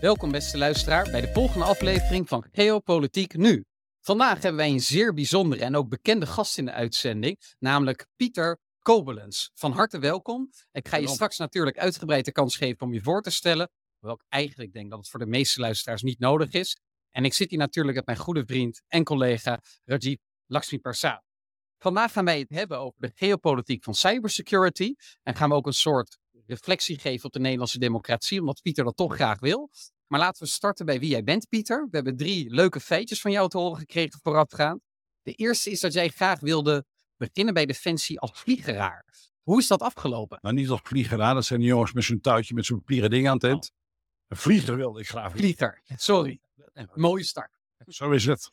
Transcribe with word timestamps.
Welkom 0.00 0.30
beste 0.30 0.58
luisteraar 0.58 1.10
bij 1.10 1.20
de 1.20 1.32
volgende 1.32 1.64
aflevering 1.64 2.28
van 2.28 2.44
Geopolitiek 2.52 3.36
Nu. 3.36 3.64
Vandaag 4.00 4.32
hebben 4.32 4.56
wij 4.56 4.70
een 4.70 4.80
zeer 4.80 5.14
bijzondere 5.14 5.64
en 5.64 5.76
ook 5.76 5.88
bekende 5.88 6.26
gast 6.26 6.58
in 6.58 6.64
de 6.64 6.72
uitzending, 6.72 7.40
namelijk 7.58 8.06
Pieter 8.16 8.58
Kobelens. 8.78 9.50
Van 9.54 9.72
harte 9.72 9.98
welkom. 9.98 10.50
Ik 10.72 10.88
ga 10.88 10.96
je 10.96 11.08
straks 11.08 11.38
natuurlijk 11.38 11.78
uitgebreid 11.78 12.24
de 12.24 12.32
kans 12.32 12.56
geven 12.56 12.86
om 12.86 12.92
je 12.92 13.02
voor 13.02 13.22
te 13.22 13.30
stellen, 13.30 13.70
hoewel 13.98 14.16
ik 14.16 14.24
eigenlijk 14.28 14.72
denk 14.72 14.90
dat 14.90 14.98
het 14.98 15.08
voor 15.08 15.20
de 15.20 15.26
meeste 15.26 15.60
luisteraars 15.60 16.02
niet 16.02 16.18
nodig 16.18 16.50
is. 16.50 16.78
En 17.10 17.24
ik 17.24 17.34
zit 17.34 17.50
hier 17.50 17.58
natuurlijk 17.58 17.96
met 17.96 18.06
mijn 18.06 18.18
goede 18.18 18.44
vriend 18.46 18.82
en 18.86 19.04
collega 19.04 19.60
Rajiv 19.84 20.18
Lakshmi 20.46 20.78
Prasad. 20.78 21.22
Vandaag 21.78 22.12
gaan 22.12 22.24
wij 22.24 22.38
het 22.38 22.50
hebben 22.50 22.78
over 22.78 23.00
de 23.00 23.12
geopolitiek 23.14 23.84
van 23.84 23.94
cybersecurity 23.94 24.94
en 25.22 25.34
gaan 25.34 25.48
we 25.48 25.54
ook 25.54 25.66
een 25.66 25.72
soort 25.72 26.18
reflectie 26.48 26.98
geven 26.98 27.26
op 27.26 27.32
de 27.32 27.38
Nederlandse 27.38 27.78
democratie, 27.78 28.40
omdat 28.40 28.62
Pieter 28.62 28.84
dat 28.84 28.96
toch 28.96 29.14
graag 29.14 29.40
wil. 29.40 29.70
Maar 30.06 30.20
laten 30.20 30.42
we 30.42 30.48
starten 30.48 30.86
bij 30.86 30.98
wie 30.98 31.08
jij 31.08 31.22
bent, 31.22 31.48
Pieter. 31.48 31.86
We 31.90 31.96
hebben 31.96 32.16
drie 32.16 32.50
leuke 32.50 32.80
feitjes 32.80 33.20
van 33.20 33.30
jou 33.30 33.48
te 33.48 33.58
horen 33.58 33.78
gekregen 33.78 34.20
voorafgaand. 34.22 34.80
De 35.22 35.32
eerste 35.32 35.70
is 35.70 35.80
dat 35.80 35.92
jij 35.92 36.08
graag 36.08 36.40
wilde 36.40 36.84
beginnen 37.16 37.54
bij 37.54 37.66
Defensie 37.66 38.20
als 38.20 38.30
vliegeraar. 38.34 39.04
Hoe 39.42 39.58
is 39.58 39.66
dat 39.66 39.80
afgelopen? 39.80 40.38
Nou, 40.42 40.54
niet 40.54 40.68
als 40.68 40.80
vliegeraar. 40.82 41.34
Dat 41.34 41.44
zijn 41.44 41.60
die 41.60 41.68
jongens 41.68 41.92
met 41.92 42.04
zo'n 42.04 42.20
touwtje 42.20 42.54
met 42.54 42.64
zo'n 42.64 42.78
papieren 42.78 43.10
ding 43.10 43.28
aan 43.28 43.34
het 43.34 43.44
eind. 43.44 43.72
Een 44.28 44.36
vlieger 44.36 44.76
wilde 44.76 45.00
ik 45.00 45.08
graag. 45.08 45.32
Vlieger, 45.32 45.82
sorry. 45.96 46.40
Mooie 46.94 47.24
start. 47.24 47.50
Zo 47.86 48.10
is 48.10 48.24
het. 48.24 48.52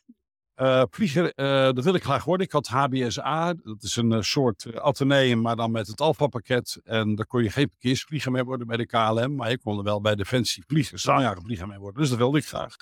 Uh, 0.56 0.82
vlieger, 0.90 1.24
uh, 1.24 1.74
dat 1.74 1.84
wil 1.84 1.94
ik 1.94 2.02
graag 2.02 2.24
worden. 2.24 2.46
Ik 2.46 2.52
had 2.52 2.66
HBSA, 2.66 3.54
dat 3.54 3.82
is 3.82 3.96
een 3.96 4.12
uh, 4.12 4.20
soort 4.20 4.74
ateneum, 4.74 5.40
maar 5.40 5.56
dan 5.56 5.70
met 5.70 5.86
het 5.86 6.00
Alpha-pakket. 6.00 6.80
En 6.84 7.14
daar 7.14 7.26
kon 7.26 7.42
je 7.42 7.50
geen 7.50 7.68
verkeersvlieger 7.68 8.32
mee 8.32 8.44
worden 8.44 8.66
bij 8.66 8.76
de 8.76 8.86
KLM, 8.86 9.34
maar 9.34 9.50
ik 9.50 9.60
kon 9.60 9.78
er 9.78 9.84
wel 9.84 10.00
bij 10.00 10.14
Defensie 10.14 10.64
vliegen, 10.66 10.98
straaljagervlieger 10.98 11.66
mee 11.66 11.78
worden. 11.78 12.00
Dus 12.00 12.08
dat 12.08 12.18
wilde 12.18 12.38
ik 12.38 12.46
graag. 12.46 12.76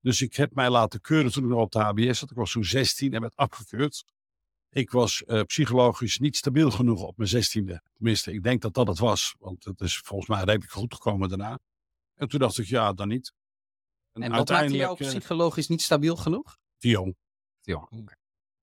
Dus 0.00 0.22
ik 0.22 0.36
heb 0.36 0.54
mij 0.54 0.70
laten 0.70 1.00
keuren 1.00 1.32
toen 1.32 1.42
ik 1.42 1.48
nog 1.48 1.60
op 1.60 1.72
de 1.72 1.78
HBS 1.78 2.18
zat. 2.18 2.30
Ik 2.30 2.36
was 2.36 2.50
zo'n 2.50 2.64
16 2.64 3.14
en 3.14 3.20
werd 3.20 3.36
afgekeurd. 3.36 4.04
Ik 4.70 4.90
was 4.90 5.24
psychologisch 5.46 6.18
niet 6.18 6.36
stabiel 6.36 6.70
genoeg 6.70 7.02
op 7.02 7.16
mijn 7.16 7.30
16e. 7.30 7.76
Tenminste, 7.94 8.32
ik 8.32 8.42
denk 8.42 8.62
dat 8.62 8.74
dat 8.74 8.86
het 8.86 8.98
was, 8.98 9.34
want 9.38 9.64
het 9.64 9.80
is 9.80 9.98
volgens 9.98 10.28
mij 10.28 10.38
redelijk 10.38 10.70
goed 10.70 10.94
gekomen 10.94 11.28
daarna. 11.28 11.58
En 12.14 12.28
toen 12.28 12.40
dacht 12.40 12.58
ik, 12.58 12.66
ja, 12.66 12.92
dan 12.92 13.08
niet. 13.08 13.32
En, 14.12 14.22
en 14.22 14.30
wat 14.30 14.48
maakte 14.48 14.76
jou 14.76 14.96
psychologisch 14.96 15.68
niet 15.68 15.82
stabiel 15.82 16.16
genoeg? 16.16 16.58
Jong. 16.78 17.16
Te 17.60 17.70
jong. 17.70 18.16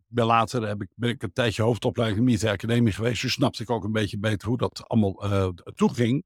Ben 0.07 0.25
later 0.25 0.67
heb 0.67 0.81
ik, 0.81 0.89
ben 0.95 1.09
ik 1.09 1.23
een 1.23 1.33
tijdje 1.33 1.63
hoofdopleiding 1.63 2.25
militaire 2.25 2.57
academie 2.57 2.93
geweest. 2.93 3.21
Dus 3.21 3.33
snapte 3.33 3.63
ik 3.63 3.69
ook 3.69 3.83
een 3.83 3.91
beetje 3.91 4.19
beter 4.19 4.47
hoe 4.47 4.57
dat 4.57 4.87
allemaal 4.87 5.25
uh, 5.25 5.47
toeging. 5.75 6.23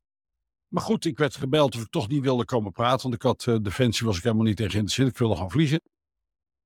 Maar 0.67 0.83
goed, 0.83 1.05
ik 1.05 1.17
werd 1.17 1.35
gebeld 1.35 1.75
of 1.75 1.81
ik 1.81 1.89
toch 1.89 2.07
niet 2.07 2.21
wilde 2.21 2.45
komen 2.45 2.71
praten. 2.71 3.01
Want 3.01 3.13
ik 3.13 3.21
had 3.21 3.45
uh, 3.45 3.55
Defensie, 3.61 4.05
was 4.05 4.17
ik 4.17 4.23
helemaal 4.23 4.45
niet 4.45 4.55
tegen 4.55 4.71
geïnteresseerd. 4.71 5.09
Ik 5.09 5.17
wilde 5.17 5.35
gaan 5.35 5.51
vliegen. 5.51 5.81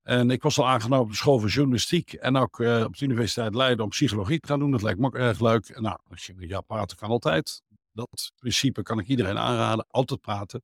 En 0.02 0.30
ik 0.30 0.42
was 0.42 0.58
al 0.58 0.68
aangenomen 0.68 1.04
op 1.04 1.10
de 1.10 1.16
school 1.16 1.38
van 1.38 1.48
journalistiek. 1.48 2.12
En 2.12 2.36
ook 2.36 2.58
uh, 2.58 2.84
op 2.84 2.96
de 2.96 3.04
Universiteit 3.04 3.54
Leiden 3.54 3.84
om 3.84 3.90
psychologie 3.90 4.40
te 4.40 4.48
gaan 4.48 4.58
doen. 4.58 4.70
Dat 4.70 4.82
lijkt 4.82 4.98
me 4.98 5.06
ook 5.06 5.14
erg 5.14 5.40
leuk. 5.40 5.68
En 5.68 5.82
nou, 5.82 5.98
als 6.10 6.26
je 6.26 6.34
ja, 6.38 6.60
praten 6.60 6.96
kan 6.96 7.10
altijd. 7.10 7.62
Dat 7.92 8.32
principe 8.38 8.82
kan 8.82 8.98
ik 8.98 9.08
iedereen 9.08 9.38
aanraden. 9.38 9.86
Altijd 9.88 10.20
praten. 10.20 10.62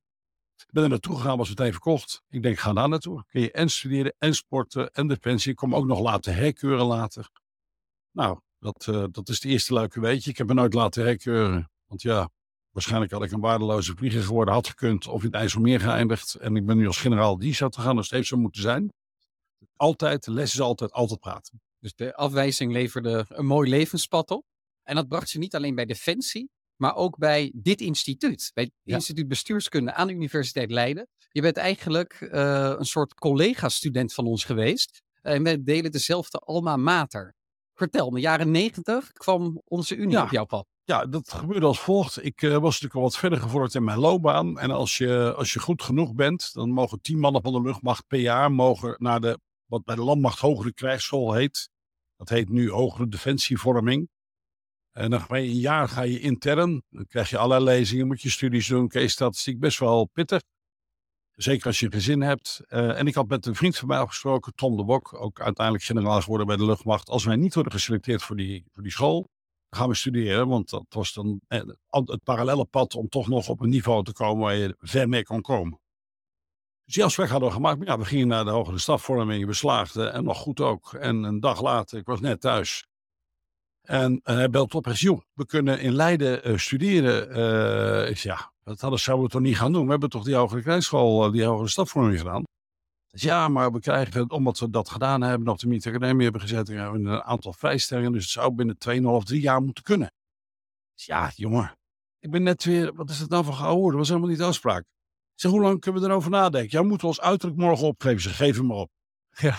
Ik 0.67 0.73
ben 0.73 0.83
er 0.83 0.89
naartoe 0.89 1.15
gegaan, 1.15 1.37
was 1.37 1.49
meteen 1.49 1.71
verkocht. 1.71 2.23
Ik 2.29 2.43
denk, 2.43 2.59
ga 2.59 2.73
daar 2.73 2.89
naartoe. 2.89 3.23
Kun 3.27 3.41
je 3.41 3.51
en 3.51 3.69
studeren, 3.69 4.15
en 4.17 4.35
sporten, 4.35 4.91
en 4.91 5.07
defensie. 5.07 5.51
Ik 5.51 5.57
kom 5.57 5.75
ook 5.75 5.85
nog 5.85 5.99
laten 5.99 6.35
herkeuren 6.35 6.85
later. 6.85 7.29
Nou, 8.11 8.39
dat, 8.59 8.87
uh, 8.89 9.05
dat 9.11 9.29
is 9.29 9.35
het 9.35 9.45
eerste 9.45 9.73
leuke 9.73 9.99
weetje. 9.99 10.29
Ik 10.29 10.37
heb 10.37 10.47
me 10.47 10.53
nooit 10.53 10.73
laten 10.73 11.03
herkeuren. 11.03 11.69
Want 11.87 12.01
ja, 12.01 12.29
waarschijnlijk 12.71 13.11
had 13.11 13.23
ik 13.23 13.31
een 13.31 13.39
waardeloze 13.39 13.95
vlieger 13.95 14.23
geworden, 14.23 14.53
had 14.53 14.67
gekund, 14.67 15.07
of 15.07 15.19
in 15.19 15.25
het 15.25 15.35
IJsselmeer 15.35 15.79
geëindigd. 15.79 16.35
En 16.35 16.55
ik 16.55 16.65
ben 16.65 16.77
nu 16.77 16.87
als 16.87 16.97
generaal 16.97 17.37
die 17.37 17.53
zou 17.53 17.71
te 17.71 17.81
gaan, 17.81 17.95
nog 17.95 18.05
steeds 18.05 18.27
zo 18.27 18.37
moeten 18.37 18.61
zijn. 18.61 18.93
Altijd, 19.75 20.23
de 20.23 20.31
les 20.31 20.53
is 20.53 20.61
altijd, 20.61 20.91
altijd 20.91 21.19
praten. 21.19 21.61
Dus 21.79 21.95
de 21.95 22.15
afwijzing 22.15 22.71
leverde 22.71 23.25
een 23.27 23.45
mooi 23.45 23.69
levenspad 23.69 24.31
op. 24.31 24.45
En 24.83 24.95
dat 24.95 25.07
bracht 25.07 25.31
je 25.31 25.39
niet 25.39 25.55
alleen 25.55 25.75
bij 25.75 25.85
Defensie, 25.85 26.49
maar 26.81 26.95
ook 26.95 27.17
bij 27.17 27.51
dit 27.55 27.81
instituut, 27.81 28.51
bij 28.53 28.63
het 28.63 28.73
ja. 28.83 28.95
instituut 28.95 29.27
bestuurskunde 29.27 29.93
aan 29.93 30.07
de 30.07 30.13
Universiteit 30.13 30.71
Leiden. 30.71 31.07
Je 31.31 31.41
bent 31.41 31.57
eigenlijk 31.57 32.19
uh, 32.21 32.29
een 32.77 32.85
soort 32.85 33.13
collega-student 33.13 34.13
van 34.13 34.25
ons 34.25 34.43
geweest. 34.43 35.01
Uh, 35.23 35.33
en 35.33 35.43
wij 35.43 35.63
delen 35.63 35.91
dezelfde 35.91 36.37
alma 36.37 36.77
mater. 36.77 37.35
Vertel 37.73 38.09
me, 38.09 38.19
jaren 38.19 38.51
negentig 38.51 39.11
kwam 39.11 39.61
onze 39.65 39.95
unie 39.95 40.11
ja. 40.11 40.23
op 40.23 40.31
jouw 40.31 40.45
pad. 40.45 40.65
Ja, 40.83 41.05
dat 41.05 41.33
gebeurde 41.33 41.65
als 41.65 41.79
volgt. 41.79 42.25
Ik 42.25 42.41
uh, 42.41 42.51
was 42.51 42.61
natuurlijk 42.61 42.95
al 42.95 43.01
wat 43.01 43.17
verder 43.17 43.39
gevorderd 43.39 43.75
in 43.75 43.83
mijn 43.83 43.99
loopbaan. 43.99 44.59
En 44.59 44.71
als 44.71 44.97
je, 44.97 45.33
als 45.35 45.53
je 45.53 45.59
goed 45.59 45.83
genoeg 45.83 46.13
bent, 46.13 46.53
dan 46.53 46.69
mogen 46.69 47.01
tien 47.01 47.19
mannen 47.19 47.41
van 47.41 47.53
de 47.53 47.61
luchtmacht 47.61 48.07
per 48.07 48.19
jaar 48.19 48.51
mogen 48.51 48.95
naar 48.97 49.21
de, 49.21 49.39
wat 49.65 49.83
bij 49.83 49.95
de 49.95 50.03
landmacht 50.03 50.39
hogere 50.39 50.73
krijgsschool 50.73 51.33
heet. 51.33 51.69
Dat 52.15 52.29
heet 52.29 52.49
nu 52.49 52.69
hogere 52.69 53.07
defensievorming. 53.07 54.09
En 54.91 55.09
dan 55.09 55.21
ga 55.21 55.35
je 55.35 55.49
een 55.49 55.59
jaar 55.59 55.89
ga 55.89 56.01
je 56.01 56.19
intern. 56.19 56.83
Dan 56.89 57.05
krijg 57.07 57.29
je 57.29 57.37
allerlei 57.37 57.77
lezingen, 57.77 58.07
moet 58.07 58.21
je 58.21 58.29
studies 58.29 58.67
doen. 58.67 58.87
Case 58.87 59.07
statistiek 59.07 59.59
best 59.59 59.79
wel 59.79 60.05
pittig. 60.05 60.41
Zeker 61.31 61.65
als 61.65 61.79
je 61.79 61.85
een 61.85 61.91
gezin 61.91 62.21
hebt. 62.21 62.61
Uh, 62.69 62.99
en 62.99 63.07
ik 63.07 63.15
had 63.15 63.27
met 63.27 63.45
een 63.45 63.55
vriend 63.55 63.77
van 63.77 63.87
mij 63.87 63.97
afgesproken, 63.97 64.55
Tom 64.55 64.77
de 64.77 64.83
Bok, 64.83 65.13
ook 65.13 65.41
uiteindelijk 65.41 65.85
generaal 65.85 66.21
geworden 66.21 66.47
bij 66.47 66.55
de 66.55 66.65
luchtmacht. 66.65 67.09
Als 67.09 67.25
wij 67.25 67.35
niet 67.35 67.53
worden 67.53 67.71
geselecteerd 67.71 68.23
voor 68.23 68.35
die, 68.35 68.65
voor 68.71 68.83
die 68.83 68.91
school, 68.91 69.29
gaan 69.69 69.89
we 69.89 69.95
studeren. 69.95 70.47
Want 70.47 70.69
dat 70.69 70.85
was 70.89 71.13
dan 71.13 71.41
eh, 71.47 71.61
het 71.89 72.23
parallele 72.23 72.65
pad 72.65 72.95
om 72.95 73.09
toch 73.09 73.27
nog 73.27 73.49
op 73.49 73.61
een 73.61 73.69
niveau 73.69 74.03
te 74.03 74.13
komen 74.13 74.43
waar 74.43 74.55
je 74.55 74.75
ver 74.79 75.09
mee 75.09 75.23
kon 75.23 75.41
komen. 75.41 75.79
Dus 76.85 76.93
die 76.93 77.03
afspraak 77.03 77.29
hadden 77.29 77.49
we 77.49 77.55
gemaakt. 77.55 77.77
Maar 77.77 77.87
ja, 77.87 77.97
we 77.97 78.05
gingen 78.05 78.27
naar 78.27 78.45
de 78.45 78.51
hogere 78.51 78.79
stafvorming, 78.79 79.45
we 79.45 79.53
slaagden 79.53 80.13
en 80.13 80.23
nog 80.23 80.37
goed 80.37 80.59
ook. 80.59 80.93
En 80.93 81.23
een 81.23 81.39
dag 81.39 81.61
later, 81.61 81.97
ik 81.97 82.05
was 82.05 82.19
net 82.19 82.41
thuis. 82.41 82.85
En 83.81 84.13
uh, 84.13 84.35
hij 84.35 84.49
belt 84.49 84.75
op 84.75 84.87
en 84.87 84.97
zegt, 84.97 85.25
we 85.33 85.45
kunnen 85.45 85.79
in 85.79 85.93
Leiden 85.93 86.49
uh, 86.49 86.57
studeren. 86.57 87.37
Uh, 87.37 88.09
ik 88.09 88.17
zeg, 88.17 88.37
ja, 88.37 88.51
dat 88.63 88.81
hadden, 88.81 88.99
zouden 88.99 89.25
we 89.25 89.31
toch 89.31 89.41
niet 89.41 89.57
gaan 89.57 89.71
doen? 89.71 89.85
We 89.85 89.91
hebben 89.91 90.09
toch 90.09 90.23
die 90.23 90.35
hogere 90.35 90.61
krijgsschool, 90.61 91.31
die 91.31 91.43
hogere 91.43 91.69
stafvorming 91.69 92.17
gedaan? 92.17 92.43
Ja, 93.07 93.47
maar 93.47 93.71
we 93.71 93.79
krijgen, 93.79 94.29
omdat 94.29 94.59
we 94.59 94.69
dat 94.69 94.89
gedaan 94.89 95.21
hebben, 95.21 95.47
op 95.47 95.59
de 95.59 95.67
militaire 95.67 96.23
hebben 96.23 96.41
gezet, 96.41 96.67
hebben 96.67 97.05
een 97.05 97.21
aantal 97.21 97.53
vrijstellingen. 97.53 98.11
Dus 98.11 98.23
het 98.23 98.31
zou 98.31 98.53
binnen 98.53 98.75
2,5, 99.21 99.25
3 99.25 99.41
jaar 99.41 99.61
moeten 99.61 99.83
kunnen. 99.83 100.11
Ja, 100.93 101.31
jongen, 101.35 101.77
ik 102.19 102.31
ben 102.31 102.43
net 102.43 102.63
weer, 102.63 102.93
wat 102.95 103.09
is 103.09 103.19
het 103.19 103.29
nou 103.29 103.43
voor 103.43 103.53
gehouden? 103.53 103.89
Dat 103.89 103.97
was 103.99 104.07
helemaal 104.07 104.29
niet 104.29 104.37
de 104.37 104.43
afspraak. 104.43 104.81
Ik 104.81 105.39
zeg, 105.39 105.51
hoe 105.51 105.61
lang 105.61 105.79
kunnen 105.79 106.01
we 106.01 106.07
erover 106.07 106.29
nadenken? 106.29 106.69
Jij 106.69 106.83
moet 106.83 107.03
ons 107.03 107.21
uiterlijk 107.21 107.59
morgen 107.59 107.87
opgeven. 107.87 108.21
Ze 108.21 108.29
geven 108.29 108.65
me 108.65 108.73
op. 108.73 108.89
Ja, 109.29 109.57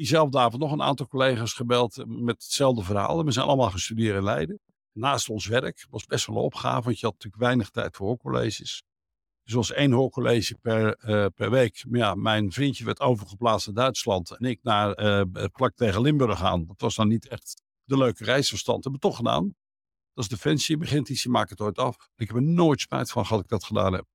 diezelfde 0.00 0.38
avond 0.38 0.62
nog 0.62 0.72
een 0.72 0.82
aantal 0.82 1.06
collega's 1.06 1.52
gebeld 1.52 2.04
met 2.06 2.42
hetzelfde 2.42 2.82
verhaal. 2.82 3.24
We 3.24 3.32
zijn 3.32 3.46
allemaal 3.46 3.70
gestudeerd 3.70 4.16
in 4.16 4.24
Leiden. 4.24 4.60
Naast 4.92 5.28
ons 5.28 5.46
werk 5.46 5.86
was 5.90 6.04
best 6.04 6.26
wel 6.26 6.36
een 6.36 6.42
opgave, 6.42 6.82
want 6.82 7.00
je 7.00 7.06
had 7.06 7.14
natuurlijk 7.14 7.42
weinig 7.42 7.70
tijd 7.70 7.96
voor 7.96 8.06
hoorcolleges. 8.06 8.82
Dus 9.42 9.54
was 9.54 9.72
één 9.72 9.92
hoorcollege 9.92 10.54
per, 10.60 10.98
uh, 11.04 11.26
per 11.34 11.50
week. 11.50 11.84
Maar 11.88 11.98
ja, 11.98 12.14
mijn 12.14 12.52
vriendje 12.52 12.84
werd 12.84 13.00
overgeplaatst 13.00 13.66
naar 13.66 13.74
Duitsland 13.74 14.30
en 14.30 14.46
ik 14.46 14.58
naar 14.62 15.00
uh, 15.00 15.44
plak 15.52 15.74
tegen 15.74 16.00
Limburg 16.00 16.38
gaan. 16.38 16.66
Dat 16.66 16.80
was 16.80 16.94
dan 16.94 17.08
niet 17.08 17.28
echt 17.28 17.62
de 17.84 17.96
leuke 17.96 18.24
reisverstand. 18.24 18.84
Hebben 18.84 19.00
we 19.00 19.06
toch 19.06 19.16
gedaan. 19.16 19.54
Dat 20.14 20.24
is 20.24 20.30
Defensie, 20.30 20.76
begint 20.76 21.08
iets, 21.08 21.22
je 21.22 21.28
maakt 21.28 21.50
het 21.50 21.60
ooit 21.60 21.78
af. 21.78 21.96
Ik 22.16 22.26
heb 22.26 22.36
er 22.36 22.42
nooit 22.42 22.80
spijt 22.80 23.10
van 23.10 23.26
gehad 23.26 23.42
dat 23.42 23.52
ik 23.52 23.58
dat 23.58 23.68
gedaan 23.68 23.92
heb. 23.92 24.06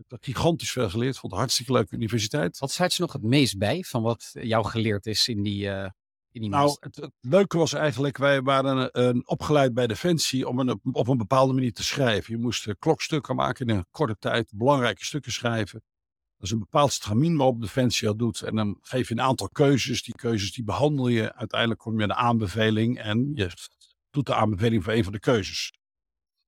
Ik 0.00 0.10
heb 0.10 0.24
gigantisch 0.24 0.72
veel 0.72 0.90
geleerd. 0.90 1.18
Vond 1.18 1.22
het 1.22 1.32
een 1.32 1.38
hartstikke 1.38 1.72
leuke 1.72 1.94
universiteit. 1.94 2.58
Wat 2.58 2.70
staat 2.70 2.94
je 2.94 3.02
nog 3.02 3.12
het 3.12 3.22
meest 3.22 3.58
bij 3.58 3.82
van 3.82 4.02
wat 4.02 4.30
jou 4.32 4.66
geleerd 4.66 5.06
is 5.06 5.28
in 5.28 5.42
die, 5.42 5.64
uh, 5.64 5.88
in 6.32 6.40
die 6.40 6.50
Nou, 6.50 6.76
het, 6.80 6.96
het, 6.96 7.10
leuke 7.20 7.58
was 7.58 7.72
eigenlijk, 7.72 8.16
wij 8.16 8.42
waren 8.42 8.88
een, 8.92 9.28
opgeleid 9.28 9.74
bij 9.74 9.86
Defensie 9.86 10.48
om 10.48 10.58
een, 10.58 10.80
op 10.92 11.08
een 11.08 11.16
bepaalde 11.16 11.52
manier 11.52 11.72
te 11.72 11.82
schrijven. 11.82 12.34
Je 12.34 12.40
moest 12.40 12.74
klokstukken 12.78 13.36
maken 13.36 13.66
in 13.66 13.76
een 13.76 13.86
korte 13.90 14.16
tijd, 14.18 14.52
belangrijke 14.54 15.04
stukken 15.04 15.32
schrijven. 15.32 15.82
Dat 16.36 16.48
is 16.48 16.50
een 16.50 16.58
bepaald 16.58 16.92
stramien 16.92 17.36
waarop 17.36 17.60
Defensie 17.60 18.06
dat 18.06 18.18
doet. 18.18 18.42
En 18.42 18.54
dan 18.54 18.78
geef 18.80 19.08
je 19.08 19.14
een 19.14 19.20
aantal 19.20 19.48
keuzes. 19.48 20.02
Die 20.02 20.14
keuzes 20.14 20.52
die 20.52 20.64
behandel 20.64 21.08
je. 21.08 21.34
Uiteindelijk 21.34 21.80
kom 21.80 21.92
je 21.92 21.98
met 21.98 22.08
een 22.08 22.22
aanbeveling 22.22 22.98
en 22.98 23.30
je 23.34 23.50
doet 24.10 24.26
de 24.26 24.34
aanbeveling 24.34 24.84
voor 24.84 24.92
een 24.92 25.04
van 25.04 25.12
de 25.12 25.20
keuzes. 25.20 25.72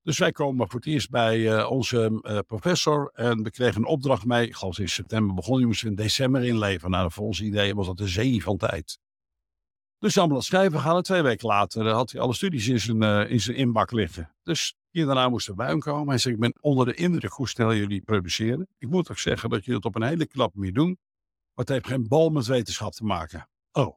Dus 0.03 0.19
wij 0.19 0.33
komen 0.33 0.71
voor 0.71 0.81
het 0.81 0.89
eerst 0.89 1.11
bij 1.11 1.39
uh, 1.39 1.71
onze 1.71 2.21
uh, 2.23 2.39
professor 2.47 3.11
en 3.15 3.43
we 3.43 3.51
kregen 3.51 3.81
een 3.81 3.87
opdracht 3.87 4.25
mee. 4.25 4.47
Ik 4.47 4.55
geloof 4.55 4.79
in 4.79 4.89
september 4.89 5.35
begon, 5.35 5.57
die 5.57 5.67
moesten 5.67 5.89
in 5.89 5.95
december 5.95 6.45
inleveren. 6.45 6.91
Nou, 6.91 7.11
voor 7.13 7.27
ons 7.27 7.41
idee 7.41 7.75
was 7.75 7.87
dat 7.87 8.01
een 8.01 8.09
zee 8.09 8.43
van 8.43 8.57
tijd. 8.57 8.99
Dus 9.99 10.19
allemaal 10.19 10.37
aan 10.37 10.43
schrijven 10.43 10.81
gaan 10.81 11.03
twee 11.03 11.23
weken 11.23 11.49
later 11.49 11.89
had 11.89 12.11
hij 12.11 12.21
alle 12.21 12.35
studies 12.35 12.69
in 12.69 12.81
zijn, 12.81 13.29
in 13.29 13.41
zijn 13.41 13.57
inbak 13.57 13.93
liggen. 13.93 14.35
Dus 14.43 14.77
hier 14.91 15.07
daarna 15.07 15.29
moest 15.29 15.49
er 15.49 15.55
bij 15.55 15.67
hem 15.67 15.79
komen. 15.79 16.09
Hij 16.09 16.19
zei, 16.19 16.35
ik 16.35 16.41
ben 16.41 16.55
onder 16.61 16.87
de 16.87 16.95
indruk 16.95 17.33
hoe 17.33 17.49
snel 17.49 17.75
jullie 17.75 18.03
produceren. 18.03 18.69
Ik 18.79 18.89
moet 18.89 19.11
ook 19.11 19.19
zeggen 19.19 19.51
dat 19.51 19.65
jullie 19.65 19.77
het 19.77 19.85
op 19.85 19.95
een 19.95 20.09
hele 20.09 20.27
knap 20.27 20.55
manier 20.55 20.73
doen. 20.73 20.99
Maar 21.55 21.65
het 21.65 21.69
heeft 21.69 21.87
geen 21.87 22.09
bal 22.09 22.31
met 22.31 22.47
wetenschap 22.47 22.93
te 22.93 23.05
maken. 23.05 23.49
Oh, 23.73 23.97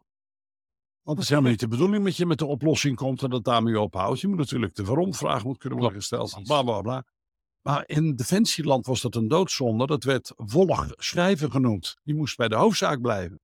want 1.05 1.17
het 1.17 1.19
is 1.19 1.29
helemaal 1.29 1.51
niet 1.51 1.59
de 1.59 1.67
bedoeling 1.67 2.03
dat 2.03 2.17
je 2.17 2.25
met 2.25 2.37
de 2.37 2.45
oplossing 2.45 2.95
komt 2.95 3.23
en 3.23 3.29
dat 3.29 3.43
daarmee 3.43 3.79
ophoudt. 3.79 4.19
Je 4.19 4.27
moet 4.27 4.37
natuurlijk 4.37 4.75
de 4.75 4.83
waarom-vraag 4.83 5.43
moet 5.43 5.57
kunnen 5.57 5.79
worden 5.79 5.97
gesteld. 5.99 6.39
Bla 6.43 6.63
bla 6.63 6.81
bla. 6.81 7.05
Maar 7.61 7.83
in 7.85 8.15
defensieland 8.15 8.85
was 8.85 9.01
dat 9.01 9.15
een 9.15 9.27
doodzonde. 9.27 9.85
Dat 9.85 10.03
werd 10.03 10.33
volg 10.35 10.93
schrijven 10.95 11.51
genoemd. 11.51 11.95
Die 12.03 12.15
moest 12.15 12.37
bij 12.37 12.47
de 12.47 12.55
hoofdzaak 12.55 13.01
blijven. 13.01 13.39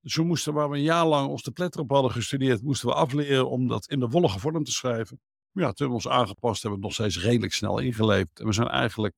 Dus 0.00 0.14
we 0.14 0.22
moesten, 0.22 0.52
waar 0.52 0.70
we 0.70 0.76
een 0.76 0.82
jaar 0.82 1.06
lang 1.06 1.28
ons 1.28 1.42
de 1.42 1.50
pletter 1.50 1.80
op 1.80 1.90
hadden 1.90 2.10
gestudeerd, 2.10 2.62
moesten 2.62 2.88
we 2.88 2.94
afleren 2.94 3.50
om 3.50 3.68
dat 3.68 3.86
in 3.86 4.00
de 4.00 4.10
volge 4.10 4.38
vorm 4.38 4.64
te 4.64 4.72
schrijven. 4.72 5.20
Ja, 5.52 5.72
toen 5.72 5.88
we 5.88 5.94
ons 5.94 6.08
aangepast 6.08 6.62
hebben 6.62 6.80
we 6.80 6.86
het 6.86 6.96
nog 6.96 7.08
steeds 7.08 7.24
redelijk 7.24 7.52
snel 7.52 7.78
ingeleefd. 7.78 8.40
En 8.40 8.46
we 8.46 8.52
zijn 8.52 8.68
eigenlijk 8.68 9.14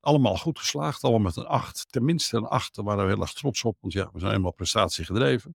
allemaal 0.00 0.36
goed 0.36 0.58
geslaagd. 0.58 1.02
Allemaal 1.02 1.22
met 1.22 1.36
een 1.36 1.46
acht. 1.46 1.86
Tenminste 1.90 2.36
een 2.36 2.46
acht. 2.46 2.74
Daar 2.74 2.84
waren 2.84 3.04
we 3.04 3.12
heel 3.12 3.20
erg 3.20 3.32
trots 3.32 3.64
op. 3.64 3.76
Want 3.80 3.92
ja, 3.92 4.10
we 4.12 4.18
zijn 4.18 4.30
helemaal 4.30 4.52
prestatie 4.52 5.04
gedreven. 5.04 5.54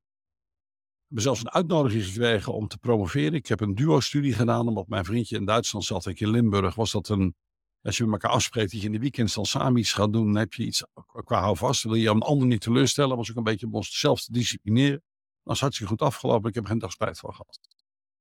Hebben 1.10 1.28
zelfs 1.28 1.40
een 1.40 1.52
uitnodiging 1.52 2.06
gekregen 2.06 2.54
om 2.54 2.68
te 2.68 2.78
promoveren. 2.78 3.34
Ik 3.34 3.48
heb 3.48 3.62
een 3.62 3.76
duo-studie 3.76 4.34
gedaan. 4.34 4.68
Omdat 4.68 4.88
mijn 4.88 5.06
vriendje 5.06 5.36
in 5.36 5.46
Duitsland 5.46 5.86
zat. 5.86 6.06
Ik 6.06 6.20
in 6.20 6.30
Limburg. 6.30 6.76
Was 6.76 6.92
dat 6.92 7.10
een... 7.10 7.36
Als 7.82 7.98
je 7.98 8.04
met 8.04 8.12
elkaar 8.12 8.32
afspreekt 8.32 8.72
dat 8.72 8.80
je 8.80 8.86
in 8.86 8.92
de 8.92 9.00
weekends 9.00 9.34
dan 9.34 9.46
samen 9.46 9.80
iets 9.80 9.94
gaat 9.94 10.14
doen. 10.14 10.26
Dan 10.26 10.36
heb 10.36 10.54
je 10.54 10.66
iets 10.66 10.84
qua 11.24 11.40
houvast. 11.40 11.84
Wil 11.84 11.94
je 11.94 12.10
een 12.10 12.22
ander 12.22 12.48
niet 12.48 12.62
teleurstellen. 12.62 13.18
Was 13.18 13.30
ook 13.30 13.38
een 13.38 13.44
beetje 13.44 13.66
om 13.66 13.76
onszelf 13.76 14.22
te 14.22 14.32
disciplineren. 14.32 15.04
Dat 15.44 15.54
is 15.56 15.62
hartstikke 15.62 15.92
goed 15.92 16.02
afgelopen. 16.02 16.50
Ik 16.50 16.56
heb 16.56 16.66
geen 16.66 16.80
dag 16.80 16.92
spijt 16.92 17.20
van 17.20 17.34
gehad. 17.34 17.60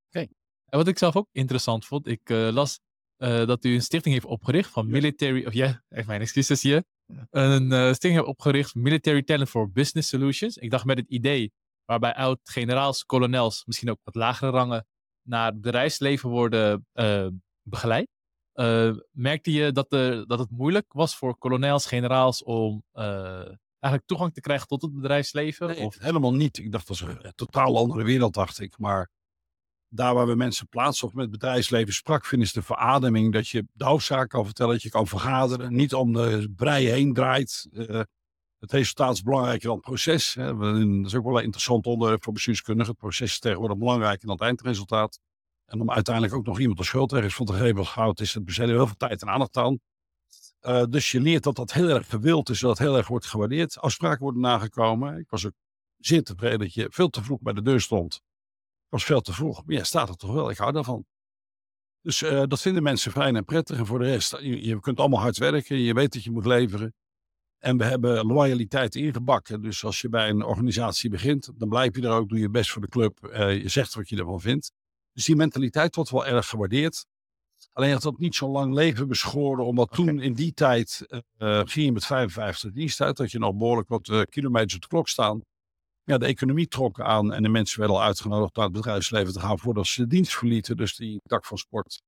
Oké. 0.06 0.26
En 0.64 0.79
wat 0.79 0.88
ik 0.88 0.99
zelf 0.99 1.17
ook 1.17 1.29
interessant 1.32 1.87
vond. 1.87 2.06
Ik 2.06 2.31
uh, 2.31 2.49
las 2.52 2.81
uh, 3.19 3.46
dat 3.46 3.64
u 3.64 3.75
een 3.75 3.82
stichting 3.82 4.14
heeft 4.14 4.26
opgericht 4.26 4.70
van 4.70 4.90
Military, 4.90 5.46
of 5.46 5.52
ja, 5.52 5.82
echt 5.88 6.06
mijn 6.06 6.20
excuses 6.20 6.62
hier. 6.62 6.85
Een 7.31 7.70
uh, 7.70 7.87
stichting 7.87 8.14
heeft 8.14 8.26
opgericht, 8.26 8.75
Military 8.75 9.23
Talent 9.23 9.49
for 9.49 9.70
Business 9.70 10.08
Solutions. 10.08 10.56
Ik 10.56 10.70
dacht 10.70 10.85
met 10.85 10.99
het 10.99 11.08
idee 11.08 11.52
waarbij 11.88 12.14
oud-generaals, 12.14 13.05
kolonels, 13.05 13.64
misschien 13.67 13.90
ook 13.90 14.00
wat 14.05 14.14
lagere 14.14 14.50
rangen, 14.50 14.87
naar 15.23 15.46
het 15.46 15.61
bedrijfsleven 15.61 16.31
worden 16.31 16.87
uh, 16.94 17.26
begeleid. 17.62 18.08
merkte 19.11 19.52
je 19.52 19.73
dat, 19.73 19.90
de, 19.90 20.25
dat 20.26 20.38
het 20.38 20.50
moeilijk 20.50 20.93
was 20.93 21.17
voor 21.17 21.38
kolonels, 21.38 21.87
generaals 21.87 22.43
om 22.43 22.85
eigenlijk 22.93 24.06
toegang 24.06 24.35
te 24.35 24.40
krijgen 24.40 24.67
tot 24.67 24.82
het 24.82 24.94
bedrijfsleven? 24.94 25.67
Nee, 25.67 25.85
of? 25.85 25.99
helemaal 25.99 26.35
niet. 26.35 26.58
Ik 26.58 26.73
dacht 26.73 26.87
dat 26.87 26.99
was 26.99 27.08
een 27.08 27.32
totaal 27.35 27.76
andere 27.76 28.05
wereld, 28.05 28.35
dacht 28.35 28.61
ik. 28.61 28.79
Maar 28.79 29.11
daar 29.88 30.14
waar 30.14 30.26
we 30.26 30.35
mensen 30.35 30.69
plaatsen 30.69 31.06
of 31.06 31.14
met 31.14 31.31
bedrijfsleven 31.31 31.94
sprak, 31.94 32.26
vinden 32.26 32.49
ze 32.49 32.58
de 32.58 32.67
verademing 32.67 33.32
dat 33.32 33.49
je 33.49 33.67
de 33.73 33.85
hoofdzaak 33.85 34.29
kan 34.29 34.44
vertellen, 34.44 34.73
dat 34.73 34.82
je 34.82 34.90
kan 34.90 35.06
vergaderen, 35.06 35.75
niet 35.75 35.94
om 35.94 36.12
de 36.12 36.52
brei 36.56 36.88
heen 36.88 37.12
draait. 37.12 37.69
Uh, 37.73 38.00
het 38.59 38.73
resultaat 38.73 39.15
is 39.15 39.23
belangrijker 39.23 39.67
dan 39.67 39.77
het 39.77 39.85
proces. 39.85 40.35
Hè. 40.35 40.57
Dat 40.57 41.07
is 41.07 41.15
ook 41.15 41.25
wel 41.25 41.39
een 41.39 41.45
interessant 41.45 41.87
onderwerp 41.87 42.25
voor 42.25 42.33
bestuurskundigen. 42.33 42.91
Het 42.91 43.01
proces 43.01 43.31
is 43.31 43.39
tegenwoordig 43.39 43.79
belangrijker 43.79 44.27
dan 44.27 44.37
het 44.37 44.45
eindresultaat. 44.45 45.21
En 45.65 45.81
om 45.81 45.91
uiteindelijk 45.91 46.35
ook 46.35 46.47
nog 46.47 46.59
iemand 46.59 46.79
de 46.79 46.85
schuld 46.85 47.13
ergens 47.13 47.35
van 47.35 47.47
te 47.47 47.53
geven 47.53 47.87
goud, 47.87 48.21
is 48.21 48.35
het 48.35 48.45
besteden 48.45 48.75
heel 48.75 48.87
veel 48.87 48.97
tijd 48.97 49.23
en 49.23 49.29
aandacht 49.29 49.57
aan. 49.57 49.79
Uh, 50.63 50.85
dus 50.91 51.11
je 51.11 51.21
leert 51.21 51.43
dat 51.43 51.57
dat 51.57 51.73
heel 51.73 51.89
erg 51.89 52.09
gewild 52.09 52.49
is, 52.49 52.61
dat 52.61 52.79
heel 52.79 52.97
erg 52.97 53.09
wordt 53.09 53.27
gewaardeerd. 53.27 53.79
Afspraken 53.79 54.23
worden 54.23 54.41
nagekomen. 54.41 55.19
Ik 55.19 55.31
was 55.31 55.47
ook 55.47 55.53
zeer 55.99 56.23
tevreden 56.23 56.59
dat 56.59 56.75
je 56.75 56.87
veel 56.91 57.09
te 57.09 57.23
vroeg 57.23 57.41
bij 57.41 57.53
de 57.53 57.63
deur 57.63 57.81
stond 57.81 58.21
was 58.89 59.05
veel 59.05 59.21
te 59.21 59.33
vroeg. 59.33 59.65
Maar 59.65 59.77
ja, 59.77 59.85
staat 59.85 60.09
er 60.09 60.17
toch 60.17 60.33
wel. 60.33 60.51
Ik 60.51 60.57
hou 60.57 60.73
daarvan. 60.73 61.07
Dus 62.01 62.23
uh, 62.23 62.43
dat 62.47 62.61
vinden 62.61 62.83
mensen 62.83 63.13
fijn 63.13 63.37
en 63.37 63.45
prettig. 63.45 63.79
En 63.79 63.87
voor 63.87 63.99
de 63.99 64.05
rest, 64.05 64.31
je, 64.31 64.65
je, 64.65 64.81
kunt 64.81 64.99
allemaal 65.01 65.21
hard 65.21 65.39
werken. 65.39 65.77
Je 65.79 65.95
weet 65.95 66.13
dat 66.13 66.25
je 66.25 66.31
moet 66.31 66.47
leveren. 66.47 66.95
En 67.59 67.77
we 67.77 67.85
hebben 67.85 68.27
loyaliteit 68.27 68.95
ingebakken. 68.95 69.63
Dus 69.63 69.85
als 69.85 70.01
je 70.01 70.09
bij 70.09 70.29
een 70.29 70.45
organisatie 70.45 71.11
begint, 71.11 71.51
dan 71.55 71.69
blijf 71.69 71.97
je 71.97 72.03
er 72.03 72.11
ook. 72.11 72.29
Doe 72.29 72.39
je 72.39 72.51
best 72.51 72.71
voor 72.71 72.83
de 72.83 72.89
club. 72.89 73.19
Uh, 73.33 73.63
je 73.63 73.69
zegt 73.69 73.95
wat 73.95 74.09
je 74.09 74.17
ervan 74.17 74.41
vindt. 74.41 74.73
Dus 75.13 75.25
die 75.25 75.37
mentaliteit 75.37 75.95
wordt 75.95 76.11
wel 76.11 76.27
erg 76.27 76.49
gewaardeerd. 76.49 77.07
Alleen 77.73 77.93
had 77.93 78.03
dat 78.03 78.19
niet 78.19 78.35
zo 78.35 78.49
lang 78.49 78.75
leven 78.75 79.09
beschoren. 79.09 79.65
Omdat 79.65 79.91
okay. 79.91 80.07
toen 80.07 80.21
in 80.21 80.33
die 80.33 80.53
tijd 80.53 81.07
uh, 81.39 81.61
ging 81.65 81.87
je 81.87 81.93
met 81.93 82.07
55 82.07 82.73
dienst 82.73 83.01
uit. 83.01 83.17
Dat 83.17 83.31
je 83.31 83.39
nog 83.39 83.57
behoorlijk 83.57 83.89
wat 83.89 84.27
kilometers 84.29 84.75
op 84.75 84.81
de 84.81 84.89
klok 84.89 85.09
staan 85.09 85.43
ja, 86.09 86.19
de 86.19 86.27
economie 86.27 86.69
trok 86.69 87.01
aan 87.01 87.33
en 87.33 87.43
de 87.43 87.49
mensen 87.49 87.79
werden 87.79 87.97
al 87.97 88.03
uitgenodigd 88.03 88.57
naar 88.57 88.65
het 88.65 88.75
bedrijfsleven 88.75 89.33
te 89.33 89.41
gaan 89.41 89.59
voordat 89.59 89.87
ze 89.87 90.01
de 90.01 90.07
dienst 90.07 90.37
verlieten. 90.37 90.77
Dus 90.77 90.97
die 90.97 91.21
tak 91.23 91.45
van 91.47 91.59
sport 91.59 92.03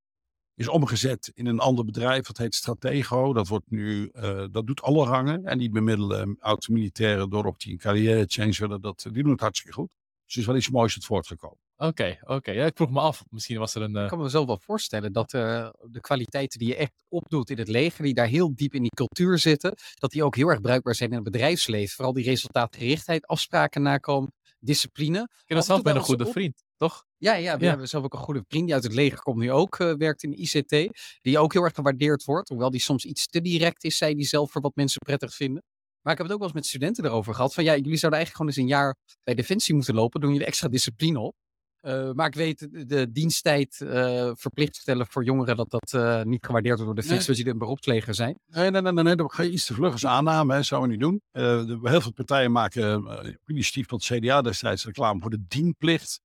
is 0.55 0.69
omgezet 0.69 1.31
in 1.35 1.47
een 1.47 1.58
ander 1.58 1.85
bedrijf. 1.85 2.26
Dat 2.26 2.38
heet 2.38 2.55
Stratego. 2.55 3.32
Dat, 3.32 3.49
wordt 3.49 3.70
nu, 3.70 4.11
uh, 4.12 4.44
dat 4.50 4.67
doet 4.67 4.82
alle 4.82 5.05
rangen. 5.05 5.44
En 5.44 5.58
die 5.58 5.70
bemiddelen 5.70 6.37
oud-militairen 6.38 7.31
door 7.31 7.44
op 7.44 7.61
die 7.61 7.76
carrière 7.76 8.25
change 8.26 8.56
willen. 8.58 8.81
Dat, 8.81 9.06
die 9.12 9.23
doen 9.23 9.32
het 9.32 9.41
hartstikke 9.41 9.76
goed. 9.76 9.91
Dus 10.25 10.35
er 10.35 10.41
is 10.41 10.47
wel 10.47 10.56
iets 10.56 10.70
moois 10.70 10.94
het 10.94 11.05
voortgekomen. 11.05 11.58
Oké, 11.76 11.88
okay, 11.88 12.19
oké. 12.23 12.32
Okay. 12.32 12.55
Ja, 12.55 12.64
ik 12.67 12.76
vroeg 12.76 12.91
me 12.91 13.00
af. 13.00 13.25
Misschien 13.29 13.58
was 13.58 13.75
er 13.75 13.82
een. 13.82 13.97
Uh... 13.97 14.02
Ik 14.02 14.08
kan 14.08 14.19
me 14.19 14.29
zelf 14.29 14.47
wel 14.47 14.58
voorstellen 14.58 15.12
dat 15.12 15.32
uh, 15.32 15.69
de 15.82 16.00
kwaliteiten 16.00 16.58
die 16.58 16.69
je 16.69 16.76
echt 16.76 16.93
opdoet 17.08 17.50
in 17.50 17.58
het 17.58 17.69
leger, 17.69 18.05
die 18.05 18.14
daar 18.14 18.26
heel 18.26 18.55
diep 18.55 18.75
in 18.75 18.82
die 18.82 18.94
cultuur 18.94 19.38
zitten, 19.38 19.75
dat 19.94 20.11
die 20.11 20.25
ook 20.25 20.37
heel 20.37 20.49
erg 20.49 20.61
bruikbaar 20.61 20.94
zijn 20.94 21.08
in 21.11 21.14
het 21.14 21.25
bedrijfsleven. 21.25 21.94
Vooral 21.94 22.12
die 22.12 22.25
resultaatgerichtheid, 22.25 23.26
afspraken 23.26 23.82
nakomen, 23.82 24.32
discipline. 24.58 25.20
Ik 25.20 25.43
ken 25.47 25.56
dat 25.56 25.64
zelf 25.64 25.82
bij 25.82 25.94
een 25.94 26.00
goede 26.00 26.26
op... 26.26 26.32
vriend, 26.32 26.62
toch? 26.76 27.05
Ja, 27.20 27.34
ja, 27.34 27.56
we 27.56 27.64
ja. 27.64 27.69
hebben 27.70 27.88
zelf 27.88 28.05
ook 28.05 28.12
een 28.12 28.19
goede 28.19 28.44
vriend 28.49 28.64
die 28.64 28.75
uit 28.75 28.82
het 28.82 28.93
leger 28.93 29.22
komt, 29.22 29.38
nu 29.38 29.52
ook 29.52 29.78
uh, 29.78 29.94
werkt 29.94 30.22
in 30.22 30.31
de 30.31 30.37
ICT. 30.37 30.99
Die 31.20 31.38
ook 31.38 31.52
heel 31.52 31.62
erg 31.62 31.75
gewaardeerd 31.75 32.25
wordt. 32.25 32.49
Hoewel 32.49 32.70
die 32.70 32.81
soms 32.81 33.05
iets 33.05 33.26
te 33.26 33.40
direct 33.40 33.84
is, 33.84 33.96
zei 33.96 34.14
die 34.14 34.26
zelf 34.26 34.50
voor 34.50 34.61
wat 34.61 34.75
mensen 34.75 35.00
prettig 35.05 35.34
vinden. 35.34 35.62
Maar 36.02 36.12
ik 36.12 36.19
heb 36.19 36.26
het 36.26 36.32
ook 36.32 36.38
wel 36.38 36.49
eens 36.49 36.56
met 36.56 36.67
studenten 36.67 37.05
erover 37.05 37.34
gehad. 37.34 37.55
Van 37.55 37.64
ja, 37.64 37.76
jullie 37.76 37.96
zouden 37.96 38.20
eigenlijk 38.20 38.37
gewoon 38.37 38.46
eens 38.46 38.72
een 38.72 38.78
jaar 38.78 38.96
bij 39.25 39.34
Defensie 39.34 39.75
moeten 39.75 39.94
lopen. 39.94 40.20
Doen 40.20 40.31
jullie 40.32 40.46
extra 40.46 40.69
discipline 40.69 41.19
op. 41.19 41.34
Uh, 41.82 42.11
maar 42.12 42.26
ik 42.26 42.34
weet 42.34 42.69
de, 42.88 43.12
diensttijd 43.12 43.81
uh, 43.82 44.31
verplicht 44.34 44.76
stellen 44.76 45.06
voor 45.06 45.25
jongeren 45.25 45.56
dat 45.56 45.70
dat 45.70 45.93
uh, 45.96 46.23
niet 46.23 46.46
gewaardeerd 46.46 46.78
wordt 46.78 46.94
door 46.94 47.02
de 47.02 47.08
Defensie, 47.08 47.34
nee. 47.34 47.43
die 47.43 47.52
een 47.52 47.58
beroepsleger 47.58 48.14
zijn. 48.14 48.38
Nee, 48.46 48.70
nee, 48.70 48.82
nee, 48.82 48.93
nee, 48.93 49.05
nee 49.05 49.16
dat 49.16 49.32
ga 49.32 49.43
je 49.43 49.50
iets 49.50 49.66
te 49.66 49.75
vlug 49.75 49.93
als 49.93 50.06
aanname, 50.06 50.55
hè, 50.55 50.62
zouden 50.62 50.90
we 50.90 50.96
niet 50.96 51.05
doen. 51.05 51.23
De, 51.32 51.78
heel 51.82 52.00
veel 52.00 52.12
partijen 52.12 52.52
maken 52.52 53.05
initiatief 53.46 53.88
van 53.88 54.00
het 54.02 54.20
CDA 54.20 54.43
destijds 54.43 54.84
reclame 54.84 55.20
voor 55.20 55.31
de 55.31 55.44
dienplicht. 55.49 56.20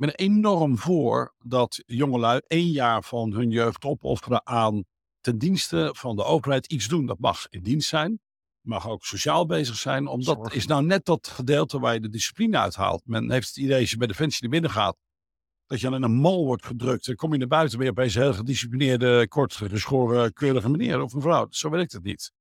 Ik 0.00 0.06
ben 0.06 0.14
er 0.14 0.26
enorm 0.26 0.78
voor 0.78 1.34
dat 1.38 1.82
jongelui 1.86 2.40
één 2.46 2.70
jaar 2.70 3.02
van 3.02 3.32
hun 3.32 3.50
jeugd 3.50 3.84
opofferen 3.84 4.46
aan 4.46 4.84
ten 5.20 5.38
dienste 5.38 5.90
van 5.96 6.16
de 6.16 6.24
overheid 6.24 6.66
iets 6.66 6.88
doen. 6.88 7.06
Dat 7.06 7.18
mag 7.18 7.46
in 7.48 7.62
dienst 7.62 7.88
zijn 7.88 8.20
mag 8.60 8.88
ook 8.88 9.04
sociaal 9.04 9.46
bezig 9.46 9.76
zijn. 9.76 10.06
Omdat 10.06 10.36
Zorg. 10.36 10.54
is 10.54 10.66
nou 10.66 10.84
net 10.84 11.04
dat 11.04 11.28
gedeelte 11.28 11.78
waar 11.78 11.94
je 11.94 12.00
de 12.00 12.08
discipline 12.08 12.58
uithaalt. 12.58 13.02
Men 13.04 13.30
heeft 13.30 13.48
het 13.48 13.56
idee, 13.56 13.80
als 13.80 13.90
je 13.90 13.96
bij 13.96 14.06
Defensie 14.06 14.42
naar 14.42 14.50
binnen 14.50 14.70
gaat, 14.70 14.96
dat 15.66 15.80
je 15.80 15.86
aan 15.86 16.02
een 16.02 16.12
mal 16.12 16.44
wordt 16.44 16.66
gedrukt. 16.66 17.06
Dan 17.06 17.14
kom 17.14 17.32
je 17.32 17.38
naar 17.38 17.48
buiten 17.48 17.78
weer 17.78 17.90
opeens 17.90 18.14
een 18.14 18.22
heel 18.22 18.34
gedisciplineerde, 18.34 19.28
kort 19.28 19.54
geschoren, 19.54 20.32
keurige 20.32 20.68
meneer 20.68 21.02
of 21.02 21.14
mevrouw. 21.14 21.46
Zo 21.50 21.70
werkt 21.70 21.92
het 21.92 22.02
niet. 22.02 22.32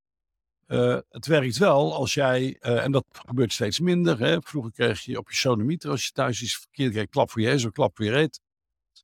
Uh, 0.72 0.98
het 1.10 1.26
werkt 1.26 1.58
wel 1.58 1.94
als 1.94 2.14
jij, 2.14 2.58
uh, 2.62 2.84
en 2.84 2.92
dat 2.92 3.06
gebeurt 3.12 3.54
steeds 3.54 3.80
minder. 3.80 4.20
Hè. 4.20 4.42
Vroeger 4.42 4.72
kreeg 4.72 5.02
je 5.02 5.18
op 5.18 5.30
je 5.30 5.36
sonomieter, 5.36 5.90
als 5.90 6.06
je 6.06 6.12
thuis 6.12 6.42
iets 6.42 6.58
verkeerd 6.58 6.92
kreeg, 6.92 7.08
klap 7.08 7.32
voor 7.32 7.42
je 7.42 7.66
of 7.66 7.72
klap 7.72 7.96
voor 7.96 8.06
je 8.06 8.12
reet. 8.12 8.42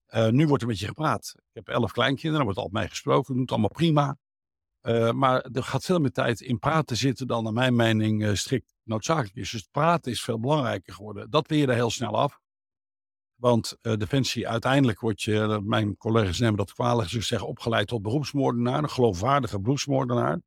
Uh, 0.09 0.27
nu 0.27 0.47
wordt 0.47 0.63
er 0.63 0.69
met 0.69 0.79
je 0.79 0.87
gepraat. 0.87 1.33
Ik 1.35 1.53
heb 1.53 1.67
elf 1.67 1.91
kleinkinderen, 1.91 2.35
daar 2.35 2.43
wordt 2.43 2.59
altijd 2.59 2.81
mee 2.81 2.89
gesproken, 2.89 3.35
doet 3.35 3.51
allemaal 3.51 3.69
prima. 3.69 4.17
Maar 5.13 5.41
er 5.41 5.63
gaat 5.63 5.85
veel 5.85 5.99
meer 5.99 6.11
tijd 6.11 6.41
in 6.41 6.59
praten 6.59 6.97
zitten 6.97 7.27
dan 7.27 7.43
naar 7.43 7.53
mijn 7.53 7.75
mening 7.75 8.37
strikt 8.37 8.73
noodzakelijk 8.83 9.35
is. 9.35 9.51
Dus 9.51 9.67
praten 9.71 10.11
is 10.11 10.21
veel 10.21 10.39
belangrijker 10.39 10.93
geworden. 10.93 11.29
Dat 11.29 11.47
weer 11.47 11.59
je 11.59 11.67
er 11.67 11.73
heel 11.73 11.89
snel 11.89 12.17
af. 12.17 12.39
Want 13.35 13.77
Defensie, 13.81 14.47
uiteindelijk 14.47 14.99
wordt 14.99 15.21
je, 15.21 15.61
mijn 15.63 15.97
collega's 15.97 16.39
nemen 16.39 16.57
dat 16.57 16.73
kwalijk, 16.73 17.09
ze 17.09 17.21
zeggen 17.21 17.47
opgeleid 17.47 17.87
tot 17.87 18.01
beroepsmoordenaar, 18.01 18.83
een 18.83 18.89
geloofwaardige 18.89 19.59
beroepsmoordenaar. 19.59 20.39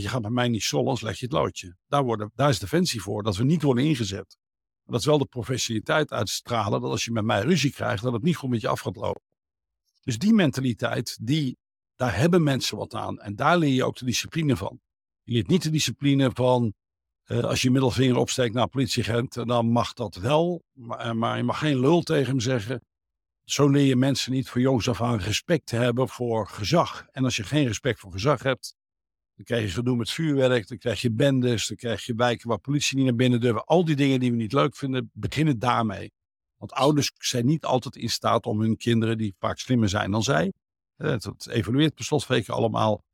Je 0.00 0.08
gaat 0.08 0.22
met 0.22 0.32
mij 0.32 0.48
niet 0.48 0.62
zollen, 0.62 0.86
anders 0.86 1.04
leg 1.04 1.18
je 1.18 1.24
het 1.24 1.34
loodje. 1.34 1.76
Daar, 1.86 2.04
worden, 2.04 2.30
daar 2.34 2.48
is 2.48 2.58
Defensie 2.58 3.02
voor, 3.02 3.22
dat 3.22 3.36
we 3.36 3.44
niet 3.44 3.62
worden 3.62 3.84
ingezet. 3.84 4.38
Maar 4.82 4.92
dat 4.92 5.00
is 5.00 5.06
wel 5.06 5.18
de 5.18 5.26
professionaliteit 5.26 6.10
uitstralen, 6.10 6.80
dat 6.80 6.90
als 6.90 7.04
je 7.04 7.12
met 7.12 7.24
mij 7.24 7.42
ruzie 7.42 7.72
krijgt, 7.72 8.02
dat 8.02 8.12
het 8.12 8.22
niet 8.22 8.36
goed 8.36 8.50
met 8.50 8.60
je 8.60 8.68
af 8.68 8.80
gaat 8.80 8.96
lopen. 8.96 9.22
Dus 10.02 10.18
die 10.18 10.32
mentaliteit, 10.32 11.18
die 11.20 11.58
daar 11.96 12.16
hebben 12.16 12.42
mensen 12.42 12.76
wat 12.76 12.94
aan. 12.94 13.20
En 13.20 13.36
daar 13.36 13.58
leer 13.58 13.74
je 13.74 13.84
ook 13.84 13.96
de 13.96 14.04
discipline 14.04 14.56
van. 14.56 14.80
Je 15.22 15.32
leert 15.32 15.48
niet 15.48 15.62
de 15.62 15.70
discipline 15.70 16.30
van 16.34 16.74
uh, 17.26 17.44
als 17.44 17.62
je 17.62 17.70
middelvinger 17.70 18.16
opsteekt 18.16 18.54
naar 18.54 18.62
een 18.62 18.68
politieagent, 18.68 19.46
dan 19.46 19.70
mag 19.70 19.92
dat 19.92 20.14
wel. 20.14 20.64
Maar, 20.72 20.98
eh, 20.98 21.12
maar, 21.12 21.36
je 21.36 21.42
mag 21.42 21.58
geen 21.58 21.80
lul 21.80 22.02
tegen 22.02 22.30
hem 22.30 22.40
zeggen. 22.40 22.84
Zo 23.44 23.68
leer 23.68 23.86
je 23.86 23.96
mensen 23.96 24.32
niet 24.32 24.48
voor 24.48 24.60
jongs 24.60 24.88
af 24.88 25.02
aan 25.02 25.18
respect 25.18 25.66
te 25.66 25.76
hebben 25.76 26.08
voor 26.08 26.48
gezag. 26.48 27.06
En 27.10 27.24
als 27.24 27.36
je 27.36 27.42
geen 27.42 27.66
respect 27.66 28.00
voor 28.00 28.12
gezag 28.12 28.42
hebt, 28.42 28.76
dan 29.42 29.56
krijg 29.56 29.70
je 29.70 29.76
gedoe 29.78 29.96
met 29.96 30.10
vuurwerk, 30.10 30.68
dan 30.68 30.78
krijg 30.78 31.00
je 31.00 31.12
bendes, 31.12 31.66
dan 31.66 31.76
krijg 31.76 32.04
je 32.04 32.14
wijken 32.14 32.48
waar 32.48 32.58
politie 32.58 32.96
niet 32.96 33.06
naar 33.06 33.14
binnen 33.14 33.40
durven. 33.40 33.64
Al 33.64 33.84
die 33.84 33.96
dingen 33.96 34.20
die 34.20 34.30
we 34.30 34.36
niet 34.36 34.52
leuk 34.52 34.76
vinden, 34.76 35.10
beginnen 35.12 35.58
daarmee. 35.58 36.12
Want 36.56 36.72
ouders 36.72 37.12
zijn 37.14 37.46
niet 37.46 37.64
altijd 37.64 37.96
in 37.96 38.10
staat 38.10 38.46
om 38.46 38.60
hun 38.60 38.76
kinderen, 38.76 39.18
die 39.18 39.34
vaak 39.38 39.58
slimmer 39.58 39.88
zijn 39.88 40.10
dan 40.10 40.22
zij, 40.22 40.52
het 40.96 41.46
evolueert 41.48 41.94
per 41.94 42.04
slotverrekening 42.04 42.60
allemaal. 42.60 43.04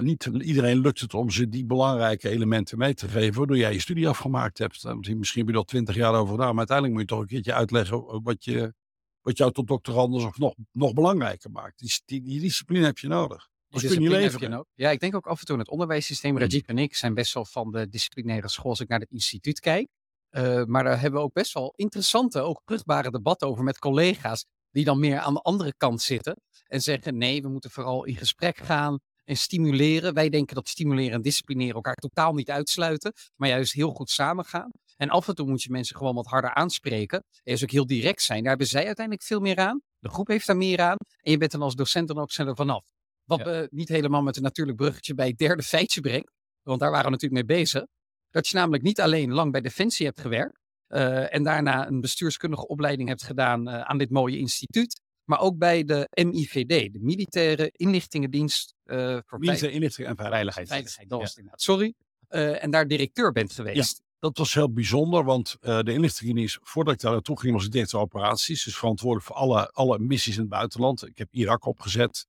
Niet 0.00 0.24
iedereen 0.24 0.78
lukt 0.78 1.00
het 1.00 1.14
om 1.14 1.30
ze 1.30 1.48
die 1.48 1.64
belangrijke 1.64 2.28
elementen 2.28 2.78
mee 2.78 2.94
te 2.94 3.08
geven, 3.08 3.38
waardoor 3.38 3.56
jij 3.56 3.72
je 3.72 3.80
studie 3.80 4.08
afgemaakt 4.08 4.58
hebt. 4.58 4.84
Misschien 4.94 5.46
heb 5.46 5.54
je 5.54 5.60
er 5.60 5.64
twintig 5.64 5.94
jaar 5.94 6.14
over 6.14 6.34
gedaan, 6.34 6.48
maar 6.48 6.68
uiteindelijk 6.68 6.98
moet 6.98 7.08
je 7.08 7.14
toch 7.14 7.20
een 7.20 7.30
keertje 7.30 7.54
uitleggen 7.54 8.22
wat, 8.22 8.44
je, 8.44 8.74
wat 9.20 9.36
jou 9.36 9.52
tot 9.52 9.66
doctorandus 9.66 10.24
of 10.24 10.38
nog, 10.38 10.54
nog 10.72 10.92
belangrijker 10.92 11.50
maakt. 11.50 12.02
Die, 12.04 12.22
die 12.22 12.40
discipline 12.40 12.84
heb 12.84 12.98
je 12.98 13.08
nodig. 13.08 13.52
Kun 13.80 13.90
je 13.90 13.96
discipline 13.96 14.22
leveren. 14.22 14.58
ook. 14.58 14.66
Ja, 14.74 14.90
ik 14.90 15.00
denk 15.00 15.14
ook 15.14 15.26
af 15.26 15.40
en 15.40 15.44
toe 15.44 15.54
in 15.54 15.60
het 15.60 15.70
onderwijssysteem. 15.70 16.32
Mm. 16.32 16.38
Rajiv 16.38 16.66
en 16.66 16.78
ik 16.78 16.94
zijn 16.94 17.14
best 17.14 17.34
wel 17.34 17.44
van 17.44 17.70
de 17.70 17.88
disciplinaire 17.88 18.48
school 18.48 18.70
als 18.70 18.80
ik 18.80 18.88
naar 18.88 19.00
het 19.00 19.10
instituut 19.10 19.60
kijk. 19.60 19.88
Eh, 20.28 20.64
maar 20.64 20.84
daar 20.84 21.00
hebben 21.00 21.20
we 21.20 21.26
ook 21.26 21.32
best 21.32 21.52
wel 21.52 21.72
interessante, 21.76 22.40
ook 22.40 22.60
vruchtbare 22.64 23.10
debatten 23.10 23.48
over 23.48 23.64
met 23.64 23.78
collega's. 23.78 24.44
Die 24.70 24.84
dan 24.84 24.98
meer 24.98 25.18
aan 25.18 25.34
de 25.34 25.40
andere 25.40 25.74
kant 25.76 26.02
zitten. 26.02 26.36
En 26.66 26.80
zeggen 26.80 27.16
nee, 27.16 27.42
we 27.42 27.48
moeten 27.48 27.70
vooral 27.70 28.04
in 28.04 28.16
gesprek 28.16 28.56
gaan 28.56 28.98
en 29.24 29.36
stimuleren. 29.36 30.14
Wij 30.14 30.28
denken 30.28 30.54
dat 30.54 30.68
stimuleren 30.68 31.12
en 31.12 31.22
disciplineren 31.22 31.74
elkaar 31.74 31.94
totaal 31.94 32.34
niet 32.34 32.50
uitsluiten. 32.50 33.12
Maar 33.36 33.48
juist 33.48 33.72
heel 33.72 33.90
goed 33.90 34.10
samengaan. 34.10 34.70
En 34.96 35.08
af 35.08 35.28
en 35.28 35.34
toe 35.34 35.48
moet 35.48 35.62
je 35.62 35.70
mensen 35.70 35.96
gewoon 35.96 36.14
wat 36.14 36.26
harder 36.26 36.54
aanspreken. 36.54 37.18
En 37.18 37.52
dus 37.52 37.62
ook 37.62 37.70
heel 37.70 37.86
direct 37.86 38.22
zijn. 38.22 38.40
Daar 38.40 38.48
hebben 38.48 38.66
zij 38.66 38.86
uiteindelijk 38.86 39.26
veel 39.26 39.40
meer 39.40 39.56
aan. 39.56 39.80
De 39.98 40.08
groep 40.08 40.26
heeft 40.26 40.46
daar 40.46 40.56
meer 40.56 40.80
aan. 40.80 40.96
En 41.20 41.30
je 41.30 41.38
bent 41.38 41.50
dan 41.50 41.62
als 41.62 41.74
docent 41.74 42.08
dan 42.08 42.18
ook 42.18 42.30
sneller 42.30 42.56
vanaf. 42.56 42.84
Wat 43.24 43.38
Ja. 43.38 43.44
me 43.44 43.68
niet 43.70 43.88
helemaal 43.88 44.22
met 44.22 44.36
een 44.36 44.42
natuurlijk 44.42 44.76
bruggetje 44.76 45.14
bij 45.14 45.26
het 45.28 45.38
derde 45.38 45.62
feitje 45.62 46.00
brengt. 46.00 46.32
Want 46.62 46.80
daar 46.80 46.90
waren 46.90 47.04
we 47.04 47.10
natuurlijk 47.10 47.46
mee 47.46 47.58
bezig. 47.58 47.84
Dat 48.30 48.48
je 48.48 48.56
namelijk 48.56 48.82
niet 48.82 49.00
alleen 49.00 49.32
lang 49.32 49.52
bij 49.52 49.60
Defensie 49.60 50.06
hebt 50.06 50.20
gewerkt. 50.20 50.62
eh, 50.86 51.34
en 51.34 51.42
daarna 51.42 51.86
een 51.86 52.00
bestuurskundige 52.00 52.66
opleiding 52.66 53.08
hebt 53.08 53.22
gedaan 53.22 53.68
eh, 53.68 53.80
aan 53.80 53.98
dit 53.98 54.10
mooie 54.10 54.38
instituut. 54.38 55.00
Maar 55.24 55.40
ook 55.40 55.58
bij 55.58 55.84
de 55.84 56.08
MIVD, 56.24 56.92
de 56.92 56.98
Militaire 57.00 57.70
Inlichtingendienst 57.76 58.74
eh 58.84 59.18
voor 59.26 59.38
Militaire 59.38 59.76
inlichting 59.76 60.08
en 60.08 60.16
veiligheid. 60.16 60.68
Veiligheid. 60.68 61.08
Dat 61.08 61.20
was 61.20 61.34
inderdaad. 61.36 61.62
Sorry. 61.62 61.94
En 62.28 62.70
daar 62.70 62.88
directeur 62.88 63.32
bent 63.32 63.52
geweest. 63.52 64.02
Dat 64.18 64.38
was 64.38 64.54
heel 64.54 64.72
bijzonder, 64.72 65.24
want 65.24 65.56
de 65.60 65.92
inlichtingendienst, 65.92 66.58
voordat 66.62 66.94
ik 66.94 67.00
daar 67.00 67.12
naartoe 67.12 67.40
ging, 67.40 67.54
was 67.54 67.64
ik 67.64 67.70
directeur 67.72 68.00
operaties. 68.00 68.64
Dus 68.64 68.76
verantwoordelijk 68.76 69.26
voor 69.26 69.36
alle, 69.36 69.70
alle 69.70 69.98
missies 69.98 70.34
in 70.34 70.40
het 70.40 70.50
buitenland. 70.50 71.06
Ik 71.06 71.18
heb 71.18 71.28
Irak 71.30 71.64
opgezet. 71.66 72.26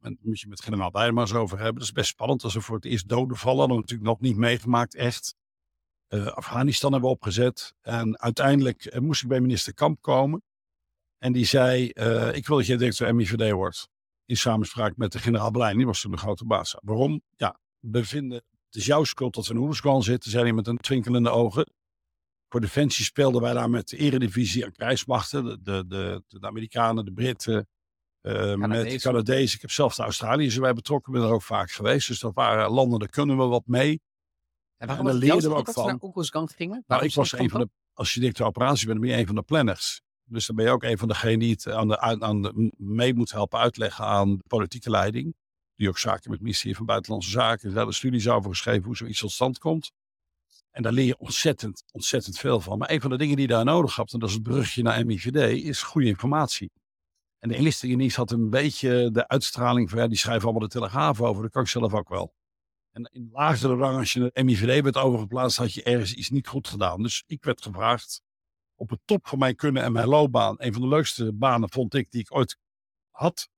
En 0.00 0.14
daar 0.14 0.26
moet 0.26 0.40
je 0.40 0.48
met 0.48 0.62
generaal 0.62 0.90
Bijlmans 0.90 1.34
over 1.34 1.56
hebben. 1.56 1.74
Dat 1.74 1.82
is 1.82 1.92
best 1.92 2.08
spannend 2.08 2.44
als 2.44 2.54
er 2.54 2.62
voor 2.62 2.76
het 2.76 2.84
eerst 2.84 3.08
doden 3.08 3.36
vallen. 3.36 3.58
Dat 3.58 3.68
hebben 3.68 3.80
natuurlijk 3.80 4.10
nog 4.10 4.20
niet 4.20 4.36
meegemaakt, 4.36 4.94
echt. 4.94 5.34
Eh, 6.06 6.26
Afghanistan 6.26 6.92
hebben 6.92 7.10
we 7.10 7.16
opgezet. 7.16 7.74
En 7.80 8.20
uiteindelijk 8.20 8.84
eh, 8.84 9.00
moest 9.00 9.22
ik 9.22 9.28
bij 9.28 9.40
minister 9.40 9.74
Kamp 9.74 10.02
komen. 10.02 10.42
En 11.18 11.32
die 11.32 11.44
zei, 11.44 11.90
eh, 11.90 12.34
ik 12.34 12.46
wil 12.46 12.56
dat 12.56 12.66
jij 12.66 12.76
directeur 12.76 13.14
MIVD 13.14 13.50
wordt. 13.50 13.88
In 14.24 14.36
samenspraak 14.36 14.96
met 14.96 15.12
de 15.12 15.18
generaal 15.18 15.50
Blijn, 15.50 15.76
die 15.76 15.86
was 15.86 16.00
toen 16.00 16.10
de 16.10 16.16
grote 16.16 16.44
baas. 16.44 16.76
Waarom? 16.82 17.22
Ja, 17.36 17.60
we 17.78 18.04
vinden, 18.04 18.36
het 18.66 18.74
is 18.74 18.86
jouw 18.86 19.04
schuld 19.04 19.34
dat 19.34 19.46
we 19.46 19.54
in 19.54 19.60
Oeruzgan 19.60 20.02
zitten, 20.02 20.30
zei 20.30 20.44
hij 20.44 20.52
met 20.52 20.66
een 20.66 20.76
twinkelende 20.76 21.30
ogen. 21.30 21.72
Voor 22.48 22.60
Defensie 22.60 23.04
speelden 23.04 23.40
wij 23.40 23.52
daar 23.52 23.70
met 23.70 23.88
de 23.88 23.96
eredivisie 23.96 24.64
aan 24.64 24.72
krijgsmachten. 24.72 25.44
De, 25.44 25.86
de, 25.86 26.22
de 26.28 26.46
Amerikanen, 26.46 27.04
de 27.04 27.12
Britten, 27.12 27.68
eh, 28.20 28.54
met 28.54 28.90
de 28.90 29.00
Canadezen. 29.00 29.54
Ik 29.54 29.60
heb 29.60 29.70
zelf 29.70 29.94
de 29.94 30.02
Australiërs 30.02 30.54
erbij 30.54 30.72
betrokken, 30.72 31.12
ben 31.12 31.22
er 31.22 31.32
ook 31.32 31.42
vaak 31.42 31.70
geweest. 31.70 32.08
Dus 32.08 32.18
dat 32.18 32.34
waren 32.34 32.70
landen, 32.70 32.98
daar 32.98 33.08
kunnen 33.08 33.36
we 33.36 33.44
wat 33.44 33.66
mee. 33.66 34.00
En 34.76 34.86
daar 34.86 35.02
was 35.02 35.12
het 35.12 35.22
leerden 35.22 35.50
we 35.50 35.56
ook 35.56 35.66
dat 35.66 35.74
van. 35.74 35.98
naar 36.32 36.50
gingen? 36.54 36.84
Nou, 36.86 37.04
ik 37.04 37.14
was 37.14 37.32
een 37.32 37.50
van 37.50 37.60
de, 37.60 37.68
als 37.92 38.14
je 38.14 38.20
directeur 38.20 38.46
operatie 38.46 38.86
bent, 38.86 38.98
dan 38.98 39.06
ben 39.06 39.16
je 39.16 39.20
een 39.22 39.26
van 39.26 39.36
de 39.36 39.42
planners. 39.42 40.02
Dus 40.24 40.46
dan 40.46 40.56
ben 40.56 40.64
je 40.64 40.70
ook 40.70 40.82
een 40.82 40.98
van 40.98 41.08
degenen 41.08 41.38
die 41.38 41.50
het 41.50 41.68
aan 41.68 41.88
de, 41.88 41.98
aan 42.00 42.42
de, 42.42 42.72
mee 42.76 43.14
moet 43.14 43.30
helpen 43.30 43.58
uitleggen 43.58 44.04
aan 44.04 44.36
de 44.36 44.44
politieke 44.46 44.90
leiding. 44.90 45.34
Die 45.74 45.88
ook 45.88 45.98
zaken 45.98 46.22
met 46.22 46.32
het 46.32 46.40
ministerie 46.40 46.76
van 46.76 46.86
Buitenlandse 46.86 47.30
Zaken. 47.30 47.74
Daar 47.74 47.86
de 47.86 47.92
studies 47.92 48.28
over 48.28 48.50
geschreven 48.50 48.84
hoe 48.84 48.96
zoiets 48.96 49.20
tot 49.20 49.30
stand 49.30 49.58
komt. 49.58 49.92
En 50.70 50.82
daar 50.82 50.92
leer 50.92 51.04
je 51.04 51.18
ontzettend, 51.18 51.82
ontzettend 51.92 52.38
veel 52.38 52.60
van. 52.60 52.78
Maar 52.78 52.90
een 52.90 53.00
van 53.00 53.10
de 53.10 53.16
dingen 53.16 53.36
die 53.36 53.46
je 53.46 53.52
daar 53.52 53.64
nodig 53.64 53.96
hebt, 53.96 54.12
en 54.12 54.18
dat 54.18 54.28
is 54.28 54.34
het 54.34 54.44
brugje 54.44 54.82
naar 54.82 55.06
MIVD, 55.06 55.64
is 55.64 55.82
goede 55.82 56.06
informatie. 56.08 56.70
En 57.40 57.48
de 57.48 57.56
inlichtingendienst 57.56 58.16
had 58.16 58.30
een 58.30 58.50
beetje 58.50 59.10
de 59.10 59.28
uitstraling 59.28 59.90
van, 59.90 59.98
ja, 59.98 60.08
die 60.08 60.18
schrijven 60.18 60.44
allemaal 60.44 60.68
de 60.68 60.74
telegraaf 60.74 61.20
over. 61.20 61.42
Dat 61.42 61.50
kan 61.50 61.62
ik 61.62 61.68
zelf 61.68 61.94
ook 61.94 62.08
wel. 62.08 62.34
En 62.90 63.10
in 63.12 63.28
lagere 63.32 63.76
rang, 63.76 63.98
als 63.98 64.12
je 64.12 64.20
naar 64.20 64.44
MIVD 64.44 64.82
werd 64.82 64.96
overgeplaatst, 64.96 65.56
had 65.56 65.72
je 65.72 65.82
ergens 65.82 66.14
iets 66.14 66.30
niet 66.30 66.46
goed 66.46 66.68
gedaan. 66.68 67.02
Dus 67.02 67.22
ik 67.26 67.44
werd 67.44 67.62
gevraagd 67.62 68.22
op 68.74 68.90
het 68.90 69.00
top 69.04 69.26
van 69.26 69.38
mijn 69.38 69.56
kunnen 69.56 69.82
en 69.82 69.92
mijn 69.92 70.08
loopbaan. 70.08 70.54
Een 70.58 70.72
van 70.72 70.82
de 70.82 70.88
leukste 70.88 71.32
banen 71.32 71.70
vond 71.70 71.94
ik 71.94 72.10
die 72.10 72.20
ik 72.20 72.34
ooit 72.34 72.56
had. 73.10 73.48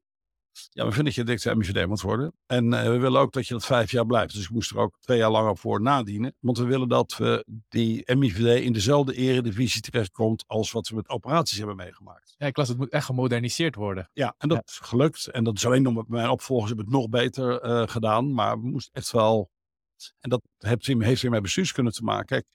Ja, 0.71 0.85
we 0.85 0.88
vinden 0.92 1.04
dat 1.04 1.14
je 1.14 1.25
directeur 1.25 1.56
MIVD 1.56 1.87
moet 1.87 2.00
worden. 2.00 2.32
En 2.47 2.73
eh, 2.73 2.82
we 2.90 2.99
willen 2.99 3.21
ook 3.21 3.32
dat 3.32 3.47
je 3.47 3.54
dat 3.54 3.64
vijf 3.64 3.90
jaar 3.90 4.06
blijft. 4.06 4.35
Dus 4.35 4.44
ik 4.44 4.50
moest 4.50 4.71
er 4.71 4.76
ook 4.78 4.97
twee 5.00 5.18
jaar 5.18 5.30
langer 5.30 5.56
voor 5.56 5.80
nadienen. 5.80 6.35
Want 6.40 6.59
we 6.59 6.64
willen 6.64 6.88
dat 6.88 7.16
we 7.16 7.44
die 7.68 8.14
MIVD 8.16 8.61
in 8.64 8.73
dezelfde 8.73 9.14
eredivisie 9.14 9.80
terechtkomt 9.80 10.44
als 10.47 10.71
wat 10.73 10.88
we 10.88 10.94
met 10.94 11.09
operaties 11.09 11.59
hebben 11.59 11.76
meegemaakt. 11.76 12.35
Ja, 12.37 12.47
ik 12.47 12.56
las, 12.56 12.68
het 12.68 12.78
moet 12.78 12.90
echt 12.90 13.04
gemoderniseerd 13.04 13.75
worden. 13.75 14.11
Ja, 14.12 14.35
en 14.38 14.49
dat 14.49 14.59
Ja. 14.59 14.73
is 14.73 14.78
gelukt. 14.88 15.26
En 15.26 15.44
dat 15.44 15.56
is 15.56 15.66
alleen 15.66 15.82
nog 15.82 15.94
met 15.94 16.09
mijn 16.09 16.28
opvolgers 16.28 16.68
hebben 16.68 16.87
het 16.87 16.94
nog 16.94 17.09
beter 17.09 17.61
eh, 17.61 17.82
gedaan. 17.87 18.35
Maar 18.35 18.61
we 18.61 18.66
moesten 18.66 18.92
echt 18.94 19.12
wel. 19.12 19.50
En 20.21 20.30
dat 20.30 20.42
heeft, 20.59 20.87
weer- 20.87 21.02
heeft 21.02 21.23
weer 21.23 21.30
met 21.30 21.42
bestuurskunde 21.42 21.92
te 21.92 22.02
maken. 22.02 22.26
Kijk, 22.26 22.47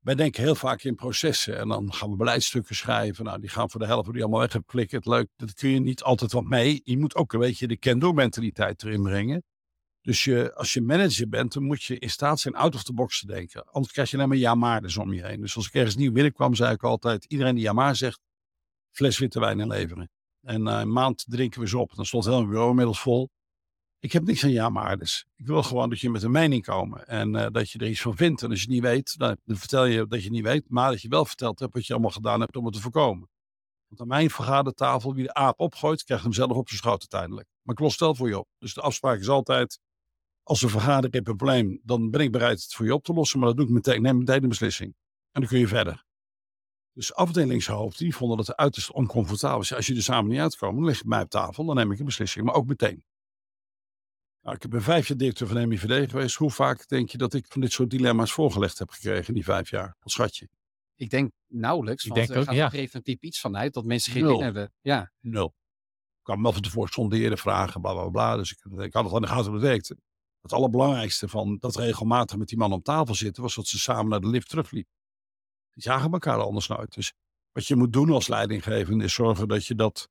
wij 0.00 0.14
denken 0.14 0.42
heel 0.42 0.54
vaak 0.54 0.82
in 0.82 0.94
processen. 0.94 1.58
En 1.58 1.68
dan 1.68 1.92
gaan 1.92 2.10
we 2.10 2.16
beleidstukken 2.16 2.74
schrijven. 2.74 3.24
Nou, 3.24 3.40
die 3.40 3.48
gaan 3.48 3.70
voor 3.70 3.80
de 3.80 3.86
helft 3.86 4.12
die 4.12 4.22
allemaal 4.22 4.40
weg 4.40 4.52
hebben 4.52 4.70
klikken. 4.70 5.00
Leuk, 5.04 5.28
dat 5.36 5.54
kun 5.54 5.70
je 5.70 5.80
niet 5.80 6.02
altijd 6.02 6.32
wat 6.32 6.44
mee. 6.44 6.80
Je 6.84 6.98
moet 6.98 7.14
ook 7.14 7.32
een 7.32 7.40
beetje 7.40 7.66
de 7.66 7.78
can-do 7.78 8.12
mentaliteit 8.12 8.82
erin 8.82 9.02
brengen. 9.02 9.42
Dus 10.02 10.24
je, 10.24 10.54
als 10.54 10.72
je 10.72 10.82
manager 10.82 11.28
bent, 11.28 11.52
dan 11.52 11.62
moet 11.62 11.82
je 11.82 11.98
in 11.98 12.10
staat 12.10 12.40
zijn 12.40 12.54
out 12.54 12.74
of 12.74 12.82
the 12.82 12.92
box 12.92 13.20
te 13.20 13.26
denken. 13.26 13.64
Anders 13.64 13.92
krijg 13.92 14.10
je 14.10 14.16
alleen 14.16 14.28
maar 14.28 14.38
ja-maarders 14.38 14.96
om 14.96 15.12
je 15.12 15.26
heen. 15.26 15.40
Dus 15.40 15.56
als 15.56 15.66
ik 15.66 15.74
ergens 15.74 15.96
nieuw 15.96 16.12
binnenkwam, 16.12 16.54
zei 16.54 16.74
ik 16.74 16.82
altijd: 16.82 17.24
iedereen 17.24 17.54
die 17.54 17.64
ja-maar 17.64 17.96
zegt, 17.96 18.20
fles 18.90 19.18
witte 19.18 19.40
wijn 19.40 19.60
inleveren. 19.60 20.10
En 20.40 20.62
na 20.62 20.80
een 20.80 20.92
maand 20.92 21.24
drinken 21.28 21.60
we 21.60 21.68
ze 21.68 21.78
op. 21.78 21.94
Dan 21.94 22.06
stond 22.06 22.24
heel 22.24 22.34
mijn 22.34 22.48
bureau 22.48 22.70
inmiddels 22.70 23.00
vol. 23.00 23.30
Ik 24.02 24.12
heb 24.12 24.24
niks 24.24 24.44
aan 24.44 24.50
ja-maarders. 24.50 25.24
Ik 25.36 25.46
wil 25.46 25.62
gewoon 25.62 25.90
dat 25.90 26.00
je 26.00 26.10
met 26.10 26.22
een 26.22 26.30
mening 26.30 26.64
komen. 26.64 27.06
En 27.06 27.34
eh, 27.34 27.46
dat 27.50 27.70
je 27.70 27.78
er 27.78 27.88
iets 27.88 28.00
van 28.00 28.16
vindt. 28.16 28.42
En 28.42 28.50
als 28.50 28.58
je 28.58 28.64
het 28.64 28.74
niet 28.74 28.82
weet, 28.82 29.18
dan 29.18 29.36
vertel 29.46 29.84
je 29.84 30.06
dat 30.06 30.18
je 30.18 30.24
het 30.24 30.34
niet 30.34 30.44
weet. 30.44 30.64
Maar 30.68 30.90
dat 30.90 31.02
je 31.02 31.08
wel 31.08 31.24
verteld 31.24 31.58
hebt 31.58 31.74
wat 31.74 31.86
je 31.86 31.92
allemaal 31.92 32.10
gedaan 32.10 32.40
hebt 32.40 32.56
om 32.56 32.64
het 32.64 32.74
te 32.74 32.80
voorkomen. 32.80 33.28
Want 33.88 34.00
aan 34.00 34.06
mijn 34.06 34.30
vergadertafel, 34.30 35.14
wie 35.14 35.24
de 35.24 35.34
aap 35.34 35.60
opgooit, 35.60 36.04
krijgt 36.04 36.24
hem 36.24 36.32
zelf 36.32 36.50
op 36.50 36.68
zijn 36.68 36.80
schoot 36.80 37.00
uiteindelijk. 37.00 37.48
Maar 37.62 37.74
ik 37.74 37.80
los 37.80 37.90
het 37.90 38.00
wel 38.00 38.14
voor 38.14 38.28
je 38.28 38.38
op. 38.38 38.48
Dus 38.58 38.74
de 38.74 38.80
afspraak 38.80 39.18
is 39.18 39.28
altijd, 39.28 39.78
als 40.42 40.62
een 40.62 40.68
vergadering 40.68 41.14
een 41.14 41.22
probleem, 41.22 41.80
dan 41.82 42.10
ben 42.10 42.20
ik 42.20 42.32
bereid 42.32 42.62
het 42.62 42.74
voor 42.74 42.86
je 42.86 42.94
op 42.94 43.04
te 43.04 43.12
lossen. 43.12 43.38
Maar 43.38 43.48
dat 43.48 43.56
doe 43.56 43.66
ik 43.66 43.72
meteen, 43.72 44.02
neem 44.02 44.18
meteen 44.18 44.42
een 44.42 44.48
beslissing. 44.48 44.94
En 45.30 45.40
dan 45.40 45.50
kun 45.50 45.58
je 45.58 45.68
verder. 45.68 46.04
Dus 46.92 47.14
afdelingshoofden, 47.14 48.04
die 48.04 48.14
vonden 48.14 48.36
dat 48.36 48.46
het 48.46 48.56
uiterst 48.56 48.92
oncomfortabel. 48.92 49.76
Als 49.76 49.86
je 49.86 49.94
er 49.94 50.02
samen 50.02 50.30
niet 50.30 50.40
uitkomt, 50.40 50.74
dan 50.74 50.84
leg 50.84 50.98
je 50.98 51.04
mij 51.06 51.22
op 51.22 51.30
tafel, 51.30 51.64
dan 51.64 51.74
neem 51.74 51.92
ik 51.92 51.98
een 51.98 52.04
beslissing. 52.04 52.44
Maar 52.44 52.54
ook 52.54 52.66
meteen. 52.66 53.04
Nou, 54.42 54.56
ik 54.60 54.70
ben 54.70 54.82
vijf 54.82 55.08
jaar 55.08 55.18
directeur 55.18 55.46
van 55.46 55.56
de 55.56 55.66
MIVD 55.66 56.10
geweest. 56.10 56.36
Hoe 56.36 56.50
vaak 56.50 56.88
denk 56.88 57.10
je 57.10 57.18
dat 57.18 57.34
ik 57.34 57.46
van 57.48 57.60
dit 57.60 57.72
soort 57.72 57.90
dilemma's 57.90 58.32
voorgelegd 58.32 58.78
heb 58.78 58.90
gekregen 58.90 59.28
in 59.28 59.34
die 59.34 59.44
vijf 59.44 59.70
jaar? 59.70 59.96
Wat 60.00 60.12
schat 60.12 60.36
je? 60.36 60.48
Ik 60.94 61.10
denk 61.10 61.32
nauwelijks. 61.46 62.04
Ik 62.04 62.12
want 62.12 62.26
denk 62.26 62.34
er 62.34 62.40
ook, 62.40 62.48
gaat 62.48 62.56
ja. 62.56 62.64
er 62.64 62.70
preventief 62.70 63.20
iets 63.20 63.40
vanuit 63.40 63.74
dat 63.74 63.84
mensen 63.84 64.12
geen 64.12 64.26
zin 64.26 64.42
hebben. 64.42 64.72
Ja, 64.80 65.12
Nul. 65.20 65.54
Ik 66.18 66.26
kwam 66.26 66.42
wel 66.42 66.52
van 66.52 66.62
tevoren 66.62 66.92
sonderen, 66.92 67.38
vragen, 67.38 67.80
bla 67.80 67.92
bla 67.92 68.08
bla. 68.08 68.36
Dus 68.36 68.50
ik, 68.50 68.58
ik 68.78 68.92
had 68.92 69.04
het 69.04 69.14
aan 69.14 69.20
de 69.20 69.26
gaten 69.26 69.52
hoe 69.52 69.62
het 70.42 70.52
allerbelangrijkste 70.52 71.28
van 71.28 71.56
dat 71.58 71.76
regelmatig 71.76 72.36
met 72.36 72.48
die 72.48 72.58
man 72.58 72.72
om 72.72 72.82
tafel 72.82 73.14
zitten, 73.14 73.42
was 73.42 73.54
dat 73.54 73.66
ze 73.66 73.78
samen 73.78 74.08
naar 74.08 74.20
de 74.20 74.28
lift 74.28 74.48
terugliepen. 74.48 74.92
Die 75.70 75.82
zagen 75.82 76.12
elkaar 76.12 76.38
anders 76.38 76.66
nooit. 76.66 76.94
Dus 76.94 77.12
wat 77.52 77.66
je 77.66 77.76
moet 77.76 77.92
doen 77.92 78.10
als 78.10 78.28
leidinggevende 78.28 79.04
is 79.04 79.14
zorgen 79.14 79.48
dat 79.48 79.66
je 79.66 79.74
dat 79.74 80.08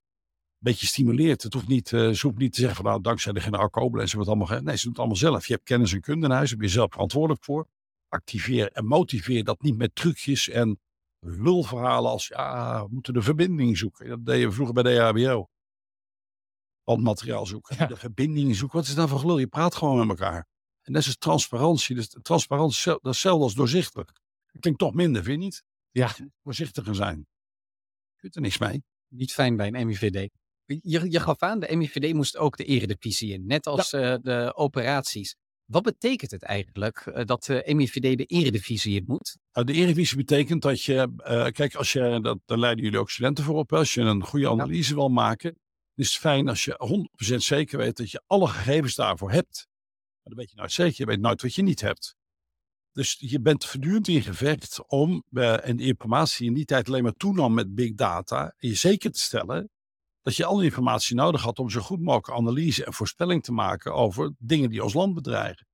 beetje 0.59 0.87
stimuleert. 0.87 1.43
Het 1.43 1.53
hoeft 1.53 1.67
niet, 1.67 1.93
eh, 1.93 2.09
ze 2.09 2.27
hoeft 2.27 2.39
niet 2.39 2.53
te 2.53 2.59
zeggen 2.59 2.75
van 2.75 2.85
nou, 2.85 3.01
dankzij 3.01 3.33
de 3.33 3.41
generaal 3.41 3.69
Koblenz 3.69 4.11
hebben 4.11 4.25
we 4.25 4.31
het 4.31 4.41
allemaal 4.41 4.57
ge-" 4.57 4.65
Nee, 4.65 4.75
ze 4.75 4.81
doen 4.81 4.91
het 4.91 4.99
allemaal 4.99 5.17
zelf. 5.17 5.47
Je 5.47 5.53
hebt 5.53 5.65
kennis 5.65 5.93
en 5.93 6.01
kunde 6.01 6.25
in 6.25 6.31
huis, 6.31 6.49
daar 6.49 6.57
ben 6.57 6.67
je 6.67 6.73
zelf 6.73 6.91
verantwoordelijk 6.91 7.43
voor. 7.43 7.67
Activeer 8.07 8.71
en 8.71 8.85
motiveer 8.85 9.43
dat 9.43 9.61
niet 9.61 9.77
met 9.77 9.95
trucjes 9.95 10.49
en 10.49 10.79
lulverhalen 11.19 12.11
als 12.11 12.27
ja, 12.27 12.83
we 12.83 12.93
moeten 12.93 13.13
de 13.13 13.21
verbinding 13.21 13.77
zoeken. 13.77 14.07
Dat 14.09 14.25
deden 14.25 14.47
we 14.47 14.53
vroeger 14.53 14.73
bij 14.73 14.83
de 14.83 14.89
E 14.89 14.97
EHBO. 14.97 15.47
Bandmateriaal 16.83 17.45
zoeken. 17.45 17.75
Ja. 17.77 17.85
De 17.85 17.95
verbinding 17.95 18.55
zoeken. 18.55 18.77
Wat 18.77 18.87
is 18.87 18.95
dat 18.95 19.09
voor 19.09 19.19
gelul? 19.19 19.37
Je 19.37 19.47
praat 19.47 19.75
gewoon 19.75 19.97
met 19.97 20.09
elkaar. 20.09 20.47
En 20.81 20.93
dat 20.93 21.05
is 21.05 21.17
transparantie. 21.17 21.95
Dus 21.95 22.15
transparantie, 22.21 22.85
dat 22.85 22.99
is 23.01 23.09
hetzelfde 23.09 23.43
als 23.43 23.53
doorzichtig. 23.53 24.05
Dat 24.51 24.61
klinkt 24.61 24.79
toch 24.79 24.93
minder, 24.93 25.23
vind 25.23 25.39
je 25.39 25.45
niet? 25.45 25.63
Ja. 25.91 26.15
Voorzichtiger 26.43 26.95
zijn. 26.95 27.27
Je 28.13 28.19
kunt 28.19 28.35
er 28.35 28.41
niks 28.41 28.57
mee. 28.57 28.83
niet 29.07 29.33
fijn 29.33 29.55
bij 29.55 29.73
een 29.73 29.87
MIVD. 29.87 30.29
Je, 30.81 31.11
je 31.11 31.19
gaf 31.19 31.41
aan, 31.41 31.59
de 31.59 31.75
MIVD 31.75 32.13
moest 32.13 32.37
ook 32.37 32.57
de 32.57 32.63
eredivisie 32.63 33.33
in, 33.33 33.45
net 33.45 33.67
als 33.67 33.93
eh, 33.93 34.15
de 34.21 34.51
operaties. 34.55 35.35
Wat 35.69 35.83
betekent 35.83 36.31
het 36.31 36.43
eigenlijk 36.43 36.97
eh, 36.97 37.25
dat 37.25 37.43
de 37.43 37.73
MIVD 37.75 38.17
de 38.17 38.25
eredivisie 38.25 38.95
in 38.95 39.03
moet? 39.07 39.37
Nou, 39.51 39.65
de 39.65 39.73
Eredivisie 39.73 40.17
betekent 40.17 40.61
dat 40.61 40.83
je, 40.83 41.13
eh, 41.17 41.45
kijk, 41.45 41.75
als 41.75 41.93
je, 41.93 42.19
dat, 42.21 42.39
daar 42.45 42.57
leiden 42.57 42.83
jullie 42.83 42.99
ook 42.99 43.09
studenten 43.09 43.43
voor 43.43 43.55
op, 43.55 43.73
als 43.73 43.93
je 43.93 44.01
een 44.01 44.23
goede 44.23 44.49
analyse 44.49 44.95
wil 44.95 45.09
maken, 45.09 45.57
is 45.95 46.09
het 46.09 46.17
fijn 46.17 46.47
als 46.47 46.65
je 46.65 47.07
100% 47.33 47.35
zeker 47.35 47.77
weet 47.77 47.97
dat 47.97 48.11
je 48.11 48.21
alle 48.25 48.47
gegevens 48.47 48.95
daarvoor 48.95 49.31
hebt. 49.31 49.67
Maar 49.69 50.33
dan 50.33 50.37
weet 50.37 50.49
je 50.49 50.55
nooit 50.55 50.71
zeker, 50.71 50.95
je 50.97 51.05
weet 51.05 51.19
nooit 51.19 51.41
wat 51.41 51.55
je 51.55 51.61
niet 51.61 51.81
hebt. 51.81 52.15
Dus 52.91 53.15
je 53.19 53.41
bent 53.41 53.65
voortdurend 53.65 54.07
in 54.07 54.21
gevecht 54.21 54.87
om, 54.87 55.23
eh, 55.31 55.67
en 55.67 55.77
de 55.77 55.83
informatie 55.83 56.47
in 56.47 56.53
die 56.53 56.65
tijd 56.65 56.87
alleen 56.87 57.03
maar 57.03 57.13
toenam 57.13 57.53
met 57.53 57.75
big 57.75 57.93
data, 57.93 58.53
je 58.57 58.75
zeker 58.75 59.11
te 59.11 59.19
stellen 59.19 59.69
dat 60.29 60.37
je 60.37 60.45
alle 60.45 60.63
informatie 60.63 61.15
nodig 61.15 61.41
had 61.41 61.59
om 61.59 61.69
zo 61.69 61.81
goed 61.81 61.99
mogelijk 61.99 62.39
analyse 62.39 62.85
en 62.85 62.93
voorspelling 62.93 63.43
te 63.43 63.51
maken 63.51 63.93
over 63.93 64.33
dingen 64.37 64.69
die 64.69 64.83
ons 64.83 64.93
land 64.93 65.13
bedreigen. 65.13 65.67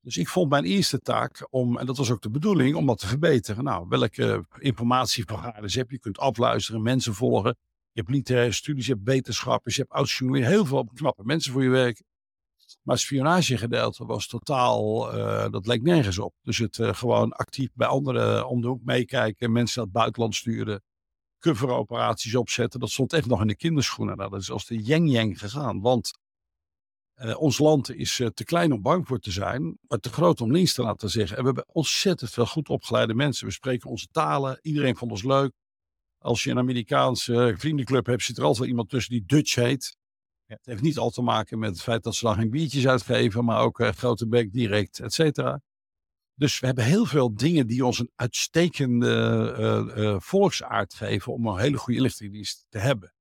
Dus 0.00 0.16
ik 0.16 0.28
vond 0.28 0.50
mijn 0.50 0.64
eerste 0.64 0.98
taak 0.98 1.46
om, 1.50 1.78
en 1.78 1.86
dat 1.86 1.96
was 1.96 2.10
ook 2.10 2.22
de 2.22 2.30
bedoeling, 2.30 2.74
om 2.74 2.86
dat 2.86 2.98
te 2.98 3.06
verbeteren. 3.06 3.64
Nou, 3.64 3.86
welke 3.88 4.44
informatievergaders 4.58 5.74
heb 5.74 5.88
je? 5.88 5.94
Je 5.94 6.00
kunt 6.00 6.18
afluisteren, 6.18 6.82
mensen 6.82 7.14
volgen. 7.14 7.56
Je 7.92 8.00
hebt 8.00 8.10
literaire 8.10 8.52
studies, 8.52 8.86
je 8.86 8.92
hebt 8.92 9.04
wetenschappers, 9.04 9.76
je 9.76 9.80
hebt 9.80 9.92
oud 9.92 10.10
heel 10.44 10.64
veel 10.64 10.88
knappe 10.94 11.24
mensen 11.24 11.52
voor 11.52 11.62
je 11.62 11.68
werk. 11.68 12.02
Maar 12.82 12.94
het 12.94 13.04
spionagegedeelte 13.04 14.04
was 14.04 14.26
totaal, 14.26 15.14
uh, 15.18 15.50
dat 15.50 15.66
leek 15.66 15.82
nergens 15.82 16.18
op. 16.18 16.34
Dus 16.42 16.58
het 16.58 16.78
uh, 16.78 16.94
gewoon 16.94 17.32
actief 17.32 17.70
bij 17.74 17.86
anderen 17.86 18.48
om 18.48 18.60
de 18.60 18.68
hoek 18.68 18.84
meekijken, 18.84 19.52
mensen 19.52 19.76
naar 19.76 19.86
het 19.86 19.94
buitenland 19.94 20.34
sturen, 20.34 20.82
coveroperaties 21.44 22.34
opzetten. 22.34 22.80
Dat 22.80 22.90
stond 22.90 23.12
echt 23.12 23.26
nog 23.26 23.40
in 23.40 23.46
de 23.46 23.56
kinderschoenen. 23.56 24.16
Nou, 24.16 24.30
dat 24.30 24.40
is 24.40 24.50
als 24.50 24.66
de 24.66 24.82
jeng-jeng 24.82 25.38
gegaan. 25.38 25.80
Want 25.80 26.10
uh, 27.16 27.40
ons 27.40 27.58
land 27.58 27.94
is 27.94 28.16
te 28.34 28.44
klein 28.44 28.72
om 28.72 28.82
bang 28.82 29.06
voor 29.06 29.18
te 29.18 29.30
zijn, 29.30 29.78
maar 29.88 29.98
te 29.98 30.12
groot 30.12 30.40
om 30.40 30.52
links 30.52 30.74
te 30.74 30.82
laten 30.82 31.10
zeggen. 31.10 31.36
En 31.36 31.42
we 31.42 31.48
hebben 31.48 31.74
ontzettend 31.74 32.30
veel 32.30 32.46
goed 32.46 32.68
opgeleide 32.68 33.14
mensen. 33.14 33.46
We 33.46 33.52
spreken 33.52 33.90
onze 33.90 34.06
talen, 34.10 34.58
iedereen 34.62 34.96
vond 34.96 35.10
ons 35.10 35.22
leuk. 35.22 35.52
Als 36.18 36.44
je 36.44 36.50
een 36.50 36.58
Amerikaanse 36.58 37.54
vriendenclub 37.56 38.06
hebt, 38.06 38.22
zit 38.22 38.36
er 38.36 38.42
altijd 38.42 38.60
wel 38.60 38.68
iemand 38.68 38.88
tussen 38.88 39.12
die 39.12 39.24
Dutch 39.26 39.54
heet. 39.54 39.96
Ja. 40.46 40.54
Het 40.54 40.66
heeft 40.66 40.82
niet 40.82 40.98
al 40.98 41.10
te 41.10 41.22
maken 41.22 41.58
met 41.58 41.70
het 41.70 41.82
feit 41.82 42.02
dat 42.02 42.14
ze 42.14 42.24
dan 42.24 42.34
geen 42.34 42.50
biertjes 42.50 42.86
uitgeven, 42.86 43.44
maar 43.44 43.60
ook 43.60 43.84
grote 43.96 44.28
bek 44.28 44.52
direct, 44.52 45.00
et 45.00 45.12
cetera. 45.12 45.60
Dus 46.34 46.60
we 46.60 46.66
hebben 46.66 46.84
heel 46.84 47.06
veel 47.06 47.34
dingen 47.34 47.66
die 47.66 47.84
ons 47.84 47.98
een 47.98 48.10
uitstekende 48.14 49.54
uh, 49.58 50.02
uh, 50.04 50.20
volksaard 50.20 50.94
geven 50.94 51.32
om 51.32 51.46
een 51.46 51.58
hele 51.58 51.76
goede 51.76 51.98
inlichtingendienst 51.98 52.66
te 52.68 52.78
hebben. 52.78 53.14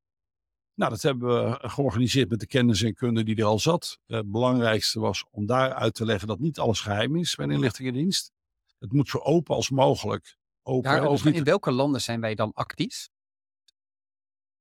Nou, 0.76 0.92
dat 0.92 1.02
hebben 1.02 1.50
we 1.50 1.70
georganiseerd 1.70 2.30
met 2.30 2.40
de 2.40 2.48
kennis 2.48 2.82
en 2.82 2.94
kunde 2.94 3.24
die 3.24 3.36
er 3.36 3.44
al 3.44 3.60
zat. 3.60 4.00
Het 4.06 4.32
belangrijkste 4.32 5.00
was 5.00 5.26
om 5.32 5.46
daar 5.46 5.74
uit 5.74 5.94
te 5.94 6.06
leggen 6.06 6.28
dat 6.28 6.40
niet 6.40 6.60
alles 6.60 6.80
geheim 6.80 7.16
is 7.16 7.36
bij 7.36 7.46
een 7.46 7.52
inlichtingendienst. 7.52 8.32
Het 8.80 8.92
moet 8.92 9.10
zo 9.10 9.18
open 9.18 9.56
als 9.56 9.70
mogelijk. 9.70 10.38
Open. 10.62 11.12
Niet... 11.12 11.36
in 11.36 11.44
welke 11.44 11.72
landen 11.72 12.02
zijn 12.02 12.22
wij 12.22 12.36
dan 12.36 12.52
actief? 12.54 13.10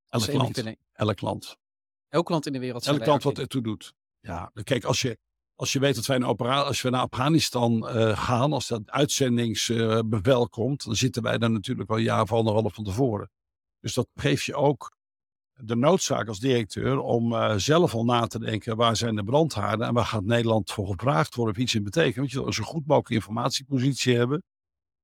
Elk 0.09 0.32
land. 0.32 0.62
Elk 0.92 1.21
land. 1.21 1.56
Elk 2.09 2.28
land 2.28 2.47
in 2.47 2.52
de 2.52 2.59
wereld. 2.59 2.87
Elk 2.87 3.06
land 3.06 3.23
wat 3.23 3.38
ertoe 3.38 3.62
doet. 3.62 3.94
Ja, 4.21 4.52
kijk, 4.64 4.85
als 4.85 5.02
je, 5.02 5.18
als 5.62 5.73
je 5.73 5.78
weet 5.78 5.95
dat 5.95 6.07
wij 6.07 6.23
operatie, 6.23 6.66
als 6.66 6.83
we 6.83 6.90
naar 6.90 7.00
Afghanistan 7.00 7.73
uh, 7.97 8.19
gaan, 8.19 8.52
als 8.52 8.69
dat 8.69 8.90
uitzendingsbevel 8.90 10.49
komt, 10.49 10.85
dan 10.85 10.97
zitten 10.97 11.23
wij 11.23 11.38
daar 11.38 11.50
natuurlijk 11.50 11.90
al 11.90 11.97
een 11.97 12.02
jaar 12.02 12.23
of 12.23 12.33
anderhalf 12.33 12.75
van 12.75 12.85
tevoren. 12.85 13.31
Dus 13.81 13.95
dat 13.95 14.09
geeft 14.14 14.45
je 14.45 14.54
ook 14.54 14.97
de 15.52 15.76
noodzaak 15.76 16.28
als 16.28 16.38
directeur 16.38 16.99
om 16.99 17.33
uh, 17.33 17.54
zelf 17.57 17.95
al 17.95 18.04
na 18.04 18.26
te 18.26 18.38
denken 18.38 18.76
waar 18.76 18.97
zijn 18.97 19.14
de 19.14 19.25
brandhaarden 19.25 19.87
en 19.87 19.95
waar 19.95 20.04
gaat 20.04 20.25
Nederland 20.25 20.71
voor 20.71 20.87
gevraagd 20.87 21.35
worden 21.35 21.54
of 21.54 21.61
iets 21.61 21.75
in 21.75 21.85
betekent. 21.85 22.16
Want 22.16 22.31
je 22.31 22.37
wil 22.37 22.47
een 22.47 22.52
zo 22.52 22.64
goed 22.64 22.87
mogelijk 22.87 23.11
informatiepositie 23.11 24.16
hebben 24.16 24.42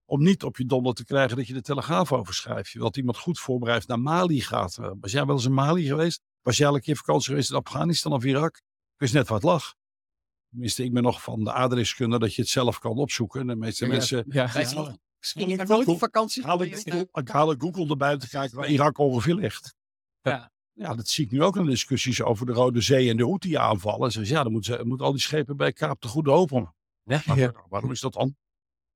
om 0.05 0.23
niet 0.23 0.43
op 0.43 0.57
je 0.57 0.65
donder 0.65 0.95
te 0.95 1.05
krijgen 1.05 1.37
dat 1.37 1.47
je 1.47 1.55
de 1.55 1.63
telegraaf 1.63 2.13
overschrijft. 2.13 2.71
Je 2.71 2.79
wilt 2.79 2.97
iemand 2.97 3.19
goed 3.19 3.39
voorbereid 3.39 3.87
naar 3.87 4.01
Mali 4.01 4.41
gaat. 4.41 4.79
Was 5.01 5.13
jij 5.13 5.27
wel 5.27 5.35
eens 5.35 5.45
in 5.45 5.55
Mali 5.55 5.87
geweest? 5.87 6.21
Was 6.43 6.57
jij 6.57 6.69
al 6.69 6.75
een 6.75 6.81
keer 6.81 6.97
vakantie 6.97 7.29
geweest 7.29 7.51
in 7.51 7.57
Afghanistan 7.57 8.13
of 8.13 8.25
Irak? 8.25 8.57
Ik 8.57 8.97
wist 8.97 9.15
net 9.15 9.29
wat 9.29 9.43
lag. 9.43 9.78
Tenminste, 10.51 10.85
ik 10.85 10.93
ben 10.93 11.03
nog 11.03 11.23
van 11.23 11.45
de 11.45 11.53
aardrijkskunde 11.53 12.19
dat 12.19 12.35
je 12.35 12.41
het 12.41 12.51
zelf 12.51 12.79
kan 12.79 12.97
opzoeken. 12.97 13.47
De 13.47 13.57
meeste 13.57 13.85
ja, 13.85 13.91
mensen... 13.91 14.25
Ja, 14.29 14.51
ja. 14.53 14.61
ja. 14.61 14.97
Misschien 15.19 15.67
nooit 15.67 15.99
vakantie 15.99 16.45
haal 16.45 16.63
ik, 16.63 16.77
ik 17.13 17.29
haal 17.29 17.55
Google 17.59 17.89
erbij 17.89 18.17
te 18.17 18.29
kijken 18.29 18.57
waar 18.57 18.69
Irak 18.69 18.99
ongeveer 18.99 19.35
ligt. 19.35 19.77
Ja. 20.23 20.53
ja, 20.73 20.95
dat 20.95 21.09
zie 21.09 21.25
ik 21.25 21.31
nu 21.31 21.43
ook 21.43 21.57
in 21.57 21.65
de 21.65 21.71
discussies 21.71 22.23
over 22.23 22.47
de 22.47 22.53
Rode 22.53 22.81
Zee 22.81 23.11
en 23.11 23.17
de 23.17 23.25
Houthi-aanvallen. 23.25 24.13
Ze 24.13 24.27
ja, 24.27 24.43
dan 24.43 24.53
moeten 24.53 24.89
moet 24.89 25.01
al 25.01 25.13
die 25.13 25.21
schepen 25.21 25.57
bij 25.57 25.73
Kaap 25.73 26.01
de 26.01 26.09
Goede 26.09 26.31
Hoop 26.31 26.51
Ja, 27.03 27.23
maar, 27.27 27.55
waarom 27.69 27.91
is 27.91 28.01
dat 28.01 28.13
dan? 28.13 28.37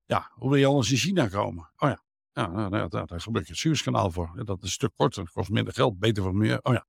Ja, 0.05 0.31
hoe 0.33 0.49
wil 0.49 0.59
je 0.59 0.65
anders 0.65 0.91
in 0.91 0.97
China 0.97 1.27
komen? 1.27 1.69
Oh 1.77 1.89
ja, 1.89 2.03
ja 2.31 2.47
nou, 2.47 2.69
nou, 2.69 2.89
daar, 2.89 3.07
daar 3.07 3.21
gebruik 3.21 3.45
je 3.45 3.51
het 3.51 3.61
Suezkanaal 3.61 4.11
voor. 4.11 4.31
Dat 4.45 4.57
is 4.57 4.63
een 4.63 4.69
stuk 4.69 4.91
korter, 4.95 5.31
kost 5.31 5.49
minder 5.49 5.73
geld, 5.73 5.99
beter 5.99 6.23
voor 6.23 6.35
meer. 6.35 6.59
Oh 6.61 6.73
ja. 6.73 6.85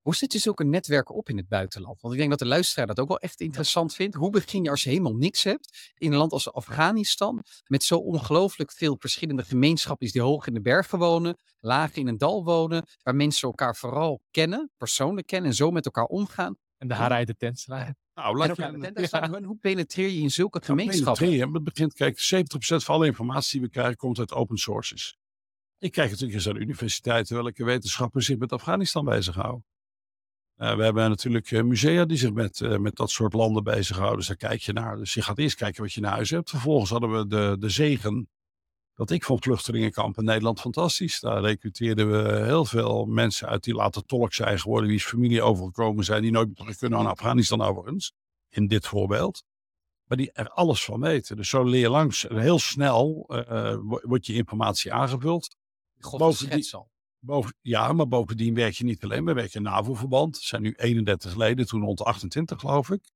Hoe 0.00 0.14
zet 0.14 0.32
je 0.32 0.38
zulke 0.38 0.64
netwerken 0.64 1.14
op 1.14 1.28
in 1.28 1.36
het 1.36 1.48
buitenland? 1.48 2.00
Want 2.00 2.14
ik 2.14 2.18
denk 2.18 2.30
dat 2.30 2.38
de 2.38 2.46
luisteraar 2.46 2.86
dat 2.86 3.00
ook 3.00 3.08
wel 3.08 3.18
echt 3.18 3.40
interessant 3.40 3.94
vindt. 3.94 4.14
Hoe 4.16 4.30
begin 4.30 4.62
je 4.62 4.70
als 4.70 4.82
je 4.82 4.88
helemaal 4.88 5.14
niks 5.14 5.42
hebt 5.42 5.92
in 5.98 6.12
een 6.12 6.18
land 6.18 6.32
als 6.32 6.52
Afghanistan, 6.52 7.44
met 7.66 7.84
zo 7.84 7.96
ongelooflijk 7.96 8.72
veel 8.72 8.96
verschillende 8.98 9.44
gemeenschappen 9.44 10.10
die 10.10 10.22
hoog 10.22 10.46
in 10.46 10.54
de 10.54 10.60
bergen 10.60 10.98
wonen, 10.98 11.36
laag 11.60 11.94
in 11.94 12.06
een 12.06 12.18
dal 12.18 12.44
wonen, 12.44 12.86
waar 13.02 13.14
mensen 13.14 13.48
elkaar 13.48 13.76
vooral 13.76 14.20
kennen, 14.30 14.70
persoonlijk 14.76 15.26
kennen 15.26 15.50
en 15.50 15.56
zo 15.56 15.70
met 15.70 15.84
elkaar 15.84 16.04
omgaan. 16.04 16.56
En 16.76 16.88
de 16.88 16.94
haren 16.94 17.16
uit 17.16 17.26
de 17.26 17.36
tent 17.36 17.58
slaan. 17.58 17.94
Nou, 18.14 18.36
laat 18.36 18.56
je, 18.56 19.42
Hoe 19.44 19.56
penetreer 19.56 20.08
je 20.08 20.20
in 20.20 20.30
zulke 20.30 20.60
gemeenschappen? 20.64 21.52
Het 21.52 21.64
begint, 21.64 21.94
kijk, 21.94 22.44
70% 22.44 22.46
van 22.58 22.94
alle 22.94 23.06
informatie 23.06 23.58
die 23.58 23.68
we 23.68 23.74
krijgen 23.74 23.96
komt 23.96 24.18
uit 24.18 24.32
open 24.32 24.56
sources. 24.56 25.18
Ik 25.78 25.92
krijg 25.92 26.10
natuurlijk 26.10 26.36
eens 26.36 26.48
aan 26.48 26.54
de 26.54 26.60
universiteiten 26.60 27.42
welke 27.42 27.64
wetenschappers 27.64 28.26
zich 28.26 28.38
met 28.38 28.52
Afghanistan 28.52 29.04
bezighouden. 29.04 29.64
Uh, 30.60 30.74
we 30.76 30.82
hebben 30.82 31.08
natuurlijk 31.08 31.50
uh, 31.50 31.62
musea 31.62 32.04
die 32.04 32.16
zich 32.16 32.32
met, 32.32 32.60
uh, 32.60 32.76
met 32.76 32.96
dat 32.96 33.10
soort 33.10 33.32
landen 33.32 33.64
bezighouden. 33.64 34.18
Dus 34.18 34.26
daar 34.26 34.36
kijk 34.36 34.60
je 34.60 34.72
naar. 34.72 34.96
Dus 34.96 35.14
je 35.14 35.22
gaat 35.22 35.38
eerst 35.38 35.56
kijken 35.56 35.82
wat 35.82 35.92
je 35.92 36.00
naar 36.00 36.12
huis 36.12 36.30
hebt. 36.30 36.50
Vervolgens 36.50 36.90
hadden 36.90 37.12
we 37.12 37.26
de, 37.26 37.56
de 37.58 37.68
zegen 37.68 38.28
dat 38.94 39.10
ik 39.10 39.24
vond 39.24 39.44
vluchtelingenkamp 39.44 40.18
in 40.18 40.24
Nederland 40.24 40.60
fantastisch. 40.60 41.20
Daar 41.20 41.40
recruteerden 41.40 42.10
we 42.10 42.44
heel 42.44 42.64
veel 42.64 43.06
mensen 43.06 43.48
uit 43.48 43.64
die 43.64 43.74
later 43.74 44.04
tolk 44.04 44.32
zijn 44.32 44.58
geworden, 44.58 44.88
wie's 44.88 45.04
familie 45.04 45.42
overgekomen 45.42 46.04
zijn, 46.04 46.22
die 46.22 46.30
nooit 46.30 46.46
meer 46.46 46.56
terug 46.56 46.76
kunnen 46.76 47.02
naar 47.02 47.12
Afghanistan 47.12 47.62
overigens, 47.62 48.12
in 48.48 48.66
dit 48.66 48.86
voorbeeld. 48.86 49.44
Maar 50.04 50.16
die 50.16 50.32
er 50.32 50.48
alles 50.48 50.84
van 50.84 51.00
weten. 51.00 51.36
Dus 51.36 51.48
zo 51.48 51.64
leer 51.64 51.80
je 51.80 51.90
langs, 51.90 52.26
heel 52.28 52.58
snel 52.58 53.26
uh, 53.28 53.76
wordt 53.80 54.26
je 54.26 54.34
informatie 54.34 54.92
aangevuld. 54.92 55.56
Bovendien, 56.16 56.64
ja, 57.60 57.92
maar 57.92 58.08
bovendien 58.08 58.54
werk 58.54 58.74
je 58.74 58.84
niet 58.84 59.04
alleen, 59.04 59.24
we 59.24 59.32
werken 59.32 59.54
in 59.54 59.62
NAVO-verband. 59.62 60.36
Er 60.36 60.42
zijn 60.42 60.62
nu 60.62 60.74
31 60.76 61.36
leden, 61.36 61.66
toen 61.66 61.82
rond 61.82 62.02
28 62.02 62.60
geloof 62.60 62.90
ik. 62.90 63.10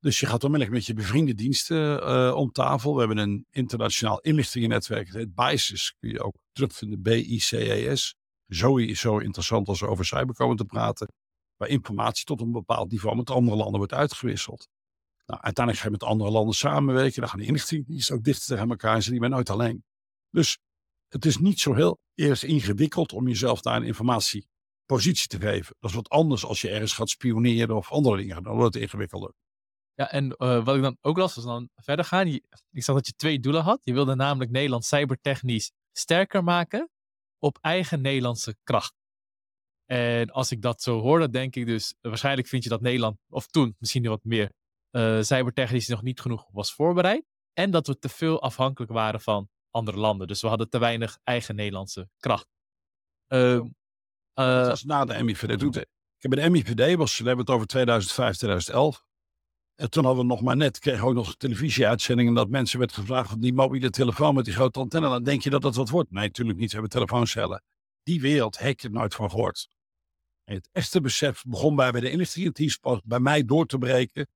Dus 0.00 0.20
je 0.20 0.26
gaat 0.26 0.44
onmiddellijk 0.44 0.76
met 0.76 0.86
je 0.86 0.94
bevriende 0.94 1.34
diensten 1.34 2.08
uh, 2.08 2.34
om 2.34 2.52
tafel. 2.52 2.92
We 2.92 2.98
hebben 2.98 3.18
een 3.18 3.46
internationaal 3.50 4.20
inlichtingennetwerk. 4.20 5.06
Het 5.06 5.16
heet 5.16 5.34
BICES. 5.34 5.96
Kun 6.00 6.10
je 6.10 6.22
ook 6.22 6.36
terugvinden. 6.52 7.02
B-I-C-E-S. 7.02 8.14
Zo 8.48 8.76
is 8.76 9.00
zo 9.00 9.18
interessant 9.18 9.68
als 9.68 9.80
we 9.80 9.86
over 9.86 10.04
cyber 10.04 10.34
komen 10.34 10.56
te 10.56 10.64
praten. 10.64 11.08
Waar 11.56 11.68
informatie 11.68 12.24
tot 12.24 12.40
een 12.40 12.52
bepaald 12.52 12.90
niveau 12.90 13.16
met 13.16 13.30
andere 13.30 13.56
landen 13.56 13.78
wordt 13.78 13.92
uitgewisseld. 13.92 14.68
Nou, 15.26 15.40
uiteindelijk 15.40 15.84
ga 15.84 15.90
je 15.90 15.98
met 15.98 16.08
andere 16.08 16.30
landen 16.30 16.54
samenwerken. 16.54 17.20
Dan 17.20 17.28
gaan 17.30 17.38
de 17.38 17.46
inlichtingendiensten 17.46 18.14
ook 18.14 18.24
dichter 18.24 18.46
tegen 18.46 18.70
elkaar. 18.70 18.94
En 18.94 19.02
zijn 19.02 19.20
die 19.20 19.28
nooit 19.28 19.50
alleen. 19.50 19.84
Dus 20.30 20.58
het 21.14 21.24
is 21.24 21.38
niet 21.38 21.60
zo 21.60 21.74
heel 21.74 22.00
eerst 22.14 22.42
ingewikkeld 22.42 23.12
om 23.12 23.28
jezelf 23.28 23.60
daar 23.60 23.76
een 23.76 23.86
informatiepositie 23.86 25.28
te 25.28 25.40
geven. 25.40 25.76
Dat 25.80 25.90
is 25.90 25.96
wat 25.96 26.08
anders 26.08 26.44
als 26.44 26.60
je 26.60 26.70
ergens 26.70 26.92
gaat 26.92 27.08
spioneren 27.08 27.76
of 27.76 27.90
andere 27.90 28.16
dingen. 28.16 28.42
Dan 28.42 28.56
wordt 28.56 28.74
het 28.74 28.82
ingewikkelder. 28.82 29.32
Ja, 29.94 30.10
en 30.10 30.24
uh, 30.38 30.64
wat 30.64 30.76
ik 30.76 30.82
dan 30.82 30.96
ook 31.00 31.16
las, 31.16 31.34
was 31.34 31.44
dan 31.44 31.68
verder 31.74 32.04
gaan. 32.04 32.26
Ik 32.26 32.82
zag 32.82 32.94
dat 32.94 33.06
je 33.06 33.12
twee 33.12 33.40
doelen 33.40 33.62
had. 33.62 33.80
Je 33.82 33.92
wilde 33.92 34.14
namelijk 34.14 34.50
Nederland 34.50 34.84
cybertechnisch 34.84 35.72
sterker 35.92 36.44
maken 36.44 36.90
op 37.38 37.58
eigen 37.60 38.00
Nederlandse 38.00 38.56
kracht. 38.62 38.94
En 39.84 40.30
als 40.30 40.50
ik 40.50 40.62
dat 40.62 40.82
zo 40.82 41.00
hoor, 41.00 41.18
dan 41.18 41.30
denk 41.30 41.56
ik 41.56 41.66
dus, 41.66 41.94
waarschijnlijk 42.00 42.48
vind 42.48 42.62
je 42.62 42.68
dat 42.68 42.80
Nederland, 42.80 43.18
of 43.28 43.46
toen 43.46 43.76
misschien 43.78 44.08
wat 44.08 44.24
meer, 44.24 44.52
uh, 44.90 45.22
cybertechnisch 45.22 45.88
nog 45.88 46.02
niet 46.02 46.20
genoeg 46.20 46.46
was 46.50 46.74
voorbereid. 46.74 47.24
En 47.52 47.70
dat 47.70 47.86
we 47.86 47.98
te 47.98 48.08
veel 48.08 48.42
afhankelijk 48.42 48.92
waren 48.92 49.20
van 49.20 49.48
andere 49.74 49.98
landen. 49.98 50.26
Dus 50.26 50.40
we 50.40 50.48
hadden 50.48 50.68
te 50.68 50.78
weinig 50.78 51.18
eigen 51.22 51.54
Nederlandse 51.54 52.08
kracht. 52.18 52.48
Uh, 53.28 53.60
dat 54.34 54.66
was 54.66 54.84
na 54.84 55.04
de 55.04 55.22
MIVD. 55.22 55.58
Toen, 55.58 55.68
ik 55.68 56.22
heb 56.22 56.30
bij 56.30 56.42
de 56.42 56.50
MIVD, 56.50 56.96
was, 56.96 57.18
we 57.18 57.26
hebben 57.26 57.44
het 57.44 57.54
over 57.54 57.66
2005, 57.66 58.36
2011. 58.36 59.04
En 59.74 59.90
toen 59.90 60.04
hadden 60.04 60.22
we 60.22 60.30
nog 60.30 60.42
maar 60.42 60.56
net, 60.56 60.78
kregen 60.78 61.06
ook 61.06 61.14
nog 61.14 61.36
televisieuitzendingen 61.36 62.34
dat 62.34 62.48
mensen 62.48 62.78
werd 62.78 62.92
gevraagd 62.92 63.28
van 63.28 63.40
die 63.40 63.52
mobiele 63.52 63.90
telefoon 63.90 64.34
met 64.34 64.44
die 64.44 64.54
grote 64.54 64.78
antenne. 64.78 65.08
Dan 65.08 65.22
denk 65.22 65.42
je 65.42 65.50
dat 65.50 65.62
dat 65.62 65.74
wat 65.74 65.88
wordt. 65.88 66.10
Nee, 66.10 66.26
natuurlijk 66.26 66.58
niet. 66.58 66.68
We 66.68 66.72
hebben 66.72 66.92
telefooncellen. 66.92 67.62
Die 68.02 68.20
wereld 68.20 68.58
heb 68.58 68.80
je 68.80 68.88
nooit 68.88 69.14
van 69.14 69.30
gehoord. 69.30 69.68
En 70.44 70.54
het 70.54 70.68
echte 70.72 71.00
besef 71.00 71.42
begon 71.46 71.76
bij, 71.76 71.90
bij 71.90 72.00
de 72.00 72.10
inlichtingendienst 72.10 72.80
bij 73.04 73.20
mij 73.20 73.44
door 73.44 73.66
te 73.66 73.78
breken. 73.78 74.28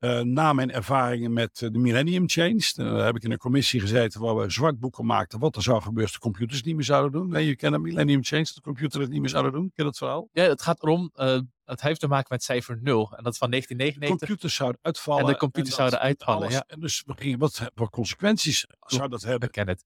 Uh, 0.00 0.20
na 0.20 0.52
mijn 0.52 0.72
ervaringen 0.72 1.32
met 1.32 1.60
uh, 1.60 1.70
de 1.70 1.78
Millennium 1.78 2.28
Change. 2.28 2.72
Uh, 2.76 3.04
heb 3.04 3.16
ik 3.16 3.22
in 3.22 3.30
een 3.30 3.38
commissie 3.38 3.80
gezeten 3.80 4.20
waar 4.20 4.36
we 4.36 4.50
zwartboeken 4.50 5.06
maakten. 5.06 5.38
Wat 5.38 5.56
er 5.56 5.62
zou 5.62 5.76
gebeuren 5.76 6.02
als 6.02 6.12
de 6.12 6.18
computers 6.18 6.62
niet 6.62 6.74
meer 6.74 6.84
zouden 6.84 7.20
doen. 7.20 7.30
Nee, 7.30 7.46
je 7.46 7.56
kent 7.56 7.72
de 7.72 7.78
Millennium 7.78 8.24
Change, 8.24 8.50
de 8.54 8.60
computers 8.60 9.02
het 9.02 9.12
niet 9.12 9.20
meer 9.20 9.30
zouden 9.30 9.52
doen. 9.52 9.70
Ken 9.74 9.84
dat 9.84 9.96
verhaal? 9.96 10.28
Ja, 10.32 10.42
het 10.42 10.62
gaat 10.62 10.82
erom, 10.82 11.10
het 11.64 11.80
heeft 11.80 12.00
te 12.00 12.08
maken 12.08 12.26
met 12.30 12.42
cijfer 12.42 12.78
0. 12.82 13.12
En 13.16 13.24
dat 13.24 13.36
van 13.36 13.50
1999. 13.50 14.18
De 14.18 14.26
computers 14.26 14.54
zouden 14.54 14.80
uitvallen. 14.82 15.24
En 15.24 15.32
de 15.32 15.38
computers 15.38 15.74
zouden 15.74 15.98
uitvallen, 15.98 16.50
ja. 16.50 16.64
En 16.66 16.80
dus 16.80 17.04
wat 17.38 17.70
voor 17.74 17.90
consequenties 17.90 18.66
zou 18.80 19.08
dat 19.08 19.22
hebben? 19.22 19.48
Ik 19.48 19.54
ken 19.54 19.68
het. 19.68 19.84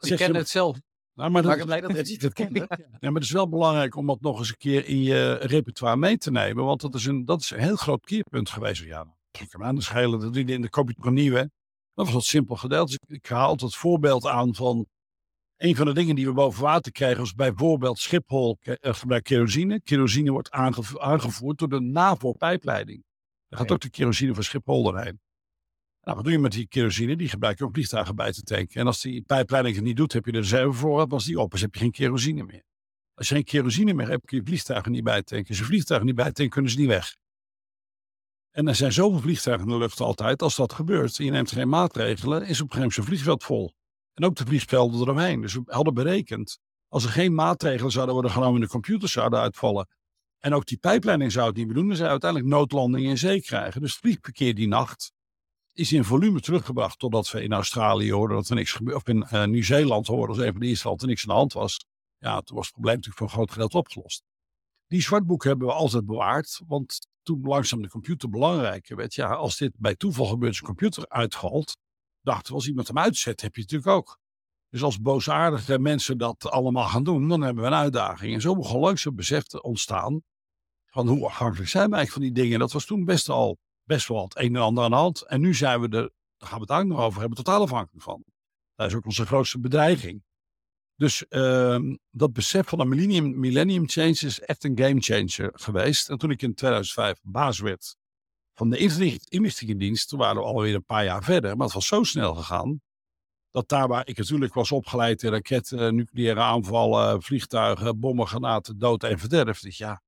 Ik 0.00 0.16
ken 0.16 0.34
het 0.34 0.48
zelf. 0.48 0.78
Nou, 1.20 1.32
maar 1.32 1.42
Maar 1.42 1.56
dat, 1.56 1.60
ik 1.60 1.66
ben 1.66 1.66
blij 1.66 1.80
dat 1.80 2.06
Reggie 2.06 2.18
het 2.20 2.32
kende. 2.42 2.66
ja, 2.78 3.10
maar 3.10 3.12
het 3.12 3.22
is 3.22 3.30
wel 3.30 3.48
belangrijk 3.48 3.96
om 3.96 4.06
dat 4.06 4.20
nog 4.20 4.38
eens 4.38 4.48
een 4.48 4.56
keer 4.56 4.86
in 4.86 5.02
je 5.02 5.32
repertoire 5.32 5.96
mee 5.96 6.16
te 6.16 6.30
nemen. 6.30 6.64
Want 6.64 6.80
dat 6.80 6.94
is 6.94 7.04
een, 7.04 7.24
dat 7.24 7.40
is 7.40 7.50
een 7.50 7.58
heel 7.58 7.76
groot 7.76 8.04
keerpunt 8.04 8.50
geweest. 8.50 8.82
Ja, 8.82 9.06
ik 9.38 9.52
hem 9.52 9.62
aan 9.62 9.74
de 9.74 9.82
schelen, 9.82 10.20
dat 10.20 10.36
in 10.36 10.62
de 10.62 10.70
kopie 10.70 11.10
nieuwe. 11.10 11.50
Dat 11.94 12.04
was 12.04 12.14
wat 12.14 12.24
simpel 12.24 12.56
gedeeld. 12.56 12.88
Dus 12.88 12.98
ik, 13.06 13.26
haal 13.26 13.48
altijd 13.48 13.70
het 13.70 13.80
voorbeeld 13.80 14.26
aan 14.26 14.54
van 14.54 14.86
een 15.56 15.76
van 15.76 15.86
de 15.86 15.92
dingen 15.92 16.14
die 16.14 16.26
we 16.26 16.32
boven 16.32 16.62
water 16.62 16.92
krijgen, 16.92 17.18
was 17.18 17.34
bijvoorbeeld 17.34 17.98
Schiphol 17.98 18.58
uh, 18.62 18.74
gebruikt 18.80 19.26
kerosine. 19.26 19.80
Kerosine 19.82 20.30
wordt 20.30 20.50
aangevo 20.50 20.98
aangevoerd 20.98 21.58
door 21.58 21.68
de 21.68 21.80
NAVO-pijpleiding. 21.80 23.04
Daar 23.48 23.60
gaat 23.60 23.70
ook 23.70 23.80
de 23.80 23.90
kerosine 23.90 24.34
van 24.34 24.42
Schiphol 24.42 24.82
doorheen. 24.82 25.20
Nou, 26.02 26.16
wat 26.16 26.24
doe 26.24 26.32
je 26.32 26.38
met 26.38 26.52
die 26.52 26.66
kerosine? 26.66 27.16
Die 27.16 27.28
gebruik 27.28 27.58
je 27.58 27.64
om 27.64 27.72
vliegtuigen 27.72 28.16
bij 28.16 28.32
te 28.32 28.42
tanken. 28.42 28.80
En 28.80 28.86
als 28.86 29.00
die 29.00 29.22
pijpleiding 29.22 29.74
het 29.76 29.84
niet 29.84 29.96
doet, 29.96 30.12
heb 30.12 30.26
je 30.26 30.32
de 30.32 30.72
voor. 30.72 31.06
Als 31.06 31.24
die 31.24 31.40
op 31.40 31.54
is, 31.54 31.60
heb 31.60 31.74
je 31.74 31.80
geen 31.80 31.90
kerosine 31.90 32.42
meer. 32.42 32.62
Als 33.14 33.28
je 33.28 33.34
geen 33.34 33.44
kerosine 33.44 33.94
meer 33.94 34.08
hebt, 34.08 34.26
kun 34.26 34.38
je 34.38 34.44
vliegtuigen 34.44 34.92
niet 34.92 35.04
bijtanken. 35.04 35.48
Als 35.48 35.58
je 35.58 35.64
vliegtuigen 35.64 36.08
niet 36.08 36.16
bijtanken, 36.16 36.48
kunnen 36.48 36.70
ze 36.70 36.78
niet 36.78 36.88
weg. 36.88 37.16
En 38.50 38.68
er 38.68 38.74
zijn 38.74 38.92
zoveel 38.92 39.20
vliegtuigen 39.20 39.66
in 39.66 39.72
de 39.72 39.78
lucht 39.78 40.00
altijd. 40.00 40.42
Als 40.42 40.56
dat 40.56 40.72
gebeurt 40.72 41.18
en 41.18 41.24
je 41.24 41.30
neemt 41.30 41.52
geen 41.52 41.68
maatregelen, 41.68 42.36
is 42.36 42.42
op 42.42 42.46
een 42.46 42.56
gegeven 42.56 42.74
moment 42.76 42.94
zo'n 42.94 43.04
vliegveld 43.04 43.44
vol. 43.44 43.74
En 44.14 44.24
ook 44.24 44.36
de 44.36 44.46
vliegvelden 44.46 45.00
eromheen. 45.00 45.40
Dus 45.40 45.54
we 45.54 45.62
hadden 45.66 45.94
berekend, 45.94 46.58
als 46.88 47.04
er 47.04 47.10
geen 47.10 47.34
maatregelen 47.34 47.92
zouden 47.92 48.14
worden 48.14 48.32
genomen 48.32 48.54
en 48.54 48.60
de 48.60 48.68
computers 48.68 49.12
zouden 49.12 49.40
uitvallen. 49.40 49.88
En 50.38 50.54
ook 50.54 50.66
die 50.66 50.78
pijpleiding 50.78 51.32
zou 51.32 51.46
het 51.46 51.56
niet 51.56 51.66
meer 51.66 51.74
doen, 51.74 51.88
dan 51.88 51.96
zou 51.96 52.08
uiteindelijk 52.08 52.50
noodlandingen 52.50 53.10
in 53.10 53.18
zee 53.18 53.42
krijgen. 53.42 53.80
Dus 53.80 53.90
het 53.90 54.00
vliegverkeer 54.00 54.54
die 54.54 54.68
nacht 54.68 55.12
is 55.80 55.92
in 55.92 56.04
volume 56.04 56.40
teruggebracht. 56.40 56.98
Totdat 56.98 57.30
we 57.30 57.42
in 57.42 57.52
Australië 57.52 58.12
hoorden 58.12 58.36
dat 58.36 58.48
er 58.48 58.54
niks 58.54 58.72
gebeurde. 58.72 59.00
Of 59.00 59.08
in 59.08 59.26
uh, 59.32 59.44
Nieuw-Zeeland 59.44 60.06
hoorden 60.06 60.36
als 60.36 60.44
een 60.44 60.52
van 60.52 60.60
de 60.60 60.66
eerste 60.66 60.88
landen 60.88 61.08
niks 61.08 61.22
aan 61.22 61.28
de 61.28 61.34
hand 61.34 61.52
was. 61.52 61.84
Ja, 62.18 62.40
toen 62.40 62.56
was 62.56 62.64
het 62.64 62.74
probleem 62.74 62.94
natuurlijk 62.94 63.18
voor 63.18 63.26
een 63.26 63.34
groot 63.34 63.50
gedeelte 63.50 63.76
opgelost. 63.76 64.22
Die 64.86 65.02
zwartboeken 65.02 65.48
hebben 65.48 65.66
we 65.66 65.72
altijd 65.72 66.06
bewaard. 66.06 66.60
Want 66.66 66.98
toen 67.22 67.40
langzaam 67.42 67.82
de 67.82 67.88
computer 67.88 68.30
belangrijker 68.30 68.96
werd. 68.96 69.14
Ja, 69.14 69.34
als 69.34 69.56
dit 69.56 69.72
bij 69.76 69.94
toeval 69.94 70.26
gebeurt, 70.26 70.54
zijn 70.54 70.66
computer 70.66 71.08
uitvalt. 71.08 71.76
Dachten 72.22 72.48
we, 72.48 72.54
als 72.54 72.68
iemand 72.68 72.86
hem 72.86 72.98
uitzet, 72.98 73.40
heb 73.40 73.54
je 73.54 73.62
het 73.62 73.70
natuurlijk 73.70 73.98
ook. 73.98 74.18
Dus 74.68 74.82
als 74.82 75.00
boosaardige 75.00 75.78
mensen 75.78 76.18
dat 76.18 76.50
allemaal 76.50 76.86
gaan 76.86 77.04
doen, 77.04 77.28
dan 77.28 77.40
hebben 77.42 77.62
we 77.62 77.70
een 77.70 77.76
uitdaging. 77.76 78.34
En 78.34 78.40
zo 78.40 78.54
begon 78.54 78.80
langzaam 78.80 79.14
besef 79.14 79.42
te 79.42 79.62
ontstaan 79.62 80.22
van 80.86 81.08
hoe 81.08 81.26
afhankelijk 81.26 81.68
zijn 81.68 81.90
we 81.90 81.96
eigenlijk 81.96 82.26
van 82.26 82.34
die 82.34 82.44
dingen. 82.44 82.58
Dat 82.58 82.72
was 82.72 82.84
toen 82.84 83.04
best 83.04 83.28
al 83.28 83.58
best 83.90 84.08
wel 84.08 84.22
het 84.22 84.38
een 84.38 84.54
en 84.56 84.62
ander 84.62 84.84
aan 84.84 84.90
de 84.90 84.96
hand. 84.96 85.22
En 85.22 85.40
nu 85.40 85.54
zijn 85.54 85.80
we 85.80 85.88
er, 85.88 86.10
daar 86.36 86.48
gaan 86.48 86.60
we 86.60 86.72
het 86.72 86.82
ook 86.82 86.86
nog 86.86 87.00
over 87.00 87.20
hebben, 87.20 87.36
totaal 87.36 87.62
afhankelijk 87.62 88.02
van. 88.02 88.24
Dat 88.74 88.86
is 88.86 88.94
ook 88.94 89.04
onze 89.04 89.26
grootste 89.26 89.58
bedreiging. 89.58 90.22
Dus 90.96 91.24
uh, 91.28 91.78
dat 92.10 92.32
besef 92.32 92.68
van 92.68 92.78
de 92.78 92.84
millennium, 92.84 93.38
millennium 93.38 93.88
change 93.88 94.10
is 94.10 94.40
echt 94.40 94.64
een 94.64 94.78
game 94.78 95.00
changer 95.00 95.50
geweest. 95.52 96.08
En 96.08 96.18
toen 96.18 96.30
ik 96.30 96.42
in 96.42 96.54
2005 96.54 97.20
baas 97.22 97.58
werd 97.58 97.96
van 98.54 98.70
de 98.70 98.78
inlichtingendienst, 99.28 100.08
toen 100.08 100.18
waren 100.18 100.42
we 100.42 100.48
alweer 100.48 100.74
een 100.74 100.84
paar 100.84 101.04
jaar 101.04 101.22
verder. 101.22 101.56
Maar 101.56 101.66
het 101.66 101.74
was 101.74 101.86
zo 101.86 102.02
snel 102.02 102.34
gegaan, 102.34 102.80
dat 103.50 103.68
daar 103.68 103.88
waar 103.88 104.08
ik 104.08 104.16
natuurlijk 104.16 104.54
was 104.54 104.72
opgeleid 104.72 105.22
in 105.22 105.30
raketten, 105.30 105.94
nucleaire 105.94 106.40
aanvallen, 106.40 107.22
vliegtuigen, 107.22 108.00
bommen, 108.00 108.26
granaten, 108.26 108.78
dood 108.78 109.02
en 109.02 109.18
verderf. 109.18 109.76
Ja, 109.76 110.02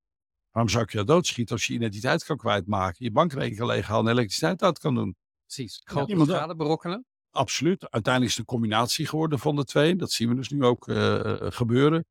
waarom 0.53 0.71
zou 0.73 0.85
ik 0.85 0.93
je 0.93 1.05
doodschieten 1.05 1.55
als 1.55 1.67
je 1.67 1.75
identiteit 1.75 2.25
kan 2.25 2.37
kwijtmaken, 2.37 3.05
je 3.05 3.11
bankrekening 3.11 3.71
leeghalen 3.71 4.07
en 4.07 4.12
elektriciteit 4.12 4.62
uit 4.62 4.79
kan 4.79 4.95
doen? 4.95 5.17
Precies. 5.47 5.81
Grote 5.85 6.11
iemand- 6.11 6.29
schade 6.29 6.57
berokkenen. 6.57 7.07
Absoluut. 7.31 7.91
Uiteindelijk 7.91 8.33
is 8.33 8.38
het 8.38 8.49
een 8.49 8.55
combinatie 8.55 9.07
geworden 9.07 9.38
van 9.38 9.57
de 9.57 9.65
twee. 9.65 9.97
Dat 9.97 10.12
zien 10.12 10.29
we 10.29 10.35
dus 10.35 10.49
nu 10.49 10.65
ook 10.65 10.88
uh, 10.88 11.37
gebeuren. 11.38 12.05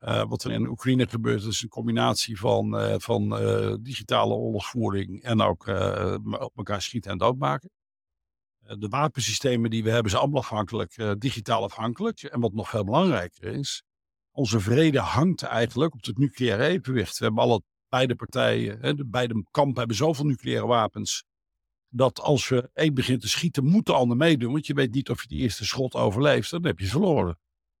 Uh, 0.00 0.24
wat 0.24 0.44
er 0.44 0.50
in 0.50 0.68
Oekraïne 0.68 1.08
gebeurt, 1.08 1.42
is 1.42 1.62
een 1.62 1.68
combinatie 1.68 2.38
van, 2.38 2.80
uh, 2.80 2.94
van 2.98 3.28
digitale 3.82 4.34
oorlogsvoering 4.34 5.22
en 5.22 5.40
ook 5.40 5.66
op 6.38 6.52
elkaar 6.56 6.82
schieten 6.82 7.10
en 7.10 7.18
doodmaken. 7.18 7.70
de 8.58 8.88
wapensystemen 8.88 9.70
die 9.70 9.82
we 9.82 9.90
hebben 9.90 10.10
zijn 10.10 10.22
allemaal 10.22 10.40
afhankelijk, 10.40 11.14
digitaal 11.18 11.62
afhankelijk. 11.62 12.22
En 12.22 12.40
wat 12.40 12.52
nog 12.52 12.68
veel 12.68 12.84
belangrijker 12.84 13.44
is, 13.44 13.82
onze 14.38 14.60
vrede 14.60 14.98
hangt 14.98 15.42
eigenlijk 15.42 15.94
op 15.94 16.04
het 16.04 16.18
nucleaire 16.18 16.64
evenwicht. 16.64 17.18
We 17.18 17.24
hebben 17.24 17.42
alle 17.42 17.62
beide 17.88 18.14
partijen, 18.14 18.78
hè, 18.80 18.94
de 18.94 19.06
beide 19.06 19.44
kampen 19.50 19.78
hebben 19.78 19.96
zoveel 19.96 20.24
nucleaire 20.24 20.66
wapens 20.66 21.24
dat 21.88 22.20
als 22.20 22.48
je 22.48 22.70
één 22.74 22.94
begint 22.94 23.20
te 23.20 23.28
schieten, 23.28 23.64
moet 23.64 23.86
de 23.86 23.92
ander 23.92 24.16
meedoen. 24.16 24.52
Want 24.52 24.66
je 24.66 24.74
weet 24.74 24.94
niet 24.94 25.10
of 25.10 25.22
je 25.22 25.28
die 25.28 25.40
eerste 25.40 25.64
schot 25.64 25.94
overleeft. 25.94 26.50
Dan 26.50 26.64
heb 26.64 26.78
je 26.78 26.86
verloren. 26.86 27.38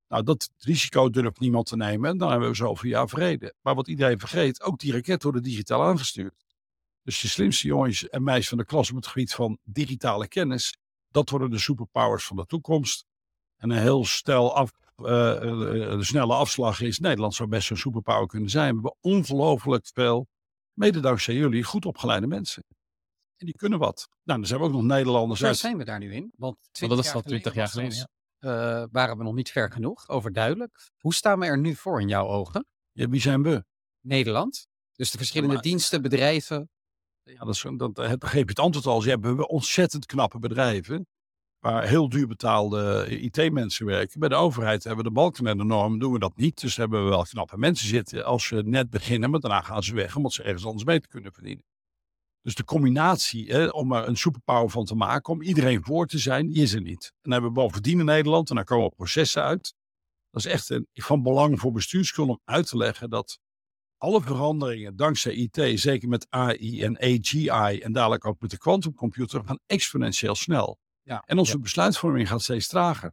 Nou, 0.08 0.22
dat 0.22 0.50
risico 0.58 1.10
durft 1.10 1.40
niemand 1.40 1.66
te 1.66 1.76
nemen. 1.76 2.10
En 2.10 2.18
dan 2.18 2.30
hebben 2.30 2.48
we 2.48 2.54
zoveel 2.54 2.90
jaar 2.90 3.08
vrede. 3.08 3.54
Maar 3.60 3.74
wat 3.74 3.88
iedereen 3.88 4.18
vergeet, 4.18 4.62
ook 4.62 4.78
die 4.78 4.92
raketten 4.92 5.30
worden 5.30 5.50
digitaal 5.50 5.82
aangestuurd. 5.82 6.44
Dus 7.02 7.20
de 7.20 7.28
slimste 7.28 7.66
jongens 7.66 8.08
en 8.08 8.22
meisjes 8.22 8.48
van 8.48 8.58
de 8.58 8.64
klas 8.64 8.90
op 8.90 8.96
het 8.96 9.06
gebied 9.06 9.34
van 9.34 9.58
digitale 9.64 10.28
kennis, 10.28 10.76
dat 11.08 11.30
worden 11.30 11.50
de 11.50 11.58
superpowers 11.58 12.24
van 12.24 12.36
de 12.36 12.46
toekomst. 12.46 13.04
En 13.56 13.70
een 13.70 13.78
heel 13.78 14.04
stel 14.04 14.54
af, 14.54 14.70
de 15.02 15.98
snelle 16.00 16.34
afslag 16.34 16.80
is, 16.80 16.98
Nederland 16.98 17.34
zou 17.34 17.48
best 17.48 17.70
een 17.70 17.76
superpower 17.76 18.26
kunnen 18.26 18.50
zijn. 18.50 18.68
We 18.68 18.74
hebben 18.74 18.96
ongelooflijk 19.00 19.88
veel, 19.92 20.26
mede 20.72 21.00
dankzij 21.00 21.34
jullie, 21.34 21.62
goed 21.64 21.86
opgeleide 21.86 22.26
mensen. 22.26 22.62
En 23.36 23.46
die 23.46 23.56
kunnen 23.56 23.78
wat. 23.78 24.08
Nou, 24.22 24.38
dan 24.38 24.48
zijn 24.48 24.60
we 24.60 24.66
ook 24.66 24.72
nog 24.72 24.82
Nederlanders 24.82 25.40
Waar 25.40 25.48
uit. 25.48 25.58
zijn 25.58 25.76
we 25.78 25.84
daar 25.84 25.98
nu 25.98 26.14
in? 26.14 26.32
Want 26.36 26.56
Want 26.80 26.90
dat 26.92 27.04
is 27.04 27.12
al 27.14 27.22
20 27.22 27.54
jaar 27.54 27.68
geleden. 27.68 27.96
Ja. 28.38 28.80
eh, 28.82 28.86
waren 28.90 29.16
we 29.16 29.22
nog 29.22 29.34
niet 29.34 29.50
ver 29.50 29.72
genoeg, 29.72 30.08
overduidelijk. 30.08 30.90
Hoe 30.98 31.14
staan 31.14 31.38
we 31.38 31.46
er 31.46 31.58
nu 31.58 31.74
voor 31.74 32.00
in 32.00 32.08
jouw 32.08 32.26
ogen? 32.26 32.66
Ja, 32.92 33.08
wie 33.08 33.20
zijn 33.20 33.42
we? 33.42 33.64
Nederland? 34.00 34.66
Dus 34.94 35.10
de 35.10 35.18
verschillende 35.18 35.54
maar- 35.54 35.62
diensten, 35.62 36.02
bedrijven. 36.02 36.68
Ja, 37.22 37.38
dat, 37.44 37.54
is, 37.54 37.64
dat, 37.76 37.94
dat 37.94 38.24
geef 38.24 38.32
je 38.32 38.48
het 38.48 38.58
antwoord 38.58 38.86
al. 38.86 39.00
Ze 39.00 39.08
hebben 39.08 39.48
ontzettend 39.48 40.06
knappe 40.06 40.38
bedrijven. 40.38 41.06
Waar 41.58 41.86
heel 41.86 42.08
duur 42.08 42.26
betaalde 42.26 43.06
IT-mensen 43.20 43.86
werken. 43.86 44.20
Bij 44.20 44.28
de 44.28 44.34
overheid 44.34 44.84
hebben 44.84 45.04
we 45.04 45.10
de 45.10 45.16
balken 45.16 45.46
en 45.46 45.58
de 45.58 45.64
normen. 45.64 45.98
Doen 45.98 46.12
we 46.12 46.18
dat 46.18 46.36
niet. 46.36 46.60
Dus 46.60 46.76
hebben 46.76 47.04
we 47.04 47.08
wel 47.08 47.22
knappe 47.22 47.58
mensen 47.58 47.88
zitten. 47.88 48.24
Als 48.24 48.46
ze 48.46 48.62
net 48.64 48.90
beginnen, 48.90 49.30
maar 49.30 49.40
daarna 49.40 49.60
gaan 49.60 49.82
ze 49.82 49.94
weg. 49.94 50.16
Omdat 50.16 50.32
ze 50.32 50.42
ergens 50.42 50.64
anders 50.64 50.84
mee 50.84 51.00
te 51.00 51.08
kunnen 51.08 51.32
verdienen. 51.32 51.64
Dus 52.42 52.54
de 52.54 52.64
combinatie 52.64 53.52
hè, 53.52 53.66
om 53.66 53.92
er 53.92 54.08
een 54.08 54.16
superpower 54.16 54.70
van 54.70 54.84
te 54.84 54.94
maken. 54.94 55.32
Om 55.32 55.42
iedereen 55.42 55.84
voor 55.84 56.06
te 56.06 56.18
zijn, 56.18 56.52
is 56.52 56.72
er 56.72 56.80
niet. 56.80 57.04
En 57.04 57.18
dan 57.22 57.32
hebben 57.32 57.50
we 57.50 57.60
bovendien 57.60 57.98
in 57.98 58.04
Nederland. 58.04 58.50
En 58.50 58.56
daar 58.56 58.64
komen 58.64 58.94
processen 58.94 59.42
uit. 59.42 59.74
Dat 60.30 60.44
is 60.44 60.52
echt 60.52 60.80
van 60.92 61.22
belang 61.22 61.60
voor 61.60 61.72
bestuurskunde 61.72 62.32
om 62.32 62.40
uit 62.44 62.68
te 62.68 62.76
leggen 62.76 63.10
dat 63.10 63.38
alle 63.96 64.22
veranderingen 64.22 64.96
dankzij 64.96 65.32
IT, 65.32 65.80
zeker 65.80 66.08
met 66.08 66.26
AI 66.28 66.82
en 66.82 66.98
AGI 66.98 67.78
en 67.80 67.92
dadelijk 67.92 68.24
ook 68.24 68.40
met 68.40 68.50
de 68.50 68.58
quantumcomputer, 68.58 69.44
gaan 69.44 69.58
exponentieel 69.66 70.34
snel. 70.34 70.78
Ja, 71.08 71.22
En 71.26 71.38
onze 71.38 71.58
besluitvorming 71.58 72.28
gaat 72.28 72.42
steeds 72.42 72.66
trager. 72.66 73.12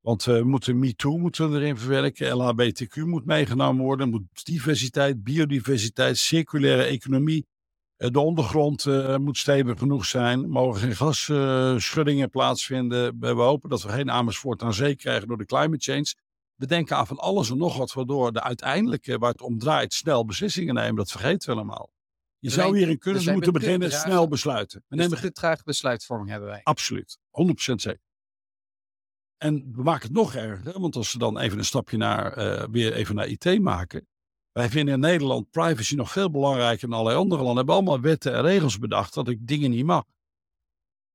Want 0.00 0.24
we 0.24 0.42
moeten 0.44 0.78
MeToo 0.78 1.18
moeten 1.18 1.50
we 1.50 1.58
erin 1.58 1.76
verwerken, 1.76 2.36
LHBTQ 2.36 2.96
moet 2.96 3.24
meegenomen 3.24 3.84
worden, 3.84 4.10
moet 4.10 4.44
diversiteit, 4.44 5.22
biodiversiteit, 5.22 6.18
circulaire 6.18 6.82
economie. 6.82 7.46
Eh, 7.96 8.10
De 8.10 8.20
ondergrond 8.20 8.86
eh, 8.86 9.16
moet 9.16 9.38
stevig 9.38 9.78
genoeg 9.78 10.04
zijn, 10.04 10.50
mogen 10.50 10.80
geen 10.80 10.96
gasschuddingen 10.96 12.30
plaatsvinden. 12.30 13.16
We 13.20 13.28
hopen 13.28 13.68
dat 13.68 13.82
we 13.82 13.88
geen 13.88 14.10
Amersfoort 14.10 14.62
aan 14.62 14.74
zee 14.74 14.96
krijgen 14.96 15.28
door 15.28 15.38
de 15.38 15.46
climate 15.46 15.92
change. 15.92 16.14
We 16.54 16.66
denken 16.66 16.96
aan 16.96 17.06
van 17.06 17.18
alles 17.18 17.50
en 17.50 17.58
nog 17.58 17.76
wat, 17.76 17.92
waardoor 17.92 18.32
de 18.32 18.42
uiteindelijke, 18.42 19.18
waar 19.18 19.30
het 19.32 19.42
om 19.42 19.58
draait, 19.58 19.94
snel 19.94 20.24
beslissingen 20.24 20.74
nemen. 20.74 20.96
Dat 20.96 21.10
vergeten 21.10 21.48
we 21.48 21.54
allemaal. 21.54 21.90
Je 22.40 22.50
zou 22.50 22.86
we 22.86 22.96
kunnen 22.96 23.22
zijn 23.22 23.34
moeten 23.34 23.52
beginnen, 23.52 23.80
bedragen- 23.80 24.10
snel 24.10 24.28
besluiten. 24.28 24.84
We 24.88 24.96
Dus 24.96 25.08
nemen 25.08 25.62
besluitvorming 25.64 26.30
hebben 26.30 26.48
wij. 26.48 26.60
Absoluut, 26.62 27.18
100% 27.30 27.80
zeker. 27.80 28.00
En 29.36 29.72
we 29.72 29.82
maken 29.82 30.02
het 30.02 30.16
nog 30.16 30.34
erger, 30.34 30.80
want 30.80 30.96
als 30.96 31.12
we 31.12 31.18
dan 31.18 31.38
even 31.38 31.58
een 31.58 31.64
stapje 31.64 31.96
naar, 31.96 32.32
eh, 32.32 32.68
weer 32.70 32.92
even 32.92 33.14
naar 33.14 33.28
IT 33.28 33.60
maken. 33.60 34.08
Wij 34.52 34.68
vinden 34.68 34.94
in 34.94 35.00
Nederland 35.00 35.50
privacy 35.50 35.94
nog 35.94 36.10
veel 36.10 36.30
belangrijker 36.30 36.88
dan 36.88 36.98
allerlei 36.98 37.20
andere 37.22 37.42
landen. 37.42 37.64
We 37.64 37.70
hebben 37.72 37.74
allemaal 37.90 38.10
wetten 38.10 38.34
en 38.34 38.42
regels 38.42 38.78
bedacht 38.78 39.14
dat 39.14 39.28
ik 39.28 39.46
dingen 39.46 39.70
niet 39.70 39.84
mag. 39.84 40.04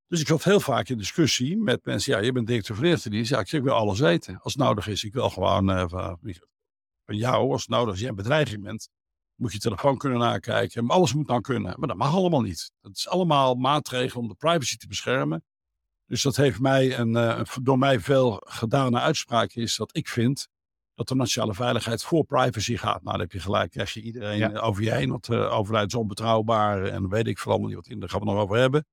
Dus 0.07 0.21
ik 0.21 0.27
zat 0.27 0.43
heel 0.43 0.59
vaak 0.59 0.89
in 0.89 0.97
discussie 0.97 1.57
met 1.57 1.85
mensen. 1.85 2.13
Ja, 2.13 2.19
je 2.19 2.31
bent 2.31 2.47
directeur 2.47 2.75
van 2.75 2.85
de 2.85 3.09
dienst. 3.09 3.29
Ja, 3.29 3.39
ik 3.39 3.47
zeg, 3.47 3.59
ik 3.59 3.65
wil 3.65 3.75
alles 3.75 3.99
weten. 3.99 4.39
Als 4.41 4.53
het 4.53 4.61
nodig 4.61 4.88
is, 4.88 5.03
ik 5.03 5.13
wil 5.13 5.29
gewoon 5.29 5.69
eh, 5.69 5.89
van, 7.05 7.15
jou, 7.17 7.51
als 7.51 7.61
het 7.61 7.69
nodig 7.69 7.85
is, 7.85 7.91
als 7.91 7.99
jij 7.99 8.09
een 8.09 8.15
bedreiging 8.15 8.63
bent, 8.63 8.89
moet 9.36 9.52
je 9.52 9.60
telefoon 9.60 9.98
kunnen 9.98 10.19
nakijken. 10.19 10.86
Maar 10.86 10.95
alles 10.95 11.13
moet 11.13 11.28
dan 11.28 11.41
kunnen. 11.41 11.74
Maar 11.78 11.88
dat 11.88 11.98
mag 11.98 12.13
allemaal 12.13 12.41
niet. 12.41 12.71
Dat 12.82 12.95
is 12.95 13.08
allemaal 13.08 13.56
maatregelen 13.56 14.24
om 14.24 14.28
de 14.30 14.36
privacy 14.36 14.78
te 14.78 14.88
beschermen. 14.88 15.43
Dus 16.06 16.21
dat 16.21 16.36
heeft 16.36 16.60
mij 16.60 17.00
een, 17.00 17.15
eh, 17.15 17.41
door 17.62 17.78
mij 17.78 18.00
veel 18.00 18.41
gedane 18.45 19.00
uitspraak 19.00 19.54
is 19.54 19.76
dat 19.76 19.95
ik 19.95 20.08
vind 20.08 20.48
dat 20.93 21.08
de 21.08 21.15
nationale 21.15 21.54
veiligheid 21.54 22.04
voor 22.04 22.26
privacy 22.26 22.78
gaat. 22.78 23.04
Nou, 23.04 23.12
dan 23.12 23.19
heb 23.19 23.32
je 23.32 23.39
gelijk, 23.39 23.71
krijg 23.71 23.93
je 23.93 24.02
iedereen 24.02 24.38
Ja. 24.38 24.52
eh, 24.52 24.63
over 24.63 24.84
je 24.84 24.91
heen, 24.91 25.10
want 25.10 25.26
de 25.26 25.38
overheid 25.38 25.88
is 25.88 25.93
onbetrouwbaar 25.95 26.84
en 26.84 27.10
weet 27.10 27.28
ik 27.28 27.39
veel 27.39 27.52
allemaal 27.52 27.67
niet 27.69 27.78
wat 27.78 27.88
in, 27.88 28.00
daar 28.00 28.10
gaan 28.10 28.19
we 28.19 28.26
nog 28.26 28.38
over 28.38 28.58
hebben. 28.58 28.86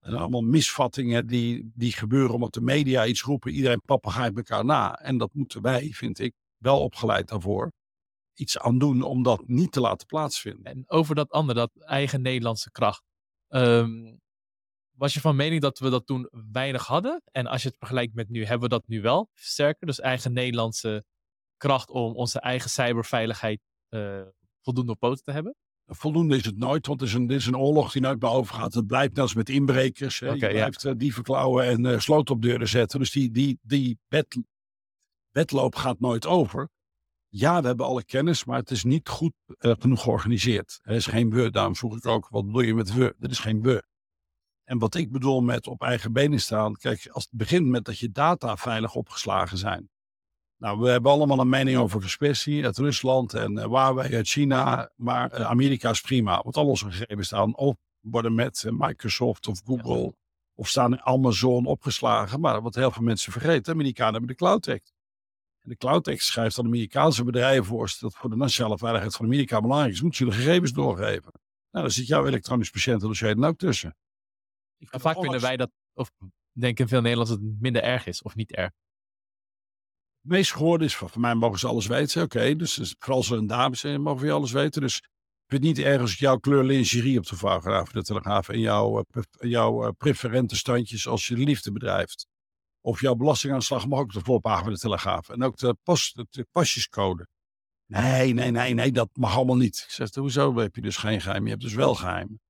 En 0.00 0.14
allemaal 0.14 0.40
misvattingen 0.40 1.26
die, 1.26 1.70
die 1.74 1.92
gebeuren 1.92 2.34
omdat 2.34 2.54
de 2.54 2.60
media 2.60 3.06
iets 3.06 3.22
roepen. 3.22 3.52
Iedereen 3.52 3.80
papagaait 3.84 4.36
elkaar 4.36 4.64
na. 4.64 5.00
En 5.00 5.18
dat 5.18 5.34
moeten 5.34 5.62
wij, 5.62 5.90
vind 5.92 6.18
ik, 6.18 6.34
wel 6.56 6.80
opgeleid 6.80 7.28
daarvoor. 7.28 7.72
Iets 8.36 8.58
aan 8.58 8.78
doen 8.78 9.02
om 9.02 9.22
dat 9.22 9.42
niet 9.46 9.72
te 9.72 9.80
laten 9.80 10.06
plaatsvinden. 10.06 10.64
En 10.64 10.84
over 10.86 11.14
dat 11.14 11.30
andere, 11.30 11.58
dat 11.58 11.70
eigen 11.76 12.22
Nederlandse 12.22 12.70
kracht. 12.70 13.02
Ehm, 13.48 14.16
was 14.96 15.14
je 15.14 15.20
van 15.20 15.36
mening 15.36 15.60
dat 15.60 15.78
we 15.78 15.90
dat 15.90 16.06
toen 16.06 16.28
weinig 16.52 16.86
hadden? 16.86 17.22
En 17.32 17.46
als 17.46 17.62
je 17.62 17.68
het 17.68 17.78
vergelijkt 17.78 18.14
met 18.14 18.28
nu, 18.28 18.44
hebben 18.44 18.68
we 18.68 18.74
dat 18.74 18.86
nu 18.86 19.00
wel 19.00 19.30
sterker? 19.34 19.86
Dus 19.86 20.00
eigen 20.00 20.32
Nederlandse 20.32 21.04
kracht 21.56 21.90
om 21.90 22.14
onze 22.14 22.40
eigen 22.40 22.70
cyberveiligheid 22.70 23.60
uh, 23.90 24.22
voldoende 24.60 24.92
op 24.92 24.98
poten 24.98 25.24
te 25.24 25.32
hebben? 25.32 25.56
Voldoende 25.86 26.36
is 26.36 26.44
het 26.44 26.58
nooit, 26.58 26.86
want 26.86 27.00
het 27.00 27.08
is 27.08 27.14
een, 27.14 27.26
dit 27.26 27.38
is 27.38 27.46
een 27.46 27.56
oorlog 27.56 27.92
die 27.92 28.02
nooit 28.02 28.20
meer 28.20 28.30
overgaat. 28.30 28.74
Het 28.74 28.86
blijft 28.86 29.14
net 29.14 29.18
als 29.18 29.34
met 29.34 29.48
inbrekers. 29.48 30.20
Hè. 30.20 30.32
Okay, 30.32 30.48
je 30.48 30.54
blijft 30.54 30.82
ja. 30.82 30.90
uh, 30.90 30.96
dieven 30.96 31.22
klauwen 31.22 31.64
en 31.64 31.84
uh, 31.84 31.98
sloot 31.98 32.30
op 32.30 32.42
deuren 32.42 32.68
zetten. 32.68 32.98
Dus 32.98 33.10
die, 33.10 33.30
die, 33.30 33.58
die 33.62 33.98
wetloop 35.30 35.74
gaat 35.74 36.00
nooit 36.00 36.26
over. 36.26 36.68
Ja, 37.38 37.60
we 37.60 37.66
hebben 37.66 37.86
alle 37.86 38.04
kennis, 38.04 38.44
maar 38.44 38.58
het 38.58 38.70
is 38.70 38.84
niet 38.84 39.08
goed 39.08 39.32
uh, 39.46 39.72
genoeg 39.78 40.02
georganiseerd. 40.02 40.78
Er 40.82 40.94
is 40.94 41.06
geen 41.06 41.30
we. 41.30 41.50
Daarom 41.50 41.76
vroeg 41.76 41.96
ik 41.96 42.06
ook, 42.06 42.28
wat 42.28 42.46
bedoel 42.46 42.60
je 42.60 42.74
met 42.74 42.94
we? 42.94 43.14
Er 43.20 43.30
is 43.30 43.38
geen 43.38 43.62
we. 43.62 43.84
En 44.64 44.78
wat 44.78 44.94
ik 44.94 45.12
bedoel 45.12 45.40
met 45.40 45.66
op 45.66 45.82
eigen 45.82 46.12
benen 46.12 46.40
staan. 46.40 46.74
Kijk, 46.74 47.08
als 47.08 47.24
het 47.24 47.32
begint 47.32 47.66
met 47.66 47.84
dat 47.84 47.98
je 47.98 48.10
data 48.10 48.56
veilig 48.56 48.94
opgeslagen 48.94 49.58
zijn. 49.58 49.90
Nou, 50.56 50.78
we 50.78 50.88
hebben 50.88 51.10
allemaal 51.10 51.40
een 51.40 51.48
mening 51.48 51.78
over 51.78 52.00
Kaspersky 52.00 52.64
uit 52.64 52.78
Rusland 52.78 53.34
en 53.34 53.52
uh, 53.52 53.64
Huawei 53.64 54.14
uit 54.14 54.28
China. 54.28 54.90
Maar 54.94 55.40
uh, 55.40 55.46
Amerika 55.46 55.90
is 55.90 56.00
prima. 56.00 56.42
Want 56.42 56.56
al 56.56 56.66
onze 56.66 56.90
gegevens 56.90 57.26
staan 57.26 57.56
of 57.56 57.76
worden 58.00 58.34
met 58.34 58.64
Microsoft 58.70 59.48
of 59.48 59.60
Google 59.64 60.14
of 60.54 60.68
staan 60.68 60.92
in 60.92 61.02
Amazon 61.02 61.66
opgeslagen. 61.66 62.40
Maar 62.40 62.62
wat 62.62 62.74
heel 62.74 62.90
veel 62.90 63.02
mensen 63.02 63.32
vergeten, 63.32 63.72
Amerikanen 63.72 64.12
hebben 64.12 64.30
de 64.30 64.36
Cloud 64.36 64.68
Act. 64.68 64.95
En 65.66 65.72
de 65.72 65.78
Cloud 65.78 66.08
Act 66.08 66.22
schrijft 66.22 66.56
dat 66.56 66.64
Amerikaanse 66.64 67.24
bedrijven 67.24 67.64
voor 67.64 67.96
dat 68.00 68.14
voor 68.14 68.30
de 68.30 68.36
nationale 68.36 68.78
veiligheid 68.78 69.14
van 69.14 69.24
Amerika 69.26 69.60
belangrijk 69.60 69.92
is, 69.92 70.00
moeten 70.00 70.18
ze 70.18 70.24
de 70.24 70.42
gegevens 70.42 70.72
doorgeven. 70.72 71.32
Nou, 71.70 71.84
daar 71.84 71.90
zit 71.90 72.06
jouw 72.06 72.26
elektronisch 72.26 72.70
patiëntendossier 72.70 73.34
dan 73.34 73.44
ook 73.44 73.58
tussen. 73.58 73.96
En 74.90 75.00
vaak 75.00 75.20
vinden 75.20 75.40
wij 75.40 75.56
dat, 75.56 75.70
of 75.92 76.10
denken 76.52 76.88
veel 76.88 77.00
Nederlanders 77.00 77.38
dat 77.38 77.48
het 77.48 77.60
minder 77.60 77.82
erg 77.82 78.06
is 78.06 78.22
of 78.22 78.34
niet 78.34 78.52
erg. 78.52 78.70
Het 80.20 80.30
meest 80.30 80.52
gehoord 80.52 80.82
is 80.82 80.96
van, 80.96 81.10
van 81.10 81.20
mij 81.20 81.34
mogen 81.34 81.58
ze 81.58 81.66
alles 81.66 81.86
weten. 81.86 82.22
Oké, 82.22 82.56
dus, 82.56 82.74
dus, 82.74 82.94
vooral 82.98 83.16
als 83.16 83.30
er 83.30 83.38
een 83.38 83.46
dame 83.46 83.76
zijn, 83.76 84.02
mogen 84.02 84.26
we 84.26 84.32
alles 84.32 84.52
weten. 84.52 84.80
Dus 84.80 84.96
ik 84.96 85.46
vind 85.46 85.64
het 85.64 85.76
niet 85.76 85.86
erg 85.86 86.00
als 86.00 86.12
ik 86.12 86.18
jouw 86.18 86.38
kleur 86.38 86.64
lingerie 86.64 87.18
op 87.18 87.26
de 87.26 87.36
fotograaf 87.36 87.90
de 87.90 88.02
Telegraaf 88.02 88.48
en 88.48 88.60
jouw, 88.60 88.98
uh, 88.98 89.22
jouw 89.38 89.84
uh, 89.84 89.90
preferente 89.98 90.56
standjes 90.56 91.06
als 91.06 91.26
je 91.26 91.34
de 91.34 91.44
liefde 91.44 91.72
bedrijft. 91.72 92.26
Of 92.86 93.00
jouw 93.00 93.14
belastingaanslag 93.14 93.86
mag 93.86 93.98
ook 93.98 94.04
op 94.04 94.12
de 94.12 94.20
voorpagina 94.20 94.62
van 94.64 94.72
de 94.72 94.78
Telegraaf. 94.78 95.28
En 95.28 95.42
ook 95.42 95.56
de, 95.56 95.76
pas, 95.82 96.12
de 96.30 96.46
pasjescode. 96.52 97.28
Nee, 97.86 98.32
nee, 98.32 98.50
nee, 98.50 98.74
nee, 98.74 98.92
dat 98.92 99.08
mag 99.12 99.36
allemaal 99.36 99.56
niet. 99.56 99.76
Ik 99.76 99.90
zeg, 99.90 100.14
hoezo 100.14 100.56
heb 100.56 100.74
je 100.74 100.82
dus 100.82 100.96
geen 100.96 101.20
geheim? 101.20 101.44
Je 101.44 101.50
hebt 101.50 101.62
dus 101.62 101.74
wel 101.74 101.94
geheim. 101.94 102.40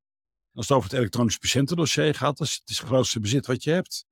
Als 0.53 0.69
het 0.69 0.77
over 0.77 0.91
het 0.91 0.99
elektronisch 0.99 1.37
patiëntendossier 1.37 2.15
gaat, 2.15 2.39
dat 2.39 2.47
is 2.47 2.55
het, 2.55 2.69
is 2.71 2.79
het 2.79 2.87
grootste 2.87 3.21
bezit 3.21 3.47
wat 3.47 3.65
je 3.65 3.71
hebt. 3.71 4.05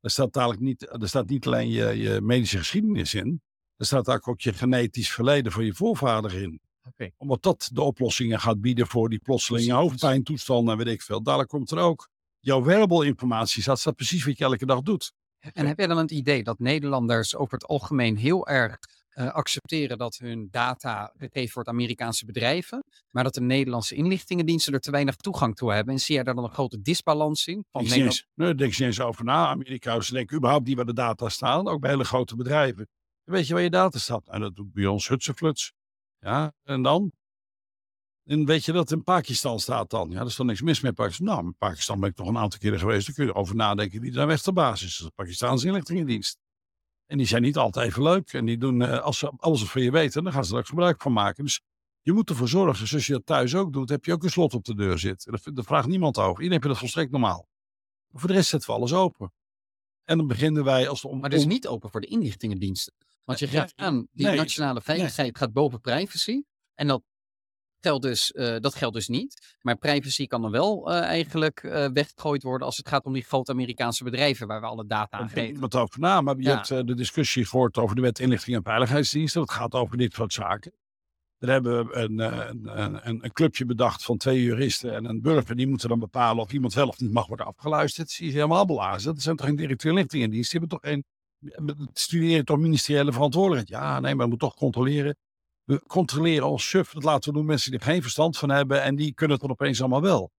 Daar 0.00 0.10
staat, 0.10 0.32
dadelijk 0.32 0.60
niet, 0.60 0.80
daar 0.80 1.08
staat 1.08 1.28
niet 1.28 1.46
alleen 1.46 1.68
je, 1.70 1.96
je 1.96 2.20
medische 2.20 2.58
geschiedenis 2.58 3.14
in. 3.14 3.42
Er 3.76 3.86
staat 3.86 4.08
ook 4.08 4.40
je 4.40 4.52
genetisch 4.52 5.12
verleden 5.12 5.52
van 5.52 5.64
je 5.64 5.74
voorvader 5.74 6.42
in. 6.42 6.60
Okay. 6.88 7.12
Omdat 7.16 7.42
dat 7.42 7.70
de 7.72 7.82
oplossingen 7.82 8.40
gaat 8.40 8.60
bieden 8.60 8.86
voor 8.86 9.08
die 9.08 9.18
plotselinge 9.18 9.72
hoofdpijntoestanden 9.72 10.78
en 10.78 10.84
weet 10.84 10.94
ik 10.94 11.02
veel. 11.02 11.22
Dadelijk 11.22 11.50
komt 11.50 11.70
er 11.70 11.78
ook 11.78 12.08
jouw 12.38 12.62
wearable 12.62 13.06
informatie. 13.06 13.64
Dat 13.64 13.78
staat 13.78 13.96
precies 13.96 14.24
wat 14.24 14.38
je 14.38 14.44
elke 14.44 14.66
dag 14.66 14.82
doet. 14.82 15.12
En 15.52 15.66
heb 15.66 15.78
jij 15.78 15.86
dan 15.86 15.98
het 15.98 16.10
idee 16.10 16.42
dat 16.42 16.58
Nederlanders 16.58 17.36
over 17.36 17.52
het 17.52 17.66
algemeen 17.66 18.16
heel 18.16 18.46
erg 18.46 18.78
uh, 19.14 19.32
accepteren 19.32 19.98
dat 19.98 20.16
hun 20.16 20.48
data 20.50 21.12
gegeven 21.16 21.54
wordt 21.54 21.68
aan 21.68 21.74
Amerikaanse 21.74 22.24
bedrijven, 22.24 22.84
maar 23.10 23.24
dat 23.24 23.34
de 23.34 23.40
Nederlandse 23.40 23.94
inlichtingendiensten 23.94 24.72
er 24.72 24.80
te 24.80 24.90
weinig 24.90 25.16
toegang 25.16 25.56
toe 25.56 25.72
hebben. 25.72 25.94
En 25.94 26.00
zie 26.00 26.14
jij 26.14 26.24
daar 26.24 26.34
dan 26.34 26.44
een 26.44 26.50
grote 26.50 26.80
disbalans 26.80 27.46
in? 27.46 27.64
Van 27.70 27.80
denk 27.80 27.94
Nederland... 27.94 28.26
nee, 28.34 28.46
daar 28.46 28.56
denk 28.56 28.72
je 28.72 28.84
eens 28.84 29.00
over 29.00 29.24
na. 29.24 29.46
Amerika's 29.46 30.08
denken 30.08 30.36
überhaupt 30.36 30.66
niet 30.66 30.76
waar 30.76 30.86
de 30.86 30.92
data 30.92 31.28
staan, 31.28 31.68
ook 31.68 31.80
bij 31.80 31.90
hele 31.90 32.04
grote 32.04 32.36
bedrijven. 32.36 32.88
Weet 33.24 33.46
je 33.46 33.54
waar 33.54 33.62
je 33.62 33.70
data 33.70 33.98
staat? 33.98 34.28
En 34.28 34.40
dat 34.40 34.56
doet 34.56 34.72
bij 34.72 34.86
ons 34.86 35.08
hutsefluts. 35.08 35.72
Ja, 36.18 36.52
en 36.62 36.82
dan? 36.82 37.12
En 38.30 38.44
weet 38.44 38.64
je 38.64 38.72
dat 38.72 38.90
in 38.90 39.02
Pakistan 39.02 39.60
staat 39.60 39.90
dan? 39.90 40.10
Ja, 40.10 40.20
er 40.20 40.26
is 40.26 40.36
dan 40.36 40.46
niks 40.46 40.62
mis 40.62 40.80
met 40.80 40.94
Pakistan. 40.94 41.26
Nou, 41.26 41.44
in 41.44 41.54
Pakistan 41.58 42.00
ben 42.00 42.10
ik 42.10 42.16
nog 42.16 42.28
een 42.28 42.38
aantal 42.38 42.58
keren 42.58 42.78
geweest. 42.78 43.06
Daar 43.06 43.14
kun 43.14 43.24
je 43.24 43.30
erover 43.30 43.56
nadenken 43.56 44.00
wie 44.00 44.12
daar 44.12 44.26
weg 44.26 44.42
de 44.42 44.52
basis 44.52 44.88
is. 44.88 44.96
De 44.96 45.10
Pakistanse 45.14 45.66
inlichtingendienst. 45.66 46.38
En 47.06 47.18
die 47.18 47.26
zijn 47.26 47.42
niet 47.42 47.56
altijd 47.56 47.86
even 47.86 48.02
leuk. 48.02 48.32
En 48.32 48.44
die 48.44 48.58
doen, 48.58 48.80
uh, 48.80 49.00
als 49.00 49.18
ze 49.18 49.32
alles 49.36 49.64
van 49.64 49.82
je 49.82 49.90
weten, 49.90 50.24
dan 50.24 50.32
gaan 50.32 50.44
ze 50.44 50.52
er 50.52 50.58
ook 50.58 50.66
gebruik 50.66 51.02
van 51.02 51.12
maken. 51.12 51.44
Dus 51.44 51.60
je 52.02 52.12
moet 52.12 52.28
ervoor 52.30 52.48
zorgen, 52.48 52.86
zoals 52.86 53.06
je 53.06 53.12
dat 53.12 53.26
thuis 53.26 53.54
ook 53.54 53.72
doet, 53.72 53.88
heb 53.88 54.04
je 54.04 54.12
ook 54.12 54.22
een 54.22 54.30
slot 54.30 54.54
op 54.54 54.64
de 54.64 54.74
deur 54.74 54.98
zitten. 54.98 55.32
Daar, 55.32 55.54
daar 55.54 55.64
vraagt 55.64 55.88
niemand 55.88 56.18
over. 56.18 56.42
Iedereen 56.42 56.52
heeft 56.52 56.62
dat 56.62 56.78
volstrekt 56.78 57.10
normaal. 57.10 57.48
Maar 58.10 58.20
voor 58.20 58.28
de 58.28 58.34
rest 58.34 58.48
zetten 58.48 58.70
we 58.70 58.76
alles 58.76 58.92
open. 58.92 59.32
En 60.04 60.18
dan 60.18 60.26
beginnen 60.26 60.64
wij 60.64 60.88
als 60.88 61.00
de 61.00 61.08
om, 61.08 61.20
Maar 61.20 61.30
het 61.30 61.38
is 61.38 61.46
niet 61.46 61.66
open 61.66 61.90
voor 61.90 62.00
de 62.00 62.06
inlichtingendiensten. 62.06 62.94
Want 63.24 63.38
je 63.38 63.46
geeft 63.46 63.72
aan, 63.76 64.06
die 64.12 64.26
nationale 64.26 64.80
veiligheid 64.80 65.38
gaat 65.38 65.52
boven 65.52 65.80
privacy. 65.80 66.42
En 66.74 66.86
dat 66.86 67.02
geldt 67.80 68.02
dus, 68.02 68.32
uh, 68.34 68.56
dat 68.58 68.74
geldt 68.74 68.94
dus 68.94 69.08
niet. 69.08 69.56
Maar 69.60 69.76
privacy 69.76 70.26
kan 70.26 70.42
dan 70.42 70.50
wel 70.50 70.90
uh, 70.90 71.00
eigenlijk 71.00 71.62
uh, 71.62 71.86
weggegooid 71.92 72.42
worden 72.42 72.66
als 72.66 72.76
het 72.76 72.88
gaat 72.88 73.04
om 73.04 73.12
die 73.12 73.22
grote 73.22 73.52
Amerikaanse 73.52 74.04
bedrijven 74.04 74.46
waar 74.46 74.60
we 74.60 74.66
alle 74.66 74.86
data 74.86 75.18
aan 75.18 75.28
geven. 75.28 75.54
Iemand 75.54 75.74
over 75.74 76.00
na, 76.00 76.20
maar 76.20 76.36
je 76.36 76.42
ja. 76.42 76.54
hebt 76.54 76.68
de 76.68 76.94
discussie 76.94 77.44
gehoord 77.44 77.78
over 77.78 77.96
de 77.96 78.02
wet 78.02 78.18
inlichting 78.18 78.56
en 78.56 78.62
veiligheidsdiensten. 78.62 79.40
Dat 79.40 79.50
gaat 79.50 79.74
over 79.74 79.96
dit 79.96 80.14
soort 80.14 80.32
zaken. 80.32 80.72
Daar 81.38 81.50
hebben 81.50 81.86
we 81.86 81.94
een, 81.94 82.18
een, 82.18 82.80
een, 83.08 83.24
een, 83.24 83.32
clubje 83.32 83.64
bedacht 83.64 84.04
van 84.04 84.16
twee 84.16 84.42
juristen 84.42 84.94
en 84.94 85.04
een 85.04 85.20
burger. 85.20 85.56
Die 85.56 85.66
moeten 85.66 85.88
dan 85.88 85.98
bepalen 85.98 86.42
of 86.42 86.52
iemand 86.52 86.74
wel 86.74 86.88
of 86.88 87.00
niet 87.00 87.12
mag 87.12 87.26
worden 87.26 87.46
afgeluisterd. 87.46 88.08
Dat 88.08 88.28
is 88.28 88.34
helemaal 88.34 88.64
blazen. 88.64 89.14
Dat 89.14 89.22
zijn 89.22 89.36
toch 89.36 89.46
geen 89.46 89.56
directeur 89.56 89.90
inlichtingendienst. 89.90 90.50
Die 90.50 90.60
hebben 90.60 90.78
toch 90.78 90.90
geen 90.90 91.04
studeren 91.92 92.44
toch 92.44 92.58
ministeriële 92.58 93.12
verantwoordelijkheid. 93.12 93.82
Ja, 93.82 94.00
nee, 94.00 94.14
maar 94.14 94.24
we 94.24 94.30
moeten 94.30 94.48
toch 94.48 94.56
controleren 94.56 95.16
we 95.70 95.82
controleren 95.86 96.46
als 96.46 96.68
suf. 96.68 96.92
Dat 96.92 97.02
laten 97.02 97.30
we 97.32 97.38
doen 97.38 97.46
mensen 97.46 97.70
die 97.70 97.80
er 97.80 97.86
geen 97.86 98.02
verstand 98.02 98.38
van 98.38 98.50
hebben. 98.50 98.82
En 98.82 98.96
die 98.96 99.14
kunnen 99.14 99.36
het 99.36 99.46
dan 99.46 99.54
opeens 99.54 99.80
allemaal 99.80 100.02
wel. 100.02 100.30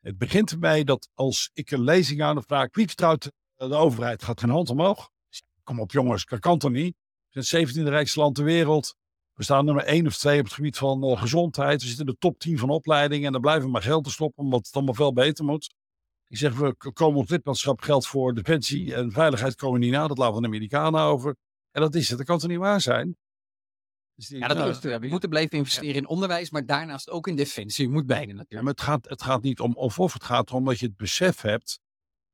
Het 0.00 0.18
begint 0.18 0.50
erbij 0.50 0.84
dat 0.84 1.08
als 1.14 1.50
ik 1.52 1.70
een 1.70 1.82
lezing 1.82 2.22
aan 2.22 2.34
de 2.34 2.42
vraag. 2.42 2.68
Wie 2.72 2.86
vertrouwt 2.86 3.30
de 3.56 3.74
overheid? 3.74 4.22
Gaat 4.22 4.40
geen 4.40 4.50
hand 4.50 4.70
omhoog. 4.70 5.10
Kom 5.62 5.80
op 5.80 5.92
jongens, 5.92 6.24
dat 6.24 6.38
kan 6.38 6.58
toch 6.58 6.70
niet? 6.70 6.96
We 7.30 7.42
zijn 7.42 7.66
het 7.66 7.76
17e 7.76 7.82
rijkste 7.82 8.20
land 8.20 8.34
ter 8.34 8.44
wereld. 8.44 8.94
We 9.32 9.42
staan 9.42 9.64
nummer 9.64 9.84
1 9.84 10.06
of 10.06 10.16
2 10.16 10.38
op 10.38 10.44
het 10.44 10.54
gebied 10.54 10.76
van 10.76 11.04
uh, 11.04 11.20
gezondheid. 11.20 11.80
We 11.80 11.86
zitten 11.86 12.06
in 12.06 12.12
de 12.12 12.18
top 12.18 12.38
10 12.38 12.58
van 12.58 12.70
opleidingen. 12.70 13.26
En 13.26 13.32
dan 13.32 13.40
blijven 13.40 13.64
we 13.64 13.70
maar 13.70 13.82
geld 13.82 14.04
te 14.04 14.10
stoppen 14.10 14.44
omdat 14.44 14.66
het 14.66 14.74
allemaal 14.74 14.94
veel 14.94 15.12
beter 15.12 15.44
moet. 15.44 15.74
Ik 16.28 16.36
zeg, 16.36 16.54
we 16.54 16.74
komen 16.92 17.20
op 17.20 17.30
lidmaatschap 17.30 17.80
geld 17.80 18.06
voor 18.06 18.34
defensie 18.34 18.94
en 18.94 19.12
veiligheid 19.12 19.54
komen 19.54 19.80
niet 19.80 19.92
na. 19.92 20.06
Dat 20.06 20.18
laten 20.18 20.34
we 20.34 20.40
de 20.40 20.46
Amerikanen 20.46 21.00
over. 21.00 21.36
En 21.70 21.80
dat 21.80 21.94
is 21.94 22.08
het. 22.08 22.18
Dat 22.18 22.26
kan 22.26 22.38
toch 22.38 22.50
niet 22.50 22.58
waar 22.58 22.80
zijn? 22.80 23.16
Dus 24.18 24.28
ja, 24.28 24.48
dat 24.48 24.56
nou, 24.56 24.70
is, 24.70 24.78
we 24.78 25.06
moeten 25.08 25.28
blijven 25.28 25.58
investeren 25.58 25.94
in 25.94 26.06
onderwijs, 26.06 26.50
maar 26.50 26.66
daarnaast 26.66 27.10
ook 27.10 27.26
in 27.26 27.36
defensie. 27.36 27.84
Je 27.84 27.92
moet 27.92 28.06
beide 28.06 28.26
natuurlijk. 28.26 28.52
Ja, 28.52 28.62
maar 28.62 28.72
het 28.72 28.80
gaat, 28.80 29.08
het 29.08 29.22
gaat 29.22 29.42
niet 29.42 29.60
om 29.60 29.74
of 29.74 29.98
of, 29.98 30.12
het 30.12 30.24
gaat 30.24 30.48
erom 30.48 30.64
dat 30.64 30.78
je 30.78 30.86
het 30.86 30.96
besef 30.96 31.40
hebt 31.40 31.80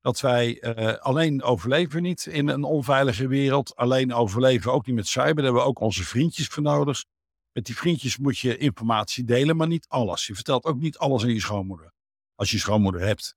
dat 0.01 0.21
wij 0.21 0.77
uh, 0.77 0.95
alleen 0.99 1.43
overleven 1.43 2.03
niet 2.03 2.27
in 2.27 2.49
een 2.49 2.65
onveilige 2.65 3.27
wereld. 3.27 3.77
Alleen 3.77 4.13
overleven 4.13 4.73
ook 4.73 4.87
niet 4.87 4.95
met 4.95 5.07
cyber. 5.07 5.35
Daar 5.35 5.45
hebben 5.45 5.63
we 5.63 5.69
ook 5.69 5.81
onze 5.81 6.05
vriendjes 6.05 6.47
voor 6.47 6.63
nodig. 6.63 7.05
Met 7.53 7.67
die 7.67 7.77
vriendjes 7.77 8.19
moet 8.19 8.39
je 8.39 8.57
informatie 8.57 9.25
delen, 9.25 9.57
maar 9.57 9.67
niet 9.67 9.89
alles. 9.89 10.27
Je 10.27 10.35
vertelt 10.35 10.65
ook 10.65 10.81
niet 10.81 10.99
alles 10.99 11.23
aan 11.23 11.33
je 11.33 11.41
schoonmoeder. 11.41 11.93
Als 12.35 12.51
je 12.51 12.59
schoonmoeder 12.59 13.01
hebt. 13.01 13.37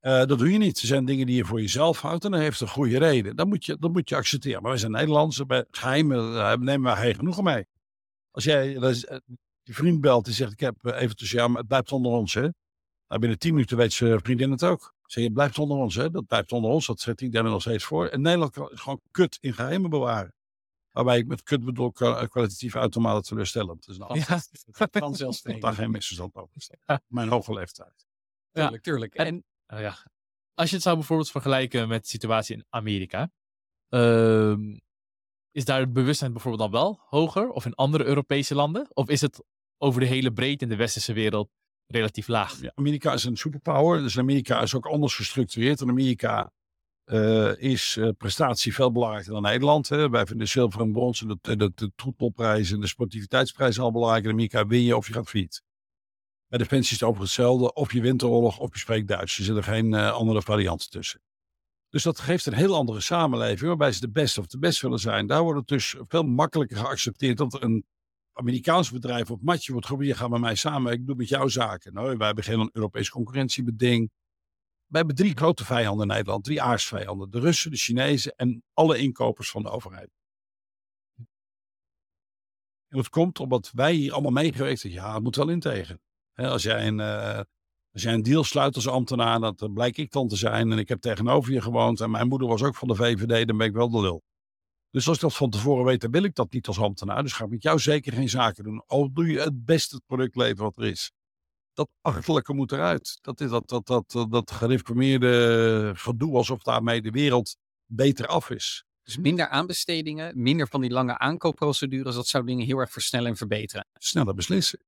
Uh, 0.00 0.24
dat 0.24 0.38
doe 0.38 0.52
je 0.52 0.58
niet. 0.58 0.80
Er 0.80 0.86
zijn 0.86 1.04
dingen 1.04 1.26
die 1.26 1.36
je 1.36 1.44
voor 1.44 1.60
jezelf 1.60 2.00
houdt 2.00 2.24
en 2.24 2.30
dat 2.30 2.40
heeft 2.40 2.60
een 2.60 2.68
goede 2.68 2.98
reden. 2.98 3.36
Dat 3.36 3.46
moet 3.46 3.64
je, 3.64 3.76
dat 3.78 3.92
moet 3.92 4.08
je 4.08 4.16
accepteren. 4.16 4.62
Maar 4.62 4.70
wij 4.70 4.80
zijn 4.80 4.92
Nederlanders, 4.92 5.46
bij 5.46 5.64
geheimen 5.70 6.32
daar 6.32 6.58
nemen 6.58 6.92
we 6.92 6.98
geen 7.00 7.14
genoegen 7.14 7.44
mee. 7.44 7.66
Als 8.30 8.44
jij 8.44 8.74
uh, 8.74 8.94
die 9.62 9.74
vriend 9.74 10.00
belt 10.00 10.26
en 10.26 10.32
zegt, 10.32 10.52
ik 10.52 10.60
heb 10.60 10.84
even 10.84 11.16
tussen 11.16 11.38
jou, 11.38 11.50
maar 11.50 11.58
het 11.58 11.68
blijft 11.68 11.92
onder 11.92 12.12
ons. 12.12 12.34
Hè? 12.34 12.48
Nou, 13.08 13.20
binnen 13.20 13.38
tien 13.38 13.52
minuten 13.52 13.76
weet 13.76 13.92
ze 13.92 14.18
vriendin 14.22 14.50
het 14.50 14.64
ook. 14.64 14.94
Zeg 15.04 15.24
je, 15.24 15.32
blijft 15.32 15.58
onder 15.58 15.76
ons, 15.76 15.94
hè? 15.94 16.10
dat 16.10 16.26
blijft 16.26 16.52
onder 16.52 16.70
ons, 16.70 16.86
dat 16.86 17.00
zet 17.00 17.20
ik 17.20 17.32
daar 17.32 17.44
nog 17.44 17.60
steeds 17.60 17.84
voor. 17.84 18.06
En 18.06 18.20
Nederland 18.20 18.52
kan 18.52 18.68
gewoon 18.72 19.00
kut 19.10 19.38
in 19.40 19.54
geheimen 19.54 19.90
bewaren. 19.90 20.34
Waarbij 20.90 21.18
ik 21.18 21.26
met 21.26 21.42
kut 21.42 21.64
bedoel 21.64 21.92
kwalitatief 21.92 22.76
uitermate 22.76 23.28
teleurstellend. 23.28 23.86
Dus 23.86 23.98
nou, 23.98 24.18
ja, 24.18 24.40
vanzelfsprekend. 24.90 25.64
daar 25.66 25.74
geen 25.74 25.90
misverstand 25.90 26.34
over. 26.34 26.50
Mijn 27.06 27.28
hoge 27.28 27.52
leeftijd. 27.52 28.06
Tuurlijk, 28.52 28.82
tuurlijk. 28.82 29.14
En, 29.14 29.44
ja. 29.68 29.96
Als 30.54 30.68
je 30.68 30.74
het 30.74 30.84
zou 30.84 30.96
bijvoorbeeld 30.96 31.30
vergelijken 31.30 31.88
met 31.88 32.02
de 32.02 32.08
situatie 32.08 32.56
in 32.56 32.64
Amerika. 32.68 33.30
Uh, 33.88 34.56
is 35.50 35.64
daar 35.64 35.80
het 35.80 35.92
bewustzijn 35.92 36.32
bijvoorbeeld 36.32 36.62
dan 36.62 36.80
wel 36.80 37.00
hoger? 37.08 37.50
Of 37.50 37.64
in 37.64 37.74
andere 37.74 38.04
Europese 38.04 38.54
landen? 38.54 38.86
Of 38.92 39.08
is 39.08 39.20
het 39.20 39.42
over 39.78 40.00
de 40.00 40.06
hele 40.06 40.32
breedte 40.32 40.64
in 40.64 40.70
de 40.70 40.76
westerse 40.76 41.12
wereld 41.12 41.50
relatief 41.86 42.28
laag. 42.28 42.60
Amerika 42.74 43.12
is 43.12 43.24
een 43.24 43.36
superpower, 43.36 44.00
dus 44.00 44.18
Amerika 44.18 44.60
is 44.60 44.74
ook 44.74 44.86
anders 44.86 45.14
gestructureerd. 45.14 45.80
In 45.80 45.88
Amerika 45.88 46.52
uh, 47.04 47.56
is 47.56 47.96
uh, 47.96 48.08
prestatie 48.18 48.74
veel 48.74 48.92
belangrijker 48.92 49.32
dan 49.32 49.42
Nederland. 49.42 49.88
Hè. 49.88 50.10
Wij 50.10 50.26
vinden 50.26 50.48
zilver 50.48 50.80
en 50.80 50.92
brons 50.92 51.22
en 51.22 51.28
de, 51.28 51.56
de, 51.56 51.72
de 51.74 52.72
en 52.74 52.80
de 52.80 52.86
sportiviteitsprijs 52.86 53.78
al 53.78 53.92
belangrijk. 53.92 54.24
In 54.24 54.30
Amerika 54.30 54.66
win 54.66 54.82
je 54.82 54.96
of 54.96 55.06
je 55.06 55.12
gaat 55.12 55.28
failliet. 55.28 55.62
Bij 56.48 56.58
Defensie 56.58 56.94
is 56.94 57.00
het 57.00 57.08
over 57.08 57.22
hetzelfde. 57.22 57.72
Of 57.72 57.92
je 57.92 58.00
wint 58.00 58.22
of 58.22 58.72
je 58.72 58.78
spreekt 58.78 59.08
Duits. 59.08 59.38
Er 59.38 59.44
zitten 59.44 59.64
geen 59.64 59.92
uh, 59.92 60.12
andere 60.12 60.42
varianten 60.42 60.90
tussen. 60.90 61.20
Dus 61.88 62.02
dat 62.02 62.20
geeft 62.20 62.46
een 62.46 62.52
heel 62.52 62.74
andere 62.74 63.00
samenleving 63.00 63.68
waarbij 63.68 63.92
ze 63.92 64.00
de 64.00 64.10
beste 64.10 64.40
of 64.40 64.46
de 64.46 64.58
best 64.58 64.80
willen 64.80 64.98
zijn. 64.98 65.26
Daar 65.26 65.42
wordt 65.42 65.58
het 65.58 65.68
dus 65.68 65.96
veel 66.08 66.22
makkelijker 66.22 66.76
geaccepteerd 66.76 67.36
dat 67.36 67.62
een 67.62 67.86
Amerikaans 68.32 68.90
bedrijf 68.90 69.30
op 69.30 69.42
matje 69.42 69.72
wordt 69.72 69.86
geroepen. 69.86 70.10
Je 70.10 70.16
gaat 70.16 70.30
met 70.30 70.40
mij 70.40 70.54
samen, 70.54 70.92
ik 70.92 71.06
doe 71.06 71.16
met 71.16 71.28
jou 71.28 71.50
zaken. 71.50 71.92
Nou, 71.92 72.16
wij 72.16 72.26
hebben 72.26 72.44
geen 72.44 72.70
Europees 72.72 73.08
concurrentiebeding. 73.08 74.10
Wij 74.86 74.98
hebben 74.98 75.16
drie 75.16 75.36
grote 75.36 75.64
vijanden 75.64 76.08
in 76.08 76.14
Nederland, 76.14 76.44
drie 76.44 76.62
aarsvijanden. 76.62 77.30
De 77.30 77.40
Russen, 77.40 77.70
de 77.70 77.76
Chinezen 77.76 78.32
en 78.36 78.62
alle 78.72 78.98
inkopers 78.98 79.50
van 79.50 79.62
de 79.62 79.70
overheid. 79.70 80.10
En 82.88 82.96
dat 82.96 83.08
komt 83.08 83.40
omdat 83.40 83.70
wij 83.74 83.92
hier 83.92 84.12
allemaal 84.12 84.30
meegewerkt 84.30 84.82
hebben. 84.82 85.00
Ja, 85.00 85.14
het 85.14 85.22
moet 85.22 85.36
wel 85.36 85.48
in 85.48 85.60
als, 86.46 86.62
jij 86.62 86.86
een, 86.86 86.98
uh, 86.98 87.40
als 87.92 88.02
jij 88.02 88.12
een 88.12 88.22
deal 88.22 88.44
sluit 88.44 88.74
als 88.74 88.88
ambtenaar, 88.88 89.40
dat 89.40 89.72
blijk 89.72 89.96
ik 89.96 90.12
dan 90.12 90.28
te 90.28 90.36
zijn. 90.36 90.72
En 90.72 90.78
ik 90.78 90.88
heb 90.88 91.00
tegenover 91.00 91.52
je 91.52 91.60
gewoond 91.60 92.00
en 92.00 92.10
mijn 92.10 92.28
moeder 92.28 92.48
was 92.48 92.62
ook 92.62 92.76
van 92.76 92.88
de 92.88 92.94
VVD, 92.94 93.46
dan 93.46 93.56
ben 93.56 93.66
ik 93.66 93.72
wel 93.72 93.90
de 93.90 94.00
lul. 94.00 94.22
Dus 94.90 95.08
als 95.08 95.16
ik 95.16 95.22
dat 95.22 95.34
van 95.34 95.50
tevoren 95.50 95.84
weet, 95.84 96.00
dan 96.00 96.10
wil 96.10 96.22
ik 96.22 96.34
dat 96.34 96.52
niet 96.52 96.66
als 96.66 96.78
ambtenaar. 96.78 97.22
Dus 97.22 97.32
ga 97.32 97.44
ik 97.44 97.50
met 97.50 97.62
jou 97.62 97.78
zeker 97.78 98.12
geen 98.12 98.28
zaken 98.28 98.64
doen. 98.64 98.82
Al 98.86 99.12
doe 99.12 99.26
je 99.26 99.40
het 99.40 99.64
beste 99.64 100.00
product 100.06 100.36
leveren 100.36 100.64
wat 100.64 100.76
er 100.76 100.84
is 100.84 101.12
dat 101.78 101.88
achterlijke 102.00 102.54
moet 102.54 102.72
eruit. 102.72 103.18
Dat 103.20 103.40
is 103.40 103.50
dat, 103.50 103.68
dat, 103.68 103.86
dat, 103.86 104.26
dat 104.30 104.50
gereformeerde 104.50 105.92
gedoe 105.96 106.36
alsof 106.36 106.62
daarmee 106.62 107.02
de 107.02 107.10
wereld 107.10 107.56
beter 107.86 108.26
af 108.26 108.50
is. 108.50 108.84
Dus 109.02 109.16
minder 109.16 109.48
aanbestedingen, 109.48 110.42
minder 110.42 110.68
van 110.68 110.80
die 110.80 110.90
lange 110.90 111.18
aankoopprocedures, 111.18 112.14
dat 112.14 112.26
zou 112.26 112.44
dingen 112.44 112.66
heel 112.66 112.78
erg 112.78 112.90
versnellen 112.90 113.30
en 113.30 113.36
verbeteren. 113.36 113.86
Sneller 113.92 114.34
beslissen. 114.34 114.78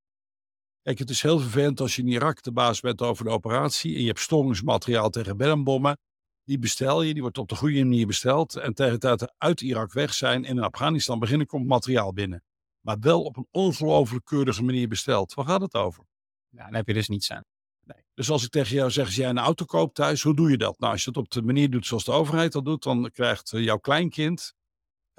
Kijk, 0.83 0.99
het 0.99 1.11
is 1.11 1.23
heel 1.23 1.39
vervelend 1.39 1.81
als 1.81 1.97
je 1.97 2.03
in 2.03 2.09
Irak 2.09 2.43
de 2.43 2.53
baas 2.53 2.81
bent 2.81 3.03
over 3.03 3.25
de 3.25 3.31
operatie 3.31 3.95
en 3.95 4.01
je 4.01 4.07
hebt 4.07 4.21
storingsmateriaal 4.21 5.11
tegen 5.11 5.37
bermbommen. 5.37 5.99
Die 6.45 6.59
bestel 6.59 7.03
je, 7.03 7.13
die 7.13 7.23
wordt 7.23 7.39
op 7.39 7.49
de 7.49 7.57
goede 7.57 7.85
manier 7.85 8.07
besteld. 8.07 8.57
En 8.57 8.75
tegen 8.75 8.93
het 8.93 9.01
tijd 9.01 9.33
uit 9.39 9.61
Irak 9.61 9.93
weg 9.93 10.15
zijn 10.15 10.45
en 10.45 10.57
in 10.57 10.63
Afghanistan 10.63 11.19
beginnen, 11.19 11.47
komt 11.47 11.67
materiaal 11.67 12.13
binnen. 12.13 12.43
Maar 12.81 12.97
wel 13.01 13.23
op 13.23 13.37
een 13.37 13.47
ongelooflijk 13.51 14.25
keurige 14.25 14.63
manier 14.63 14.89
besteld. 14.89 15.35
Waar 15.35 15.45
gaat 15.45 15.61
het 15.61 15.75
over? 15.75 16.05
Ja, 16.49 16.65
dan 16.65 16.75
heb 16.75 16.87
je 16.87 16.95
dus 16.95 17.09
niets 17.09 17.31
aan. 17.33 17.45
Nee. 17.85 18.05
Dus 18.15 18.31
als 18.31 18.45
ik 18.45 18.51
tegen 18.51 18.77
jou 18.77 18.91
zeg, 18.91 19.05
als 19.05 19.17
jij 19.17 19.29
een 19.29 19.39
auto 19.39 19.65
koopt 19.65 19.95
thuis, 19.95 20.23
hoe 20.23 20.35
doe 20.35 20.51
je 20.51 20.57
dat? 20.57 20.79
Nou, 20.79 20.93
als 20.93 21.05
je 21.05 21.09
het 21.09 21.19
op 21.19 21.31
de 21.31 21.43
manier 21.43 21.71
doet 21.71 21.87
zoals 21.87 22.05
de 22.05 22.13
overheid 22.13 22.53
dat 22.53 22.65
doet, 22.65 22.83
dan 22.83 23.11
krijgt 23.11 23.53
eh, 23.53 23.63
jouw 23.63 23.79
kleinkind, 23.79 24.55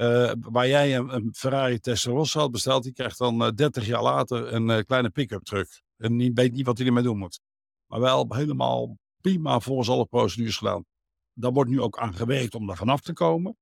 uh, 0.02 0.32
waar 0.40 0.68
jij 0.68 0.96
een, 0.96 1.16
een 1.16 1.30
Ferrari 1.34 1.80
Testarossa 1.80 2.40
had 2.40 2.52
besteld, 2.52 2.84
die 2.84 2.94
krijgt 2.94 3.18
dan 3.18 3.42
uh, 3.42 3.48
eh, 3.48 3.54
30 3.54 3.86
jaar 3.86 4.04
later 4.04 4.54
een 4.54 4.86
kleine 4.86 5.10
pick-up 5.10 5.44
truck. 5.44 5.82
En 5.98 6.18
die 6.18 6.32
weet 6.34 6.52
niet 6.52 6.66
wat 6.66 6.78
hij 6.78 6.88
ermee 6.88 7.04
doen 7.04 7.18
moet. 7.18 7.40
Maar 7.86 8.00
wel 8.00 8.26
helemaal 8.30 8.98
prima 9.22 9.60
volgens 9.60 9.90
alle 9.90 10.06
procedures 10.06 10.58
gedaan. 10.58 10.86
Daar 11.34 11.52
wordt 11.52 11.70
nu 11.70 11.82
ook 11.82 11.98
aan 11.98 12.14
gewerkt 12.14 12.56
om 12.56 12.68
daar 12.68 12.78
vanaf 12.78 13.02
te 13.02 13.14
komen. 13.14 13.58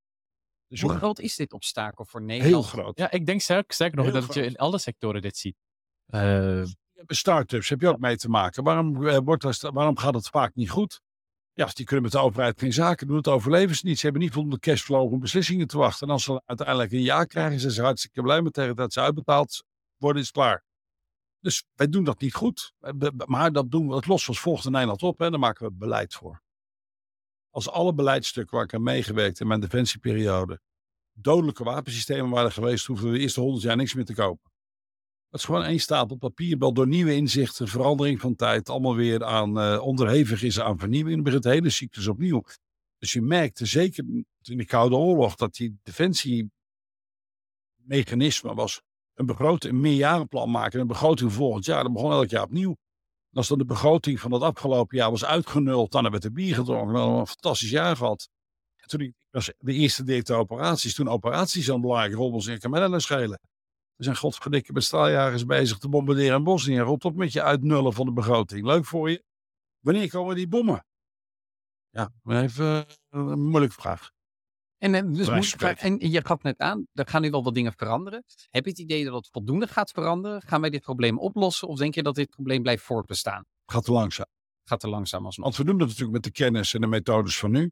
Dus 0.67 0.81
Hoe 0.81 0.95
groot 0.95 1.19
is 1.19 1.35
dit 1.35 1.53
obstakel 1.53 2.05
voor 2.05 2.21
Nederland? 2.21 2.53
Heel 2.53 2.83
groot. 2.83 2.97
Ja, 2.97 3.11
ik 3.11 3.25
denk 3.25 3.41
sterk, 3.41 3.93
nog 3.93 4.11
dat 4.11 4.33
je 4.33 4.45
in 4.45 4.55
alle 4.55 4.77
sectoren 4.77 5.21
dit 5.21 5.37
ziet. 5.37 5.55
Startups 7.07 7.69
heb 7.69 7.81
je 7.81 7.87
ook 7.87 7.99
mee 7.99 8.17
te 8.17 8.29
maken. 8.29 8.63
Waarom, 8.63 9.07
eh, 9.07 9.17
wordt 9.23 9.41
dat, 9.41 9.59
waarom 9.59 9.97
gaat 9.97 10.13
het 10.13 10.27
vaak 10.27 10.55
niet 10.55 10.69
goed? 10.69 11.01
Ja, 11.53 11.69
die 11.73 11.85
kunnen 11.85 12.03
met 12.03 12.11
de 12.11 12.19
overheid 12.19 12.59
geen 12.59 12.73
zaken 12.73 13.07
doen. 13.07 13.17
Het 13.17 13.27
overleven 13.27 13.75
ze 13.75 13.85
niet. 13.85 13.97
Ze 13.99 14.03
hebben 14.03 14.21
niet 14.21 14.33
voldoende 14.33 14.59
cashflow 14.59 15.13
om 15.13 15.19
beslissingen 15.19 15.67
te 15.67 15.77
wachten. 15.77 16.07
En 16.07 16.13
als 16.13 16.23
ze 16.23 16.41
uiteindelijk 16.45 16.91
een 16.91 17.01
ja 17.01 17.23
krijgen, 17.23 17.59
zijn 17.59 17.71
ze 17.71 17.81
hartstikke 17.81 18.21
blij 18.21 18.41
met 18.41 18.53
tegen 18.53 18.75
dat 18.75 18.93
ze 18.93 18.99
uitbetaald 18.99 19.63
worden, 19.97 20.21
is 20.21 20.31
klaar. 20.31 20.63
Dus 21.39 21.63
wij 21.75 21.89
doen 21.89 22.03
dat 22.03 22.19
niet 22.19 22.33
goed. 22.33 22.73
Maar 23.25 23.51
dat 23.51 23.71
doen 23.71 23.87
we, 23.87 23.95
het 23.95 24.07
lossen 24.07 24.33
we 24.33 24.39
volgt 24.39 24.69
Nederland 24.69 25.03
op. 25.03 25.21
En 25.21 25.31
daar 25.31 25.39
maken 25.39 25.65
we 25.65 25.73
beleid 25.73 26.13
voor. 26.13 26.41
Als 27.49 27.69
alle 27.69 27.93
beleidsstukken 27.93 28.55
waar 28.55 28.65
ik 28.65 28.73
aan 28.73 28.83
meegewerkt 28.83 29.39
in 29.39 29.47
mijn 29.47 29.59
defensieperiode 29.59 30.61
dodelijke 31.13 31.63
wapensystemen 31.63 32.29
waren 32.29 32.51
geweest, 32.51 32.85
hoeven 32.85 33.07
we 33.07 33.13
de 33.13 33.19
eerste 33.19 33.39
honderd 33.39 33.63
jaar 33.63 33.75
niks 33.75 33.93
meer 33.93 34.05
te 34.05 34.13
kopen. 34.13 34.51
Het 35.29 35.39
is 35.39 35.45
gewoon 35.45 35.63
één 35.63 35.79
stapel 35.79 36.15
papier, 36.15 36.57
wel 36.57 36.73
door 36.73 36.87
nieuwe 36.87 37.15
inzichten, 37.15 37.67
verandering 37.67 38.19
van 38.19 38.35
tijd, 38.35 38.69
allemaal 38.69 38.95
weer 38.95 39.23
aan 39.23 39.59
uh, 39.59 39.81
onderhevig 39.81 40.43
is 40.43 40.59
aan 40.59 40.79
vernieuwing. 40.79 41.15
Dan 41.15 41.23
begint 41.23 41.43
de 41.43 41.49
hele 41.49 41.69
cyclus 41.69 42.07
opnieuw. 42.07 42.43
Dus 42.97 43.13
je 43.13 43.21
merkte 43.21 43.65
zeker 43.65 44.03
in 44.41 44.57
de 44.57 44.65
Koude 44.65 44.95
Oorlog 44.95 45.35
dat 45.35 45.53
die 45.53 45.79
defensiemechanisme 45.83 48.53
was 48.53 48.81
een 49.13 49.25
begroting, 49.25 49.73
een 49.73 49.79
meerjarenplan 49.79 50.51
maken, 50.51 50.79
een 50.79 50.87
begroting 50.87 51.33
volgend 51.33 51.65
jaar. 51.65 51.83
Dat 51.83 51.93
begon 51.93 52.11
elk 52.11 52.29
jaar 52.29 52.43
opnieuw. 52.43 52.77
Als 53.33 53.47
dan 53.47 53.57
de 53.57 53.65
begroting 53.65 54.19
van 54.19 54.31
het 54.31 54.41
afgelopen 54.41 54.97
jaar 54.97 55.11
was 55.11 55.25
uitgenuld, 55.25 55.91
dan 55.91 56.03
hebben 56.03 56.21
we 56.21 56.27
de 56.27 56.33
bier 56.33 56.55
gedronken. 56.55 56.91
We 56.91 56.99
hebben 56.99 57.19
een 57.19 57.27
fantastisch 57.27 57.69
jaar 57.69 57.95
gehad. 57.95 58.29
En 58.75 58.87
toen 58.87 59.01
ik 59.01 59.13
was 59.31 59.51
de 59.57 59.73
eerste 59.73 60.03
directeur 60.03 60.37
operaties, 60.37 60.95
toen 60.95 61.09
operaties 61.09 61.67
een 61.67 61.81
belangrijke 61.81 62.15
rol 62.15 62.31
was, 62.31 62.47
ik 62.47 62.59
kan 62.59 62.71
mij 62.71 62.99
schelen. 62.99 63.39
We 63.99 64.05
zijn 64.05 64.15
godverdikke 64.15 64.81
straaljagers 64.81 65.45
bezig 65.45 65.77
te 65.77 65.89
bombarderen 65.89 66.37
in 66.37 66.43
Bosnië. 66.43 66.79
Rot 66.79 67.05
op 67.05 67.15
met 67.15 67.33
je 67.33 67.43
uitnullen 67.43 67.93
van 67.93 68.05
de 68.05 68.11
begroting. 68.11 68.65
Leuk 68.65 68.85
voor 68.85 69.09
je. 69.09 69.23
Wanneer 69.79 70.09
komen 70.09 70.35
die 70.35 70.47
bommen? 70.47 70.85
Ja, 71.89 72.11
even 72.23 72.65
uh, 72.65 72.83
een 73.09 73.49
moeilijke 73.49 73.75
vraag. 73.75 74.11
En, 74.77 74.93
en, 74.93 75.13
dus 75.13 75.29
moet, 75.29 75.55
en 75.79 76.11
je 76.11 76.25
gaf 76.25 76.41
net 76.41 76.59
aan, 76.59 76.87
er 76.93 77.07
gaan 77.07 77.21
nu 77.21 77.29
wel 77.29 77.43
wat 77.43 77.53
dingen 77.53 77.73
veranderen. 77.73 78.23
Heb 78.49 78.63
je 78.63 78.69
het 78.69 78.79
idee 78.79 79.05
dat 79.05 79.13
het 79.13 79.29
voldoende 79.31 79.67
gaat 79.67 79.91
veranderen? 79.91 80.41
Gaan 80.41 80.61
wij 80.61 80.69
dit 80.69 80.81
probleem 80.81 81.19
oplossen? 81.19 81.67
Of 81.67 81.77
denk 81.77 81.95
je 81.95 82.03
dat 82.03 82.15
dit 82.15 82.29
probleem 82.29 82.61
blijft 82.61 82.83
voortbestaan? 82.83 83.45
Gaat 83.65 83.85
te 83.85 83.91
langzaam. 83.91 84.27
Gaat 84.63 84.79
te 84.79 84.89
langzaam 84.89 85.25
alsnog. 85.25 85.45
Want 85.45 85.57
we 85.57 85.63
doen 85.63 85.77
dat 85.77 85.87
natuurlijk 85.87 86.13
met 86.13 86.23
de 86.23 86.31
kennis 86.31 86.73
en 86.73 86.81
de 86.81 86.87
methodes 86.87 87.39
van 87.39 87.51
nu. 87.51 87.71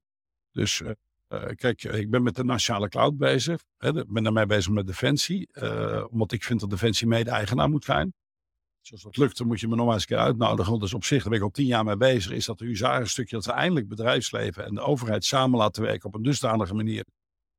Dus 0.52 0.80
uh, 0.80 0.92
uh, 1.30 1.46
kijk, 1.56 1.84
ik 1.84 2.10
ben 2.10 2.24
met 2.24 2.36
de 2.36 2.44
nationale 2.44 2.90
cloud 2.90 3.18
bezig. 3.18 3.64
Hè, 3.78 4.00
ik 4.00 4.12
ben 4.12 4.24
daarmee 4.24 4.46
bezig 4.46 4.72
met 4.72 4.88
Defensie. 4.88 5.50
Uh, 5.52 6.06
omdat 6.10 6.32
ik 6.32 6.44
vind 6.44 6.60
dat 6.60 6.70
Defensie 6.70 7.08
mede-eigenaar 7.08 7.70
moet 7.70 7.84
zijn. 7.84 8.14
Dus 8.82 8.92
als 8.92 9.02
dat 9.02 9.18
lukt, 9.18 9.38
dan 9.38 9.48
moet 9.48 9.60
je 9.60 9.68
me 9.68 9.76
nog 9.76 9.94
eens 9.94 10.02
een 10.02 10.08
keer 10.08 10.18
uitnodigen. 10.18 10.70
Want 10.70 10.82
dus 10.82 10.94
op 10.94 11.04
zich, 11.04 11.22
daar 11.22 11.30
ben 11.30 11.40
ik 11.40 11.46
al 11.46 11.52
tien 11.52 11.66
jaar 11.66 11.84
mee 11.84 11.98
bezig. 11.98 12.32
Is 12.32 12.46
dat 12.46 12.58
de 12.58 13.02
stukje 13.04 13.36
dat 13.36 13.46
we 13.46 13.52
eindelijk 13.52 13.88
bedrijfsleven 13.88 14.66
en 14.66 14.74
de 14.74 14.82
overheid 14.82 15.26
samen 15.26 15.60
laten 15.60 15.84
werken 15.84 16.08
op 16.08 16.16
een 16.16 16.22
dusdanige 16.22 16.74
manier. 16.74 17.06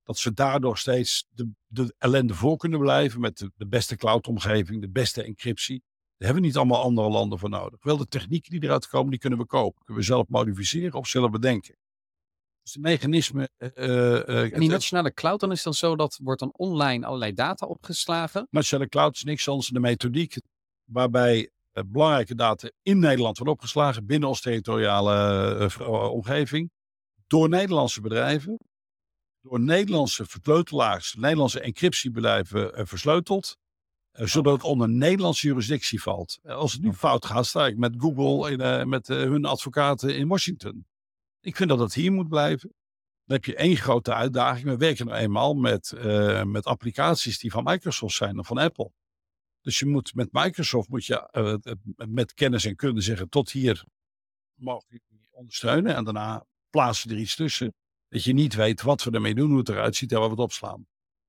Dat 0.03 0.19
ze 0.19 0.33
daardoor 0.33 0.79
steeds 0.79 1.27
de, 1.29 1.51
de 1.67 1.95
ellende 1.99 2.35
voor 2.35 2.57
kunnen 2.57 2.79
blijven. 2.79 3.21
Met 3.21 3.39
de, 3.39 3.51
de 3.57 3.67
beste 3.67 3.97
cloudomgeving, 3.97 4.81
de 4.81 4.91
beste 4.91 5.23
encryptie. 5.23 5.83
Daar 6.17 6.29
hebben 6.29 6.43
we 6.43 6.47
niet 6.49 6.57
allemaal 6.57 6.83
andere 6.83 7.09
landen 7.09 7.39
voor 7.39 7.49
nodig. 7.49 7.83
Wel 7.83 7.97
de 7.97 8.07
technieken 8.07 8.51
die 8.51 8.63
eruit 8.63 8.89
komen, 8.89 9.11
die 9.11 9.21
kunnen 9.21 9.39
we 9.39 9.47
kopen. 9.47 9.85
Kunnen 9.85 10.03
we 10.05 10.09
zelf 10.09 10.29
modificeren 10.29 10.99
of 10.99 11.09
zelf 11.09 11.31
bedenken. 11.31 11.77
Dus 12.69 12.83
de 12.83 12.89
mechanismen. 12.89 13.51
Uh, 13.59 14.53
en 14.53 14.61
die 14.61 14.69
nationale 14.69 15.15
cloud, 15.15 15.41
dan 15.41 15.53
is 15.53 15.63
dan 15.63 15.75
zo 15.75 15.97
dat 15.97 16.21
wordt 16.23 16.41
dan 16.41 16.53
online 16.53 17.07
allerlei 17.07 17.33
data 17.33 17.67
opgeslagen. 17.67 18.47
Nationale 18.51 18.89
cloud 18.89 19.15
is 19.15 19.25
niks 19.25 19.49
anders 19.49 19.69
dan 19.69 19.83
de 19.83 19.89
methodiek 19.89 20.37
waarbij 20.85 21.51
belangrijke 21.87 22.35
data 22.35 22.71
in 22.83 22.99
Nederland 22.99 23.37
worden 23.37 23.55
opgeslagen 23.55 24.07
binnen 24.07 24.29
ons 24.29 24.41
territoriale 24.41 25.71
omgeving 26.11 26.71
door 27.27 27.49
Nederlandse 27.49 28.01
bedrijven, 28.01 28.59
door 29.41 29.61
Nederlandse 29.61 30.27
verkleutelaars, 30.27 31.15
Nederlandse 31.15 31.61
encryptiebedrijven 31.61 32.87
versleuteld, 32.87 33.57
zodat 34.13 34.53
het 34.53 34.63
onder 34.63 34.89
Nederlandse 34.89 35.47
jurisdictie 35.47 36.03
valt. 36.03 36.39
Als 36.45 36.73
het 36.73 36.83
nu 36.83 36.93
fout 36.93 37.25
gaat, 37.25 37.47
sta 37.47 37.67
ik 37.67 37.77
met 37.77 37.95
Google 37.99 38.57
en 38.57 38.89
met 38.89 39.07
hun 39.07 39.45
advocaten 39.45 40.17
in 40.17 40.29
Washington. 40.29 40.87
Ik 41.41 41.57
vind 41.57 41.69
dat 41.69 41.79
het 41.79 41.95
hier 41.95 42.13
moet 42.13 42.29
blijven. 42.29 42.75
Dan 43.25 43.37
heb 43.37 43.45
je 43.45 43.55
één 43.55 43.77
grote 43.77 44.15
uitdaging. 44.15 44.65
We 44.67 44.77
werken 44.77 45.07
nou 45.07 45.19
eenmaal 45.19 45.55
met, 45.55 45.93
uh, 45.97 46.45
met 46.45 46.65
applicaties 46.65 47.39
die 47.39 47.51
van 47.51 47.65
Microsoft 47.65 48.15
zijn 48.15 48.39
of 48.39 48.47
van 48.47 48.59
Apple. 48.59 48.93
Dus 49.61 49.79
je 49.79 49.87
moet 49.87 50.15
met 50.15 50.33
Microsoft 50.33 50.89
moet 50.89 51.07
je 51.07 51.29
uh, 51.33 51.75
met 52.09 52.35
kennis 52.35 52.65
en 52.65 52.77
kunde 52.77 53.01
zeggen: 53.01 53.29
tot 53.29 53.51
hier 53.51 53.85
mogen 54.55 54.87
we 54.91 55.01
ondersteunen. 55.31 55.95
En 55.95 56.05
daarna 56.05 56.47
plaatsen 56.71 57.11
er 57.11 57.19
iets 57.19 57.37
tussen. 57.37 57.75
Dat 58.09 58.25
je 58.25 58.33
niet 58.33 58.55
weet 58.55 58.83
wat 58.83 59.03
we 59.03 59.11
ermee 59.11 59.35
doen, 59.35 59.49
hoe 59.49 59.59
het 59.59 59.69
eruit 59.69 59.97
ziet 59.97 60.13
en 60.13 60.19
waar 60.19 60.29
we 60.29 60.35
het 60.35 60.45
opslaan. 60.45 60.87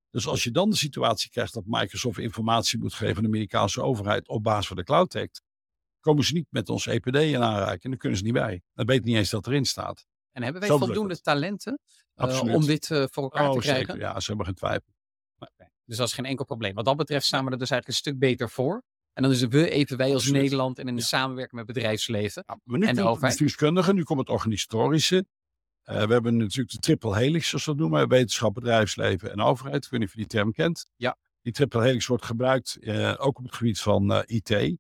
Dus 0.09 0.27
als 0.27 0.43
je 0.43 0.51
dan 0.51 0.69
de 0.69 0.75
situatie 0.75 1.29
krijgt 1.29 1.53
dat 1.53 1.63
Microsoft 1.65 2.17
informatie 2.17 2.79
moet 2.79 2.93
geven 2.93 3.15
aan 3.15 3.21
de 3.21 3.27
Amerikaanse 3.27 3.81
overheid 3.81 4.27
op 4.27 4.43
basis 4.43 4.67
van 4.67 4.77
de 4.77 4.83
Cloud 4.83 5.11
komen 5.99 6.23
ze 6.23 6.33
niet 6.33 6.47
met 6.49 6.69
ons 6.69 6.85
EPD 6.85 7.15
in 7.15 7.43
aanraking. 7.43 7.83
En 7.83 7.89
dan 7.89 7.99
kunnen 7.99 8.17
ze 8.17 8.23
niet 8.23 8.33
bij. 8.33 8.61
Dan 8.73 8.85
weet 8.85 9.03
niet 9.03 9.15
eens 9.15 9.29
dat 9.29 9.47
erin 9.47 9.65
staat. 9.65 10.05
En 10.31 10.43
hebben 10.43 10.61
wij 10.61 10.69
voldoende 10.69 11.21
talenten 11.21 11.79
uh, 12.15 12.41
om 12.41 12.65
dit 12.65 12.89
uh, 12.89 13.05
voor 13.11 13.23
elkaar 13.23 13.47
oh, 13.47 13.53
te 13.53 13.59
krijgen? 13.59 13.85
Zeker. 13.85 13.99
Ja, 13.99 14.19
ze 14.19 14.27
hebben 14.27 14.45
geen 14.45 14.55
twijfel. 14.55 14.93
Dus 15.85 15.97
dat 15.97 16.07
is 16.07 16.13
geen 16.13 16.25
enkel 16.25 16.45
probleem. 16.45 16.73
Wat 16.73 16.85
dat 16.85 16.97
betreft 16.97 17.25
staan 17.25 17.45
we 17.45 17.51
er 17.51 17.57
dus 17.57 17.69
eigenlijk 17.69 17.87
een 17.87 18.11
stuk 18.11 18.19
beter 18.19 18.49
voor. 18.49 18.83
En 19.13 19.23
dan 19.23 19.31
is 19.31 19.41
het 19.41 19.51
we 19.51 19.69
even 19.69 19.97
wij 19.97 20.07
als 20.07 20.15
Absoluut. 20.15 20.41
Nederland 20.41 20.79
en 20.79 20.87
in 20.87 20.95
de 20.95 21.01
Ja. 21.01 21.07
samenwerking 21.07 21.55
met 21.55 21.65
bedrijfsleven. 21.65 22.43
Ja, 22.47 22.59
maar 22.63 22.79
nu 22.79 22.85
En 22.85 22.95
de 22.95 22.95
komt 22.95 22.97
het 22.97 23.07
overheid? 23.07 23.31
bestuurskundige, 23.31 23.93
nu 23.93 24.03
komt 24.03 24.19
het 24.19 24.29
organisatorische. 24.29 25.25
Eh, 25.83 26.03
we 26.03 26.13
hebben 26.13 26.37
natuurlijk 26.37 26.71
de 26.71 26.77
triple 26.77 27.17
helix, 27.17 27.49
zoals 27.49 27.65
we 27.65 27.71
dat 27.71 27.79
noemen. 27.79 28.07
Wetenschap, 28.07 28.53
bedrijfsleven 28.53 29.31
en 29.31 29.41
overheid. 29.41 29.85
Ik 29.85 29.91
weet 29.91 29.99
niet 29.99 30.09
of 30.09 30.15
je 30.15 30.19
die 30.19 30.29
term 30.29 30.51
kent. 30.51 30.85
Ja. 30.95 31.17
Die 31.41 31.53
triple 31.53 31.83
helix 31.83 32.07
wordt 32.07 32.25
gebruikt 32.25 32.77
eh, 32.81 33.15
ook 33.17 33.37
op 33.37 33.43
het 33.43 33.55
gebied 33.55 33.79
van 33.79 34.13
eh, 34.13 34.21
IT. 34.25 34.77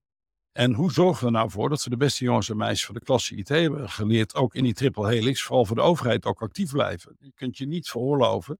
En 0.51 0.73
hoe 0.73 0.91
zorgen 0.91 1.19
we 1.19 1.25
er 1.25 1.31
nou 1.31 1.49
voor 1.49 1.69
dat 1.69 1.83
we 1.83 1.89
de 1.89 1.97
beste 1.97 2.23
jongens 2.23 2.49
en 2.49 2.57
meisjes 2.57 2.85
van 2.85 2.95
de 2.95 3.01
klasse 3.01 3.35
IT 3.35 3.49
hebben 3.49 3.89
geleerd, 3.89 4.35
ook 4.35 4.55
in 4.55 4.63
die 4.63 4.73
triple 4.73 5.07
helix, 5.07 5.43
vooral 5.43 5.65
voor 5.65 5.75
de 5.75 5.81
overheid, 5.81 6.25
ook 6.25 6.41
actief 6.41 6.71
blijven. 6.71 7.15
Je 7.19 7.31
kunt 7.35 7.57
je 7.57 7.67
niet 7.67 7.89
veroorloven. 7.89 8.59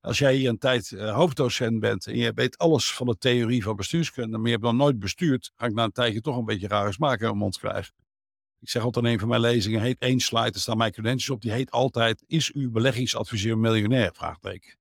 Als 0.00 0.18
jij 0.18 0.34
hier 0.34 0.48
een 0.48 0.58
tijd 0.58 0.92
eh, 0.92 1.14
hoofddocent 1.14 1.80
bent 1.80 2.06
en 2.06 2.16
je 2.16 2.32
weet 2.32 2.58
alles 2.58 2.92
van 2.92 3.06
de 3.06 3.18
theorie 3.18 3.62
van 3.62 3.76
bestuurskunde, 3.76 4.36
maar 4.36 4.46
je 4.46 4.52
hebt 4.52 4.62
nog 4.62 4.74
nooit 4.74 4.98
bestuurd, 4.98 5.52
ga 5.54 5.66
ik 5.66 5.74
na 5.74 5.84
een 5.84 5.92
tijdje 5.92 6.20
toch 6.20 6.36
een 6.36 6.44
beetje 6.44 6.68
rare 6.68 6.92
smaak 6.92 7.18
in 7.18 7.26
mijn 7.26 7.38
mond 7.38 7.58
krijgen. 7.58 7.94
Ik 8.60 8.68
zeg 8.68 8.82
altijd 8.82 9.04
in 9.04 9.10
een 9.10 9.18
van 9.18 9.28
mijn 9.28 9.40
lezingen, 9.40 9.80
heet 9.80 9.98
één 9.98 10.20
slide, 10.20 10.52
er 10.52 10.60
staan 10.60 10.76
mijn 10.76 10.92
credentials 10.92 11.30
op, 11.30 11.42
die 11.42 11.52
heet 11.52 11.70
altijd, 11.70 12.24
is 12.26 12.52
uw 12.52 12.70
beleggingsadviseur 12.70 13.58
miljonair? 13.58 14.10
Vraagteken. 14.14 14.76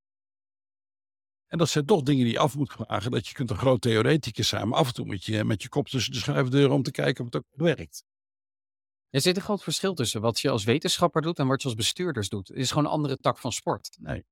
En 1.48 1.58
dat 1.58 1.70
zijn 1.70 1.86
toch 1.86 2.02
dingen 2.02 2.24
die 2.24 2.34
je 2.34 2.40
af 2.40 2.56
moet 2.56 2.72
vragen, 2.72 3.12
dat 3.12 3.28
je 3.28 3.34
kunt 3.34 3.50
een 3.50 3.58
groot 3.58 3.82
theoreticus 3.82 4.48
zijn, 4.48 4.68
maar 4.68 4.80
af 4.80 4.88
en 4.88 4.94
toe 4.94 5.06
moet 5.06 5.24
je 5.24 5.44
met 5.44 5.62
je 5.62 5.70
kop 5.70 5.88
tussen 5.88 6.14
de 6.14 6.20
schuifdeuren 6.20 6.76
om 6.76 6.84
te 6.84 6.92
kijken 6.92 7.26
of 7.26 7.34
het 7.34 7.36
ook 7.36 7.66
werkt. 7.66 8.04
Er 9.10 9.22
zit 9.22 9.36
een 9.36 9.42
groot 9.42 9.64
verschil 9.64 9.94
tussen 9.94 10.22
wat 10.22 10.40
je 10.40 10.50
als 10.50 10.64
wetenschapper 10.64 11.22
doet 11.22 11.40
en 11.40 11.48
wat 11.48 11.62
je 11.62 11.68
als 11.68 11.78
bestuurders 11.78 12.30
doet. 12.30 12.48
Het 12.48 12.58
is 12.58 12.70
gewoon 12.70 12.86
een 12.86 12.92
andere 12.92 13.18
tak 13.18 13.38
van 13.38 13.52
sport. 13.52 13.98
Nee. 14.00 14.26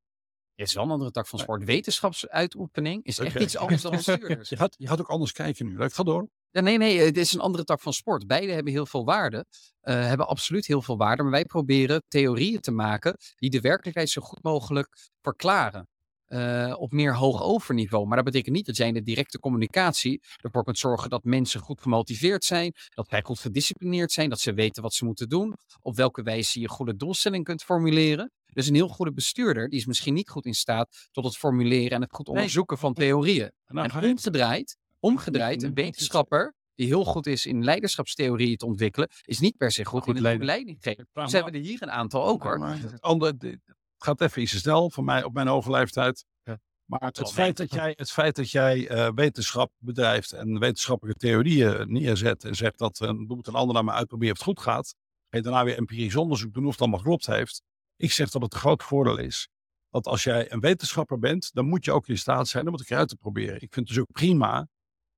Het 0.55 0.67
is 0.67 0.73
wel 0.73 0.83
een 0.83 0.91
andere 0.91 1.11
tak 1.11 1.27
van 1.27 1.39
sport. 1.39 1.63
Wetenschapsuitoefening 1.63 3.03
is 3.03 3.19
echt 3.19 3.39
iets 3.39 3.57
anders 3.57 3.81
dan 3.81 3.91
bestuurders. 4.03 4.49
Je 4.49 4.57
gaat, 4.57 4.75
je 4.77 4.87
gaat 4.87 4.99
ook 4.99 5.09
anders 5.09 5.31
kijken 5.31 5.65
nu. 5.65 5.83
Ik 5.83 5.93
ga 5.93 6.03
door. 6.03 6.29
Ja, 6.49 6.61
nee, 6.61 6.77
nee, 6.77 6.99
het 6.99 7.17
is 7.17 7.33
een 7.33 7.39
andere 7.39 7.63
tak 7.63 7.81
van 7.81 7.93
sport. 7.93 8.27
Beide 8.27 8.51
hebben 8.51 8.73
heel 8.73 8.85
veel 8.85 9.05
waarde, 9.05 9.45
eh, 9.79 9.93
hebben 9.95 10.27
absoluut 10.27 10.65
heel 10.65 10.81
veel 10.81 10.97
waarde. 10.97 11.23
Maar 11.23 11.31
wij 11.31 11.45
proberen 11.45 12.03
theorieën 12.07 12.59
te 12.59 12.71
maken 12.71 13.17
die 13.35 13.49
de 13.49 13.61
werkelijkheid 13.61 14.09
zo 14.09 14.21
goed 14.21 14.43
mogelijk 14.43 15.09
verklaren. 15.21 15.87
Eh, 16.33 16.75
op 16.79 16.91
meer 16.91 17.15
hoog 17.15 17.41
overniveau. 17.43 18.07
Maar 18.07 18.15
dat 18.15 18.25
betekent 18.25 18.55
niet 18.55 18.65
dat 18.65 18.77
jij 18.77 18.87
in 18.87 18.93
de 18.93 19.01
directe 19.03 19.39
communicatie 19.39 20.21
ervoor 20.41 20.63
kunt 20.63 20.77
zorgen 20.77 21.09
dat 21.09 21.23
mensen 21.23 21.59
goed 21.59 21.81
gemotiveerd 21.81 22.43
zijn, 22.45 22.73
dat 22.89 23.07
zij 23.09 23.21
goed 23.23 23.39
gedisciplineerd 23.39 24.11
zijn, 24.11 24.29
dat 24.29 24.39
ze 24.39 24.53
weten 24.53 24.81
wat 24.81 24.93
ze 24.93 25.05
moeten 25.05 25.29
doen, 25.29 25.55
op 25.81 25.95
welke 25.95 26.21
wijze 26.23 26.59
je 26.59 26.67
goede 26.67 26.95
doelstelling 26.95 27.43
kunt 27.43 27.63
formuleren. 27.63 28.31
Dus 28.45 28.67
een 28.67 28.75
heel 28.75 28.87
goede 28.87 29.13
bestuurder, 29.13 29.69
die 29.69 29.79
is 29.79 29.85
misschien 29.85 30.13
niet 30.13 30.29
goed 30.29 30.45
in 30.45 30.53
staat 30.53 31.07
tot 31.11 31.23
het 31.23 31.37
formuleren 31.37 31.91
en 31.91 32.01
het 32.01 32.13
goed 32.13 32.27
Nee. 32.27 32.35
onderzoeken 32.35 32.77
van 32.77 32.93
theorieën. 32.93 33.51
En 33.65 33.75
nou 33.75 34.09
omgedraaid, 34.09 34.77
omgedraaid, 34.99 35.63
een 35.63 35.73
wetenschapper 35.73 36.53
die 36.75 36.87
heel 36.87 37.05
goed 37.05 37.27
is 37.27 37.45
in 37.45 37.63
leiderschapstheorieën 37.63 38.57
te 38.57 38.65
ontwikkelen, 38.65 39.09
is 39.25 39.39
niet 39.39 39.57
per 39.57 39.71
se 39.71 39.85
goed, 39.85 40.03
Goed 40.03 40.15
in 40.15 40.43
leiding 40.45 40.77
geven. 40.79 41.07
Ze 41.13 41.35
hebben 41.35 41.53
er 41.53 41.59
hier 41.59 41.81
een 41.81 41.91
aantal 41.91 42.25
ook 42.25 42.43
hoor. 42.43 42.67
Het, 42.67 43.01
andere, 43.01 43.59
gaat 44.03 44.21
even 44.21 44.41
iets 44.41 44.57
snel 44.57 44.89
voor 44.89 45.03
mij 45.03 45.23
op 45.23 45.33
mijn 45.33 45.47
hoge 45.47 45.71
leeftijd. 45.71 46.25
Ja. 46.43 46.59
Maar 46.85 46.99
het, 46.99 47.31
feit 47.31 47.57
dat 47.57 47.73
jij, 47.73 47.93
het 47.95 48.11
feit 48.11 48.35
dat 48.35 48.51
jij 48.51 48.87
eh, 48.87 49.09
wetenschap 49.15 49.71
bedrijft 49.77 50.31
en 50.31 50.59
wetenschappelijke 50.59 51.19
theorieën 51.19 51.91
neerzet 51.91 52.43
en 52.43 52.55
zegt 52.55 52.77
dat 52.77 52.99
een 52.99 53.27
doet 53.27 53.47
een 53.47 53.53
ander 53.53 53.73
naar 53.73 53.83
me 53.83 53.91
uitproberen 53.91 54.33
of 54.33 54.39
het 54.39 54.47
goed 54.47 54.59
gaat. 54.59 54.95
En 55.29 55.41
daarna 55.41 55.63
weer 55.63 55.77
empirisch 55.77 56.15
onderzoek 56.15 56.53
doen 56.53 56.65
of 56.65 56.71
het 56.71 56.81
allemaal 56.81 57.01
klopt 57.01 57.25
heeft. 57.25 57.61
Ik 57.95 58.11
zeg 58.11 58.29
dat 58.29 58.41
het 58.41 58.53
een 58.53 58.59
groot 58.59 58.83
voordeel 58.83 59.17
is. 59.17 59.47
Dat 59.89 60.05
als 60.05 60.23
jij 60.23 60.51
een 60.51 60.59
wetenschapper 60.59 61.19
bent, 61.19 61.53
dan 61.53 61.65
moet 61.65 61.85
je 61.85 61.91
ook 61.91 62.07
in 62.07 62.17
staat 62.17 62.47
zijn 62.47 62.65
om 62.65 62.71
het 62.71 62.81
een 62.81 62.87
keer 62.87 62.97
uit 62.97 63.09
te 63.09 63.15
proberen. 63.15 63.55
Ik 63.55 63.73
vind 63.73 63.75
het 63.75 63.87
dus 63.87 63.99
ook 63.99 64.11
prima 64.11 64.67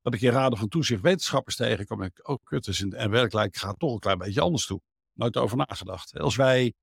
dat 0.01 0.13
ik 0.13 0.21
in 0.21 0.31
raden 0.31 0.57
van 0.57 0.67
toezicht 0.67 1.01
wetenschappers 1.01 1.55
tegenkom. 1.55 2.01
En 2.01 2.07
ik, 2.07 2.27
oh 2.27 2.37
kut, 2.43 2.63
dus 2.63 2.81
in, 2.81 2.93
en 2.93 3.09
werkelijk 3.09 3.55
gaat 3.55 3.69
het 3.69 3.79
toch 3.79 3.93
een 3.93 3.99
klein 3.99 4.17
beetje 4.17 4.41
anders 4.41 4.65
toe. 4.65 4.81
Nooit 5.13 5.37
over 5.37 5.57
nagedacht. 5.57 6.19
Als 6.19 6.35
wij 6.35 6.73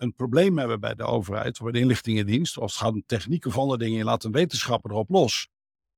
een 0.00 0.14
probleem 0.14 0.58
hebben 0.58 0.80
bij 0.80 0.94
de 0.94 1.04
overheid 1.04 1.58
bij 1.58 1.72
de 1.72 1.78
inlichtingendienst, 1.78 2.58
of 2.58 2.64
het 2.64 2.74
gaat 2.74 2.92
om 2.92 3.02
techniek 3.06 3.46
of 3.46 3.58
andere 3.58 3.78
dingen, 3.78 3.98
je 3.98 4.04
laat 4.04 4.24
een 4.24 4.32
wetenschapper 4.32 4.90
erop 4.90 5.10
los. 5.10 5.48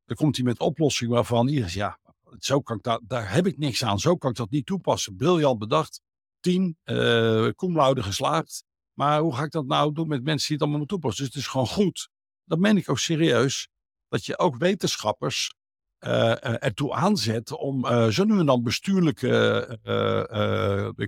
Dan 0.04 0.16
komt 0.16 0.36
hij 0.36 0.44
met 0.44 0.60
oplossingen 0.60 1.14
waarvan 1.14 1.48
iedereen 1.48 1.70
zegt, 1.70 1.96
ja, 1.96 2.14
zo 2.38 2.60
kan 2.60 2.76
ik 2.76 2.82
daar, 2.82 3.00
daar 3.02 3.32
heb 3.32 3.46
ik 3.46 3.58
niks 3.58 3.84
aan, 3.84 3.98
zo 3.98 4.16
kan 4.16 4.30
ik 4.30 4.36
dat 4.36 4.50
niet 4.50 4.66
toepassen. 4.66 5.16
Briljant 5.16 5.58
bedacht, 5.58 6.00
tien, 6.40 6.76
uh, 6.84 7.48
geslaagd. 7.94 8.64
Maar 8.92 9.20
hoe 9.20 9.34
ga 9.34 9.42
ik 9.44 9.50
dat 9.50 9.66
nou 9.66 9.92
doen 9.92 10.08
met 10.08 10.24
mensen 10.24 10.46
die 10.46 10.56
het 10.56 10.60
allemaal 10.60 10.78
moeten 10.78 10.96
toepassen? 10.96 11.24
Dus 11.24 11.34
het 11.34 11.42
is 11.42 11.50
gewoon 11.50 11.66
goed, 11.66 12.08
dat 12.44 12.58
meen 12.58 12.76
ik 12.76 12.90
ook 12.90 12.98
serieus, 12.98 13.68
dat 14.08 14.24
je 14.24 14.38
ook 14.38 14.56
wetenschappers 14.56 15.54
uh, 16.00 16.10
uh, 16.10 16.34
ertoe 16.64 16.92
aanzet 16.92 17.52
om 17.52 17.84
uh, 17.84 18.06
zo 18.06 18.24
nu 18.24 18.38
en 18.38 18.46
dan 18.46 18.62
bestuurlijke 18.62 19.78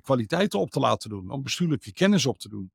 kwaliteiten 0.03 0.61
op 0.61 0.71
te 0.71 0.81
laten 0.81 1.11
doen, 1.11 1.31
om 1.31 1.43
bestuurlijke 1.43 1.93
kennis 1.93 2.27
op 2.27 2.39
te 2.39 2.49
doen. 2.49 2.73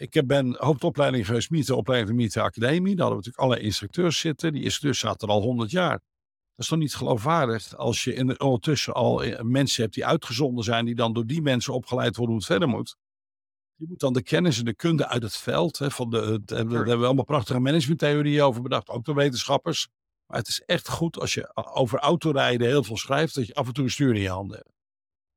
Ik 0.00 0.26
ben 0.26 0.56
hoofdopleiding 0.58 1.26
geweest, 1.26 1.50
militaire 1.50 2.06
van 2.06 2.14
militaire 2.14 2.50
academie. 2.50 2.96
Daar 2.96 3.06
hadden 3.06 3.22
we 3.22 3.26
natuurlijk 3.26 3.38
alle 3.38 3.66
instructeurs 3.66 4.18
zitten. 4.18 4.52
Die 4.52 4.62
instructeurs 4.62 4.98
zaten 4.98 5.28
er 5.28 5.34
al 5.34 5.42
100 5.42 5.70
jaar. 5.70 5.90
Dat 5.90 6.00
is 6.56 6.68
toch 6.68 6.78
niet 6.78 6.94
geloofwaardig 6.94 7.76
als 7.76 8.04
je 8.04 8.14
in 8.14 8.26
de, 8.26 8.38
ondertussen 8.38 8.94
al 8.94 9.24
mensen 9.42 9.82
hebt 9.82 9.94
die 9.94 10.06
uitgezonden 10.06 10.64
zijn, 10.64 10.84
die 10.84 10.94
dan 10.94 11.12
door 11.12 11.26
die 11.26 11.42
mensen 11.42 11.74
opgeleid 11.74 12.16
worden 12.16 12.34
hoe 12.34 12.44
het 12.44 12.52
verder 12.52 12.68
moet. 12.68 12.96
Je 13.74 13.84
moet 13.88 14.00
dan 14.00 14.12
de 14.12 14.22
kennis 14.22 14.58
en 14.58 14.64
de 14.64 14.74
kunde 14.74 15.06
uit 15.06 15.22
het 15.22 15.36
veld, 15.36 15.78
hè, 15.78 15.90
van 15.90 16.10
de, 16.10 16.40
de, 16.44 16.54
daar 16.54 16.66
hebben 16.66 16.98
we 16.98 17.06
allemaal 17.06 17.24
prachtige 17.24 17.58
managementtheorieën 17.58 18.42
over 18.42 18.62
bedacht, 18.62 18.88
ook 18.88 19.04
door 19.04 19.14
wetenschappers. 19.14 19.88
Maar 20.26 20.38
het 20.38 20.48
is 20.48 20.62
echt 20.66 20.88
goed 20.88 21.18
als 21.18 21.34
je 21.34 21.54
over 21.54 21.98
autorijden 21.98 22.66
heel 22.66 22.84
veel 22.84 22.96
schrijft, 22.96 23.34
dat 23.34 23.46
je 23.46 23.54
af 23.54 23.66
en 23.66 23.72
toe 23.72 23.84
een 23.84 23.90
stuur 23.90 24.14
in 24.14 24.20
je 24.20 24.28
handen 24.28 24.56
hebt. 24.56 24.79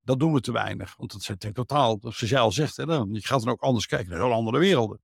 Dat 0.05 0.19
doen 0.19 0.33
we 0.33 0.41
te 0.41 0.51
weinig, 0.51 0.95
want 0.97 1.11
dat 1.11 1.21
zit 1.21 1.49
totaal, 1.53 1.97
zoals 1.99 2.19
jij 2.19 2.39
al 2.39 2.51
zegt, 2.51 2.77
hè, 2.77 2.83
je 2.83 3.07
gaat 3.11 3.43
dan 3.43 3.53
ook 3.53 3.61
anders 3.61 3.85
kijken 3.85 4.09
naar 4.09 4.19
heel 4.19 4.33
andere 4.33 4.59
werelden. 4.59 5.01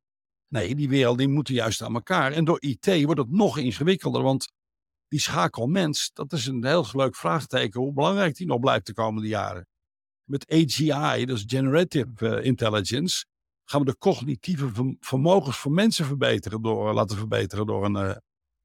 Nee, 0.47 0.75
die 0.75 0.89
werelden 0.89 1.25
die 1.25 1.35
moeten 1.35 1.53
juist 1.53 1.81
aan 1.81 1.93
elkaar. 1.93 2.31
En 2.31 2.45
door 2.45 2.61
IT 2.61 3.03
wordt 3.03 3.19
het 3.19 3.31
nog 3.31 3.57
ingewikkelder, 3.57 4.21
want 4.21 4.51
die 5.07 5.19
schakelmens, 5.19 6.11
dat 6.13 6.33
is 6.33 6.45
een 6.45 6.65
heel 6.65 6.85
leuk 6.91 7.15
vraagteken 7.15 7.81
hoe 7.81 7.93
belangrijk 7.93 8.35
die 8.35 8.47
nog 8.47 8.59
blijft 8.59 8.85
de 8.85 8.93
komende 8.93 9.27
jaren. 9.27 9.67
Met 10.23 10.51
AGI, 10.51 11.25
dus 11.25 11.43
Generative 11.47 12.11
uh, 12.19 12.45
Intelligence, 12.45 13.25
gaan 13.63 13.79
we 13.79 13.85
de 13.85 13.97
cognitieve 13.97 14.95
vermogens 14.99 15.59
van 15.59 15.73
mensen 15.73 16.05
verbeteren 16.05 16.61
door, 16.61 16.93
laten 16.93 17.17
verbeteren 17.17 17.65
door 17.65 17.85
een, 17.85 17.95
uh, 17.95 18.15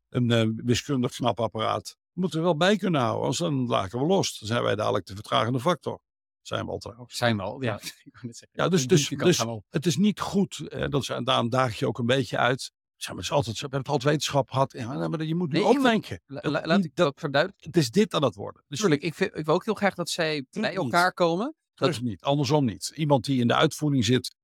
een 0.08 0.60
wiskundig 0.64 1.12
knap 1.12 1.40
apparaat. 1.40 1.96
We 2.12 2.20
moeten 2.20 2.38
er 2.38 2.44
wel 2.44 2.56
bij 2.56 2.76
kunnen 2.76 3.00
houden, 3.00 3.22
anders 3.22 3.38
dan 3.38 3.66
laken 3.66 3.98
we 3.98 4.06
los. 4.06 4.38
Dan 4.38 4.48
zijn 4.48 4.62
wij 4.62 4.74
dadelijk 4.74 5.06
de 5.06 5.14
vertragende 5.14 5.60
factor. 5.60 6.00
Zijn 6.46 6.64
we 6.64 6.70
al 6.70 6.78
trouwens. 6.78 7.16
Zijn 7.16 7.36
we 7.36 7.42
al, 7.42 7.62
ja. 7.62 7.80
Ja, 8.52 8.68
dus, 8.68 8.86
dus, 8.86 9.08
dus 9.08 9.44
het 9.68 9.86
is 9.86 9.96
niet 9.96 10.20
goed. 10.20 10.68
Eh, 10.68 10.88
dat 10.88 11.04
ze, 11.04 11.22
daarom 11.22 11.48
daag 11.48 11.78
je 11.78 11.86
ook 11.86 11.98
een 11.98 12.06
beetje 12.06 12.38
uit. 12.38 12.72
Zeg 12.96 13.14
maar, 13.14 13.28
altijd, 13.30 13.54
we 13.54 13.60
hebben 13.60 13.78
het 13.78 13.88
altijd 13.88 14.10
wetenschap 14.10 14.50
gehad. 14.50 14.72
Ja, 14.72 15.08
maar 15.08 15.24
je 15.24 15.34
moet 15.34 15.52
nu 15.52 15.58
nee, 15.58 15.68
omdenken. 15.68 16.20
La, 16.26 16.40
la, 16.42 16.62
laat 16.64 16.84
ik 16.84 16.94
dat 16.94 17.20
verduidelijken. 17.20 17.70
Het 17.70 17.76
is 17.76 17.90
dit 17.90 18.14
aan 18.14 18.22
het 18.22 18.34
worden. 18.34 18.64
Dus 18.68 18.80
Tuurlijk, 18.80 19.02
ik, 19.02 19.14
vind, 19.14 19.36
ik 19.36 19.44
wil 19.44 19.54
ook 19.54 19.64
heel 19.64 19.74
graag 19.74 19.94
dat 19.94 20.10
zij 20.10 20.46
bij 20.50 20.74
elkaar 20.74 21.04
niet. 21.04 21.14
komen. 21.14 21.54
Dat 21.74 21.88
is 21.88 22.00
niet, 22.00 22.22
andersom 22.22 22.64
niet. 22.64 22.92
Iemand 22.94 23.24
die 23.24 23.40
in 23.40 23.48
de 23.48 23.54
uitvoering 23.54 24.04
zit, 24.04 24.36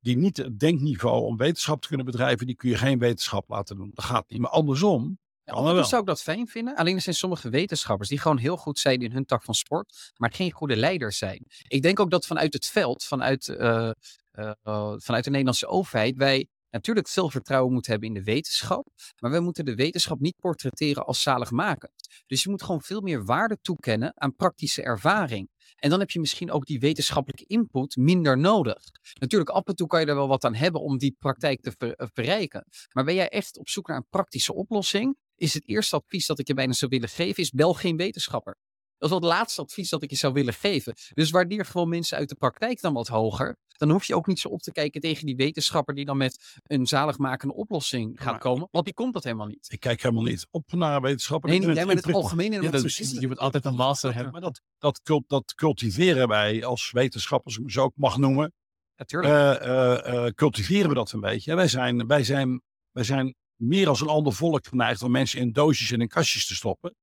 die 0.00 0.16
niet 0.16 0.36
het 0.36 0.58
denkniveau 0.58 1.24
om 1.24 1.36
wetenschap 1.36 1.80
te 1.80 1.88
kunnen 1.88 2.06
bedrijven, 2.06 2.46
die 2.46 2.56
kun 2.56 2.68
je 2.70 2.76
geen 2.76 2.98
wetenschap 2.98 3.48
laten 3.48 3.76
doen. 3.76 3.90
Dat 3.94 4.04
gaat 4.04 4.30
niet. 4.30 4.40
Maar 4.40 4.50
andersom, 4.50 5.18
ja, 5.56 5.74
wel. 5.74 5.84
zou 5.84 6.00
ik 6.00 6.06
dat 6.06 6.22
fijn 6.22 6.48
vinden. 6.48 6.76
Alleen 6.76 6.94
er 6.94 7.00
zijn 7.00 7.14
sommige 7.14 7.48
wetenschappers 7.48 8.08
die 8.08 8.18
gewoon 8.18 8.38
heel 8.38 8.56
goed 8.56 8.78
zijn 8.78 9.00
in 9.00 9.12
hun 9.12 9.24
tak 9.24 9.42
van 9.42 9.54
sport, 9.54 10.12
maar 10.16 10.32
geen 10.32 10.52
goede 10.52 10.76
leiders 10.76 11.18
zijn. 11.18 11.46
Ik 11.68 11.82
denk 11.82 12.00
ook 12.00 12.10
dat 12.10 12.26
vanuit 12.26 12.52
het 12.52 12.66
veld, 12.66 13.04
vanuit, 13.04 13.46
uh, 13.48 13.90
uh, 14.32 14.94
vanuit 14.96 15.24
de 15.24 15.30
Nederlandse 15.30 15.66
overheid, 15.66 16.16
wij 16.16 16.48
natuurlijk 16.70 17.08
veel 17.08 17.30
vertrouwen 17.30 17.72
moeten 17.72 17.90
hebben 17.90 18.08
in 18.08 18.14
de 18.14 18.22
wetenschap, 18.22 18.88
maar 19.18 19.30
we 19.30 19.40
moeten 19.40 19.64
de 19.64 19.74
wetenschap 19.74 20.20
niet 20.20 20.36
portretteren 20.40 21.06
als 21.06 21.22
zaligmakend. 21.22 22.22
Dus 22.26 22.42
je 22.42 22.50
moet 22.50 22.62
gewoon 22.62 22.82
veel 22.82 23.00
meer 23.00 23.24
waarde 23.24 23.58
toekennen 23.60 24.12
aan 24.14 24.34
praktische 24.34 24.82
ervaring. 24.82 25.48
En 25.76 25.90
dan 25.90 25.98
heb 25.98 26.10
je 26.10 26.20
misschien 26.20 26.50
ook 26.50 26.66
die 26.66 26.80
wetenschappelijke 26.80 27.44
input 27.46 27.96
minder 27.96 28.38
nodig. 28.38 28.82
Natuurlijk, 29.20 29.50
af 29.50 29.64
en 29.64 29.74
toe 29.74 29.86
kan 29.86 30.00
je 30.00 30.06
er 30.06 30.14
wel 30.14 30.28
wat 30.28 30.44
aan 30.44 30.54
hebben 30.54 30.80
om 30.80 30.98
die 30.98 31.16
praktijk 31.18 31.60
te 31.60 31.72
ver, 31.78 32.08
verrijken. 32.14 32.64
Maar 32.92 33.04
ben 33.04 33.14
jij 33.14 33.28
echt 33.28 33.58
op 33.58 33.68
zoek 33.68 33.88
naar 33.88 33.96
een 33.96 34.06
praktische 34.10 34.54
oplossing, 34.54 35.16
is 35.38 35.54
het 35.54 35.68
eerste 35.68 35.96
advies 35.96 36.26
dat 36.26 36.38
ik 36.38 36.46
je 36.46 36.54
bijna 36.54 36.72
zou 36.72 36.90
willen 36.90 37.08
geven, 37.08 37.42
is 37.42 37.50
bel 37.50 37.74
geen 37.74 37.96
wetenschapper. 37.96 38.56
Dat 38.98 39.10
is 39.10 39.18
wel 39.18 39.28
het 39.28 39.38
laatste 39.38 39.60
advies 39.60 39.88
dat 39.88 40.02
ik 40.02 40.10
je 40.10 40.16
zou 40.16 40.32
willen 40.32 40.54
geven. 40.54 40.94
Dus 41.14 41.30
waardeer 41.30 41.64
gewoon 41.64 41.88
mensen 41.88 42.16
uit 42.18 42.28
de 42.28 42.34
praktijk 42.34 42.80
dan 42.80 42.92
wat 42.92 43.08
hoger. 43.08 43.56
Dan 43.76 43.90
hoef 43.90 44.04
je 44.04 44.14
ook 44.14 44.26
niet 44.26 44.38
zo 44.38 44.48
op 44.48 44.60
te 44.60 44.72
kijken 44.72 45.00
tegen 45.00 45.26
die 45.26 45.36
wetenschapper 45.36 45.94
die 45.94 46.04
dan 46.04 46.16
met 46.16 46.58
een 46.62 46.86
zaligmakende 46.86 47.54
oplossing 47.54 48.12
gaat 48.14 48.30
maar, 48.30 48.38
komen. 48.38 48.68
Want 48.70 48.84
die 48.84 48.94
komt 48.94 49.12
dat 49.12 49.24
helemaal 49.24 49.46
niet. 49.46 49.66
Ik 49.70 49.80
kijk 49.80 50.02
helemaal 50.02 50.24
niet 50.24 50.46
op 50.50 50.72
naar 50.72 51.00
wetenschappen. 51.00 51.50
Nee, 51.50 51.58
niet, 51.58 51.74
jij 51.74 51.86
bent 51.86 52.04
het 52.04 52.14
algemeen 52.14 52.52
in 52.52 52.62
ja, 52.62 52.70
dat, 52.70 52.96
Je 52.96 53.26
moet 53.26 53.38
altijd 53.38 53.64
een 53.64 53.74
master 53.74 54.14
hebben. 54.14 54.32
Maar 54.32 54.40
dat, 54.40 54.60
dat, 54.78 55.02
cult, 55.02 55.28
dat 55.28 55.54
cultiveren 55.54 56.28
wij 56.28 56.64
als 56.64 56.90
wetenschappers, 56.90 57.56
hoe 57.56 57.70
ze 57.70 57.80
ook 57.80 57.92
mag 57.96 58.16
noemen. 58.16 58.52
Natuurlijk. 58.96 59.62
Uh, 59.62 59.68
uh, 59.68 60.14
uh, 60.14 60.26
cultiveren 60.26 60.88
we 60.88 60.94
dat 60.94 61.12
een 61.12 61.20
beetje. 61.20 61.54
Wij 61.54 61.68
zijn, 61.68 62.06
wij, 62.06 62.24
zijn, 62.24 62.62
wij 62.90 63.04
zijn 63.04 63.34
meer 63.60 63.88
als 63.88 64.00
een 64.00 64.08
ander 64.08 64.32
volk 64.32 64.66
geneigd 64.66 65.02
om 65.02 65.10
mensen 65.10 65.40
in 65.40 65.52
doosjes 65.52 65.90
en 65.90 66.00
in 66.00 66.08
kastjes 66.08 66.46
te 66.46 66.54
stoppen. 66.54 66.94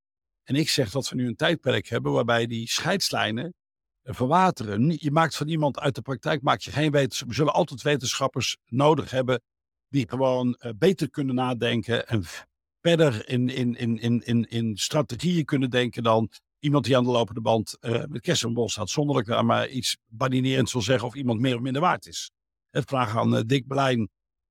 En 0.43 0.55
ik 0.55 0.69
zeg 0.69 0.91
dat 0.91 1.09
we 1.09 1.15
nu 1.15 1.27
een 1.27 1.35
tijdperk 1.35 1.87
hebben 1.87 2.11
waarbij 2.11 2.47
die 2.47 2.69
scheidslijnen 2.69 3.53
eh, 4.01 4.13
verwateren. 4.13 4.95
Je 4.97 5.11
maakt 5.11 5.35
van 5.35 5.47
iemand 5.47 5.79
uit 5.79 5.95
de 5.95 6.01
praktijk 6.01 6.41
maak 6.41 6.59
je 6.59 6.71
geen 6.71 6.91
wetenschappers. 6.91 7.37
We 7.37 7.43
zullen 7.43 7.53
altijd 7.53 7.81
wetenschappers 7.81 8.57
nodig 8.65 9.11
hebben 9.11 9.41
die 9.87 10.09
gewoon 10.09 10.55
eh, 10.55 10.71
beter 10.77 11.09
kunnen 11.09 11.35
nadenken 11.35 12.07
en 12.07 12.23
verder 12.81 13.29
in, 13.29 13.49
in, 13.49 13.75
in, 13.75 13.99
in, 13.99 14.21
in, 14.25 14.49
in 14.49 14.77
strategieën 14.77 15.45
kunnen 15.45 15.69
denken 15.69 16.03
dan 16.03 16.29
iemand 16.59 16.85
die 16.85 16.97
aan 16.97 17.03
de 17.03 17.09
lopende 17.09 17.41
band 17.41 17.77
uh, 17.81 18.03
met 18.05 18.21
kersenbol 18.21 18.69
staat. 18.69 18.89
Zonder 18.89 19.23
dat 19.23 19.37
ik 19.37 19.43
maar 19.43 19.67
iets 19.67 19.97
badinerends 20.05 20.73
wil 20.73 20.81
zeggen 20.81 21.07
of 21.07 21.15
iemand 21.15 21.39
meer 21.39 21.55
of 21.55 21.61
minder 21.61 21.81
waard 21.81 22.07
is. 22.07 22.31
Het 22.69 22.85
vraag 22.85 23.17
aan 23.17 23.43
Dick 23.47 23.67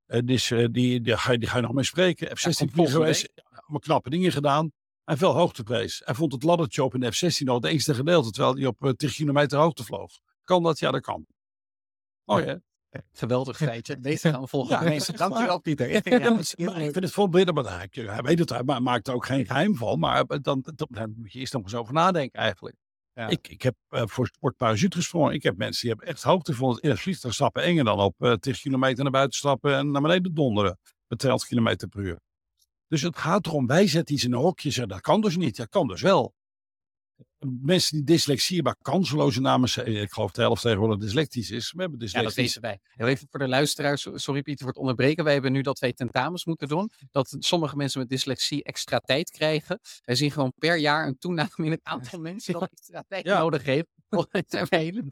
Belijn, 0.05 0.25
dus, 0.25 0.47
die, 0.47 0.71
die, 0.71 1.01
die, 1.01 1.17
ga 1.17 1.31
je, 1.31 1.37
die 1.37 1.49
ga 1.49 1.55
je 1.55 1.61
nog 1.61 1.73
mee 1.73 1.83
spreken. 1.83 2.37
F-16 2.37 2.73
ja, 2.73 2.85
geweest, 2.85 3.31
allemaal 3.49 3.79
knappe 3.79 4.09
dingen 4.09 4.31
gedaan. 4.31 4.71
Hij 5.03 5.17
veel 5.17 5.33
hoogteprees. 5.33 6.01
Hij 6.05 6.15
vond 6.15 6.31
het 6.31 6.43
laddertje 6.43 6.83
op 6.83 6.93
in 6.93 6.99
de 6.99 7.11
F-16 7.11 7.45
al 7.45 7.55
het 7.55 7.65
engste 7.65 7.93
gedeelte, 7.93 8.31
terwijl 8.31 8.55
hij 8.55 8.65
op 8.65 8.79
10 8.79 9.09
eh, 9.09 9.15
kilometer 9.15 9.59
hoogte 9.59 9.83
vloog. 9.83 10.19
Kan 10.43 10.63
dat? 10.63 10.79
Ja, 10.79 10.91
dat 10.91 11.01
kan. 11.01 11.25
Oh 12.25 12.43
ja. 12.43 12.59
Geweldig 13.11 13.57
feitje. 13.57 13.99
Deze 13.99 14.29
gaan 14.29 14.41
we 14.41 14.47
volgen. 14.47 14.75
Ja, 14.75 14.83
nee, 14.83 14.99
dankjewel 15.15 15.59
Pieter. 15.59 15.89
Ja, 16.55 16.75
ik 16.75 16.91
vind 16.91 17.03
het 17.03 17.11
vol 17.11 17.27
maar 17.27 17.89
hij 17.93 18.21
weet 18.21 18.39
het, 18.39 18.49
hij 18.49 18.63
maakt 18.63 19.07
er 19.07 19.13
ook 19.13 19.25
geen 19.25 19.45
geheim 19.45 19.75
van. 19.75 19.99
Maar 19.99 20.25
dan, 20.27 20.41
dan, 20.41 20.87
dan 20.89 21.13
moet 21.17 21.33
je 21.33 21.39
eerst 21.39 21.53
nog 21.53 21.63
eens 21.63 21.75
over 21.75 21.93
nadenken 21.93 22.39
eigenlijk. 22.39 22.75
Ja. 23.15 23.27
Ik, 23.27 23.47
ik 23.47 23.61
heb 23.61 23.75
uh, 23.89 24.01
voor 24.05 24.27
sportparachute 24.27 24.97
gesprongen. 24.97 25.33
Ik 25.33 25.43
heb 25.43 25.57
mensen 25.57 25.81
die 25.81 25.89
hebben 25.89 26.07
echt 26.07 26.23
hoogte 26.23 26.53
vonden 26.53 26.81
in 26.81 26.89
het 26.89 26.99
vliegtuig 26.99 27.33
stappen 27.33 27.63
enger 27.63 27.83
dan 27.83 27.99
op 27.99 28.15
uh, 28.19 28.33
10 28.33 28.53
kilometer 28.53 29.03
naar 29.03 29.11
buiten 29.11 29.37
stappen 29.37 29.75
en 29.75 29.91
naar 29.91 30.01
beneden 30.01 30.33
donderen. 30.33 30.79
Met 31.07 31.19
200 31.19 31.49
kilometer 31.49 31.87
per 31.87 32.01
uur. 32.01 32.19
Dus 32.87 33.01
het 33.01 33.17
gaat 33.17 33.45
erom, 33.45 33.67
wij 33.67 33.87
zetten 33.87 34.15
iets 34.15 34.23
in 34.23 34.33
een 34.33 34.39
hokje 34.39 34.81
en 34.81 34.87
dat 34.87 35.01
kan 35.01 35.21
dus 35.21 35.37
niet. 35.37 35.55
Dat 35.55 35.69
kan 35.69 35.87
dus 35.87 36.01
wel. 36.01 36.33
Mensen 37.61 37.95
die 37.97 38.05
dyslexie 38.05 38.63
maar 38.63 38.75
kanseloze 38.81 39.41
namen 39.41 39.87
Ik 39.87 40.11
geloof 40.11 40.31
de 40.31 40.41
helft 40.41 40.61
tegenwoordig 40.61 40.97
dyslectisch 40.97 41.51
is. 41.51 41.71
We 41.71 41.81
hebben 41.81 41.99
dyslexie. 41.99 42.29
Ja, 42.29 42.35
dat 42.35 42.45
weten 42.45 42.61
wij. 42.61 42.79
Heel 42.83 43.07
even 43.07 43.27
voor 43.29 43.39
de 43.39 43.47
luisteraars. 43.47 44.07
Sorry 44.13 44.41
Pieter 44.41 44.65
voor 44.65 44.73
het 44.73 44.81
onderbreken. 44.81 45.23
Wij 45.23 45.33
hebben 45.33 45.51
nu 45.51 45.61
dat 45.61 45.79
wij 45.79 45.93
tentamens 45.93 46.45
moeten 46.45 46.67
doen. 46.67 46.91
Dat 47.11 47.35
sommige 47.39 47.75
mensen 47.75 47.99
met 47.99 48.09
dyslexie 48.09 48.63
extra 48.63 48.99
tijd 48.99 49.29
krijgen. 49.29 49.79
Wij 50.03 50.15
zien 50.15 50.31
gewoon 50.31 50.53
per 50.57 50.77
jaar 50.77 51.07
een 51.07 51.17
toename 51.17 51.49
in 51.57 51.71
het 51.71 51.83
aantal 51.83 52.19
mensen 52.19 52.53
dat 52.53 52.69
extra 52.77 53.03
tijd 53.07 53.25
nodig 53.25 53.63
heeft. 53.63 53.87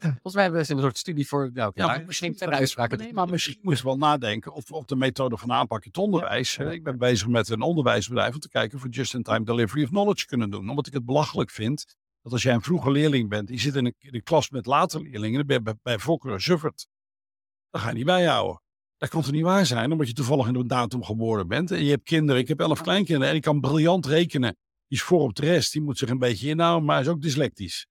Volgens 0.00 0.34
mij 0.34 0.42
hebben 0.42 0.66
we 0.66 0.74
een 0.74 0.80
soort 0.80 0.98
studie 0.98 1.26
voor. 1.26 1.50
Nou, 1.54 1.72
ja, 1.74 2.02
misschien 2.06 2.36
verder 2.36 2.56
uitspraken. 2.56 2.98
Nee, 2.98 3.12
maar 3.12 3.28
misschien 3.28 3.58
moet 3.62 3.78
je 3.78 3.84
wel 3.84 3.96
nadenken 3.96 4.52
of, 4.52 4.70
of 4.70 4.84
de 4.84 4.96
methode 4.96 5.36
van 5.36 5.52
aanpak 5.52 5.82
in 5.84 5.88
het 5.88 5.98
onderwijs. 5.98 6.56
Ik 6.56 6.82
ben 6.82 6.98
bezig 6.98 7.28
met 7.28 7.48
een 7.48 7.62
onderwijsbedrijf 7.62 8.34
om 8.34 8.40
te 8.40 8.48
kijken 8.48 8.76
of 8.76 8.82
we 8.82 8.88
just-in-time 8.88 9.44
delivery 9.44 9.82
of 9.82 9.88
knowledge 9.88 10.26
kunnen 10.26 10.50
doen. 10.50 10.70
Omdat 10.70 10.86
ik 10.86 10.92
het 10.92 11.04
belachelijk 11.04 11.50
vind 11.50 11.96
dat 12.22 12.32
als 12.32 12.42
jij 12.42 12.54
een 12.54 12.62
vroege 12.62 12.90
leerling 12.90 13.28
bent, 13.28 13.48
je 13.48 13.58
zit 13.58 13.74
in 13.74 13.84
een, 13.84 13.94
in 13.98 14.14
een 14.14 14.22
klas 14.22 14.50
met 14.50 14.66
later 14.66 15.00
leerlingen, 15.02 15.36
dan 15.36 15.46
ben 15.46 15.56
je 15.56 15.62
bij, 15.62 15.74
bij 15.82 15.98
Volker 15.98 16.40
Zuffert. 16.40 16.86
Dan 17.70 17.80
ga 17.80 17.88
je 17.88 17.94
niet 17.94 18.04
bijhouden. 18.04 18.62
Dat 18.96 19.08
kan 19.08 19.22
toch 19.22 19.32
niet 19.32 19.42
waar 19.42 19.66
zijn, 19.66 19.92
omdat 19.92 20.06
je 20.06 20.12
toevallig 20.12 20.46
in 20.46 20.54
een 20.54 20.66
datum 20.66 21.04
geboren 21.04 21.48
bent. 21.48 21.70
En 21.70 21.84
je 21.84 21.90
hebt 21.90 22.04
kinderen, 22.04 22.40
ik 22.40 22.48
heb 22.48 22.60
elf 22.60 22.80
kleinkinderen 22.80 23.30
en 23.30 23.36
ik 23.36 23.42
kan 23.42 23.60
briljant 23.60 24.06
rekenen. 24.06 24.56
Die 24.86 24.98
is 24.98 25.02
voor 25.02 25.20
op 25.20 25.34
de 25.34 25.42
rest, 25.42 25.72
die 25.72 25.82
moet 25.82 25.98
zich 25.98 26.08
een 26.08 26.18
beetje 26.18 26.48
inhouden, 26.48 26.84
maar 26.84 26.96
hij 26.96 27.04
is 27.04 27.10
ook 27.10 27.22
dyslectisch. 27.22 27.86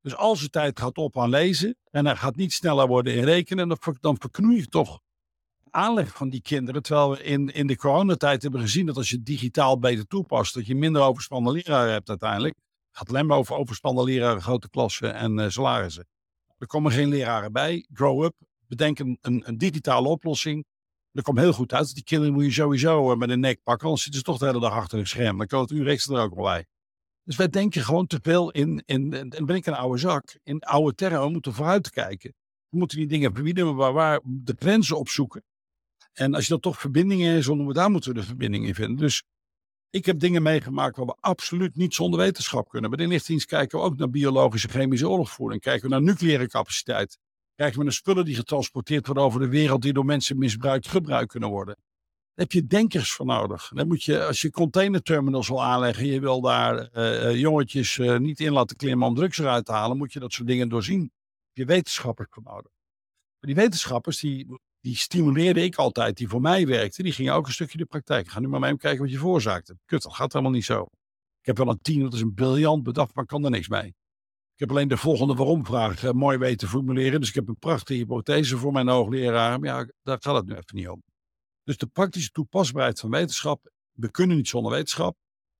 Dus 0.00 0.16
als 0.16 0.40
de 0.40 0.50
tijd 0.50 0.80
gaat 0.80 0.98
op 0.98 1.18
aan 1.18 1.30
lezen 1.30 1.76
en 1.90 2.06
hij 2.06 2.16
gaat 2.16 2.36
niet 2.36 2.52
sneller 2.52 2.86
worden 2.86 3.14
in 3.14 3.24
rekenen, 3.24 3.68
dan, 3.68 3.78
dan 4.00 4.16
verknoei 4.18 4.56
je 4.56 4.66
toch 4.66 5.00
aanleg 5.70 6.16
van 6.16 6.28
die 6.28 6.42
kinderen. 6.42 6.82
Terwijl 6.82 7.10
we 7.10 7.22
in, 7.22 7.48
in 7.48 7.66
de 7.66 7.76
coronatijd 7.76 8.42
hebben 8.42 8.60
gezien 8.60 8.86
dat 8.86 8.96
als 8.96 9.10
je 9.10 9.22
digitaal 9.22 9.78
beter 9.78 10.06
toepast, 10.06 10.54
dat 10.54 10.66
je 10.66 10.74
minder 10.74 11.02
overspannen 11.02 11.52
leraren 11.52 11.92
hebt 11.92 12.08
uiteindelijk. 12.08 12.54
Het 12.88 12.96
gaat 12.98 13.08
alleen 13.08 13.26
maar 13.26 13.36
over 13.36 13.56
overspannen 13.56 14.04
leraren, 14.04 14.42
grote 14.42 14.70
klassen 14.70 15.14
en 15.14 15.38
uh, 15.38 15.48
salarissen. 15.48 16.06
Er 16.58 16.66
komen 16.66 16.92
geen 16.92 17.08
leraren 17.08 17.52
bij. 17.52 17.86
Grow 17.92 18.24
up. 18.24 18.34
Bedenk 18.66 18.98
een, 18.98 19.18
een, 19.20 19.58
digitale 19.58 20.08
oplossing. 20.08 20.64
Dat 21.12 21.24
komt 21.24 21.38
heel 21.38 21.52
goed 21.52 21.72
uit. 21.72 21.94
Die 21.94 22.04
kinderen 22.04 22.34
moet 22.34 22.44
je 22.44 22.50
sowieso 22.50 23.10
uh, 23.10 23.16
met 23.16 23.30
een 23.30 23.40
nek 23.40 23.62
pakken, 23.62 23.86
anders 23.86 24.02
zitten 24.02 24.20
ze 24.20 24.26
toch 24.26 24.38
de 24.38 24.46
hele 24.46 24.60
dag 24.60 24.72
achter 24.72 24.98
een 24.98 25.06
scherm. 25.06 25.38
Dan 25.38 25.46
kan 25.46 25.60
het 25.60 25.70
er 25.70 26.20
ook 26.20 26.34
wel 26.34 26.44
bij. 26.44 26.66
Dus 27.28 27.36
wij 27.36 27.48
denken 27.48 27.82
gewoon 27.82 28.06
te 28.06 28.18
veel 28.22 28.50
in, 28.50 28.82
in, 28.86 29.12
en 29.12 29.46
ben 29.46 29.56
ik 29.56 29.66
een 29.66 29.74
oude 29.74 29.98
zak, 29.98 30.38
in 30.42 30.60
oude 30.60 30.94
termen. 30.94 31.20
We 31.20 31.30
moeten 31.30 31.52
vooruit 31.52 31.90
kijken. 31.90 32.34
We 32.68 32.78
moeten 32.78 32.98
die 32.98 33.06
dingen 33.06 33.34
verbieden, 33.34 33.74
maar 33.74 33.92
waar 33.92 34.20
de 34.24 34.54
grenzen 34.58 34.98
opzoeken. 34.98 35.44
En 36.12 36.34
als 36.34 36.42
je 36.42 36.50
dan 36.50 36.60
toch 36.60 36.80
verbindingen 36.80 37.34
in 37.34 37.42
zonder 37.42 37.74
daar 37.74 37.90
moeten 37.90 38.12
we 38.12 38.20
de 38.20 38.26
verbinding 38.26 38.66
in 38.66 38.74
vinden. 38.74 38.96
Dus 38.96 39.22
ik 39.90 40.06
heb 40.06 40.18
dingen 40.18 40.42
meegemaakt 40.42 40.96
waar 40.96 41.06
we 41.06 41.16
absoluut 41.20 41.76
niet 41.76 41.94
zonder 41.94 42.20
wetenschap 42.20 42.68
kunnen. 42.68 42.90
Bij 42.90 42.98
de 42.98 43.04
inlichtingendienst 43.04 43.56
kijken 43.56 43.78
we 43.78 43.84
ook 43.84 43.96
naar 43.96 44.10
biologische 44.10 44.68
chemische 44.68 45.08
oorlogvoering. 45.08 45.60
Kijken 45.60 45.82
we 45.82 45.94
naar 45.94 46.02
nucleaire 46.02 46.48
capaciteit. 46.48 47.18
Kijken 47.54 47.78
we 47.78 47.84
naar 47.84 47.92
spullen 47.92 48.24
die 48.24 48.34
getransporteerd 48.34 49.06
worden 49.06 49.24
over 49.24 49.40
de 49.40 49.48
wereld, 49.48 49.82
die 49.82 49.92
door 49.92 50.04
mensen 50.04 50.38
misbruikt, 50.38 50.88
gebruikt 50.88 51.30
kunnen 51.30 51.48
worden. 51.48 51.76
Heb 52.38 52.52
je 52.52 52.66
denkers 52.66 53.12
voor 53.12 53.26
nodig. 53.26 53.70
Dan 53.74 53.86
moet 53.86 54.02
je, 54.02 54.24
als 54.24 54.40
je 54.40 54.50
containerterminals 54.50 55.48
wil 55.48 55.64
aanleggen, 55.64 56.06
je 56.06 56.20
wil 56.20 56.40
daar 56.40 56.90
uh, 56.96 57.40
jongetjes 57.40 57.96
uh, 57.96 58.18
niet 58.18 58.40
in 58.40 58.52
laten 58.52 58.76
klimmen 58.76 59.08
om 59.08 59.14
drugs 59.14 59.38
eruit 59.38 59.64
te 59.64 59.72
halen, 59.72 59.96
moet 59.96 60.12
je 60.12 60.20
dat 60.20 60.32
soort 60.32 60.48
dingen 60.48 60.68
doorzien. 60.68 61.00
Heb 61.00 61.10
je 61.52 61.64
wetenschappers 61.64 62.28
voor 62.30 62.42
nodig. 62.42 62.70
Maar 63.40 63.50
die 63.52 63.54
wetenschappers, 63.54 64.20
die, 64.20 64.46
die 64.80 64.96
stimuleerde 64.96 65.62
ik 65.62 65.76
altijd, 65.76 66.16
die 66.16 66.28
voor 66.28 66.40
mij 66.40 66.66
werkten, 66.66 67.04
die 67.04 67.12
gingen 67.12 67.34
ook 67.34 67.46
een 67.46 67.52
stukje 67.52 67.78
de 67.78 67.84
praktijk. 67.84 68.28
Ga 68.28 68.40
nu 68.40 68.48
maar 68.48 68.60
mee 68.60 68.76
kijken 68.76 69.00
wat 69.00 69.10
je 69.10 69.18
veroorzaakte. 69.18 69.78
Kut, 69.84 70.02
dat 70.02 70.14
gaat 70.14 70.32
helemaal 70.32 70.54
niet 70.54 70.64
zo. 70.64 70.82
Ik 71.40 71.46
heb 71.46 71.56
wel 71.56 71.68
een 71.68 71.80
team, 71.82 72.02
dat 72.02 72.14
is 72.14 72.20
een 72.20 72.34
briljant 72.34 72.82
bedacht, 72.82 73.14
maar 73.14 73.26
kan 73.26 73.44
er 73.44 73.50
niks 73.50 73.68
mee. 73.68 73.86
Ik 74.54 74.58
heb 74.58 74.70
alleen 74.70 74.88
de 74.88 74.96
volgende 74.96 75.34
waarom-vraag 75.34 76.12
mooi 76.12 76.38
weten 76.38 76.68
formuleren. 76.68 77.20
Dus 77.20 77.28
ik 77.28 77.34
heb 77.34 77.48
een 77.48 77.58
prachtige 77.58 77.98
hypothese 77.98 78.56
voor 78.56 78.72
mijn 78.72 78.88
hoogleraar. 78.88 79.60
Maar 79.60 79.68
ja, 79.68 79.92
daar 80.02 80.16
gaat 80.20 80.34
het 80.34 80.46
nu 80.46 80.52
even 80.52 80.76
niet 80.76 80.88
om. 80.88 81.02
Dus 81.68 81.76
de 81.76 81.86
praktische 81.86 82.30
toepasbaarheid 82.30 83.00
van 83.00 83.10
wetenschap. 83.10 83.70
We 83.92 84.10
kunnen 84.10 84.36
niet 84.36 84.48
zonder 84.48 84.72
wetenschap. 84.72 85.16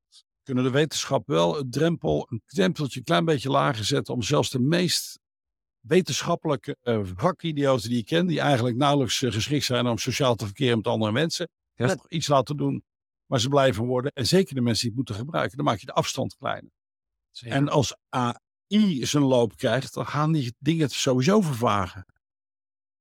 We 0.09 0.43
kunnen 0.43 0.65
de 0.65 0.71
wetenschap 0.71 1.27
wel 1.27 1.59
een 1.59 1.71
drempel, 1.71 2.27
een 2.31 2.43
drempeltje 2.47 2.99
een 2.99 3.05
klein 3.05 3.25
beetje 3.25 3.51
lager 3.51 3.85
zetten. 3.85 4.15
Om 4.15 4.23
zelfs 4.23 4.51
de 4.51 4.59
meest 4.59 5.19
wetenschappelijke 5.81 6.77
uh, 6.83 7.01
vakidioten 7.17 7.89
die 7.89 7.99
ik 7.99 8.07
ken. 8.07 8.27
Die 8.27 8.41
eigenlijk 8.41 8.77
nauwelijks 8.77 9.23
uh, 9.23 9.33
geschikt 9.33 9.65
zijn 9.65 9.87
om 9.87 9.99
sociaal 9.99 10.35
te 10.35 10.45
verkeren 10.45 10.77
met 10.77 10.87
andere 10.87 11.13
mensen. 11.13 11.49
Ja. 11.75 11.97
iets 12.09 12.29
laten 12.29 12.57
doen. 12.57 12.85
Maar 13.27 13.41
ze 13.41 13.49
blijven 13.49 13.85
worden. 13.85 14.13
En 14.13 14.27
zeker 14.27 14.55
de 14.55 14.61
mensen 14.61 14.81
die 14.81 14.89
het 14.89 14.99
moeten 14.99 15.15
gebruiken. 15.15 15.57
Dan 15.57 15.67
maak 15.67 15.79
je 15.79 15.87
de 15.87 15.93
afstand 15.93 16.37
kleiner. 16.37 16.71
En 17.41 17.69
als 17.69 17.97
AI 18.09 19.07
zijn 19.07 19.25
loop 19.25 19.57
krijgt. 19.57 19.95
Dan 19.95 20.07
gaan 20.07 20.33
die 20.33 20.55
dingen 20.59 20.89
sowieso 20.89 21.41
vervagen. 21.41 22.07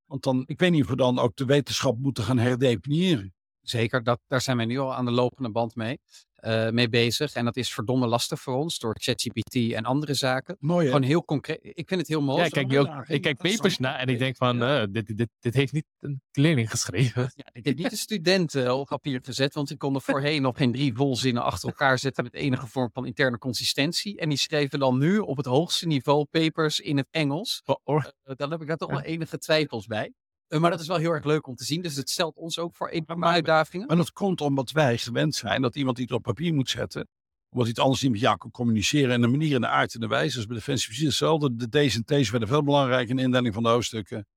Want 0.08 0.24
dan, 0.24 0.44
ik 0.46 0.60
weet 0.60 0.72
niet 0.72 0.84
of 0.84 0.90
we 0.90 0.96
dan 0.96 1.20
ook 1.20 1.36
de 1.36 1.46
wetenschap 1.46 1.98
moeten 1.98 2.24
gaan 2.24 2.38
herdefiniëren. 2.38 3.34
Zeker, 3.62 4.04
dat, 4.04 4.20
daar 4.28 4.42
zijn 4.42 4.58
wij 4.58 4.66
nu 4.66 4.78
al 4.78 4.94
aan 4.94 5.06
de 5.06 5.12
lopende 5.12 5.52
band 5.52 5.76
mee. 5.76 6.00
Uh, 6.46 6.70
mee 6.70 6.90
bezig. 6.90 7.34
En 7.34 7.46
dat 7.46 7.58
is 7.58 7.74
verdomme 7.74 8.08
lastig 8.08 8.40
voor 8.40 8.56
ons 8.56 8.80
door 8.80 8.96
ChatGPT 9.00 9.56
en 9.74 9.86
andere 9.86 10.14
zaken. 10.14 10.56
Mooi, 10.60 10.86
Gewoon 10.86 11.02
heel 11.02 11.26
concreet. 11.26 11.60
Ik 11.62 11.88
vind 11.88 12.00
het 12.00 12.10
heel 12.10 12.22
mooi. 12.22 12.40
Ja, 12.40 12.46
ik 12.46 12.52
kijk, 12.52 12.74
ook, 12.74 13.08
ik 13.08 13.22
kijk 13.22 13.38
papers 13.38 13.78
na 13.78 14.00
en 14.00 14.08
ik 14.08 14.20
denk 14.20 14.36
van, 14.36 14.64
uh, 14.64 14.84
dit, 14.90 15.18
dit, 15.18 15.30
dit 15.40 15.54
heeft 15.54 15.74
niet 15.74 15.86
een 16.00 16.22
leerling 16.32 16.70
geschreven. 16.70 17.32
Ja, 17.36 17.50
ik 17.52 17.66
heb 17.66 17.78
niet 17.78 17.92
een 17.92 17.98
student 17.98 18.54
uh, 18.54 18.80
op 18.80 18.88
papier 18.88 19.20
gezet, 19.24 19.54
want 19.54 19.70
ik 19.70 19.78
kon 19.78 19.96
er 19.96 20.02
voorheen 20.02 20.42
nog 20.42 20.58
geen 20.58 20.72
drie 20.72 20.94
volzinnen 20.94 21.44
achter 21.44 21.70
elkaar 21.70 22.00
zetten 22.00 22.24
met 22.24 22.34
enige 22.34 22.68
vorm 22.68 22.90
van 22.94 23.06
interne 23.06 23.38
consistentie. 23.38 24.18
En 24.20 24.30
die 24.30 24.38
schreven 24.38 24.80
dan 24.80 24.98
nu 24.98 25.18
op 25.18 25.38
het 25.38 25.46
hoogste 25.46 25.88
niveau 25.88 26.26
papers 26.26 26.80
in 26.80 26.98
het 26.98 27.08
Engels. 27.12 27.62
Oh, 27.66 27.76
oh. 27.84 28.04
dan 28.24 28.52
heb 28.52 28.62
ik 28.62 28.68
daar 28.68 28.78
toch 28.78 28.90
wel 28.90 29.02
enige 29.02 29.38
twijfels 29.38 29.86
bij. 29.86 30.14
Eh, 30.48 30.60
maar 30.60 30.72
dat 30.72 30.80
is 30.80 30.88
wel 30.88 30.98
heel 30.98 31.12
erg 31.12 31.24
leuk 31.24 31.48
om 31.48 31.56
te 31.56 31.64
zien. 31.64 31.82
Dus 31.82 31.96
het 31.96 32.10
stelt 32.10 32.36
ons 32.36 32.60
ook 32.60 32.76
voor 32.76 32.90
enorme 32.90 33.26
uitdagingen. 33.26 33.88
En 33.88 33.98
dat 33.98 34.12
komt 34.12 34.42
omdat 34.42 34.72
wij 34.72 34.98
gewend 34.98 35.36
zijn 35.36 35.62
dat 35.62 35.76
iemand 35.76 36.00
iets 36.00 36.12
op 36.12 36.22
papier 36.22 36.54
moet 36.54 36.70
zetten. 36.70 37.08
Omdat 37.50 37.68
iets 37.68 37.80
anders 37.80 38.02
niet 38.02 38.12
met 38.12 38.20
jou 38.20 38.38
kan 38.38 38.52
communiceren. 38.52 39.12
En 39.12 39.22
de 39.22 39.28
manier 39.28 39.56
en 39.56 39.62
de 39.62 39.68
aard 39.68 39.94
en 39.94 40.00
de 40.00 40.08
wijze. 40.08 40.36
Dus 40.36 40.46
bij 40.46 40.56
Defensie 40.56 40.88
precies 40.88 41.06
hetzelfde. 41.06 41.56
De 41.56 41.70
D's 41.70 41.96
en 41.96 42.04
T's 42.04 42.30
werden 42.30 42.48
veel 42.48 42.64
belangrijker 42.64 43.10
in 43.10 43.16
de 43.16 43.22
indeling 43.22 43.54
van 43.54 43.64
de 43.64 43.70
hoofdstukken. 43.70 44.28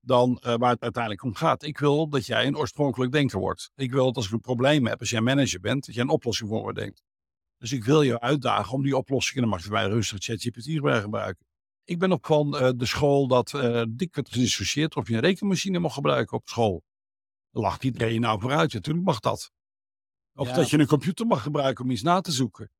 Dan 0.00 0.30
uh, 0.30 0.54
waar 0.54 0.70
het 0.70 0.82
uiteindelijk 0.82 1.22
om 1.22 1.34
gaat. 1.34 1.62
Ik 1.62 1.78
wil 1.78 2.08
dat 2.08 2.26
jij 2.26 2.46
een 2.46 2.56
oorspronkelijk 2.56 3.12
denker 3.12 3.38
wordt. 3.38 3.70
Ik 3.74 3.92
wil 3.92 4.04
dat 4.04 4.16
als 4.16 4.26
ik 4.26 4.32
een 4.32 4.40
probleem 4.40 4.86
heb, 4.86 5.00
als 5.00 5.10
jij 5.10 5.20
manager 5.20 5.60
bent, 5.60 5.86
dat 5.86 5.94
jij 5.94 6.04
een 6.04 6.10
oplossing 6.10 6.48
voor 6.48 6.66
me 6.66 6.72
denkt. 6.72 7.02
Dus 7.58 7.72
ik 7.72 7.84
wil 7.84 8.02
je 8.02 8.20
uitdagen 8.20 8.72
om 8.72 8.82
die 8.82 8.96
oplossing, 8.96 9.34
en 9.34 9.40
dan 9.40 9.50
mag 9.50 9.62
je 9.62 9.70
bij 9.70 9.86
rustig 9.86 10.18
ChatGPT 10.18 10.64
gebruiken. 11.02 11.46
Ik 11.88 11.98
ben 11.98 12.12
op 12.12 12.26
van 12.26 12.54
uh, 12.54 12.70
de 12.76 12.86
school 12.86 13.28
dat 13.28 13.52
uh, 13.52 13.82
dik 13.88 14.14
werd 14.14 14.28
gedissocieerd 14.28 14.96
of 14.96 15.08
je 15.08 15.14
een 15.14 15.20
rekenmachine 15.20 15.78
mag 15.78 15.94
gebruiken 15.94 16.36
op 16.36 16.48
school. 16.48 16.82
Dan 17.50 17.62
lacht 17.62 17.84
iedereen 17.84 18.20
nou 18.20 18.40
vooruit. 18.40 18.72
Natuurlijk 18.72 19.06
mag 19.06 19.20
dat. 19.20 19.50
Of 20.34 20.52
dat 20.52 20.70
je 20.70 20.78
een 20.78 20.86
computer 20.86 21.26
mag 21.26 21.42
gebruiken 21.42 21.84
om 21.84 21.90
iets 21.90 22.02
na 22.02 22.20
te 22.20 22.32
zoeken. 22.32 22.70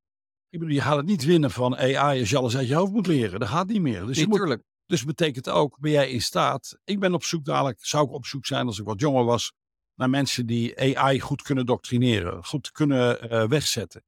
Ik 0.49 0.59
bedoel, 0.59 0.75
je 0.75 0.81
gaat 0.81 0.97
het 0.97 1.05
niet 1.05 1.23
winnen 1.23 1.51
van 1.51 1.77
AI 1.77 2.19
als 2.19 2.29
je 2.29 2.37
alles 2.37 2.57
uit 2.57 2.67
je 2.67 2.75
hoofd 2.75 2.91
moet 2.91 3.07
leren. 3.07 3.39
Dat 3.39 3.49
gaat 3.49 3.67
niet 3.67 3.81
meer. 3.81 4.05
Dus, 4.05 4.25
Natuurlijk. 4.25 4.63
dus 4.85 5.03
betekent 5.03 5.49
ook, 5.49 5.79
ben 5.79 5.91
jij 5.91 6.09
in 6.09 6.21
staat. 6.21 6.77
Ik 6.83 6.99
ben 6.99 7.13
op 7.13 7.23
zoek 7.23 7.45
dadelijk, 7.45 7.85
zou 7.85 8.05
ik 8.05 8.11
op 8.11 8.25
zoek 8.25 8.45
zijn 8.45 8.65
als 8.65 8.79
ik 8.79 8.85
wat 8.85 8.99
jonger 8.99 9.23
was, 9.23 9.53
naar 9.95 10.09
mensen 10.09 10.45
die 10.45 10.97
AI 10.97 11.19
goed 11.19 11.41
kunnen 11.41 11.65
doctrineren, 11.65 12.45
goed 12.45 12.71
kunnen 12.71 13.33
uh, 13.33 13.47
wegzetten. 13.47 14.03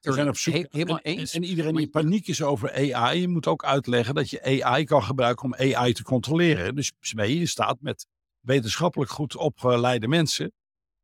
We 0.00 0.12
zijn 0.12 0.28
op 0.28 0.36
zoek. 0.36 0.54
He- 0.54 0.64
helemaal 0.70 0.98
en, 0.98 1.16
eens. 1.16 1.34
En 1.34 1.44
iedereen 1.44 1.74
die 1.74 1.84
in 1.84 1.90
paniek 1.90 2.26
is 2.26 2.42
over 2.42 2.94
AI, 2.94 3.20
je 3.20 3.28
moet 3.28 3.46
ook 3.46 3.64
uitleggen 3.64 4.14
dat 4.14 4.30
je 4.30 4.62
AI 4.62 4.84
kan 4.84 5.02
gebruiken 5.02 5.44
om 5.44 5.54
AI 5.54 5.92
te 5.92 6.02
controleren. 6.02 6.74
Dus 6.74 6.92
ben 7.14 7.28
je 7.30 7.40
in 7.40 7.48
staat 7.48 7.80
met 7.80 8.06
wetenschappelijk 8.40 9.10
goed 9.10 9.36
opgeleide 9.36 10.08
mensen 10.08 10.52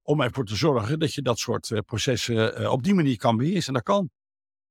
om 0.03 0.21
ervoor 0.21 0.45
te 0.45 0.57
zorgen 0.57 0.99
dat 0.99 1.15
je 1.15 1.23
dat 1.23 1.39
soort 1.39 1.71
eh, 1.71 1.79
processen 1.79 2.57
eh, 2.57 2.73
op 2.73 2.83
die 2.83 2.95
manier 2.95 3.17
kan 3.17 3.37
beheersen. 3.37 3.67
En 3.69 3.75
dat 3.75 3.83
kan. 3.83 4.11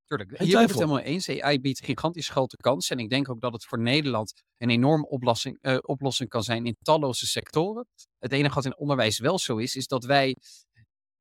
Tuurlijk, 0.05 0.29
hier 0.29 0.51
ben 0.51 0.61
ik 0.61 0.67
het 0.67 0.77
helemaal 0.77 0.99
eens. 0.99 1.29
AI 1.29 1.59
biedt 1.59 1.85
gigantisch 1.85 2.29
grote 2.29 2.55
kansen. 2.55 2.97
En 2.97 3.03
ik 3.03 3.09
denk 3.09 3.29
ook 3.29 3.41
dat 3.41 3.53
het 3.53 3.65
voor 3.65 3.79
Nederland 3.79 4.33
een 4.57 4.69
enorme 4.69 5.07
oplossing, 5.07 5.57
eh, 5.61 5.77
oplossing 5.81 6.29
kan 6.29 6.43
zijn 6.43 6.65
in 6.65 6.75
talloze 6.81 7.27
sectoren. 7.27 7.87
Het 8.19 8.31
enige 8.31 8.55
wat 8.55 8.65
in 8.65 8.77
onderwijs 8.77 9.19
wel 9.19 9.39
zo 9.39 9.57
is, 9.57 9.75
is 9.75 9.87
dat 9.87 10.03
wij 10.03 10.37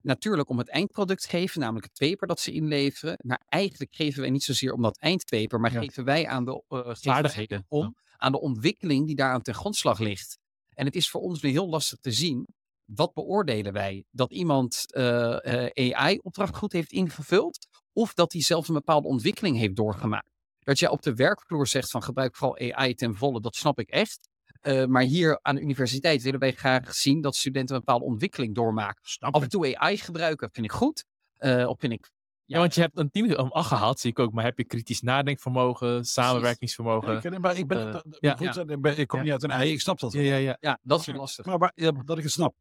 natuurlijk 0.04 0.48
om 0.48 0.58
het 0.58 0.68
eindproduct 0.68 1.26
geven, 1.26 1.60
namelijk 1.60 1.84
het 1.86 2.08
paper 2.10 2.26
dat 2.26 2.40
ze 2.40 2.52
inleveren. 2.52 3.18
Maar 3.22 3.40
eigenlijk 3.48 3.94
geven 3.94 4.20
wij 4.20 4.30
niet 4.30 4.42
zozeer 4.42 4.72
om 4.72 4.82
dat 4.82 4.98
eindpaper, 4.98 5.60
maar 5.60 5.72
Ja. 5.72 5.80
geven 5.80 6.04
wij 6.04 6.26
aan 6.26 6.44
de 6.44 6.62
Vaardigheden. 7.00 7.64
om 7.68 7.96
aan 8.16 8.32
de 8.32 8.40
ontwikkeling 8.40 9.06
die 9.06 9.16
daaraan 9.16 9.42
ten 9.42 9.54
grondslag 9.54 9.98
ligt. 9.98 10.38
En 10.74 10.84
het 10.86 10.94
is 10.96 11.10
voor 11.10 11.20
ons 11.20 11.42
nu 11.42 11.50
heel 11.50 11.68
lastig 11.68 11.98
te 11.98 12.12
zien. 12.12 12.46
Wat 12.84 13.12
beoordelen 13.14 13.72
wij? 13.72 14.04
Dat 14.10 14.32
iemand 14.32 14.84
eh, 14.94 15.66
eh, 15.76 15.94
AI-opdracht 15.98 16.56
goed 16.56 16.72
heeft 16.72 16.92
ingevuld? 16.92 17.66
Of 17.92 18.14
dat 18.14 18.32
hij 18.32 18.42
zelf 18.42 18.68
een 18.68 18.74
bepaalde 18.74 19.08
ontwikkeling 19.08 19.56
heeft 19.56 19.76
doorgemaakt? 19.76 20.28
Dat 20.58 20.78
je 20.78 20.90
op 20.90 21.02
de 21.02 21.14
werkvloer 21.14 21.66
zegt 21.66 21.90
van 21.90 22.02
gebruik 22.02 22.36
vooral 22.36 22.72
AI 22.74 22.94
ten 22.94 23.14
volle, 23.14 23.40
dat 23.40 23.56
snap 23.56 23.78
ik 23.78 23.88
echt. 23.90 24.28
Eh, 24.64 24.84
maar 24.84 25.02
hier 25.02 25.38
aan 25.42 25.54
de 25.54 25.60
universiteit 25.60 26.22
willen 26.22 26.40
wij 26.40 26.52
graag 26.52 26.94
zien 26.94 27.20
dat 27.20 27.36
studenten 27.36 27.74
een 27.74 27.80
bepaalde 27.84 28.04
ontwikkeling 28.04 28.54
doormaken. 28.54 29.08
Snap 29.08 29.34
Af 29.34 29.42
en 29.42 29.48
toe 29.48 29.78
AI 29.78 29.96
gebruiken 29.98 30.50
vind 30.52 30.66
ik 30.66 30.72
goed. 30.72 31.04
Eh, 31.36 31.68
of 31.68 31.78
vind 31.78 31.92
ik 31.92 32.10
Ja, 32.44 32.58
want 32.58 32.74
je 32.74 32.80
hebt 32.80 32.98
een 32.98 33.10
team 33.10 33.34
om 33.34 33.50
acht 33.52 33.68
gehaald, 33.68 34.00
zie 34.00 34.10
ik 34.10 34.18
ook. 34.18 34.32
Maar 34.32 34.44
heb 34.44 34.58
je 34.58 34.64
kritisch 34.64 35.00
nadenkvermogen, 35.00 36.04
samenwerkingsvermogen? 36.04 37.32
ik, 37.32 37.38
maar 37.38 37.56
ik 37.58 37.66
ben, 37.66 37.86
eh, 37.86 37.92
dat- 37.92 38.16
ja. 38.20 38.36
goed, 38.36 38.70
ik 38.70 38.80
ben- 38.80 38.98
ik 38.98 39.06
kom 39.06 39.18
Ja. 39.18 39.24
niet 39.24 39.32
uit 39.32 39.42
een 39.42 39.50
ei, 39.50 39.72
ik 39.72 39.80
snap 39.80 39.98
dat. 40.00 40.12
Ja, 40.12 40.20
ja, 40.20 40.36
ja. 40.36 40.56
Ja, 40.60 40.78
dat 40.82 41.00
is 41.00 41.06
lastig. 41.14 41.44
Maar, 41.44 41.58
maar 41.58 41.72
ja, 41.74 41.90
dat 41.90 42.16
ik 42.18 42.22
het 42.22 42.32
snap. 42.32 42.54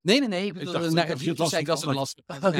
Nee, 0.00 0.18
nee, 0.18 0.28
nee. 0.28 0.46
Ik 0.46 0.54
dacht- 0.54 0.66
ik 0.66 0.72
dacht 0.94 1.24
toen 1.24 1.34
dat 1.34 1.48
zei 1.48 1.60
ik 1.60 1.66
dat 1.66 1.78
is 1.78 1.84
lastig 1.84 1.94
lastig. 1.94 2.24
lastig. 2.26 2.34
En 2.34 2.40
dan 2.40 2.54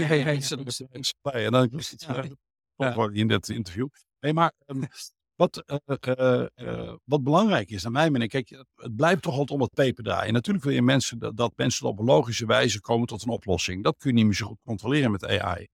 in 3.15 3.29
dit 3.29 3.49
interview. 3.49 3.89
Nee, 4.21 4.33
maar 4.33 4.53
ehm, 4.67 4.83
wat, 5.41 5.65
eh, 5.67 5.77
eh, 6.01 6.47
eh, 6.55 6.95
wat 7.05 7.23
belangrijk 7.23 7.71
is, 7.71 7.83
naar 7.83 7.93
mijn 7.93 8.13
mening, 8.13 8.31
kijk, 8.31 8.49
het, 8.75 8.97
blijft 8.97 9.23
toch 9.23 9.33
altijd 9.33 9.51
om 9.51 9.61
het 9.61 9.75
peper 9.75 10.05
draaien. 10.05 10.33
Natuurlijk 10.33 10.65
wil 10.65 10.75
je 10.75 10.83
mensen, 10.83 11.19
dat, 11.19 11.37
dat 11.37 11.53
mensen 11.57 11.87
op 11.87 11.99
een 11.99 12.05
logische 12.05 12.47
wijze 12.47 12.81
komen 12.81 13.07
tot 13.07 13.23
een 13.23 13.31
oplossing. 13.31 13.85
Dat 13.85 13.97
kun 13.99 14.11
je 14.11 14.17
niet 14.17 14.25
meer 14.25 14.35
zo 14.35 14.47
goed 14.47 14.59
controleren 14.65 15.11
met 15.11 15.25
AI. 15.27 15.67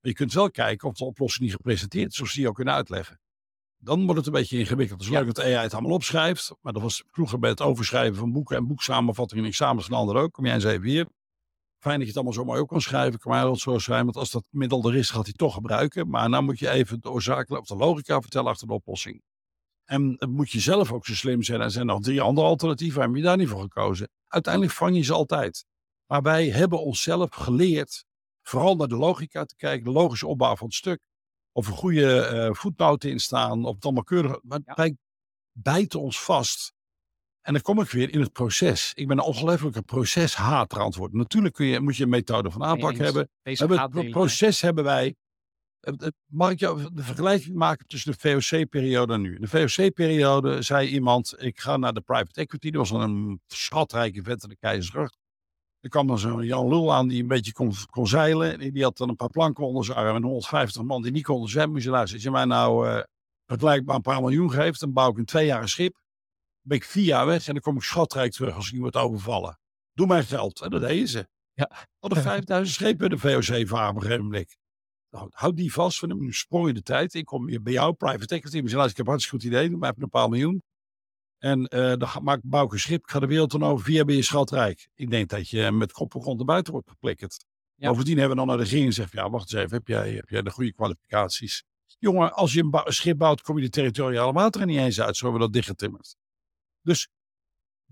Maar 0.00 0.10
je 0.10 0.12
kunt 0.12 0.32
wel 0.32 0.50
kijken 0.50 0.88
of 0.88 0.94
de 0.94 1.04
oplossing 1.04 1.44
die 1.44 1.56
gepresenteerd 1.56 2.10
is, 2.10 2.14
zoals 2.16 2.32
die 2.32 2.42
je 2.42 2.48
ook 2.48 2.54
kunnen 2.54 2.74
uitleggen. 2.74 3.20
Dan 3.76 4.02
wordt 4.04 4.16
het 4.16 4.26
een 4.26 4.32
beetje 4.32 4.58
ingewikkeld. 4.58 5.00
Het 5.00 5.08
is 5.08 5.14
Ja. 5.14 5.22
leuk 5.24 5.34
dat 5.34 5.44
AI 5.44 5.54
het 5.54 5.72
allemaal 5.72 5.92
opschrijft, 5.92 6.54
maar 6.60 6.72
dat 6.72 6.82
was 6.82 7.02
vroeger 7.10 7.38
bij 7.38 7.50
het 7.50 7.60
overschrijven 7.60 8.16
van 8.16 8.32
boeken 8.32 8.56
en 8.56 8.66
boeksamenvattingen 8.66 9.44
in 9.44 9.50
examens 9.50 9.86
van 9.86 9.96
anderen 9.96 10.22
ook. 10.22 10.32
Kom 10.32 10.44
jij 10.44 10.54
eens 10.54 10.64
even 10.64 10.88
hier. 10.88 11.06
Fijn 11.78 11.94
dat 11.98 12.02
je 12.02 12.06
het 12.06 12.14
allemaal 12.16 12.32
zo 12.32 12.44
mooi 12.44 12.60
ook 12.60 12.68
kan 12.68 12.80
schrijven. 12.80 13.18
Kan 13.18 13.32
mij 13.32 13.42
wel 13.42 13.56
zo 13.56 13.78
zijn, 13.78 14.04
want 14.04 14.16
als 14.16 14.30
dat 14.30 14.44
middel 14.50 14.88
er 14.88 14.96
is, 14.96 15.10
gaat 15.10 15.24
hij 15.24 15.32
toch 15.32 15.54
gebruiken. 15.54 16.08
Maar 16.08 16.30
dan 16.30 16.44
moet 16.44 16.58
je 16.58 16.70
even 16.70 17.00
de 17.00 17.10
oorzakelijke 17.10 17.58
of 17.60 17.66
de 17.66 17.76
logica 17.76 18.20
vertellen 18.20 18.50
achter 18.50 18.66
de 18.66 18.72
oplossing. 18.72 19.22
En 19.84 20.16
dan 20.16 20.30
moet 20.30 20.50
je 20.50 20.60
zelf 20.60 20.92
ook 20.92 21.06
zo 21.06 21.14
slim 21.14 21.42
zijn. 21.42 21.60
Er 21.60 21.70
zijn 21.70 21.86
nog 21.86 22.00
drie 22.00 22.20
andere 22.20 22.46
alternatieven. 22.46 23.02
Heb 23.02 23.14
je 23.14 23.22
daar 23.22 23.36
niet 23.36 23.48
voor 23.48 23.60
gekozen? 23.60 24.08
Uiteindelijk 24.26 24.72
vang 24.74 24.96
je 24.96 25.02
ze 25.02 25.12
altijd. 25.12 25.64
Maar 26.06 26.22
wij 26.22 26.48
hebben 26.50 26.80
onszelf 26.82 27.34
geleerd, 27.34 28.04
vooral 28.42 28.76
naar 28.76 28.88
de 28.88 28.96
logica 28.96 29.44
te 29.44 29.56
kijken, 29.56 29.84
de 29.84 29.90
logische 29.90 30.26
opbouw 30.26 30.56
van 30.56 30.66
het 30.66 30.76
stuk. 30.76 31.00
Of 31.52 31.66
een 31.66 31.72
goede 31.72 32.20
eh 32.20 32.54
voetnoten 32.54 33.10
in 33.10 33.18
staan, 33.20 33.64
of 33.64 33.74
het 33.74 33.84
allemaal 33.84 34.02
keurig. 34.04 34.38
Maar 34.42 34.60
Ja. 34.64 34.74
wij 34.74 34.96
bijten 35.52 36.00
ons 36.00 36.22
vast. 36.22 36.72
En 37.48 37.54
dan 37.54 37.62
kom 37.62 37.80
ik 37.80 37.90
weer 37.90 38.12
in 38.12 38.20
het 38.20 38.32
proces. 38.32 38.92
Ik 38.94 39.06
ben 39.08 39.18
een 39.18 39.24
ongelooflijke 39.24 39.82
proceshater 39.82 40.80
antwoord. 40.80 41.12
Natuurlijk 41.12 41.54
kun 41.54 41.66
je, 41.66 41.80
moet 41.80 41.96
je 41.96 42.02
een 42.02 42.08
methode 42.08 42.50
van 42.50 42.62
aanpak 42.64 42.90
hebben. 43.04 43.30
Het 44.02 44.10
proces 44.10 44.60
hebben 44.60 44.84
wij. 44.84 45.14
het- 45.80 46.00
het- 46.00 46.14
Mag 46.26 46.50
ik 46.50 46.58
jou 46.58 46.88
de 46.92 47.02
vergelijking 47.02 47.54
maken 47.56 47.86
tussen 47.86 48.12
de 48.12 48.18
VOC-periode 48.18 49.12
en 49.12 49.20
nu? 49.20 49.34
In 49.34 49.40
de 49.40 49.48
VOC-periode 49.48 50.62
zei 50.62 50.88
iemand: 50.88 51.34
Ik 51.38 51.60
ga 51.60 51.76
naar 51.76 51.92
de 51.92 52.00
private 52.00 52.40
equity. 52.40 52.70
Dat 52.70 52.88
was 52.88 53.02
een 53.02 53.40
schatrijke 53.46 54.22
vent 54.22 54.42
in 54.42 54.48
de 54.48 54.56
Keizersgracht. 54.56 55.16
Er 55.80 55.88
kwam 55.88 56.06
dan 56.06 56.18
zo'n 56.18 56.44
Jan 56.44 56.68
Lul 56.68 56.92
aan 56.94 57.08
die 57.08 57.22
een 57.22 57.28
beetje 57.28 57.52
kon, 57.52 57.72
kon 57.90 58.06
zeilen. 58.06 58.58
Die 58.58 58.72
die 58.72 58.82
had 58.82 58.96
dan 58.96 59.08
een 59.08 59.16
paar 59.16 59.30
planken 59.30 59.64
onder 59.66 59.84
zijn 59.84 59.96
arm 59.98 60.16
en 60.16 60.22
150 60.22 60.82
man 60.82 61.02
die 61.02 61.12
niet 61.12 61.24
konden 61.24 61.50
zwemmen. 61.50 61.72
Moest 61.72 61.84
je 61.84 61.90
luisteren, 61.90 62.24
als 62.24 62.32
je 62.32 62.46
mij 62.46 62.56
nou 62.56 62.88
eh 62.88 63.02
vergelijkbaar 63.46 63.96
een 63.96 64.02
paar 64.02 64.20
miljoen 64.20 64.50
geeft, 64.50 64.80
dan 64.80 64.92
bouw 64.92 65.10
ik 65.10 65.16
in 65.16 65.24
twee 65.24 65.46
jaar 65.46 65.62
een 65.62 65.68
schip. 65.68 65.96
Ben 66.68 66.76
ik 66.76 66.84
vier 66.84 67.04
jaar 67.04 67.26
weg 67.26 67.46
en 67.46 67.52
dan 67.52 67.62
kom 67.62 67.76
ik 67.76 67.82
schatrijk 67.82 68.32
terug 68.32 68.54
als 68.54 68.72
ik 68.72 68.80
niet 68.80 68.94
overvallen. 68.94 69.58
Doe 69.92 70.06
mij 70.06 70.24
geld. 70.24 70.60
En 70.60 70.70
dat 70.70 70.80
deden 70.80 71.08
ze. 71.08 71.28
Ja. 71.52 71.70
Hadden 71.98 72.22
5000 72.32 72.76
schepen 72.76 73.10
de 73.10 73.18
VOC 73.18 73.68
varen 73.68 73.90
op 73.90 73.96
een 73.96 74.02
gegeven 74.02 74.24
moment. 74.24 74.56
Nou, 75.10 75.28
houd 75.30 75.56
die 75.56 75.72
vast, 75.72 76.00
hebben 76.00 76.18
nu 76.18 76.32
sprong 76.32 76.68
in 76.68 76.74
de 76.74 76.82
tijd. 76.82 77.14
Ik 77.14 77.24
kom 77.24 77.62
bij 77.62 77.72
jou, 77.72 77.92
private 77.92 78.34
equity. 78.34 78.74
Maar 78.74 78.88
ik 78.88 78.96
heb 78.96 79.06
een 79.06 79.12
hartstikke 79.12 79.44
goed 79.44 79.54
idee, 79.54 79.70
maar 79.70 79.90
even 79.90 80.02
een 80.02 80.08
paar 80.08 80.28
miljoen. 80.28 80.62
En 81.38 81.66
eh, 81.66 81.96
dan 81.96 82.08
ga, 82.08 82.20
maak, 82.20 82.40
bouw 82.42 82.64
ik 82.64 82.72
een 82.72 82.78
schip, 82.78 83.02
ik 83.02 83.10
ga 83.10 83.18
de 83.18 83.26
wereld 83.26 83.50
dan 83.50 83.62
over, 83.62 83.90
jaar 83.90 84.04
ben 84.04 84.16
je 84.16 84.22
schatrijk. 84.22 84.88
Ik 84.94 85.10
denk 85.10 85.28
dat 85.28 85.48
je 85.48 85.70
met 85.72 85.92
kop 85.92 86.14
en 86.14 86.20
grond 86.20 86.44
buiten 86.44 86.72
wordt 86.72 86.88
geplikkerd. 86.88 87.44
Ja. 87.74 87.88
Bovendien 87.88 88.18
hebben 88.18 88.36
we 88.36 88.44
dan 88.44 88.46
naar 88.46 88.56
de 88.56 88.62
regering 88.62 88.94
gezegd, 88.94 89.12
ja 89.12 89.30
wacht 89.30 89.52
eens 89.52 89.62
even, 89.62 89.76
heb 89.76 89.86
jij, 89.86 90.12
heb 90.12 90.28
jij 90.28 90.42
de 90.42 90.50
goede 90.50 90.72
kwalificaties? 90.72 91.64
Jongen, 91.98 92.32
als 92.32 92.52
je 92.52 92.60
een, 92.60 92.80
een 92.84 92.92
schip 92.92 93.18
bouwt, 93.18 93.40
kom 93.40 93.56
je 93.56 93.62
de 93.62 93.70
territoriale 93.70 94.32
wateren 94.32 94.66
niet 94.66 94.78
eens 94.78 95.00
uit, 95.00 95.16
zo 95.16 95.22
hebben 95.22 95.40
we 95.40 95.46
dat 95.46 95.54
dichtgetimmerd. 95.54 96.16
Dus 96.88 97.08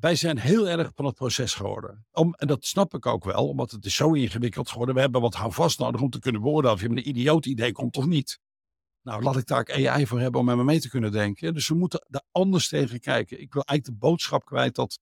wij 0.00 0.14
zijn 0.14 0.38
heel 0.38 0.68
erg 0.68 0.90
van 0.94 1.04
het 1.04 1.14
proces 1.14 1.54
geworden. 1.54 2.06
Om, 2.12 2.34
en 2.34 2.46
dat 2.46 2.64
snap 2.64 2.94
ik 2.94 3.06
ook 3.06 3.24
wel, 3.24 3.48
omdat 3.48 3.70
het 3.70 3.84
is 3.84 3.94
zo 3.94 4.12
ingewikkeld 4.12 4.68
geworden. 4.70 4.94
We 4.94 5.00
hebben 5.00 5.20
wat 5.20 5.34
houvast 5.34 5.78
nodig 5.78 6.00
om 6.00 6.10
te 6.10 6.18
kunnen 6.18 6.40
beoordelen 6.40 6.74
of 6.74 6.80
je 6.80 6.88
met 6.88 6.98
een 6.98 7.08
idioot 7.08 7.46
idee 7.46 7.72
komt 7.72 7.96
of 7.96 8.06
niet. 8.06 8.38
Nou, 9.02 9.22
laat 9.22 9.36
ik 9.36 9.46
daar 9.46 9.88
AI 9.88 10.06
voor 10.06 10.20
hebben 10.20 10.40
om 10.40 10.46
met 10.46 10.56
me 10.56 10.64
mee 10.64 10.80
te 10.80 10.88
kunnen 10.88 11.12
denken. 11.12 11.54
Dus 11.54 11.68
we 11.68 11.74
moeten 11.74 12.06
daar 12.08 12.24
anders 12.32 12.68
tegen 12.68 13.00
kijken. 13.00 13.40
Ik 13.40 13.52
wil 13.52 13.62
eigenlijk 13.62 14.00
de 14.00 14.06
boodschap 14.06 14.44
kwijt 14.44 14.74
dat 14.74 14.98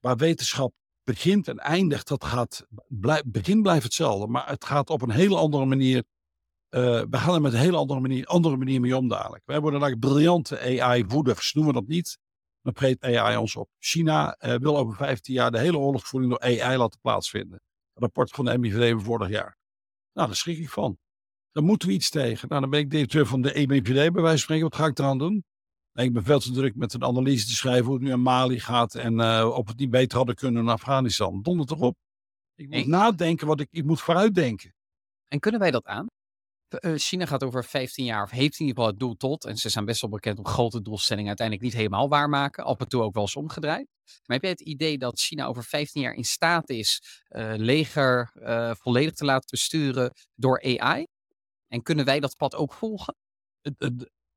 waar 0.00 0.16
wetenschap 0.16 0.74
begint 1.04 1.48
en 1.48 1.58
eindigt, 1.58 2.08
dat 2.08 2.24
gaat, 2.24 2.66
begin 3.24 3.62
blijft 3.62 3.84
hetzelfde, 3.84 4.26
maar 4.26 4.48
het 4.48 4.64
gaat 4.64 4.90
op 4.90 5.02
een 5.02 5.10
hele 5.10 5.36
andere 5.36 5.64
manier. 5.64 6.04
eh, 6.68 6.80
we 7.10 7.16
gaan 7.16 7.34
er 7.34 7.40
met 7.40 7.52
een 7.52 7.58
hele 7.58 7.76
andere 7.76 8.00
manier, 8.00 8.26
andere 8.26 8.56
manier 8.56 8.80
mee 8.80 8.96
om 8.96 9.08
dadelijk. 9.08 9.42
Wij 9.46 9.60
worden 9.60 9.80
eigenlijk 9.80 10.12
briljante 10.12 10.80
AI-voeders, 10.80 11.52
noemen 11.52 11.74
we 11.74 11.80
dat 11.80 11.88
niet. 11.88 12.18
Dan 12.62 12.72
preet 12.72 13.02
AI 13.02 13.36
ons 13.36 13.56
op. 13.56 13.68
China 13.78 14.34
eh, 14.34 14.54
wil 14.54 14.78
over 14.78 14.96
15 14.96 15.34
jaar 15.34 15.50
de 15.50 15.58
hele 15.58 15.78
oorlogsvoering 15.78 16.30
door 16.30 16.40
AI 16.40 16.76
laten 16.76 17.00
plaatsvinden. 17.00 17.60
Een 17.92 18.02
rapport 18.02 18.30
van 18.30 18.44
de 18.44 18.58
MIVD 18.58 18.90
van 18.90 19.02
vorig 19.02 19.28
jaar. 19.28 19.56
Nou, 20.12 20.26
daar 20.26 20.36
schrik 20.36 20.58
ik 20.58 20.70
van. 20.70 20.98
Daar 21.50 21.64
moeten 21.64 21.88
we 21.88 21.94
iets 21.94 22.10
tegen. 22.10 22.48
Nou, 22.48 22.60
dan 22.60 22.70
ben 22.70 22.80
ik 22.80 22.90
directeur 22.90 23.26
van 23.26 23.42
de 23.42 23.66
MIVD 23.66 24.12
bij 24.12 24.22
wijze 24.22 24.28
van 24.28 24.38
spreken. 24.38 24.64
Wat 24.64 24.74
ga 24.74 24.86
ik 24.86 24.98
eraan 24.98 25.18
doen? 25.18 25.44
Nee, 25.92 26.06
ik 26.06 26.12
ben 26.12 26.24
veel 26.24 26.40
te 26.40 26.52
druk 26.52 26.74
met 26.74 26.94
een 26.94 27.04
analyse 27.04 27.46
te 27.46 27.54
schrijven 27.54 27.84
hoe 27.84 27.94
het 27.94 28.02
nu 28.02 28.12
aan 28.12 28.20
Mali 28.20 28.60
gaat. 28.60 28.94
En 28.94 29.20
eh, 29.20 29.52
of 29.56 29.68
het 29.68 29.78
niet 29.78 29.90
beter 29.90 30.16
hadden 30.16 30.34
kunnen 30.34 30.62
in 30.62 30.68
Afghanistan. 30.68 31.42
Donder 31.42 31.66
toch 31.66 31.80
op. 31.80 31.96
Ik 32.54 32.68
moet 32.68 32.86
nadenken 32.86 33.46
wat 33.46 33.60
ik, 33.60 33.68
ik 33.70 33.84
moet 33.84 34.00
vooruitdenken. 34.00 34.74
En 35.28 35.40
kunnen 35.40 35.60
wij 35.60 35.70
dat 35.70 35.84
aan? 35.84 36.06
Eh, 36.72 36.92
China 36.96 37.26
gaat 37.26 37.44
over 37.44 37.64
15 37.64 38.04
jaar, 38.04 38.22
of 38.22 38.30
heeft 38.30 38.60
in 38.60 38.66
ieder 38.66 38.74
geval 38.74 38.90
het 38.90 38.98
doel 38.98 39.16
tot, 39.16 39.44
en 39.44 39.56
ze 39.56 39.68
zijn 39.68 39.84
best 39.84 40.00
wel 40.00 40.10
bekend 40.10 40.38
om 40.38 40.46
grote 40.46 40.82
doelstellingen 40.82 41.28
uiteindelijk 41.28 41.66
niet 41.66 41.76
helemaal 41.76 42.08
waarmaken, 42.08 42.64
af 42.64 42.80
en 42.80 42.88
toe 42.88 43.02
ook 43.02 43.14
wel 43.14 43.22
eens 43.22 43.36
omgedraaid. 43.36 43.86
Maar 44.04 44.36
heb 44.36 44.42
jij 44.42 44.50
het 44.50 44.60
idee 44.60 44.98
dat 44.98 45.20
China 45.20 45.46
over 45.46 45.64
15 45.64 46.02
jaar 46.02 46.14
in 46.14 46.24
staat 46.24 46.70
is 46.70 47.02
eh, 47.28 47.52
leger 47.56 48.30
eh, 48.34 48.70
volledig 48.74 49.14
te 49.14 49.24
laten 49.24 49.48
besturen 49.50 50.12
door 50.34 50.62
AI? 50.62 51.06
En 51.68 51.82
kunnen 51.82 52.04
wij 52.04 52.20
dat 52.20 52.36
pad 52.36 52.54
ook 52.54 52.72
volgen? 52.72 53.14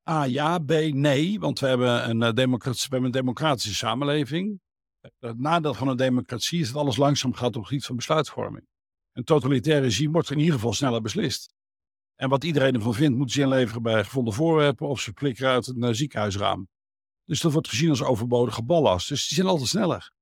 A 0.10 0.24
ja, 0.24 0.60
B 0.60 0.72
nee, 0.92 1.40
want 1.40 1.60
we 1.60 1.68
hebben 1.68 2.10
een, 2.10 2.20
we 2.20 2.26
hebben 2.36 3.04
een 3.04 3.12
democratische 3.12 3.76
samenleving. 3.76 4.60
Het 5.20 5.40
nadeel 5.40 5.74
van 5.74 5.88
een 5.88 5.98
democratie 5.98 6.60
is 6.60 6.72
dat 6.72 6.82
alles 6.82 6.98
langzaam 6.98 7.34
gaat 7.34 7.48
op 7.48 7.54
het 7.54 7.68
gebied 7.68 7.86
van 7.86 7.96
besluitvorming. 7.96 8.68
Een 9.12 9.24
totalitair 9.24 9.82
regime 9.82 10.12
wordt 10.12 10.32
in 10.32 10.40
ieder 10.40 10.54
geval 10.54 10.74
sneller 10.74 11.02
beslist. 11.02 11.55
En 12.16 12.30
wat 12.30 12.44
iedereen 12.44 12.74
ervan 12.74 12.94
vindt, 12.94 13.18
moet 13.18 13.32
ze 13.32 13.42
inleveren 13.42 13.82
bij 13.82 14.04
gevonden 14.04 14.34
voorwerpen 14.34 14.88
of 14.88 15.00
ze 15.00 15.12
flikkeren 15.16 15.52
uit 15.52 15.68
een 15.68 15.84
eh, 15.84 15.94
ziekenhuisraam. 15.94 16.68
Dus 17.26 17.42
dat 17.42 17.52
wordt 17.52 17.68
gezien 17.68 17.90
als 17.90 18.04
overbodige 18.04 18.64
ballast. 18.64 19.08
Dus 19.08 19.28
die 19.28 19.36
zijn 19.36 19.48
altijd 19.48 19.70
sneller. 19.70 20.14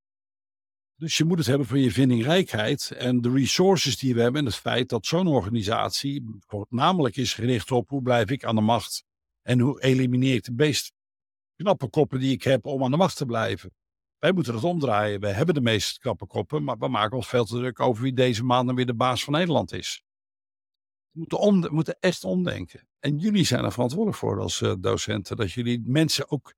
Dus 0.96 1.18
je 1.18 1.24
moet 1.24 1.38
het 1.38 1.48
hebben 1.48 1.68
van 1.68 1.80
je 1.80 1.92
vindingrijkheid 1.92 2.92
en 2.92 3.22
de 3.22 3.32
resources 3.32 3.98
die 3.98 4.14
we 4.14 4.22
hebben. 4.22 4.40
En 4.40 4.48
het 4.48 4.56
feit 4.56 4.90
dat 4.90 5.06
zo'n 5.06 5.28
organisatie 5.28 6.40
voornamelijk 6.48 7.16
is 7.16 7.34
gericht 7.34 7.72
op 7.72 7.90
hoe 7.90 8.02
blijf 8.02 8.30
ik 8.30 8.44
aan 8.44 8.56
de 8.56 8.62
macht. 8.62 9.04
En 9.42 9.60
hoe 9.60 9.82
elimineer 9.82 10.36
ik 10.36 10.44
de 10.44 10.52
meest 10.52 10.92
knappe 11.56 11.90
koppen 11.90 12.20
die 12.20 12.32
ik 12.32 12.44
heb 12.44 12.66
om 12.66 12.84
aan 12.84 12.92
de 12.92 12.98
macht 12.98 13.18
te 13.18 13.26
blijven. 13.26 13.72
Wij 14.20 14.32
moeten 14.32 14.54
dat 14.54 14.64
omdraaien. 14.64 15.20
Wij 15.20 15.32
hebben 15.32 15.56
de 15.56 15.62
meest 15.62 15.98
knappe 15.98 16.28
koppen, 16.28 16.64
maar 16.64 16.78
we 16.78 16.88
maken 16.88 17.18
ons 17.18 17.28
veel 17.28 17.46
te 17.46 17.56
druk 17.56 17.80
over 17.80 18.04
wie 18.04 18.14
deze 18.14 18.44
maand 18.44 18.68
dan 18.68 18.76
weer 18.76 18.86
de 18.86 18.94
baas 18.94 19.24
van 19.24 19.34
Nederland 19.34 19.74
is. 19.74 20.04
We 21.14 21.20
moeten, 21.20 21.40
om, 21.40 21.68
moeten 21.72 21.98
echt 22.00 22.24
omdenken. 22.24 22.88
En 23.00 23.18
jullie 23.18 23.46
zijn 23.46 23.64
er 23.64 23.72
verantwoordelijk 23.72 24.18
voor 24.18 24.40
als 24.40 24.62
uh, 24.62 24.74
docenten. 24.80 25.38
Dat 25.38 25.52
jullie 25.52 25.82
mensen 25.86 26.32
ook 26.32 26.54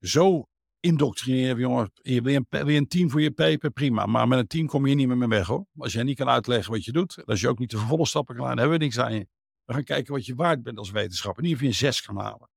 zo 0.00 0.48
indoctrineren. 0.80 1.58
Jongen, 1.58 1.90
je 1.94 2.22
wil, 2.22 2.34
een, 2.34 2.46
wil 2.48 2.68
je 2.68 2.78
een 2.78 2.88
team 2.88 3.10
voor 3.10 3.20
je 3.20 3.30
paper? 3.30 3.70
Prima. 3.70 4.06
Maar 4.06 4.28
met 4.28 4.38
een 4.38 4.46
team 4.46 4.66
kom 4.66 4.86
je 4.86 4.94
niet 4.94 5.06
meer 5.06 5.16
mee 5.16 5.28
weg 5.28 5.46
hoor. 5.46 5.66
Als 5.76 5.92
jij 5.92 6.02
niet 6.02 6.16
kan 6.16 6.28
uitleggen 6.28 6.72
wat 6.72 6.84
je 6.84 6.92
doet. 6.92 7.26
Als 7.26 7.40
je 7.40 7.48
ook 7.48 7.58
niet 7.58 7.70
de 7.70 7.78
vervolgstappen 7.78 8.36
kan 8.36 8.46
dan 8.46 8.58
hebben 8.58 8.78
we 8.78 8.84
niks 8.84 8.98
aan 8.98 9.14
je. 9.14 9.26
We 9.64 9.72
gaan 9.72 9.84
kijken 9.84 10.12
wat 10.12 10.26
je 10.26 10.34
waard 10.34 10.62
bent 10.62 10.78
als 10.78 10.90
wetenschapper. 10.90 11.42
Niet 11.42 11.54
of 11.54 11.60
je 11.60 11.66
een 11.66 11.74
zes 11.74 12.02
kan 12.02 12.16
halen. 12.16 12.50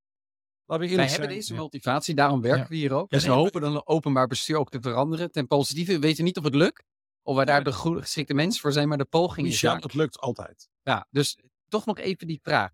Wij 0.66 1.10
hebben 1.10 1.28
deze 1.28 1.54
motivatie, 1.54 2.16
daarom 2.16 2.42
werken 2.42 2.70
we 2.70 2.76
hier 2.76 2.94
ook. 2.94 3.12
Ja, 3.12 3.18
dus 3.18 3.26
we 3.26 3.32
hopen 3.32 3.62
dan 3.62 3.88
openbaar 3.88 4.28
bestuur 4.28 4.58
ook 4.58 4.70
te 4.70 4.82
veranderen. 4.82 5.32
Ten 5.32 5.48
positieve, 5.48 5.92
we 5.92 6.00
weten 6.00 6.24
niet 6.24 6.38
of 6.38 6.44
het 6.44 6.56
lukt. 6.56 6.84
Of 7.24 7.36
wij 7.36 7.46
daar 7.46 7.64
de 7.64 7.72
geschikte 7.72 8.34
mensen 8.34 8.62
voor 8.62 8.72
zijn, 8.72 8.88
maar 8.88 8.98
de 8.98 9.06
poging 9.06 9.48
is 9.48 9.62
Ja, 9.62 9.76
het 9.76 9.94
lukt 9.94 10.20
altijd. 10.20 10.70
Ja, 10.84 11.08
dus 11.10 11.38
toch 11.68 11.86
nog 11.86 11.98
even 11.98 12.28
die 12.28 12.40
vraag. 12.44 12.72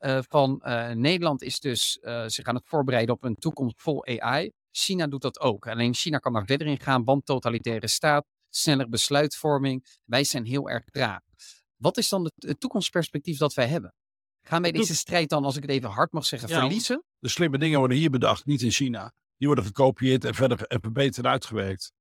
Uh, 0.00 0.18
van 0.28 0.62
uh, 0.64 0.90
Nederland 0.90 1.42
is 1.42 1.60
dus 1.60 1.98
uh, 2.02 2.24
zich 2.26 2.44
aan 2.44 2.54
het 2.54 2.66
voorbereiden 2.66 3.14
op 3.14 3.24
een 3.24 3.34
toekomst 3.34 3.80
vol 3.80 4.06
AI. 4.06 4.52
China 4.70 5.06
doet 5.06 5.22
dat 5.22 5.40
ook. 5.40 5.66
Alleen 5.66 5.94
China 5.94 6.18
kan 6.18 6.32
daar 6.32 6.46
verder 6.46 6.66
in 6.66 6.80
gaan, 6.80 7.04
want 7.04 7.26
totalitaire 7.26 7.88
staat, 7.88 8.26
sneller 8.50 8.88
besluitvorming. 8.88 9.86
Wij 10.04 10.24
zijn 10.24 10.44
heel 10.44 10.68
erg 10.68 10.84
traag. 10.84 11.20
Wat 11.76 11.96
is 11.96 12.08
dan 12.08 12.30
het 12.36 12.60
toekomstperspectief 12.60 13.38
dat 13.38 13.54
wij 13.54 13.68
hebben? 13.68 13.94
Gaan 14.42 14.62
wij 14.62 14.72
deze 14.72 14.96
strijd 14.96 15.28
dan, 15.28 15.44
als 15.44 15.56
ik 15.56 15.62
het 15.62 15.70
even 15.70 15.90
hard 15.90 16.12
mag 16.12 16.26
zeggen, 16.26 16.48
verliezen? 16.48 17.04
De 17.18 17.28
slimme 17.28 17.58
dingen 17.58 17.78
worden 17.78 17.96
hier 17.96 18.10
bedacht, 18.10 18.46
niet 18.46 18.62
in 18.62 18.70
China. 18.70 19.12
Die 19.36 19.46
worden 19.46 19.64
gekopieerd 19.64 20.24
en 20.24 20.34
verder 20.34 20.62
en 20.62 20.80
verbeterd 20.80 21.26
uitgewerkt. 21.26 21.92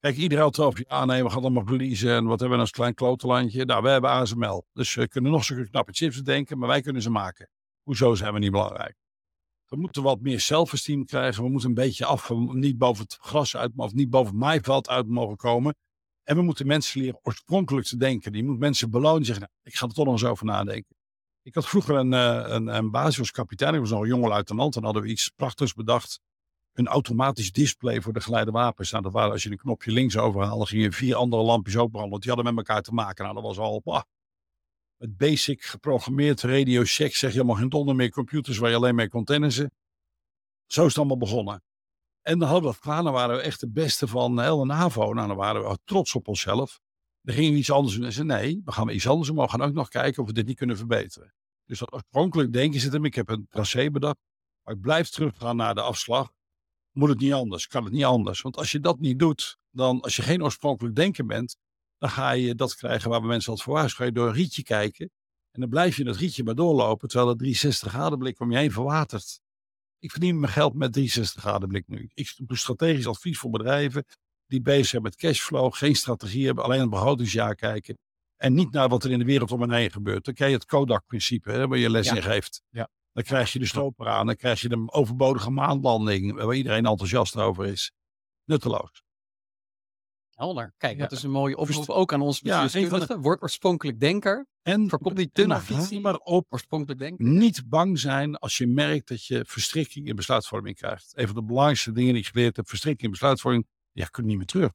Kijk, 0.00 0.16
iedereen 0.16 0.44
had 0.44 1.06
nee, 1.06 1.22
we 1.22 1.30
gaan 1.30 1.40
allemaal 1.40 1.66
verliezen. 1.66 2.10
En 2.10 2.24
wat 2.24 2.40
hebben 2.40 2.56
we 2.56 2.62
als 2.62 2.72
klein 2.72 2.94
klotenlandje? 2.94 3.64
Nou, 3.64 3.82
we 3.82 3.88
hebben 3.88 4.10
ASML. 4.10 4.66
Dus 4.72 4.94
we 4.94 5.08
kunnen 5.08 5.32
nog 5.32 5.44
zulke 5.44 5.68
knappe 5.68 5.92
chips 5.92 6.22
denken, 6.22 6.58
maar 6.58 6.68
wij 6.68 6.80
kunnen 6.80 7.02
ze 7.02 7.10
maken. 7.10 7.48
Hoezo 7.82 8.14
zijn 8.14 8.32
we 8.32 8.38
niet 8.38 8.50
belangrijk? 8.50 8.94
We 9.66 9.76
moeten 9.76 10.02
wat 10.02 10.20
meer 10.20 10.40
zelfesteem 10.40 11.04
krijgen. 11.04 11.42
We 11.42 11.48
moeten 11.48 11.68
een 11.68 11.74
beetje 11.74 12.04
af, 12.04 12.30
niet 12.52 12.78
boven 12.78 13.02
het 13.02 13.16
gras 13.20 13.56
uit, 13.56 13.72
of 13.76 13.92
niet 13.92 14.10
boven 14.10 14.32
het 14.32 14.40
maaiveld 14.40 14.88
uit 14.88 15.06
mogen 15.06 15.36
komen. 15.36 15.74
En 16.22 16.36
we 16.36 16.42
moeten 16.42 16.66
mensen 16.66 17.00
leren 17.00 17.20
oorspronkelijk 17.22 17.86
te 17.86 17.96
denken. 17.96 18.32
Die 18.32 18.44
moet 18.44 18.58
mensen 18.58 18.90
belonen 18.90 19.24
zeggen, 19.24 19.44
nou, 19.44 19.60
ik 19.62 19.74
ga 19.74 19.86
er 19.86 19.92
toch 19.92 20.04
nog 20.04 20.14
eens 20.14 20.24
over 20.24 20.46
nadenken. 20.46 20.96
Ik 21.42 21.54
had 21.54 21.66
vroeger 21.66 21.96
een, 21.96 22.12
uh, 22.12 22.44
een, 22.46 22.66
een 22.66 22.90
basis 22.90 23.18
als 23.18 23.30
kapitein. 23.30 23.74
Ik 23.74 23.80
was 23.80 23.90
nog 23.90 24.00
een 24.00 24.08
jonge 24.08 24.28
luitenant. 24.28 24.76
En 24.76 24.84
hadden 24.84 25.02
we 25.02 25.08
iets 25.08 25.28
prachtigs 25.28 25.74
bedacht. 25.74 26.20
Een 26.76 26.86
automatisch 26.86 27.52
display 27.52 28.00
voor 28.00 28.12
de 28.12 28.20
geleide 28.20 28.50
wapens. 28.50 28.90
Nou, 28.90 29.02
dat 29.02 29.12
waren 29.12 29.32
als 29.32 29.42
je 29.42 29.50
een 29.50 29.56
knopje 29.56 29.92
links 29.92 30.16
overhaalde, 30.16 30.66
gingen 30.66 30.92
vier 30.92 31.14
andere 31.14 31.42
lampjes 31.42 31.76
ook 31.76 31.90
branden. 31.90 32.20
Die 32.20 32.32
hadden 32.32 32.54
met 32.54 32.66
elkaar 32.66 32.82
te 32.82 32.92
maken. 32.92 33.24
Nou, 33.24 33.34
dat 33.34 33.44
was 33.44 33.58
al 33.58 33.80
bah, 33.84 34.02
met 34.96 35.16
basic 35.16 35.62
geprogrammeerd 35.62 36.42
radio 36.42 36.82
check. 36.84 37.14
Zeg 37.14 37.30
je 37.30 37.36
helemaal 37.36 37.56
geen 37.56 37.68
donder 37.68 37.94
meer 37.94 38.10
computers 38.10 38.58
waar 38.58 38.70
je 38.70 38.76
alleen 38.76 38.94
mee 38.94 39.08
kon 39.08 39.24
tennissen. 39.24 39.70
Zo 40.66 40.80
is 40.80 40.88
het 40.88 40.98
allemaal 40.98 41.16
begonnen. 41.16 41.62
En 42.22 42.38
dan 42.38 42.48
hadden 42.48 42.68
we 42.68 42.74
dat 42.74 42.84
klaar. 42.84 43.02
Dan 43.02 43.12
waren 43.12 43.36
we 43.36 43.42
echt 43.42 43.60
de 43.60 43.70
beste 43.70 44.06
van 44.06 44.40
heel 44.40 44.58
de 44.58 44.64
NAVO. 44.64 45.12
Nou, 45.12 45.28
dan 45.28 45.36
waren 45.36 45.68
we 45.68 45.78
trots 45.84 46.14
op 46.14 46.28
onszelf. 46.28 46.80
Dan 47.20 47.34
gingen 47.34 47.52
we 47.52 47.58
iets 47.58 47.70
anders 47.70 47.94
doen. 47.94 48.04
En 48.04 48.12
zeiden 48.12 48.36
nee, 48.36 48.60
we 48.64 48.72
gaan 48.72 48.88
iets 48.88 49.08
anders 49.08 49.26
doen. 49.26 49.36
Maar 49.36 49.46
we 49.46 49.52
gaan 49.52 49.62
ook 49.62 49.74
nog 49.74 49.88
kijken 49.88 50.22
of 50.22 50.28
we 50.28 50.34
dit 50.34 50.46
niet 50.46 50.56
kunnen 50.56 50.76
verbeteren. 50.76 51.34
Dus 51.64 51.92
oorspronkelijk 51.92 52.52
denken 52.52 52.80
ze 52.80 52.88
hem. 52.88 53.04
Ik 53.04 53.14
heb 53.14 53.28
een 53.28 53.46
tracé 53.50 53.90
bedacht. 53.90 54.18
Maar 54.62 54.74
ik 54.74 54.80
blijf 54.80 55.08
teruggaan 55.08 55.56
naar 55.56 55.74
de 55.74 55.80
afslag. 55.80 56.32
Moet 56.96 57.08
het 57.08 57.18
niet 57.18 57.32
anders? 57.32 57.66
Kan 57.66 57.84
het 57.84 57.92
niet 57.92 58.04
anders? 58.04 58.40
Want 58.40 58.56
als 58.56 58.72
je 58.72 58.80
dat 58.80 58.98
niet 58.98 59.18
doet, 59.18 59.58
dan 59.70 60.00
als 60.00 60.16
je 60.16 60.22
geen 60.22 60.42
oorspronkelijk 60.42 60.94
denken 60.94 61.26
bent, 61.26 61.56
dan 61.98 62.10
ga 62.10 62.30
je 62.30 62.54
dat 62.54 62.76
krijgen 62.76 63.10
waar 63.10 63.20
we 63.20 63.26
mensen 63.26 63.48
altijd 63.50 63.68
voor 63.68 63.76
waarschuwen. 63.76 64.12
Ga 64.12 64.18
je 64.18 64.24
door 64.24 64.34
een 64.34 64.42
rietje 64.42 64.62
kijken. 64.62 65.10
En 65.50 65.60
dan 65.60 65.70
blijf 65.70 65.96
je 65.96 66.04
dat 66.04 66.16
rietje 66.16 66.44
maar 66.44 66.54
doorlopen, 66.54 67.08
terwijl 67.08 67.28
het 67.28 67.38
360 67.38 67.92
graden 67.92 68.18
blik 68.18 68.40
om 68.40 68.50
je 68.50 68.58
heen 68.58 68.72
verwatert. 68.72 69.40
Ik 69.98 70.10
verdien 70.10 70.40
mijn 70.40 70.52
geld 70.52 70.74
met 70.74 70.92
360 70.92 71.42
graden 71.42 71.68
blik 71.68 71.88
nu. 71.88 72.10
Ik 72.14 72.34
doe 72.36 72.56
strategisch 72.56 73.06
advies 73.06 73.38
voor 73.38 73.50
bedrijven 73.50 74.04
die 74.46 74.60
bezig 74.60 74.86
zijn 74.86 75.02
met 75.02 75.16
cashflow, 75.16 75.74
geen 75.74 75.94
strategie 75.94 76.46
hebben, 76.46 76.64
alleen 76.64 76.80
het 76.80 76.90
begrotingsjaar 76.90 77.54
kijken. 77.54 77.98
En 78.36 78.54
niet 78.54 78.70
naar 78.70 78.88
wat 78.88 79.04
er 79.04 79.10
in 79.10 79.18
de 79.18 79.24
wereld 79.24 79.52
om 79.52 79.60
hen 79.60 79.72
heen 79.72 79.90
gebeurt. 79.90 80.24
Dan 80.24 80.34
krijg 80.34 80.50
je 80.50 80.56
het 80.56 80.66
Kodak-principe, 80.66 81.68
waar 81.68 81.78
je 81.78 81.90
les 81.90 82.08
in 82.08 82.22
geeft. 82.22 82.62
Ja. 82.70 82.88
Dan 83.16 83.24
krijg 83.24 83.52
je 83.52 83.58
de 83.58 83.66
stroper 83.66 84.08
aan, 84.08 84.26
dan 84.26 84.36
krijg 84.36 84.60
je 84.60 84.68
de 84.68 84.84
overbodige 84.86 85.50
maanlanding, 85.50 86.32
waar 86.32 86.54
iedereen 86.54 86.86
enthousiast 86.86 87.36
over 87.36 87.66
is. 87.66 87.92
Nutteloos. 88.44 89.02
Helder. 90.30 90.74
Kijk, 90.76 90.98
dat 90.98 91.12
is 91.12 91.22
een 91.22 91.30
mooie 91.30 91.56
oproep 91.56 91.88
ook 91.88 92.12
aan 92.12 92.20
ons 92.20 92.40
bestuurskundige. 92.40 93.12
Ja, 93.12 93.18
Word 93.18 93.42
oorspronkelijk 93.42 94.00
denker. 94.00 94.46
En 94.62 94.88
voorkomt 94.88 95.16
die 95.16 95.30
tunnelvisie, 95.32 96.00
maar 96.00 96.14
op 96.14 96.46
oorspronkelijk 96.48 97.00
denken. 97.00 97.38
Niet 97.38 97.68
bang 97.68 97.98
zijn 97.98 98.36
als 98.36 98.58
je 98.58 98.66
merkt 98.66 99.08
dat 99.08 99.24
je 99.24 99.44
verstrikking 99.46 100.06
in 100.06 100.16
besluitvorming 100.16 100.76
krijgt. 100.76 101.12
Een 101.14 101.26
van 101.26 101.34
de 101.34 101.42
belangrijkste 101.42 101.92
dingen 101.92 102.12
die 102.12 102.22
ik 102.22 102.28
geleerd 102.28 102.56
heb, 102.56 102.68
verstrikking 102.68 103.04
in 103.04 103.10
besluitvorming, 103.10 103.66
ja, 103.92 104.06
kun 104.06 104.22
je 104.22 104.28
niet 104.28 104.38
meer 104.38 104.46
terug. 104.46 104.72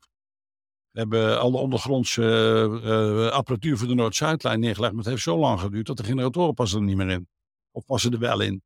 We 0.91 0.99
hebben 0.99 1.39
alle 1.39 1.57
ondergrondse 1.57 2.21
uh, 2.83 3.27
apparatuur 3.31 3.77
voor 3.77 3.87
de 3.87 3.93
Noord-Zuidlijn 3.93 4.59
neergelegd, 4.59 4.93
maar 4.93 5.03
het 5.03 5.11
heeft 5.11 5.23
zo 5.23 5.37
lang 5.37 5.59
geduurd 5.59 5.87
dat 5.87 5.97
de 5.97 6.03
generatoren 6.03 6.53
passen 6.53 6.79
er 6.79 6.85
niet 6.85 6.95
meer 6.95 7.09
in. 7.09 7.29
Of 7.71 7.85
passen 7.85 8.11
er 8.11 8.19
wel 8.19 8.39
in. 8.39 8.63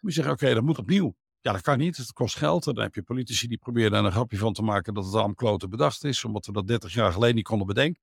Moet 0.00 0.14
je 0.14 0.22
zeggen, 0.22 0.32
oké, 0.32 0.54
dat 0.54 0.62
moet 0.62 0.78
opnieuw. 0.78 1.14
Ja, 1.40 1.52
dat 1.52 1.60
kan 1.60 1.78
niet. 1.78 1.96
Het 1.96 2.12
kost 2.12 2.36
geld. 2.36 2.66
En 2.66 2.74
dan 2.74 2.84
heb 2.84 2.94
je 2.94 3.02
politici 3.02 3.46
die 3.48 3.58
proberen 3.58 3.90
daar 3.90 4.04
een 4.04 4.12
grapje 4.12 4.38
van 4.38 4.52
te 4.52 4.62
maken 4.62 4.94
dat 4.94 5.04
het 5.04 5.14
allemaal 5.14 5.34
kloten 5.34 5.70
bedacht 5.70 6.04
is, 6.04 6.24
omdat 6.24 6.46
we 6.46 6.52
dat 6.52 6.66
30 6.66 6.92
jaar 6.92 7.12
geleden 7.12 7.34
niet 7.34 7.44
konden 7.44 7.66
bedenken. 7.66 8.02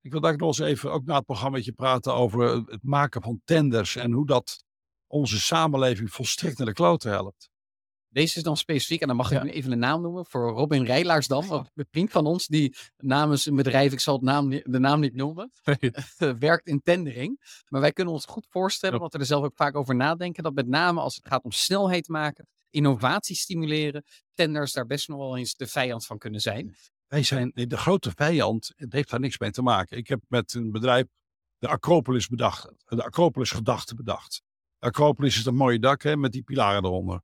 Ik 0.00 0.10
wil 0.10 0.20
daar 0.20 0.36
nog 0.36 0.48
eens 0.48 0.58
even 0.58 0.92
ook 0.92 1.04
na 1.04 1.16
het 1.16 1.24
programma 1.24 1.60
praten 1.74 2.14
over 2.14 2.64
het 2.66 2.82
maken 2.82 3.22
van 3.22 3.40
tenders 3.44 3.96
en 3.96 4.12
hoe 4.12 4.26
dat 4.26 4.64
onze 5.06 5.40
samenleving 5.40 6.12
volstrekt 6.12 6.58
naar 6.58 6.66
de 6.66 6.72
kloten 6.72 7.10
helpt. 7.10 7.50
Deze 8.14 8.36
is 8.36 8.42
dan 8.42 8.56
specifiek, 8.56 9.00
en 9.00 9.06
dan 9.06 9.16
mag 9.16 9.30
ik 9.30 9.42
nu 9.42 9.50
even 9.50 9.70
de 9.70 9.76
naam 9.76 10.02
noemen, 10.02 10.26
voor 10.26 10.50
Robin 10.50 10.84
Rijlaarsdam, 10.84 11.50
een 11.50 11.86
vriend 11.90 12.10
van 12.10 12.26
ons, 12.26 12.46
die 12.46 12.76
namens 12.96 13.46
een 13.46 13.56
bedrijf, 13.56 13.92
ik 13.92 14.00
zal 14.00 14.14
het 14.14 14.22
naam, 14.22 14.50
de 14.50 14.78
naam 14.78 15.00
niet 15.00 15.14
noemen, 15.14 15.50
werkt 16.38 16.66
in 16.66 16.82
tendering. 16.82 17.62
Maar 17.68 17.80
wij 17.80 17.92
kunnen 17.92 18.14
ons 18.14 18.24
goed 18.24 18.46
voorstellen, 18.48 19.00
want 19.00 19.12
we 19.12 19.18
er 19.18 19.26
zelf 19.26 19.44
ook 19.44 19.56
vaak 19.56 19.76
over 19.76 19.94
nadenken, 19.94 20.42
dat 20.42 20.54
met 20.54 20.66
name 20.66 21.00
als 21.00 21.16
het 21.16 21.26
gaat 21.26 21.44
om 21.44 21.50
snelheid 21.50 22.08
maken, 22.08 22.48
innovatie 22.70 23.36
stimuleren, 23.36 24.04
tenders 24.34 24.72
daar 24.72 24.86
best 24.86 25.08
nog 25.08 25.18
wel 25.18 25.36
eens 25.36 25.54
de 25.54 25.66
vijand 25.66 26.06
van 26.06 26.18
kunnen 26.18 26.40
zijn. 26.40 26.74
Wij 27.06 27.22
zijn 27.22 27.50
de 27.54 27.76
grote 27.76 28.12
vijand, 28.16 28.72
het 28.76 28.92
heeft 28.92 29.10
daar 29.10 29.20
niks 29.20 29.38
mee 29.38 29.50
te 29.50 29.62
maken. 29.62 29.96
Ik 29.96 30.08
heb 30.08 30.20
met 30.28 30.54
een 30.54 30.70
bedrijf 30.70 31.06
de 31.58 31.68
Acropolis 31.68 32.28
bedacht, 32.28 32.68
de 32.84 33.04
Acropolis 33.04 33.50
gedachte 33.50 33.94
bedacht. 33.94 34.42
Acropolis 34.78 35.38
is 35.38 35.44
een 35.44 35.54
mooie 35.54 35.78
dak 35.78 36.02
hè, 36.02 36.16
met 36.16 36.32
die 36.32 36.42
pilaren 36.42 36.84
eronder. 36.84 37.22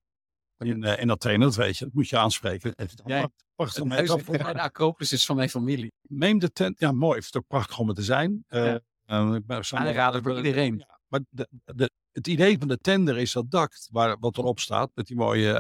In, 0.61 0.83
uh, 0.83 1.01
in 1.01 1.07
dat 1.41 1.55
weet 1.55 1.79
je, 1.79 1.85
dat 1.85 1.95
moet 1.95 2.09
je 2.09 2.19
aanspreken. 2.19 2.75
Ja, 3.05 3.29
prachtig 3.55 3.83
om 3.83 3.91
huis, 3.91 4.09
de 4.09 4.61
Acropolis 4.61 5.13
is 5.13 5.27
van 5.27 5.37
mijn 5.37 5.49
familie. 5.49 5.93
Neem 6.09 6.39
de 6.39 6.53
tent, 6.53 6.79
ja 6.79 6.93
mooi, 6.93 7.17
het 7.17 7.25
is 7.25 7.35
ook 7.35 7.47
prachtig 7.47 7.79
om 7.79 7.87
het 7.87 7.97
te 7.97 8.03
zijn. 8.03 8.45
Uh, 8.49 8.65
ja. 9.07 9.35
ik 9.35 9.47
ben 9.47 9.63
Aanraden 9.71 10.23
voor 10.23 10.37
iedereen. 10.37 10.79
Ja, 10.79 11.01
maar 11.09 11.21
de, 11.31 11.49
de, 11.65 11.91
het 12.13 12.27
idee 12.27 12.59
van 12.59 12.69
de 12.69 12.79
tender 12.79 13.19
is 13.19 13.33
dat 13.33 13.51
dak, 13.51 13.73
waar, 13.91 14.17
wat 14.19 14.39
erop 14.39 14.59
staat, 14.59 14.91
met 14.95 15.07
die 15.07 15.17
mooie 15.17 15.53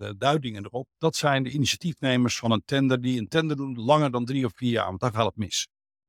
uh, 0.00 0.10
duidingen 0.18 0.64
erop. 0.64 0.88
Dat 0.98 1.16
zijn 1.16 1.42
de 1.42 1.50
initiatiefnemers 1.50 2.38
van 2.38 2.50
een 2.50 2.62
tender 2.64 3.00
die 3.00 3.18
een 3.18 3.28
tender 3.28 3.56
doen 3.56 3.80
langer 3.80 4.10
dan 4.10 4.24
drie 4.24 4.44
of 4.44 4.52
vier 4.54 4.70
jaar, 4.70 4.86
want 4.86 5.00
dan 5.00 5.12
gaat 5.12 5.26
het 5.26 5.36
mis. 5.36 5.68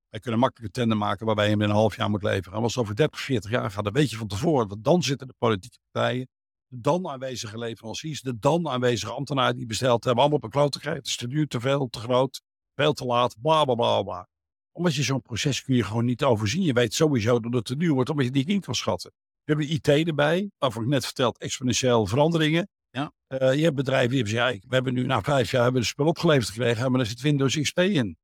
Wij 0.09 0.19
kunnen 0.19 0.39
makkelijk 0.39 0.65
een 0.65 0.81
tender 0.81 0.97
maken 0.97 1.25
waarbij 1.25 1.45
je 1.45 1.51
hem 1.51 1.61
in 1.61 1.69
een 1.69 1.75
half 1.75 1.95
jaar 1.95 2.09
moet 2.09 2.23
leveren. 2.23 2.57
En 2.57 2.63
als 2.63 2.75
het 2.75 2.83
over 2.83 2.95
30, 2.95 3.19
40 3.19 3.51
jaar 3.51 3.71
gaat, 3.71 3.83
dan 3.83 3.93
weet 3.93 4.09
je 4.09 4.17
van 4.17 4.27
tevoren, 4.27 4.67
want 4.67 4.83
dan 4.83 5.03
zitten 5.03 5.27
de 5.27 5.33
politieke 5.37 5.77
partijen, 5.91 6.27
de 6.69 6.79
dan 6.81 7.07
aanwezige 7.07 7.57
leveranciers, 7.57 8.21
de 8.21 8.39
dan 8.39 8.67
aanwezige 8.67 9.11
ambtenaren 9.11 9.55
die 9.55 9.65
besteld 9.65 10.03
hebben, 10.03 10.21
allemaal 10.21 10.37
op 10.37 10.43
een 10.43 10.49
kloot 10.49 10.71
te 10.71 10.79
krijgen. 10.79 11.01
Het 11.01 11.09
is 11.09 11.17
te 11.17 11.27
duur, 11.27 11.47
te 11.47 11.59
veel, 11.59 11.89
te 11.89 11.99
groot, 11.99 12.41
veel 12.75 12.93
te 12.93 13.05
laat, 13.05 13.35
bla 13.41 13.65
bla 13.65 13.75
bla 13.75 14.03
bla. 14.03 14.27
Omdat 14.71 14.95
je 14.95 15.03
zo'n 15.03 15.21
proces 15.21 15.63
kun 15.63 15.75
je 15.75 15.83
gewoon 15.83 16.05
niet 16.05 16.23
overzien. 16.23 16.61
Je 16.61 16.73
weet 16.73 16.93
sowieso 16.93 17.39
dat 17.39 17.53
het 17.53 17.65
te 17.65 17.77
duur 17.77 17.93
wordt, 17.93 18.09
omdat 18.09 18.25
je 18.25 18.31
die 18.31 18.45
niet 18.45 18.65
kan 18.65 18.75
schatten. 18.75 19.11
We 19.43 19.55
hebben 19.55 19.71
IT 19.73 20.07
erbij, 20.07 20.51
waarvoor 20.57 20.81
ik 20.83 20.87
net 20.87 21.05
verteld, 21.05 21.37
exponentieel 21.37 22.05
veranderingen. 22.05 22.69
Ja. 22.89 23.11
Uh, 23.27 23.53
je 23.53 23.63
hebt 23.63 23.75
bedrijven 23.75 24.09
die 24.09 24.17
hebben 24.17 24.37
gezegd, 24.37 24.65
we 24.67 24.75
hebben 24.75 24.93
nu 24.93 25.05
na 25.05 25.21
vijf 25.21 25.51
jaar 25.51 25.63
hebben 25.63 25.81
we 25.81 25.87
spul 25.87 26.07
opgeleverd 26.07 26.49
gekregen, 26.49 26.91
maar 26.91 26.99
er 26.99 27.05
zit 27.05 27.21
Windows 27.21 27.59
XP 27.59 27.79
in. 27.79 28.17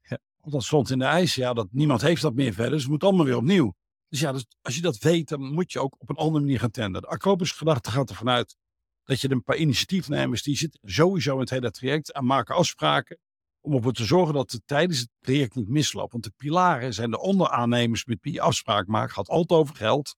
Ja. 0.00 0.18
Want 0.40 0.52
dat 0.52 0.64
stond 0.64 0.90
in 0.90 0.98
de 0.98 1.04
eis, 1.04 1.34
ja, 1.34 1.52
dat 1.52 1.68
niemand 1.70 2.00
heeft 2.00 2.22
dat 2.22 2.34
meer 2.34 2.52
verder, 2.52 2.72
dus 2.72 2.82
het 2.82 2.90
moet 2.90 3.04
allemaal 3.04 3.24
weer 3.24 3.36
opnieuw. 3.36 3.74
Dus 4.08 4.20
ja, 4.20 4.32
dus 4.32 4.46
als 4.62 4.74
je 4.74 4.80
dat 4.80 4.98
weet, 4.98 5.28
dan 5.28 5.52
moet 5.52 5.72
je 5.72 5.80
ook 5.80 5.94
op 5.98 6.08
een 6.08 6.16
andere 6.16 6.44
manier 6.44 6.58
gaan 6.58 6.70
tenderen. 6.70 7.08
De 7.08 7.14
Acropus 7.14 7.52
gedachte 7.52 7.90
gaat 7.90 8.10
ervan 8.10 8.28
uit 8.28 8.56
dat 9.04 9.20
je 9.20 9.30
een 9.30 9.42
paar 9.42 9.56
initiatiefnemers, 9.56 10.42
die 10.42 10.56
zitten 10.56 10.80
sowieso 10.82 11.34
in 11.34 11.40
het 11.40 11.50
hele 11.50 11.70
traject 11.70 12.12
en 12.12 12.24
maken 12.24 12.54
afspraken 12.54 13.18
om 13.60 13.74
ervoor 13.74 13.92
te 13.92 14.04
zorgen 14.04 14.34
dat 14.34 14.50
het 14.50 14.62
tijdens 14.66 14.98
het 14.98 15.08
traject 15.20 15.54
niet 15.54 15.68
misloopt. 15.68 16.12
Want 16.12 16.24
de 16.24 16.32
pilaren 16.36 16.94
zijn 16.94 17.10
de 17.10 17.20
onderaannemers 17.20 18.04
met 18.04 18.18
wie 18.20 18.32
je 18.32 18.40
afspraak 18.40 18.86
maakt, 18.86 19.12
gaat 19.12 19.28
altijd 19.28 19.60
over 19.60 19.76
geld 19.76 20.16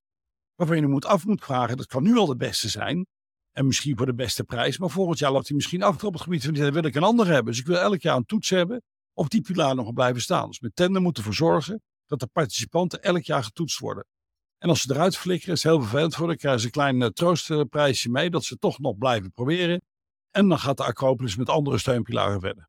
waarvan 0.55 0.77
je 0.77 0.83
nu 0.83 0.89
moet 0.89 1.05
af 1.05 1.25
moet 1.25 1.45
vragen. 1.45 1.77
Dat 1.77 1.87
kan 1.87 2.03
nu 2.03 2.17
al 2.17 2.27
de 2.27 2.37
beste 2.37 2.69
zijn. 2.69 3.07
En 3.53 3.67
misschien 3.67 3.97
voor 3.97 4.07
de 4.07 4.15
beste 4.15 4.45
prijs. 4.45 4.79
Maar 4.79 4.91
volgend 4.91 5.19
jaar 5.19 5.33
loopt 5.33 5.47
hij 5.47 5.57
misschien 5.57 5.83
af 5.83 6.05
op 6.05 6.13
het 6.13 6.23
gebied 6.23 6.45
van 6.45 6.55
die 6.55 6.71
wil 6.71 6.85
ik 6.85 6.95
een 6.95 7.03
ander 7.03 7.27
hebben. 7.27 7.45
Dus 7.45 7.61
ik 7.61 7.67
wil 7.67 7.79
elk 7.79 8.01
jaar 8.01 8.17
een 8.17 8.25
toets 8.25 8.51
hebben 8.51 8.83
of 9.13 9.29
die 9.29 9.41
pilaar 9.41 9.75
nog 9.75 9.93
blijven 9.93 10.23
staan. 10.23 10.47
Dus 10.47 10.61
met 10.61 10.77
tender 10.77 11.03
moeten 11.03 11.23
ervoor 11.23 11.37
zorgen 11.37 11.83
dat 12.07 12.21
de 12.21 12.27
participanten 12.27 13.03
elk 13.03 13.23
jaar 13.23 13.45
getoetst 13.45 13.79
worden. 13.79 14.07
En 14.59 14.69
als 14.69 14.81
ze 14.81 14.93
eruit 14.95 15.17
flikkeren, 15.17 15.55
is 15.55 15.63
het 15.63 15.73
heel 15.73 15.81
vervelend 15.81 16.15
voor. 16.15 16.27
Dan 16.27 16.37
krijgen 16.37 16.61
ze 16.61 16.67
een 16.67 16.73
klein 16.73 17.01
uh, 17.01 17.09
troostprijsje 17.09 18.11
mee, 18.11 18.31
dat 18.31 18.45
ze 18.45 18.59
toch 18.59 18.79
nog 18.79 18.99
blijven 18.99 19.33
proberen. 19.33 19.83
En 20.31 20.49
dan 20.49 20.59
gaat 20.59 20.77
de 20.77 20.85
Acropolis 20.85 21.37
met 21.37 21.49
andere 21.49 21.79
steunpilaren 21.79 22.41
verder. 22.41 22.69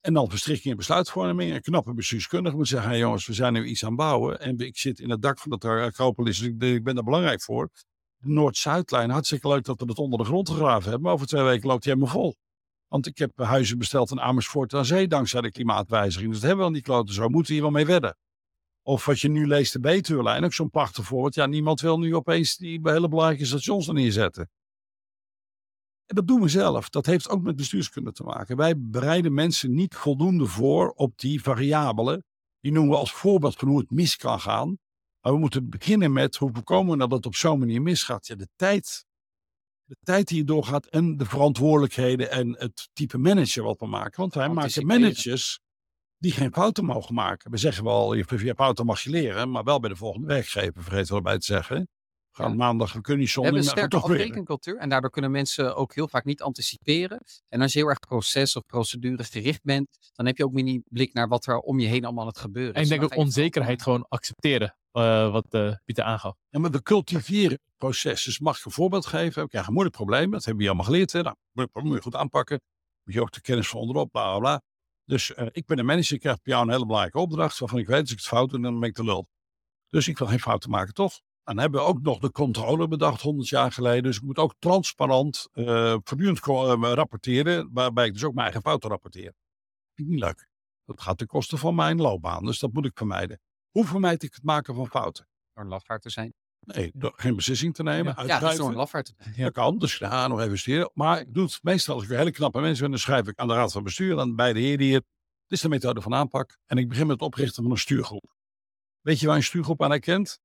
En 0.00 0.14
dan 0.14 0.30
verstrikking 0.30 0.70
en 0.70 0.76
besluitvorming. 0.76 1.52
En 1.52 1.60
knappe 1.60 1.94
bestuurskundige 1.94 2.56
moet 2.56 2.68
zeggen, 2.68 2.98
jongens, 2.98 3.26
we 3.26 3.32
zijn 3.32 3.52
nu 3.52 3.64
iets 3.64 3.82
aan 3.82 3.88
het 3.88 3.98
bouwen. 3.98 4.40
En 4.40 4.58
ik 4.58 4.78
zit 4.78 4.98
in 4.98 5.10
het 5.10 5.22
dak 5.22 5.38
van 5.38 5.50
dat 5.50 5.64
Acropolis, 5.64 6.38
dus 6.38 6.48
ik, 6.48 6.84
ben 6.84 6.94
daar 6.94 7.04
belangrijk 7.04 7.42
voor. 7.42 7.70
De 8.16 8.28
Noord-Zuidlijn, 8.28 9.10
hartstikke 9.10 9.48
leuk 9.48 9.64
dat 9.64 9.80
we 9.80 9.86
het 9.86 9.98
onder 9.98 10.18
de 10.18 10.24
grond 10.24 10.48
gegraven 10.48 10.82
hebben. 10.82 11.00
Maar 11.00 11.12
over 11.12 11.26
twee 11.26 11.42
weken 11.42 11.68
loopt 11.68 11.84
hij 11.84 11.92
helemaal 11.92 12.14
vol. 12.14 12.36
Want 12.88 13.06
ik 13.06 13.18
heb 13.18 13.38
huizen 13.38 13.78
besteld 13.78 14.10
in 14.10 14.20
Amersfoort 14.20 14.74
aan 14.74 14.84
zee 14.84 15.08
dankzij 15.08 15.40
de 15.40 15.50
klimaatwijziging. 15.50 16.30
Dus 16.30 16.40
dat 16.40 16.48
hebben 16.48 16.58
we 16.58 16.66
aan 16.66 16.72
die 16.72 16.82
kloten 16.82 17.14
zo. 17.14 17.28
Moeten 17.28 17.52
hier 17.52 17.62
wel 17.62 17.70
mee 17.70 17.86
wedden? 17.86 18.16
Of 18.86 19.04
wat 19.04 19.20
je 19.20 19.28
nu 19.28 19.46
leest, 19.46 19.72
de 19.72 19.80
Betuurlijn, 19.80 20.44
ook 20.44 20.52
zo'n 20.52 20.70
prachtig 20.70 21.04
voorbeeld. 21.04 21.34
Ja, 21.34 21.46
niemand 21.46 21.80
wil 21.80 21.98
nu 21.98 22.14
opeens 22.14 22.56
die 22.56 22.80
hele 22.82 23.08
belangrijke 23.08 23.44
stations 23.44 23.88
er 23.88 23.94
neerzetten. 23.94 24.50
En 26.06 26.14
dat 26.14 26.26
doen 26.26 26.40
we 26.40 26.48
zelf. 26.48 26.88
Dat 26.88 27.06
heeft 27.06 27.28
ook 27.28 27.42
met 27.42 27.56
bestuurskunde 27.56 28.12
te 28.12 28.22
maken. 28.22 28.56
Wij 28.56 28.74
bereiden 28.78 29.34
mensen 29.34 29.74
niet 29.74 29.94
voldoende 29.94 30.46
voor 30.46 30.90
op 30.90 31.18
die 31.18 31.42
variabelen. 31.42 32.24
Die 32.60 32.72
noemen 32.72 32.92
we 32.92 32.98
als 32.98 33.12
voorbeeld 33.12 33.56
van 33.56 33.68
hoe 33.68 33.78
het 33.78 33.90
mis 33.90 34.16
kan 34.16 34.40
gaan. 34.40 34.78
Maar 35.20 35.32
we 35.32 35.38
moeten 35.38 35.68
beginnen 35.68 36.12
met 36.12 36.36
hoe 36.36 36.50
voorkomen 36.52 36.92
we 36.92 36.98
dat 36.98 37.10
het 37.10 37.26
op 37.26 37.34
zo'n 37.34 37.58
manier 37.58 37.82
misgaat. 37.82 38.26
Ja, 38.26 38.34
de 38.34 38.48
tijd. 38.56 39.06
De 39.84 39.96
tijd 40.02 40.28
die 40.28 40.36
je 40.36 40.44
doorgaat 40.44 40.86
en 40.86 41.16
de 41.16 41.24
verantwoordelijkheden 41.24 42.30
en 42.30 42.56
het 42.58 42.88
type 42.92 43.18
manager 43.18 43.62
wat 43.62 43.80
we 43.80 43.86
maken. 43.86 44.20
Want 44.20 44.34
wij 44.34 44.48
maken 44.48 44.86
managers 44.86 45.60
die 46.18 46.32
geen 46.32 46.52
fouten 46.52 46.84
mogen 46.84 47.14
maken. 47.14 47.50
We 47.50 47.56
zeggen 47.56 47.84
wel, 47.84 48.14
je, 48.14 48.24
je 48.36 48.54
fouten 48.54 48.86
mag 48.86 49.00
je 49.00 49.10
leren, 49.10 49.50
maar 49.50 49.64
wel 49.64 49.80
bij 49.80 49.88
de 49.88 49.96
volgende 49.96 50.26
werkgever, 50.26 50.82
vergeet 50.82 51.08
wel 51.08 51.20
bij 51.20 51.38
te 51.38 51.46
zeggen. 51.46 51.88
Gaan 52.30 52.56
maandag, 52.56 52.92
we 52.92 53.00
kunnen 53.00 53.22
niet 53.22 53.30
zonder. 53.30 53.52
We 53.52 53.58
hebben 53.58 53.80
een 53.80 53.88
sterke 53.88 54.12
afrekencultuur 54.12 54.76
en 54.76 54.88
daardoor 54.88 55.10
kunnen 55.10 55.30
mensen 55.30 55.76
ook 55.76 55.94
heel 55.94 56.08
vaak 56.08 56.24
niet 56.24 56.42
anticiperen. 56.42 57.20
En 57.48 57.60
als 57.60 57.72
je 57.72 57.78
heel 57.78 57.88
erg 57.88 57.98
proces- 57.98 58.56
of 58.56 58.66
procedure 58.66 59.24
gericht 59.24 59.62
bent, 59.62 59.88
dan 60.12 60.26
heb 60.26 60.36
je 60.36 60.44
ook 60.44 60.52
meer 60.52 60.64
die 60.64 60.82
blik 60.88 61.12
naar 61.12 61.28
wat 61.28 61.46
er 61.46 61.58
om 61.58 61.78
je 61.80 61.86
heen 61.86 62.04
allemaal 62.04 62.22
aan 62.22 62.28
het 62.28 62.38
gebeuren 62.38 62.74
is. 62.74 62.76
En 62.76 62.82
ik 62.82 62.88
denk 62.88 63.12
ook 63.12 63.18
onzekerheid 63.18 63.82
gewoon 63.82 64.06
accepteren, 64.08 64.76
uh, 64.92 65.32
wat 65.32 65.46
uh, 65.50 65.72
Pieter 65.84 66.04
aangaf. 66.04 66.34
Ja, 66.48 66.58
maar 66.58 66.70
we 66.70 66.82
cultiveren 66.82 67.58
proces. 67.76 68.24
Dus 68.24 68.38
mag 68.38 68.58
ik 68.58 68.64
een 68.64 68.70
voorbeeld 68.70 69.06
geven? 69.06 69.42
Ik 69.42 69.48
krijg 69.48 69.66
een 69.66 69.72
moeilijk 69.72 69.96
probleem, 69.96 70.30
dat 70.30 70.44
hebben 70.44 70.62
we 70.62 70.68
allemaal 70.68 70.86
geleerd. 70.86 71.12
Hè? 71.12 71.22
Nou, 71.22 71.36
moet 71.52 71.94
je 71.94 72.02
goed 72.02 72.14
aanpakken. 72.14 72.60
Moet 73.04 73.14
je 73.14 73.20
ook 73.20 73.32
de 73.32 73.40
kennis 73.40 73.68
van 73.68 73.80
onderop, 73.80 74.10
bla 74.12 74.30
bla 74.30 74.38
bla. 74.38 74.62
Dus 75.06 75.30
uh, 75.30 75.46
ik 75.50 75.66
ben 75.66 75.78
een 75.78 75.86
manager, 75.86 76.14
ik 76.14 76.20
krijg 76.20 76.42
bij 76.42 76.52
jou 76.52 76.66
een 76.66 76.72
hele 76.72 76.86
belangrijke 76.86 77.18
opdracht, 77.18 77.58
waarvan 77.58 77.78
ik 77.78 77.86
weet 77.86 78.00
als 78.00 78.10
ik 78.10 78.16
het 78.16 78.26
fout 78.26 78.50
doe, 78.50 78.60
dan 78.60 78.80
ben 78.80 78.88
ik 78.88 78.94
de 78.94 79.04
lul. 79.04 79.28
Dus 79.88 80.08
ik 80.08 80.18
wil 80.18 80.26
geen 80.26 80.40
fouten 80.40 80.70
maken, 80.70 80.94
toch? 80.94 81.20
Dan 81.42 81.58
hebben 81.58 81.80
we 81.80 81.86
ook 81.86 82.02
nog 82.02 82.18
de 82.18 82.30
controle 82.30 82.88
bedacht 82.88 83.22
100 83.22 83.48
jaar 83.48 83.72
geleden. 83.72 84.02
Dus 84.02 84.16
ik 84.16 84.22
moet 84.22 84.38
ook 84.38 84.54
transparant 84.58 85.48
uh, 85.52 85.96
voortdurend 86.02 86.46
uh, 86.46 86.92
rapporteren, 86.92 87.70
waarbij 87.72 88.06
ik 88.06 88.12
dus 88.12 88.24
ook 88.24 88.34
mijn 88.34 88.44
eigen 88.44 88.62
fouten 88.62 88.90
rapporteer. 88.90 89.34
Vind 89.94 90.08
ik 90.08 90.14
niet 90.14 90.24
leuk. 90.24 90.48
Dat 90.84 91.00
gaat 91.00 91.18
ten 91.18 91.26
koste 91.26 91.56
van 91.56 91.74
mijn 91.74 92.00
loopbaan, 92.00 92.44
dus 92.44 92.58
dat 92.58 92.72
moet 92.72 92.84
ik 92.84 92.96
vermijden. 92.96 93.40
Hoe 93.70 93.84
vermijd 93.84 94.22
ik 94.22 94.34
het 94.34 94.44
maken 94.44 94.74
van 94.74 94.86
fouten? 94.86 95.28
Door 95.52 95.64
een 95.64 95.70
lafaard 95.70 96.02
te 96.02 96.10
zijn. 96.10 96.34
Nee, 96.66 96.90
door 96.94 97.12
geen 97.16 97.36
beslissing 97.36 97.74
te 97.74 97.82
nemen. 97.82 98.14
Ja, 98.16 98.24
ja 98.24 98.38
dus 98.38 98.56
door 98.56 98.68
een 98.68 98.74
lafaard. 98.74 99.14
Ja. 99.34 99.44
Dat 99.44 99.52
kan, 99.52 99.78
dus 99.78 99.94
ga 99.94 100.28
nog 100.28 100.40
even. 100.40 100.90
Maar 100.94 101.20
ik 101.20 101.34
doe 101.34 101.44
het 101.44 101.58
meestal 101.62 101.94
als 101.94 102.04
ik 102.04 102.10
een 102.10 102.16
hele 102.16 102.30
knappe 102.30 102.60
mensen 102.60 102.80
ben, 102.82 102.90
dan 102.90 103.00
schrijf 103.00 103.26
ik 103.26 103.38
aan 103.38 103.48
de 103.48 103.54
raad 103.54 103.72
van 103.72 103.82
bestuur, 103.82 104.18
aan 104.20 104.36
beide 104.36 104.60
heren 104.60 104.84
hier. 104.84 105.00
Dit 105.46 105.58
is 105.58 105.60
de 105.60 105.68
methode 105.68 106.00
van 106.00 106.14
aanpak. 106.14 106.58
En 106.66 106.78
ik 106.78 106.88
begin 106.88 107.06
met 107.06 107.16
het 107.16 107.24
oprichten 107.24 107.62
van 107.62 107.72
een 107.72 107.78
stuurgroep. 107.78 108.34
Weet 109.00 109.20
je 109.20 109.26
waar 109.26 109.36
een 109.36 109.42
stuurgroep 109.42 109.82
aan 109.82 109.90
herkent? 109.90 110.38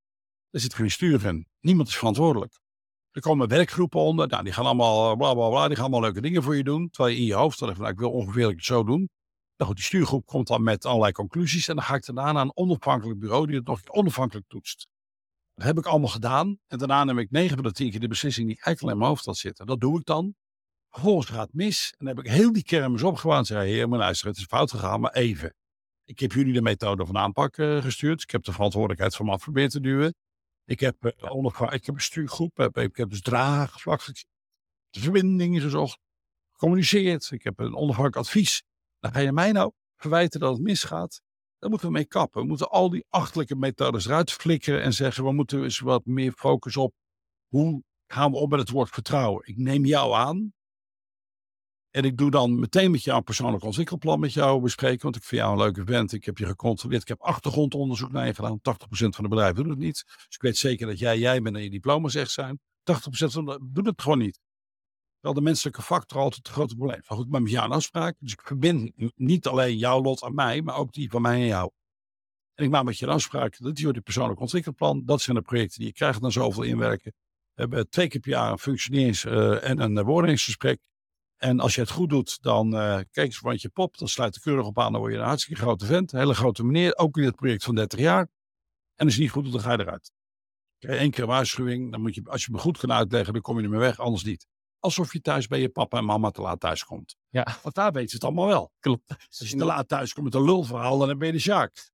Er 0.50 0.60
zit 0.60 0.74
geen 0.74 0.92
stuur 0.92 1.26
in. 1.26 1.48
Niemand 1.60 1.88
is 1.88 1.98
verantwoordelijk. 1.98 2.60
Er 3.12 3.22
komen 3.22 3.48
werkgroepen 3.48 4.00
onder. 4.00 4.28
Nou, 4.28 4.44
die 4.44 4.54
gaan 4.54 4.66
allemaal 4.66 5.16
bla 5.16 5.34
bla 5.34 5.50
bla. 5.50 5.68
Die 5.68 5.76
gaan 5.76 5.86
allemaal 5.86 6.02
leuke 6.02 6.22
dingen 6.22 6.44
voor 6.44 6.56
je 6.56 6.64
doen. 6.64 6.90
Terwijl 6.90 7.16
je 7.16 7.22
in 7.22 7.28
je 7.28 7.34
hoofd 7.34 7.58
zegt: 7.58 7.78
nou, 7.78 7.92
ik 7.92 8.00
wil 8.00 8.12
ongeveer 8.12 8.48
het 8.48 8.64
zo 8.64 8.84
doen. 8.84 9.10
Nou 9.58 9.70
goed, 9.70 9.76
die 9.76 9.86
stuurgroep 9.86 10.26
komt 10.26 10.48
dan 10.48 10.64
met 10.64 10.86
allerlei 10.86 11.12
conclusies. 11.12 11.68
En 11.68 11.76
dan 11.76 11.84
ga 11.84 11.96
ik 11.96 12.06
daarna 12.06 12.32
naar 12.32 12.42
een 12.42 12.56
onafhankelijk 12.56 13.20
bureau 13.20 13.48
die 13.48 13.56
het 13.56 13.66
nog 13.66 13.80
onafhankelijk 13.86 14.48
toetst. 14.48 14.88
Dat 15.62 15.70
heb 15.70 15.80
ik 15.80 15.92
allemaal 15.92 16.10
gedaan. 16.10 16.60
En 16.68 16.78
daarna 16.78 17.04
neem 17.04 17.18
ik 17.18 17.32
9 17.32 17.56
van 17.56 17.64
de 17.64 17.72
10 17.72 17.92
keer 17.92 18.00
de 18.00 18.08
beslissing 18.08 18.48
die 18.48 18.62
eigenlijk 18.62 18.96
in 18.96 18.98
mijn 18.98 19.10
hoofd 19.10 19.26
had 19.26 19.38
zitten. 19.38 19.66
Dat 19.66 19.80
doe 19.80 20.00
ik 20.00 20.06
dan. 20.06 20.36
Vervolgens 20.90 21.28
gaat 21.28 21.46
het 21.46 21.54
mis. 21.54 21.94
En 21.98 22.06
dan 22.06 22.16
heb 22.16 22.26
ik 22.26 22.32
heel 22.32 22.54
die 22.54 22.64
kermis 22.64 23.04
opgewaand. 23.04 23.50
En 23.50 23.56
zei: 23.56 23.72
Heer, 23.72 23.90
maar 23.90 24.00
luister, 24.00 24.28
het 24.28 24.38
is 24.38 24.44
fout 24.44 24.72
gegaan, 24.72 25.00
maar 25.00 25.12
even. 25.12 25.56
Ik 26.04 26.20
heb 26.20 26.32
jullie 26.32 26.54
de 26.54 26.62
methode 26.62 27.06
van 27.06 27.18
aanpak 27.18 27.58
uh, 27.58 27.82
gestuurd. 27.82 28.22
Ik 28.22 28.32
heb 28.32 28.44
de 28.44 28.52
verantwoordelijkheid 28.52 29.16
van 29.16 29.26
me 29.26 29.32
af 29.32 29.44
te 29.44 29.80
duwen. 29.80 30.16
Ik 30.66 30.80
heb, 30.80 31.06
uh, 31.06 31.74
ik 31.74 31.86
heb 31.86 31.96
een 31.96 32.02
stuurgroep. 32.02 32.58
Heb, 32.58 32.78
ik 32.78 32.96
heb 32.96 33.10
dus 33.10 33.22
dragen 33.22 33.70
gevlakt. 33.70 34.26
De 34.90 35.00
verbindingen 35.00 35.62
gezocht. 35.62 36.00
Gecommuniceerd. 36.52 37.32
Ik 37.32 37.44
heb 37.44 37.60
een 37.60 37.76
onafhankelijk 37.76 38.16
advies. 38.16 38.64
Dan 39.00 39.12
ga 39.12 39.20
je 39.20 39.32
mij 39.32 39.52
nou 39.52 39.72
verwijten 39.96 40.40
dat 40.40 40.54
het 40.54 40.62
misgaat. 40.62 41.22
Daar 41.62 41.70
moeten 41.70 41.88
we 41.88 41.94
mee 41.94 42.06
kappen. 42.06 42.42
We 42.42 42.48
moeten 42.48 42.70
al 42.70 42.90
die 42.90 43.06
achterlijke 43.10 43.56
methodes 43.56 44.06
eruit 44.06 44.32
flikkeren 44.32 44.82
en 44.82 44.94
zeggen: 44.94 45.24
we 45.24 45.32
moeten 45.32 45.64
eens 45.64 45.80
wat 45.80 46.06
meer 46.06 46.32
focus 46.32 46.78
op 46.78 46.94
hoe 47.48 47.84
gaan 48.08 48.32
we 48.32 48.38
op 48.38 48.50
met 48.50 48.60
het 48.60 48.70
woord 48.70 48.90
vertrouwen. 48.90 49.48
Ik 49.48 49.58
neem 49.58 49.86
jou 49.86 50.14
aan. 50.14 50.54
En 51.90 52.04
ik 52.04 52.18
doe 52.18 52.32
dan 52.32 52.60
meteen 52.60 52.92
met 52.92 53.04
jou 53.04 53.18
een 53.18 53.24
persoonlijk 53.24 53.64
ontwikkelplan 53.64 54.20
met 54.20 54.34
jou 54.34 54.62
bespreken. 54.62 55.02
Want 55.02 55.16
ik 55.16 55.24
vind 55.24 55.42
jou 55.42 55.54
een 55.54 55.60
leuke 55.60 55.86
vent. 55.86 56.14
Ik 56.14 56.26
heb 56.26 56.38
je 56.38 56.46
gecontroleerd. 56.46 57.02
Ik 57.02 57.08
heb 57.08 57.22
achtergrondonderzoek 57.22 58.12
naar 58.12 58.26
je 58.26 58.34
gedaan. 58.34 58.60
80% 58.60 58.62
van 58.90 59.24
de 59.24 59.30
bedrijven 59.30 59.56
doet 59.56 59.70
het 59.72 59.80
niet. 59.80 60.04
Dus 60.06 60.36
ik 60.36 60.42
weet 60.42 60.58
zeker 60.58 60.88
dat 60.88 61.00
jij 61.00 61.18
jij 61.18 61.42
bent 61.42 61.56
en 61.56 61.64
je 61.64 61.70
diploma's 61.70 62.16
echt 62.16 62.32
zijn. 62.32 62.60
80% 62.60 62.64
van 63.12 63.46
de 63.46 63.60
doet 63.72 63.86
het 63.86 64.02
gewoon 64.02 64.18
niet. 64.18 64.40
Wel 65.22 65.34
de 65.34 65.42
menselijke 65.42 65.82
factor 65.82 66.18
altijd 66.18 66.48
het 66.48 66.56
grote 66.56 66.76
probleem. 66.76 67.02
Maar 67.08 67.18
goed, 67.18 67.30
ben 67.30 67.42
met 67.42 67.52
jou 67.52 67.66
een 67.66 67.72
afspraak. 67.72 68.16
Dus 68.20 68.32
ik 68.32 68.42
verbind 68.42 68.92
niet 69.16 69.48
alleen 69.48 69.78
jouw 69.78 70.02
lot 70.02 70.24
aan 70.24 70.34
mij, 70.34 70.62
maar 70.62 70.76
ook 70.76 70.94
die 70.94 71.10
van 71.10 71.22
mij 71.22 71.40
en 71.40 71.46
jou. 71.46 71.72
En 72.54 72.64
ik 72.64 72.70
maak 72.70 72.84
met 72.84 72.98
je 72.98 73.06
een 73.06 73.12
afspraak. 73.12 73.58
Dat 73.60 73.78
is 73.78 73.84
je 73.84 74.02
persoonlijk 74.02 74.40
ontwikkelplan. 74.40 75.06
Dat 75.06 75.22
zijn 75.22 75.36
de 75.36 75.42
projecten 75.42 75.78
die 75.78 75.88
je 75.88 75.94
krijgt 75.94 76.22
dan 76.22 76.32
zoveel 76.32 76.64
inwerken. 76.64 77.14
We 77.54 77.62
hebben 77.62 77.90
twee 77.90 78.08
keer 78.08 78.22
per 78.22 78.30
jaar 78.30 78.52
een 78.52 78.60
functionerings- 78.60 79.26
uh, 79.26 79.70
en 79.70 79.80
een 79.80 79.94
beoordelingsgesprek. 79.94 80.80
En 81.38 81.60
als 81.60 81.76
je 81.76 81.82
het 81.82 81.90
goed 81.90 82.10
doet, 82.10 82.42
dan 82.42 82.74
uh, 82.74 82.96
kijk 82.96 83.28
eens 83.28 83.40
want 83.40 83.62
je 83.62 83.70
pop. 83.70 83.98
Dan 83.98 84.08
sluit 84.08 84.36
er 84.36 84.42
keurig 84.42 84.66
op 84.66 84.80
aan. 84.80 84.92
Dan 84.92 85.02
word 85.02 85.14
je 85.14 85.20
een 85.20 85.26
hartstikke 85.26 85.62
grote 85.62 85.86
vent. 85.86 86.12
Een 86.12 86.20
hele 86.20 86.34
grote 86.34 86.64
meneer. 86.64 86.98
Ook 86.98 87.18
in 87.18 87.24
het 87.24 87.36
project 87.36 87.64
van 87.64 87.76
30 87.76 88.00
jaar. 88.00 88.28
En 88.96 89.06
als 89.06 89.16
je 89.16 89.22
niet 89.22 89.32
goed 89.32 89.44
doet, 89.44 89.54
dan 89.54 89.62
ga 89.62 89.72
je 89.72 89.80
eruit. 89.80 90.12
Één 90.80 91.12
keer 91.12 91.24
een 91.24 91.30
waarschuwing. 91.30 91.92
Dan 91.92 92.02
moet 92.02 92.16
je, 92.16 92.22
als 92.26 92.46
je 92.46 92.52
me 92.52 92.58
goed 92.58 92.78
kan 92.78 92.92
uitleggen, 92.92 93.34
dan 93.34 93.42
kom 93.42 93.58
je 93.58 93.64
er 93.64 93.70
mee 93.70 93.80
weg. 93.80 94.00
Anders 94.00 94.24
niet 94.24 94.48
alsof 94.82 95.14
je 95.14 95.22
thuis 95.22 95.48
bij 95.48 95.60
je 95.60 95.70
papa 95.70 95.98
en 95.98 96.06
mama 96.06 96.32
te 96.32 96.42
laat 96.42 96.60
thuis 96.60 96.84
komt. 96.84 97.16
Ja. 97.30 97.48
Want 97.64 97.76
daar 97.76 97.92
weten 97.92 98.10
ze 98.10 98.16
het 98.16 98.24
allemaal 98.24 98.48
wel. 98.48 98.72
Klopt. 98.80 99.10
Als 99.40 99.50
je 99.50 99.56
te 99.56 99.66
laat 99.66 99.88
thuis 99.88 100.14
komt 100.14 100.26
met 100.26 100.36
een 100.36 100.44
lulverhaal, 100.44 100.98
dan 100.98 101.18
ben 101.18 101.28
je 101.28 101.34
de 101.34 101.40
Sjaak. 101.40 101.92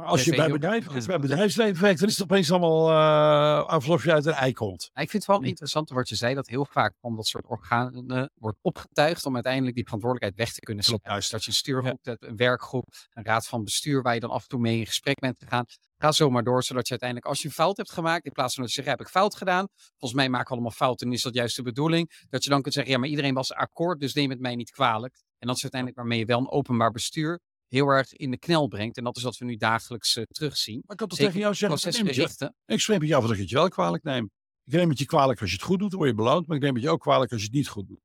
Maar 0.00 0.08
als 0.08 0.24
je 0.24 0.36
bij, 0.36 0.50
bedrijf, 0.50 0.88
als 0.88 1.06
bij 1.06 1.18
bedrijfsleven 1.18 1.82
werkt, 1.82 2.00
dan 2.00 2.08
is 2.08 2.18
het 2.18 2.30
opeens 2.30 2.50
allemaal 2.50 2.90
uh, 2.90 3.68
alsof 3.68 4.04
je 4.04 4.12
uit 4.12 4.26
een 4.26 4.32
ei 4.32 4.52
komt. 4.52 4.82
Ik 4.82 5.10
vind 5.10 5.12
het 5.12 5.26
wel 5.26 5.42
interessant 5.42 5.90
wat 5.90 6.08
je 6.08 6.14
zei, 6.14 6.34
dat 6.34 6.48
heel 6.48 6.64
vaak 6.64 6.94
van 7.00 7.16
dat 7.16 7.26
soort 7.26 7.46
organen 7.46 8.30
wordt 8.34 8.58
opgetuigd 8.62 9.26
om 9.26 9.34
uiteindelijk 9.34 9.74
die 9.74 9.84
verantwoordelijkheid 9.84 10.46
weg 10.46 10.54
te 10.54 10.60
kunnen 10.60 10.84
zetten. 10.84 11.14
Dus 11.14 11.28
dat 11.28 11.44
je 11.44 11.50
een 11.50 11.56
stuurgroep 11.56 11.98
hebt, 12.02 12.22
een 12.22 12.36
werkgroep, 12.36 12.86
een 13.12 13.24
raad 13.24 13.46
van 13.46 13.64
bestuur 13.64 14.02
waar 14.02 14.14
je 14.14 14.20
dan 14.20 14.30
af 14.30 14.42
en 14.42 14.48
toe 14.48 14.60
mee 14.60 14.78
in 14.78 14.86
gesprek 14.86 15.18
bent 15.18 15.38
gegaan. 15.38 15.64
Ga 15.98 16.12
zo 16.12 16.30
maar 16.30 16.44
door, 16.44 16.62
zodat 16.62 16.84
je 16.84 16.90
uiteindelijk, 16.90 17.28
als 17.28 17.42
je 17.42 17.48
een 17.48 17.54
fout 17.54 17.76
hebt 17.76 17.92
gemaakt, 17.92 18.24
in 18.24 18.32
plaats 18.32 18.54
van 18.54 18.62
dat 18.62 18.72
je 18.72 18.82
zegt, 18.82 18.96
heb 18.98 19.06
ik 19.06 19.12
fout 19.12 19.36
gedaan. 19.36 19.66
Volgens 19.98 20.20
mij 20.20 20.28
maken 20.28 20.46
we 20.46 20.52
allemaal 20.52 20.70
fouten 20.70 21.06
en 21.06 21.12
is 21.12 21.22
dat 21.22 21.34
juist 21.34 21.56
de 21.56 21.62
bedoeling. 21.62 22.24
Dat 22.28 22.44
je 22.44 22.50
dan 22.50 22.62
kunt 22.62 22.74
zeggen, 22.74 22.92
ja, 22.92 22.98
maar 22.98 23.08
iedereen 23.08 23.34
was 23.34 23.52
akkoord, 23.52 24.00
dus 24.00 24.14
neem 24.14 24.30
het 24.30 24.40
mij 24.40 24.54
niet 24.54 24.70
kwalijk. 24.70 25.14
En 25.38 25.46
dat 25.46 25.56
is 25.56 25.62
uiteindelijk 25.62 26.00
waarmee 26.00 26.18
je 26.18 26.24
wel 26.24 26.38
een 26.38 26.50
openbaar 26.50 26.90
bestuur 26.90 27.40
heel 27.70 27.88
erg 27.88 28.12
in 28.12 28.30
de 28.30 28.38
knel 28.38 28.68
brengt. 28.68 28.96
En 28.96 29.04
dat 29.04 29.16
is 29.16 29.22
wat 29.22 29.38
we 29.38 29.44
nu 29.44 29.56
dagelijks 29.56 30.16
uh, 30.16 30.24
terugzien. 30.24 30.74
Maar 30.74 30.90
ik 30.90 30.96
kan 30.96 31.08
toch 31.08 31.18
tegen 31.18 31.40
jou 31.40 31.54
zeggen, 31.54 31.80
procesgerichte. 31.80 32.54
Ik 32.66 32.80
spreek 32.80 32.98
met 32.98 33.08
jou 33.08 33.22
dat 33.22 33.30
ik 33.30 33.38
het 33.38 33.48
je 33.48 33.54
wel 33.54 33.68
kwalijk 33.68 34.02
neem. 34.02 34.30
Ik 34.64 34.72
neem 34.72 34.88
het 34.88 34.98
je 34.98 35.04
kwalijk 35.04 35.40
als 35.40 35.50
je 35.50 35.56
het 35.56 35.64
goed 35.64 35.78
doet, 35.78 35.90
dan 35.90 35.98
word 35.98 36.10
je 36.10 36.16
beloond. 36.16 36.46
Maar 36.46 36.56
ik 36.56 36.62
neem 36.62 36.74
het 36.74 36.82
je 36.82 36.90
ook 36.90 37.00
kwalijk 37.00 37.32
als 37.32 37.40
je 37.40 37.46
het 37.46 37.56
niet 37.56 37.68
goed 37.68 37.88
doet. 37.88 38.00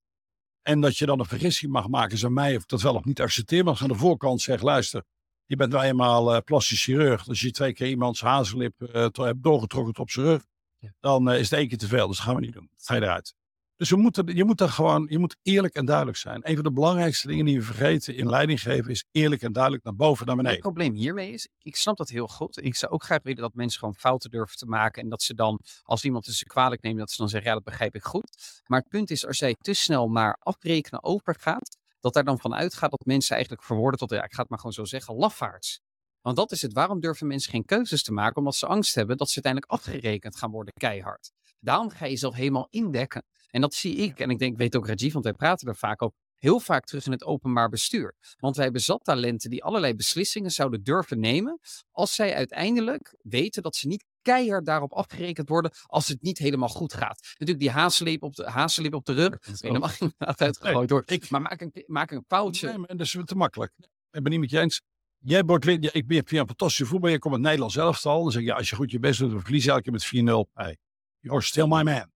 En 0.61 0.81
dat 0.81 0.97
je 0.97 1.05
dan 1.05 1.19
een 1.19 1.25
vergissing 1.25 1.71
mag 1.71 1.87
maken 1.87 2.25
aan 2.25 2.33
mij, 2.33 2.55
of 2.55 2.61
ik 2.61 2.67
dat 2.67 2.81
wel 2.81 2.95
of 2.95 3.05
niet 3.05 3.21
accepteer. 3.21 3.63
Maar 3.63 3.73
als 3.73 3.81
aan 3.81 3.87
de 3.87 3.95
voorkant 3.95 4.41
zegt, 4.41 4.63
luister, 4.63 5.03
je 5.45 5.55
bent 5.55 5.71
wel 5.71 5.83
eenmaal 5.83 6.35
uh, 6.35 6.41
plastisch 6.41 6.83
chirurg. 6.83 7.27
Als 7.27 7.41
je 7.41 7.51
twee 7.51 7.73
keer 7.73 7.87
iemands 7.87 8.21
hazellip 8.21 8.81
uh, 8.81 9.07
hebt 9.13 9.43
doorgetrokken 9.43 9.97
op 9.97 10.09
zijn 10.09 10.25
rug, 10.25 10.45
ja. 10.77 10.93
dan 10.99 11.31
is 11.31 11.49
het 11.49 11.59
één 11.59 11.67
keer 11.67 11.77
te 11.77 11.87
veel. 11.87 12.07
Dus 12.07 12.17
dat 12.17 12.25
gaan 12.25 12.35
we 12.35 12.41
niet 12.41 12.53
doen. 12.53 12.69
Dat 12.75 12.85
ga 12.85 12.95
je 12.95 13.01
eruit. 13.01 13.35
Dus 13.77 13.89
we 13.89 13.95
moeten, 13.95 14.35
je 14.35 14.43
moet 14.43 14.57
daar 14.57 14.69
gewoon, 14.69 15.05
je 15.09 15.19
moet 15.19 15.37
eerlijk 15.41 15.73
en 15.73 15.85
duidelijk 15.85 16.17
zijn. 16.17 16.39
Een 16.43 16.55
van 16.55 16.63
de 16.63 16.71
belangrijkste 16.71 17.27
dingen 17.27 17.45
die 17.45 17.57
we 17.57 17.63
vergeten 17.65 18.15
in 18.15 18.29
leiding 18.29 18.61
geven 18.61 18.91
is 18.91 19.05
eerlijk 19.11 19.41
en 19.41 19.51
duidelijk 19.51 19.83
naar 19.83 19.95
boven 19.95 20.25
naar 20.25 20.35
beneden. 20.35 20.57
Het 20.57 20.65
probleem 20.65 20.93
hiermee 20.93 21.31
is, 21.31 21.47
ik 21.61 21.75
snap 21.75 21.97
dat 21.97 22.09
heel 22.09 22.27
goed. 22.27 22.63
Ik 22.63 22.75
zou 22.75 22.91
ook 22.91 23.03
graag 23.03 23.23
willen 23.23 23.41
dat 23.41 23.53
mensen 23.53 23.79
gewoon 23.79 23.95
fouten 23.95 24.29
durven 24.29 24.57
te 24.57 24.65
maken. 24.65 25.03
En 25.03 25.09
dat 25.09 25.21
ze 25.21 25.33
dan, 25.33 25.59
als 25.83 26.03
iemand 26.03 26.25
ze 26.25 26.45
kwalijk 26.45 26.81
neemt, 26.81 26.99
dat 26.99 27.11
ze 27.11 27.17
dan 27.17 27.29
zeggen, 27.29 27.49
ja 27.49 27.55
dat 27.55 27.65
begrijp 27.65 27.95
ik 27.95 28.03
goed. 28.03 28.61
Maar 28.65 28.79
het 28.79 28.89
punt 28.89 29.11
is, 29.11 29.27
als 29.27 29.39
jij 29.39 29.55
te 29.59 29.73
snel 29.73 30.09
naar 30.09 30.37
afrekenen 30.39 31.03
overgaat, 31.03 31.77
dat 31.99 32.13
daar 32.13 32.23
dan 32.23 32.39
van 32.39 32.53
uitgaat 32.53 32.91
dat 32.91 33.05
mensen 33.05 33.33
eigenlijk 33.35 33.65
verwoorden 33.65 33.99
tot, 33.99 34.09
ja 34.09 34.23
ik 34.23 34.33
ga 34.33 34.41
het 34.41 34.49
maar 34.49 34.59
gewoon 34.59 34.73
zo 34.73 34.85
zeggen, 34.85 35.15
lafaards. 35.15 35.79
Want 36.21 36.37
dat 36.37 36.51
is 36.51 36.61
het. 36.61 36.73
Waarom 36.73 36.99
durven 36.99 37.27
mensen 37.27 37.51
geen 37.51 37.65
keuzes 37.65 38.03
te 38.03 38.11
maken? 38.11 38.35
Omdat 38.35 38.55
ze 38.55 38.65
angst 38.65 38.95
hebben 38.95 39.17
dat 39.17 39.29
ze 39.29 39.41
uiteindelijk 39.43 39.71
afgerekend 39.71 40.35
gaan 40.35 40.51
worden 40.51 40.73
keihard. 40.73 41.31
Daarom 41.59 41.89
ga 41.89 42.05
je 42.05 42.11
jezelf 42.11 42.33
helemaal 42.33 42.67
indekken. 42.69 43.23
En 43.55 43.61
dat 43.61 43.73
zie 43.73 43.95
ik, 43.95 44.19
en 44.19 44.29
ik 44.29 44.39
denk, 44.39 44.57
weet 44.57 44.75
ook 44.75 44.87
Rajiv, 44.87 45.13
want 45.13 45.25
wij 45.25 45.33
praten 45.33 45.67
er 45.67 45.75
vaak 45.75 46.01
over, 46.01 46.17
heel 46.35 46.59
vaak 46.59 46.85
terug 46.85 47.05
in 47.05 47.11
het 47.11 47.23
openbaar 47.23 47.69
bestuur. 47.69 48.15
Want 48.37 48.55
wij 48.55 48.63
hebben 48.63 48.81
zat 48.81 49.03
talenten 49.03 49.49
die 49.49 49.63
allerlei 49.63 49.95
beslissingen 49.95 50.51
zouden 50.51 50.83
durven 50.83 51.19
nemen, 51.19 51.59
als 51.91 52.15
zij 52.15 52.35
uiteindelijk 52.35 53.15
weten 53.21 53.63
dat 53.63 53.75
ze 53.75 53.87
niet 53.87 54.05
keihard 54.21 54.65
daarop 54.65 54.93
afgerekend 54.93 55.49
worden 55.49 55.71
als 55.85 56.07
het 56.07 56.21
niet 56.21 56.37
helemaal 56.37 56.69
goed 56.69 56.93
gaat. 56.93 57.21
Natuurlijk 57.21 57.59
die 57.59 57.69
hazenlip 57.69 58.23
op 58.23 58.35
de, 58.35 58.49
hazenlip 58.49 58.93
op 58.93 59.05
de 59.05 59.13
rug, 59.13 59.61
en 59.61 59.71
dan 59.71 59.79
mag 59.79 59.97
je 59.97 60.03
inderdaad 60.03 60.41
uitgegooid 60.41 60.89
door. 60.89 61.05
Maar 61.29 61.41
maak 61.41 61.61
een, 61.61 61.83
maak 61.87 62.11
een 62.11 62.23
foutje. 62.27 62.67
Nee, 62.67 62.77
maar 62.77 62.87
dat 62.87 62.99
is 62.99 63.17
te 63.25 63.35
makkelijk. 63.35 63.73
Ik 64.11 64.23
ben 64.23 64.31
niet 64.31 64.39
met 64.39 64.49
je 64.49 64.59
eens. 64.59 64.81
Jij 65.17 65.43
wordt 65.43 65.65
ja, 65.65 65.89
ik 65.91 66.07
ben 66.07 66.25
via 66.25 66.39
een 66.39 66.47
fantastische 66.47 66.85
voetbal. 66.85 67.09
Je 67.09 67.19
komt 67.19 67.33
uit 67.33 67.43
Nederland 67.43 67.71
zelf 67.71 68.05
al. 68.05 68.23
Dan 68.23 68.31
zeg 68.31 68.41
je, 68.41 68.47
ja, 68.47 68.55
als 68.55 68.69
je 68.69 68.75
goed 68.75 68.91
je 68.91 68.99
best 68.99 69.19
doet, 69.19 69.31
dan 69.31 69.41
verlies 69.41 69.63
je 69.63 69.69
elke 69.69 69.81
keer 69.81 69.91
met 69.91 70.47
4-0. 70.47 70.51
Hey, 70.53 70.77
you're 71.19 71.41
still 71.41 71.67
my 71.67 71.81
man. 71.81 72.13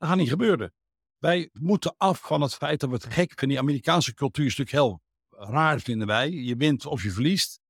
Dat 0.00 0.08
gaat 0.08 0.18
niet 0.18 0.28
gebeuren. 0.28 0.72
Wij 1.18 1.50
moeten 1.52 1.94
af 1.96 2.20
van 2.20 2.40
het 2.40 2.54
feit 2.54 2.80
dat 2.80 2.88
we 2.88 2.94
het 2.94 3.04
gek 3.04 3.28
vinden. 3.28 3.48
Die 3.48 3.58
Amerikaanse 3.58 4.14
cultuur 4.14 4.46
is 4.46 4.56
natuurlijk 4.56 4.86
heel 4.86 5.02
raar, 5.48 5.80
vinden 5.80 6.06
wij. 6.06 6.30
Je 6.30 6.56
wint 6.56 6.86
of 6.86 7.02
je 7.02 7.10
verliest. 7.10 7.60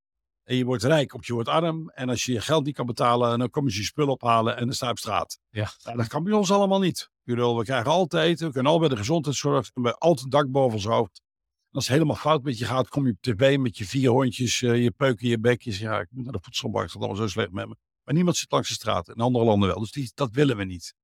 En 0.44 0.56
je 0.56 0.64
wordt 0.64 0.82
rijk 0.82 1.14
of 1.14 1.26
je 1.26 1.32
wordt 1.32 1.48
arm. 1.48 1.90
En 1.90 2.08
als 2.08 2.24
je 2.24 2.32
je 2.32 2.40
geld 2.40 2.64
niet 2.64 2.74
kan 2.74 2.86
betalen, 2.86 3.38
dan 3.38 3.50
kom 3.50 3.68
je 3.68 3.76
je 3.76 3.82
spul 3.82 4.08
ophalen 4.08 4.56
en 4.56 4.64
dan 4.64 4.74
sta 4.74 4.86
je 4.86 4.92
op 4.92 4.98
straat. 4.98 5.38
Ja. 5.50 5.72
Nou, 5.84 5.96
dat 5.96 6.06
kan 6.06 6.24
bij 6.24 6.32
ons 6.32 6.50
allemaal 6.50 6.80
niet. 6.80 7.10
We 7.22 7.62
krijgen 7.64 7.90
altijd 7.90 8.26
eten, 8.26 8.46
we 8.46 8.52
kunnen 8.52 8.72
al 8.72 8.78
bij 8.78 8.88
de 8.88 8.96
gezondheidszorg, 8.96 9.66
we 9.66 9.70
hebben 9.74 9.98
altijd 9.98 10.24
een 10.24 10.30
dak 10.30 10.50
boven 10.50 10.74
ons 10.74 10.84
hoofd. 10.84 11.22
En 11.68 11.76
als 11.76 11.84
het 11.84 11.94
helemaal 11.94 12.16
fout 12.16 12.42
met 12.42 12.58
je 12.58 12.64
gaat, 12.64 12.88
kom 12.88 13.06
je 13.06 13.12
op 13.12 13.20
tv 13.20 13.58
met 13.58 13.78
je 13.78 13.84
vier 13.84 14.10
hondjes, 14.10 14.62
eh, 14.62 14.82
je 14.82 14.90
peuken, 14.90 15.28
je 15.28 15.38
bekjes. 15.38 15.78
Ja, 15.78 16.00
ik 16.00 16.08
moet 16.10 16.24
naar 16.24 16.32
de 16.32 16.40
voedselbank, 16.42 16.90
gaat 16.90 16.96
allemaal 16.96 17.16
zo 17.16 17.26
slecht 17.26 17.50
met 17.50 17.68
me. 17.68 17.76
Maar 18.04 18.14
niemand 18.14 18.36
zit 18.36 18.50
langs 18.50 18.68
de 18.68 18.74
straat, 18.74 19.08
in 19.08 19.14
andere 19.14 19.44
landen 19.44 19.68
wel. 19.68 19.78
Dus 19.78 19.92
die, 19.92 20.10
dat 20.14 20.30
willen 20.30 20.56
we 20.56 20.64
niet. 20.64 20.94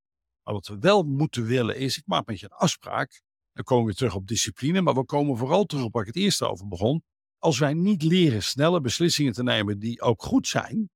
Maar 0.47 0.55
wat 0.55 0.67
we 0.67 0.77
wel 0.79 1.03
moeten 1.03 1.45
willen 1.45 1.77
is, 1.77 1.97
ik 1.97 2.03
maak 2.05 2.25
met 2.25 2.39
je 2.39 2.45
een 2.45 2.57
afspraak. 2.57 3.21
Dan 3.53 3.63
komen 3.63 3.85
we 3.85 3.93
terug 3.93 4.15
op 4.15 4.27
discipline, 4.27 4.81
maar 4.81 4.93
we 4.93 5.05
komen 5.05 5.37
vooral 5.37 5.65
terug 5.65 5.83
op 5.83 5.93
waar 5.93 6.01
ik 6.01 6.13
het 6.13 6.23
eerst 6.23 6.41
over 6.41 6.67
begon. 6.67 7.03
Als 7.37 7.59
wij 7.59 7.73
niet 7.73 8.03
leren 8.03 8.43
snelle 8.43 8.81
beslissingen 8.81 9.33
te 9.33 9.43
nemen 9.43 9.79
die 9.79 10.01
ook 10.01 10.23
goed 10.23 10.47
zijn, 10.47 10.89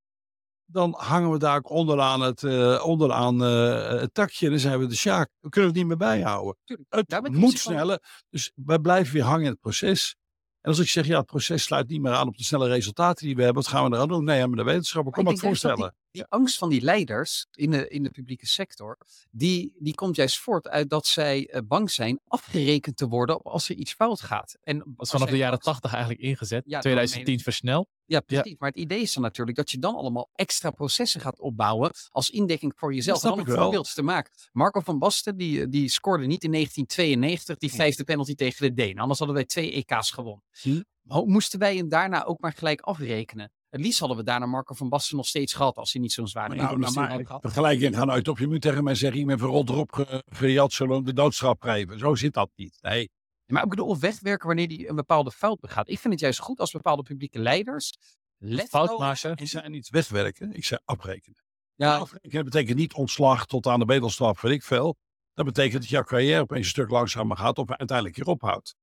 dan 0.66 0.96
hangen 0.98 1.32
we 1.32 1.38
daar 1.38 1.58
ook 1.58 1.70
onderaan 1.70 2.22
het, 2.22 2.44
eh, 2.44 2.86
onderaan, 2.86 3.44
eh, 3.44 4.00
het 4.00 4.14
takje. 4.14 4.50
Dan 4.50 4.60
zijn 4.60 4.80
we 4.80 4.88
de 4.88 4.96
sjaak. 4.96 5.30
We 5.40 5.50
kunnen 5.50 5.70
het 5.70 5.80
niet 5.80 5.88
meer 5.88 5.98
bijhouden. 5.98 6.58
Het 6.88 7.32
moet 7.32 7.60
sneller. 7.60 8.24
Dus 8.30 8.52
wij 8.56 8.80
blijven 8.80 9.14
weer 9.14 9.24
hangen 9.24 9.46
in 9.46 9.52
het 9.52 9.60
proces. 9.60 10.16
En 10.62 10.70
als 10.70 10.80
ik 10.80 10.88
zeg, 10.90 11.06
ja, 11.06 11.18
het 11.18 11.26
proces 11.26 11.64
sluit 11.64 11.88
niet 11.88 12.02
meer 12.02 12.14
aan 12.14 12.28
op 12.28 12.38
de 12.38 12.44
snelle 12.44 12.68
resultaten 12.68 13.26
die 13.26 13.36
we 13.36 13.44
hebben. 13.44 13.64
Wat 13.64 13.72
gaan 13.72 13.90
we 13.90 13.96
eraan 13.96 14.08
doen? 14.08 14.24
Nee, 14.24 14.48
maar 14.48 14.58
de 14.58 14.64
wetenschapper, 14.64 15.12
Maar 15.12 15.24
kom 15.24 15.34
ik 15.34 15.42
maar 15.42 15.48
voorstellen. 15.50 15.96
Die, 16.12 16.26
angst 16.26 16.58
van 16.58 16.70
die 16.70 16.82
leiders 16.82 17.46
in 17.52 17.72
de, 17.72 17.88
in 17.88 18.04
de 18.04 18.10
publieke 18.10 18.48
sector, 18.48 18.98
die, 19.30 19.76
die 19.80 19.96
komt 19.96 20.16
juist 20.16 20.40
voort 20.40 20.68
uit 20.68 20.90
dat 20.90 21.06
zij 21.08 21.48
eh, 21.50 21.62
bang 21.68 21.92
zijn 21.92 22.20
afgerekend 22.28 22.98
te 22.98 23.08
worden 23.08 23.36
op 23.36 23.48
als 23.48 23.70
er 23.70 23.76
iets 23.76 23.94
fout 23.94 24.22
gaat. 24.22 24.58
En 24.62 24.78
Dat 24.78 25.06
is 25.06 25.10
vanaf 25.10 25.30
de 25.30 25.38
jaren 25.38 25.52
dat- 25.54 25.64
80 25.64 25.92
eigenlijk 25.92 26.22
ingezet. 26.24 26.64
Ja, 26.66 26.72
dat 26.72 26.82
2010 26.82 27.40
versneld. 27.40 27.88
Ja, 28.06 28.20
precies. 28.20 28.56
Maar 28.58 28.70
het 28.70 28.78
idee 28.78 29.02
is 29.02 29.14
dan 29.14 29.24
natuurlijk 29.24 29.58
dat 29.58 29.72
je 29.72 29.78
dan 29.78 29.96
allemaal 29.96 30.30
extra 30.34 30.72
processen 30.72 31.22
gaat 31.22 31.40
opbouwen 31.40 31.92
als 32.10 32.30
indekking 32.30 32.74
voor 32.76 32.94
jezelf. 32.94 33.24
ik 33.24 33.38
een 33.38 33.44
wel. 33.46 33.62
voorbeeld 33.62 33.94
te 33.94 34.02
maken. 34.02 34.34
Marco 34.52 34.80
van 34.80 35.00
Basten, 35.00 35.38
die, 35.38 35.68
die 35.68 35.90
scoorde 35.90 36.26
niet 36.26 36.44
in 36.44 36.52
1992 36.52 37.58
die 37.58 37.72
vijfde 37.72 38.04
penalty 38.04 38.36
tegen 38.36 38.68
de 38.68 38.74
Denen. 38.74 38.98
Anders 38.98 39.20
hadden 39.20 39.38
wij 39.38 39.46
twee 39.46 39.72
EK's 39.72 40.12
gewonnen. 40.12 40.44
Hm. 40.62 40.82
Moesten 41.26 41.60
wij 41.60 41.76
hem 41.76 41.90
daarna 41.90 42.24
ook 42.24 42.40
maar 42.40 42.54
gelijk 42.54 42.82
afrekenen? 42.82 43.52
Het 43.72 43.82
liefst 43.82 44.00
hadden 44.00 44.18
we 44.18 44.24
daarna 44.24 44.46
Marco 44.46 44.74
van 44.74 44.90
Basten 44.90 45.16
nog 45.18 45.28
steeds 45.28 45.54
gehad 45.54 45.78
als 45.78 45.94
hij 45.94 46.02
niet 46.02 46.12
zo'n 46.12 46.28
zware 46.28 46.48
nou, 46.56 46.60
nou, 46.78 46.84
had 46.84 46.96
maar 46.96 47.26
gehad. 47.26 47.42
vergelijking 47.42 47.96
gaan 47.96 48.12
uit 48.12 48.28
op. 48.28 48.38
Je 48.40 48.48
moet 48.48 48.62
tegen 48.62 48.84
mij 48.84 48.96
zeggen, 48.96 49.20
ik 49.20 49.26
ben 49.28 49.38
verrot 49.40 49.70
erop 49.70 49.92
ge- 49.94 50.24
gejat, 50.30 50.74
zullen 50.74 51.04
de 51.04 51.14
doodstraf 51.14 51.56
geven. 51.60 52.00
Zo 52.00 52.16
zit 52.16 52.34
dat 52.34 52.50
niet. 52.56 52.78
Nee, 52.82 53.10
Maar 53.46 53.64
ik 53.64 53.70
bedoel, 53.70 53.88
of 53.88 54.00
wegwerken 54.00 54.48
wanneer 54.48 54.68
hij 54.68 54.90
een 54.90 54.96
bepaalde 54.96 55.32
fout 55.32 55.60
begaat. 55.60 55.90
Ik 55.90 56.00
vind 56.00 56.14
het 56.14 56.22
juist 56.22 56.40
goed 56.40 56.60
als 56.60 56.72
bepaalde 56.72 57.04
publieke 57.04 57.40
leiders 57.40 57.98
let 58.38 58.70
Fout 58.70 58.88
nou- 58.88 59.00
maken. 59.00 59.36
ik 59.38 59.48
zei 59.48 59.70
niet 59.70 59.90
wegwerken, 59.90 60.54
ik 60.54 60.66
zei 60.66 60.80
afrekenen. 60.86 61.44
Ja, 61.76 61.98
Afrekenen 61.98 62.44
betekent 62.46 62.78
niet 62.78 62.94
ontslag 62.94 63.46
tot 63.46 63.68
aan 63.68 63.80
de 63.80 63.86
bedelstraf, 63.86 64.42
weet 64.42 64.54
ik 64.54 64.64
veel. 64.64 64.96
Dat 65.34 65.46
betekent 65.46 65.82
dat 65.82 65.90
jouw 65.90 66.04
carrière 66.04 66.42
opeens 66.42 66.64
een 66.66 66.70
stuk 66.72 66.90
langzamer 66.90 67.38
gaat 67.38 67.58
of 67.58 67.70
uiteindelijk 67.70 68.16
hier 68.18 68.26
ophoudt. 68.28 68.76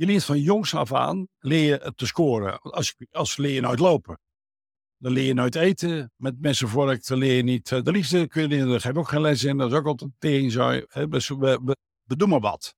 Je 0.00 0.06
leert 0.06 0.24
van 0.24 0.40
jongs 0.40 0.74
af 0.74 0.92
aan 0.92 1.28
leer 1.38 1.84
je 1.84 1.92
te 1.94 2.06
scoren. 2.06 2.60
Als, 2.60 2.96
als 3.10 3.36
leer 3.36 3.54
je 3.54 3.60
nooit 3.60 3.78
lopen. 3.78 4.18
Dan 4.96 5.12
leer 5.12 5.26
je 5.26 5.34
nooit 5.34 5.54
eten 5.54 6.12
met 6.16 6.40
messenvork. 6.40 7.06
Dan 7.06 7.18
leer 7.18 7.36
je 7.36 7.42
niet 7.42 7.72
eh, 7.72 7.82
de 7.82 7.90
liefde. 7.90 8.26
Kun 8.26 8.42
je 8.42 8.48
leren, 8.48 8.68
daar 8.68 8.80
geef 8.80 8.90
ik 8.90 8.98
ook 8.98 9.08
geen 9.08 9.20
les 9.20 9.44
in. 9.44 9.56
Dat 9.56 9.72
is 9.72 9.78
ook 9.78 9.86
altijd 9.86 10.10
tering. 10.18 10.52
Dus 11.08 11.28
we, 11.28 11.74
we, 12.06 12.26
maar 12.26 12.40
wat. 12.40 12.74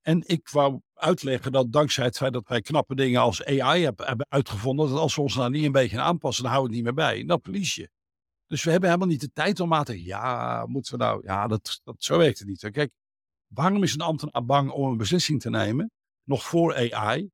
En 0.00 0.22
ik 0.26 0.48
wou 0.48 0.80
uitleggen 0.94 1.52
dat 1.52 1.72
dankzij 1.72 2.04
het 2.04 2.16
feit 2.16 2.32
dat 2.32 2.48
wij 2.48 2.60
knappe 2.60 2.94
dingen 2.94 3.20
als 3.20 3.44
AI 3.44 3.82
hebben, 3.82 4.26
uitgevonden, 4.28 4.88
dat 4.88 4.98
als 4.98 5.14
we 5.14 5.20
ons 5.20 5.34
daar 5.34 5.50
niet 5.50 5.64
een 5.64 5.72
beetje 5.72 5.98
aan 5.98 6.06
aanpassen, 6.06 6.42
dan 6.42 6.52
houden 6.52 6.72
we 6.72 6.76
het 6.76 6.86
niet 6.86 6.96
meer 6.96 7.06
bij. 7.06 7.24
Dan 7.24 7.40
verlies 7.42 7.74
je. 7.74 7.90
Dus 8.46 8.64
we 8.64 8.70
hebben 8.70 8.88
helemaal 8.88 9.10
niet 9.10 9.20
de 9.20 9.32
tijd 9.32 9.60
om 9.60 9.74
aan 9.74 9.84
te 9.84 10.04
ja, 10.04 10.66
moeten 10.66 10.98
we 10.98 11.04
nou, 11.04 11.20
ja, 11.24 11.46
dat, 11.46 11.80
dat, 11.84 11.94
zo 11.98 12.18
werkt 12.18 12.38
het 12.38 12.48
niet. 12.48 12.70
Kijk, 12.70 12.92
waarom 13.46 13.82
is 13.82 13.94
een 13.94 14.00
ambtenaar 14.00 14.44
bang 14.44 14.70
om 14.70 14.90
een 14.90 14.96
beslissing 14.96 15.40
te 15.40 15.50
nemen, 15.50 15.90
nog 16.30 16.42
voor 16.42 16.92
AI? 16.92 17.30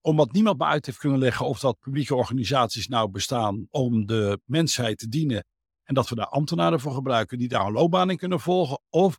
Omdat 0.00 0.32
niemand 0.32 0.58
me 0.58 0.64
uit 0.64 0.86
heeft 0.86 0.98
kunnen 0.98 1.18
leggen 1.18 1.46
of 1.46 1.60
dat 1.60 1.78
publieke 1.78 2.14
organisaties 2.14 2.88
nou 2.88 3.10
bestaan 3.10 3.66
om 3.70 4.06
de 4.06 4.40
mensheid 4.44 4.98
te 4.98 5.08
dienen. 5.08 5.44
En 5.82 5.94
dat 5.94 6.08
we 6.08 6.14
daar 6.14 6.26
ambtenaren 6.26 6.80
voor 6.80 6.92
gebruiken 6.92 7.38
die 7.38 7.48
daar 7.48 7.66
een 7.66 7.72
loopbaan 7.72 8.10
in 8.10 8.16
kunnen 8.16 8.40
volgen. 8.40 8.80
Of 8.88 9.18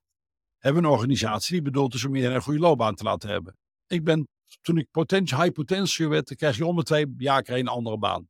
hebben 0.57 0.81
we 0.81 0.87
een 0.87 0.93
organisatie 0.93 1.53
die 1.53 1.61
bedoeld 1.61 1.93
is 1.93 2.05
om 2.05 2.15
iedereen 2.15 2.35
een 2.35 2.41
goede 2.41 2.59
loopbaan 2.59 2.95
te 2.95 3.03
laten 3.03 3.29
hebben. 3.29 3.57
Ik 3.87 4.03
ben, 4.03 4.27
toen 4.61 4.77
ik 4.77 4.91
potentie, 4.91 5.37
high 5.37 5.51
potential 5.51 6.09
werd, 6.09 6.27
dan 6.27 6.37
krijg 6.37 6.57
je 6.57 6.65
om 6.65 6.75
de 6.75 6.83
twee 6.83 7.13
jaar 7.17 7.41
krijg 7.41 7.59
je 7.59 7.65
een 7.65 7.71
andere 7.71 7.97
baan. 7.97 8.29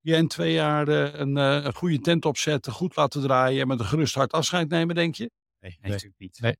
Je 0.00 0.16
in 0.16 0.28
twee 0.28 0.52
jaar 0.52 0.88
eh, 0.88 1.20
een, 1.20 1.36
eh, 1.36 1.64
een 1.64 1.74
goede 1.74 2.00
tent 2.00 2.24
opzetten, 2.24 2.72
goed 2.72 2.96
laten 2.96 3.22
draaien 3.22 3.60
en 3.60 3.68
met 3.68 3.80
een 3.80 3.86
gerust 3.86 4.14
hart 4.14 4.32
afscheid 4.32 4.68
nemen, 4.68 4.94
denk 4.94 5.14
je? 5.14 5.30
nee, 5.60 5.76
Nee. 5.80 5.90
natuurlijk 5.90 6.18
niet. 6.18 6.40
Nee. 6.40 6.56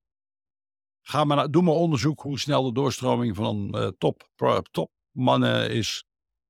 Ga 1.02 1.24
maar, 1.24 1.36
naar- 1.36 1.50
doe 1.50 1.62
maar 1.62 1.74
onderzoek 1.74 2.20
hoe 2.20 2.38
snel 2.38 2.62
de 2.64 2.72
doorstroming 2.72 3.36
van 3.36 3.70
eh 3.78 3.88
top, 3.98 4.28
topmannen 4.70 5.70
is 5.70 6.04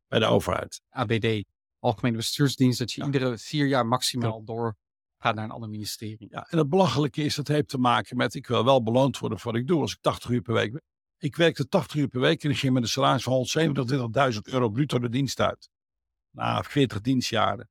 bij 0.09 0.19
de 0.19 0.27
overheid. 0.27 0.81
ABD, 0.89 1.45
Algemene 1.79 2.17
Bestuursdienst, 2.17 2.79
dat 2.79 2.93
je 2.93 3.01
Ja. 3.01 3.07
iedere 3.07 3.39
vier 3.39 3.67
jaar 3.67 3.87
maximaal 3.87 4.45
door 4.45 4.77
gaat 5.19 5.35
naar 5.35 5.45
een 5.45 5.51
ander 5.51 5.69
ministerie. 5.69 6.27
Ja, 6.31 6.47
en 6.51 6.59
het 6.59 6.69
belachelijke 6.69 7.23
is, 7.25 7.35
dat 7.35 7.49
heeft 7.49 7.69
te 7.69 7.79
maken 7.79 8.17
met, 8.17 8.35
ik 8.35 8.47
wil 8.47 8.65
wel 8.65 8.83
beloond 8.83 9.19
worden 9.19 9.39
voor 9.39 9.53
wat 9.53 9.61
ik 9.61 9.67
doe 9.67 9.81
als 9.81 9.93
ik 9.93 9.99
80 10.01 10.31
uur 10.31 10.43
per 10.43 10.55
week 10.55 10.73
ben. 10.73 10.83
Ik 11.19 11.37
werkte 11.37 11.69
80 11.69 12.01
uur 12.01 12.09
per 12.09 12.21
week 12.21 12.45
en 12.45 12.51
ik 12.51 12.57
ging 12.59 12.73
met 12.73 12.83
een 12.83 12.89
salaris 12.89 13.23
van 13.23 13.33
127.000 14.33 14.41
euro 14.43 14.69
bruto 14.69 14.99
de 14.99 15.09
dienst 15.09 15.41
uit. 15.41 15.69
Na 16.31 16.63
40 16.63 17.01
dienstjaren. 17.01 17.69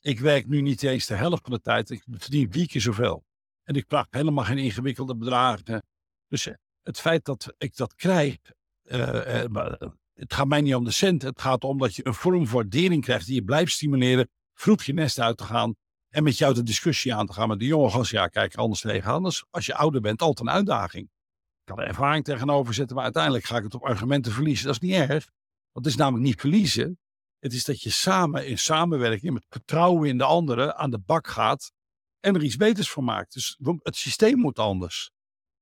Ik 0.00 0.20
werk 0.20 0.46
nu 0.46 0.60
niet 0.60 0.82
eens 0.82 1.06
de 1.06 1.14
helft 1.14 1.42
van 1.42 1.52
de 1.52 1.60
tijd. 1.60 1.90
Ik 1.90 2.04
verdien 2.10 2.52
vier 2.52 2.66
keer 2.66 2.80
zoveel. 2.80 3.24
En 3.62 3.74
ik 3.74 3.84
vraag 3.88 4.06
helemaal 4.10 4.44
geen 4.44 4.58
ingewikkelde 4.58 5.16
bedragen. 5.16 5.82
Dus 6.28 6.46
eh, 6.46 6.54
het 6.82 7.00
feit 7.00 7.24
dat 7.24 7.54
ik 7.58 7.76
dat 7.76 7.94
krijg, 7.94 8.36
eh, 8.82 9.44
eh, 9.44 9.72
het 10.14 10.34
gaat 10.34 10.46
mij 10.46 10.60
niet 10.60 10.74
om 10.74 10.84
de 10.84 10.90
cent. 10.90 11.22
Het 11.22 11.40
gaat 11.40 11.64
om 11.64 11.78
dat 11.78 11.96
je 11.96 12.06
een 12.06 12.14
vorm 12.14 12.46
van 12.46 12.56
waardering 12.56 13.02
krijgt 13.02 13.26
die 13.26 13.34
je 13.34 13.44
blijft 13.44 13.72
stimuleren, 13.72 14.30
vroeg 14.54 14.82
je 14.82 14.92
nest 14.92 15.20
uit 15.20 15.36
te 15.36 15.44
gaan 15.44 15.74
en 16.08 16.22
met 16.22 16.38
jou 16.38 16.54
de 16.54 16.62
discussie 16.62 17.14
aan 17.14 17.26
te 17.26 17.32
gaan 17.32 17.48
met 17.48 17.58
de 17.58 17.66
jonge 17.66 17.90
gast. 17.90 18.10
Ja, 18.10 18.26
kijk 18.26 18.52
er 18.52 18.58
anders 18.58 18.80
tegen. 18.80 19.12
Anders, 19.12 19.44
als 19.50 19.66
je 19.66 19.74
ouder 19.74 20.00
bent, 20.00 20.22
altijd 20.22 20.48
een 20.48 20.54
uitdaging. 20.54 21.04
Ik 21.04 21.74
kan 21.74 21.78
er 21.78 21.86
ervaring 21.86 22.24
tegenover 22.24 22.74
zetten, 22.74 22.94
maar 22.94 23.04
uiteindelijk 23.04 23.44
ga 23.44 23.56
ik 23.56 23.62
het 23.62 23.74
op 23.74 23.84
argumenten 23.84 24.32
verliezen. 24.32 24.66
Dat 24.66 24.74
is 24.74 24.88
niet 24.88 24.96
erg. 24.96 25.28
Want 25.72 25.84
het 25.84 25.86
is 25.86 25.96
namelijk 25.96 26.24
niet 26.24 26.40
verliezen. 26.40 26.98
Het 27.38 27.52
is 27.52 27.64
dat 27.64 27.82
je 27.82 27.90
samen 27.90 28.46
in 28.46 28.58
samenwerking 28.58 29.32
met 29.32 29.46
vertrouwen 29.48 30.08
in 30.08 30.18
de 30.18 30.24
anderen 30.24 30.76
aan 30.76 30.90
de 30.90 30.98
bak 30.98 31.26
gaat 31.26 31.72
en 32.20 32.34
er 32.34 32.42
iets 32.42 32.56
beters 32.56 32.90
van 32.90 33.04
maakt. 33.04 33.32
Dus 33.32 33.58
het 33.82 33.96
systeem 33.96 34.38
moet 34.38 34.58
anders. 34.58 35.10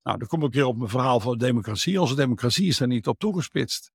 Nou, 0.07 0.18
dan 0.18 0.28
kom 0.28 0.44
ik 0.44 0.52
weer 0.52 0.66
op 0.66 0.76
mijn 0.76 0.90
verhaal 0.90 1.20
van 1.20 1.38
de 1.38 1.44
democratie. 1.44 2.00
Onze 2.00 2.14
democratie 2.14 2.66
is 2.66 2.78
daar 2.78 2.88
niet 2.88 3.07
op 3.07 3.18
toegespitst. 3.18 3.92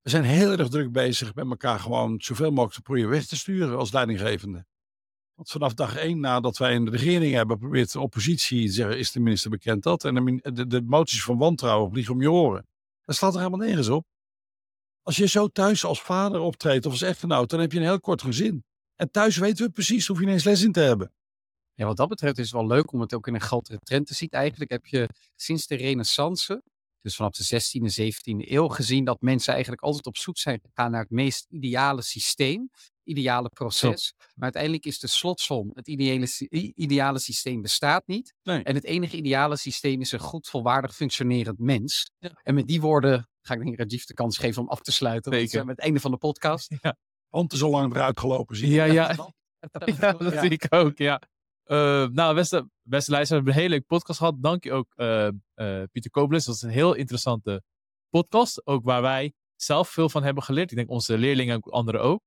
We 0.00 0.10
zijn 0.10 0.24
heel 0.24 0.58
erg 0.58 0.68
druk 0.68 0.92
bezig 0.92 1.34
met 1.34 1.50
elkaar 1.50 1.78
gewoon 1.78 2.20
zoveel 2.20 2.50
mogelijk 2.50 2.74
te 2.74 2.82
proberen 2.82 3.10
weg 3.10 3.26
te 3.26 3.36
sturen 3.36 3.78
als 3.78 3.92
leidinggevende. 3.92 4.66
Want 5.34 5.50
vanaf 5.50 5.74
dag 5.74 5.96
één 5.96 6.20
nadat 6.20 6.58
wij 6.58 6.74
een 6.74 6.90
regering 6.90 7.34
hebben, 7.34 7.58
probeert 7.58 7.92
de 7.92 8.00
oppositie 8.00 8.66
te 8.66 8.72
zeggen, 8.72 8.98
is 8.98 9.12
de 9.12 9.20
minister 9.20 9.50
bekend 9.50 9.82
dat? 9.82 10.04
En 10.04 10.40
de, 10.42 10.66
de, 10.66 10.82
moties 10.82 11.22
van 11.22 11.38
wantrouwen 11.38 11.90
vliegen 11.90 12.14
om 12.14 12.20
je 12.20 12.30
oren. 12.30 12.66
Dat 13.04 13.16
slaat 13.16 13.32
er 13.34 13.38
helemaal 13.38 13.66
nergens 13.66 13.88
op. 13.88 14.06
Als 15.02 15.16
je 15.16 15.26
zo 15.26 15.48
thuis 15.48 15.84
als 15.84 16.02
vader 16.02 16.40
optreedt 16.40 16.86
of 16.86 16.92
als 16.92 17.02
echtgenoot, 17.02 17.50
dan 17.50 17.60
heb 17.60 17.72
je 17.72 17.78
een 17.78 17.84
heel 17.84 18.00
kort 18.00 18.22
gezin. 18.22 18.64
En 18.94 19.10
thuis 19.10 19.36
weten 19.36 19.66
we 19.66 19.72
precies, 19.72 20.06
hoef 20.06 20.18
je 20.18 20.24
ineens 20.24 20.44
les 20.44 20.62
in 20.62 20.72
te 20.72 20.80
hebben. 20.80 21.12
Ja, 21.74 21.86
wat 21.86 21.96
dat 21.96 22.08
betreft 22.08 22.38
is 22.38 22.44
het 22.44 22.60
wel 22.60 22.66
leuk 22.66 22.92
om 22.92 23.00
het 23.00 23.14
ook 23.14 23.26
in 23.26 23.34
een 23.34 23.40
grotere 23.40 23.78
trend 23.78 24.06
te 24.06 24.14
zien. 24.14 24.28
Eigenlijk 24.28 24.70
heb 24.70 24.86
je 24.86 25.08
sinds 25.36 25.66
de 25.66 25.76
renaissance 25.76 26.62
dus 27.02 27.16
vanaf 27.16 27.32
de 27.32 27.60
16e, 27.60 28.02
17e 28.02 28.48
eeuw, 28.50 28.68
gezien 28.68 29.04
dat 29.04 29.20
mensen 29.20 29.52
eigenlijk 29.52 29.82
altijd 29.82 30.06
op 30.06 30.16
zoek 30.16 30.38
zijn 30.38 30.60
gegaan 30.62 30.90
naar 30.90 31.00
het 31.00 31.10
meest 31.10 31.46
ideale 31.48 32.02
systeem, 32.02 32.70
ideale 33.04 33.48
proces. 33.48 34.14
Maar 34.16 34.42
uiteindelijk 34.42 34.84
is 34.84 34.98
de 34.98 35.06
slotsom, 35.06 35.70
het 35.74 35.88
ideale, 35.88 36.28
ideale 36.74 37.18
systeem 37.18 37.62
bestaat 37.62 38.06
niet. 38.06 38.34
Nee. 38.42 38.62
En 38.62 38.74
het 38.74 38.84
enige 38.84 39.16
ideale 39.16 39.56
systeem 39.56 40.00
is 40.00 40.12
een 40.12 40.18
goed, 40.18 40.48
volwaardig 40.48 40.94
functionerend 40.94 41.58
mens. 41.58 42.10
Ja. 42.18 42.40
En 42.42 42.54
met 42.54 42.66
die 42.66 42.80
woorden 42.80 43.28
ga 43.40 43.54
ik 43.54 43.60
denk 43.60 43.78
Rajiv 43.78 44.04
de 44.04 44.14
kans 44.14 44.38
geven 44.38 44.62
om 44.62 44.68
af 44.68 44.80
te 44.80 44.92
sluiten. 44.92 45.32
Zeker. 45.32 45.48
zijn 45.48 45.66
met 45.66 45.76
het 45.76 45.84
einde 45.84 46.00
van 46.00 46.10
de 46.10 46.16
podcast. 46.16 46.68
Want 47.28 47.52
is 47.52 47.62
al 47.62 47.70
lang 47.70 47.94
eruit 47.94 48.20
gelopen. 48.20 48.56
Zie 48.56 48.68
je. 48.68 48.74
Ja, 48.74 48.84
ja. 48.84 49.14
Ja, 50.00 50.12
dat 50.12 50.38
zie 50.38 50.50
ik 50.50 50.66
ook, 50.68 50.98
ja. 50.98 51.20
Eh, 51.70 52.06
nou, 52.06 52.34
beste, 52.34 52.68
beste 52.82 53.10
we 53.10 53.16
hebben 53.16 53.46
een 53.46 53.58
hele 53.58 53.68
leuke 53.68 53.84
podcast 53.86 54.18
gehad. 54.18 54.42
Dank 54.42 54.64
je 54.64 54.72
ook, 54.72 54.92
eh, 54.94 55.26
eh, 55.26 55.32
Pieter 55.92 56.10
Koblenz. 56.10 56.46
Dat 56.46 56.54
is 56.54 56.62
een 56.62 56.70
heel 56.70 56.94
interessante 56.94 57.62
podcast. 58.08 58.66
Ook 58.66 58.84
waar 58.84 59.02
wij 59.02 59.32
zelf 59.56 59.88
veel 59.88 60.08
van 60.08 60.22
hebben 60.22 60.42
geleerd. 60.42 60.70
Ik 60.70 60.76
denk 60.76 60.90
onze 60.90 61.18
leerlingen 61.18 61.54
en 61.54 61.72
anderen 61.72 62.00
ook. 62.00 62.22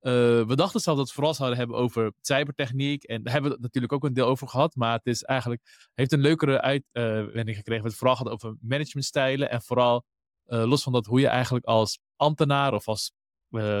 We 0.00 0.52
dachten 0.54 0.80
zelf 0.80 0.96
dat 0.96 1.06
we 1.06 1.14
vooral 1.14 1.34
zouden 1.34 1.58
hebben 1.58 1.76
over 1.76 2.12
cybertechniek. 2.20 3.02
En 3.02 3.22
daar 3.22 3.32
hebben 3.32 3.50
we 3.50 3.58
natuurlijk 3.60 3.92
ook 3.92 4.04
een 4.04 4.12
deel 4.12 4.26
over 4.26 4.48
gehad. 4.48 4.74
Maar 4.74 4.92
het 4.92 5.06
is 5.06 5.22
eigenlijk, 5.22 5.90
heeft 5.94 6.12
een 6.12 6.20
leukere 6.20 6.60
uitwending 6.60 7.56
gekregen. 7.56 7.64
We 7.64 7.72
hebben 7.72 7.90
het 7.90 7.96
vooral 7.96 8.16
gehad 8.16 8.32
over 8.32 8.56
managementstijlen. 8.60 9.50
En 9.50 9.62
vooral 9.62 10.04
los 10.44 10.82
van 10.82 10.92
dat 10.92 11.06
hoe 11.06 11.20
je 11.20 11.28
eigenlijk 11.28 11.64
als 11.64 11.98
ambtenaar 12.16 12.72
of 12.74 12.88
als 12.88 13.12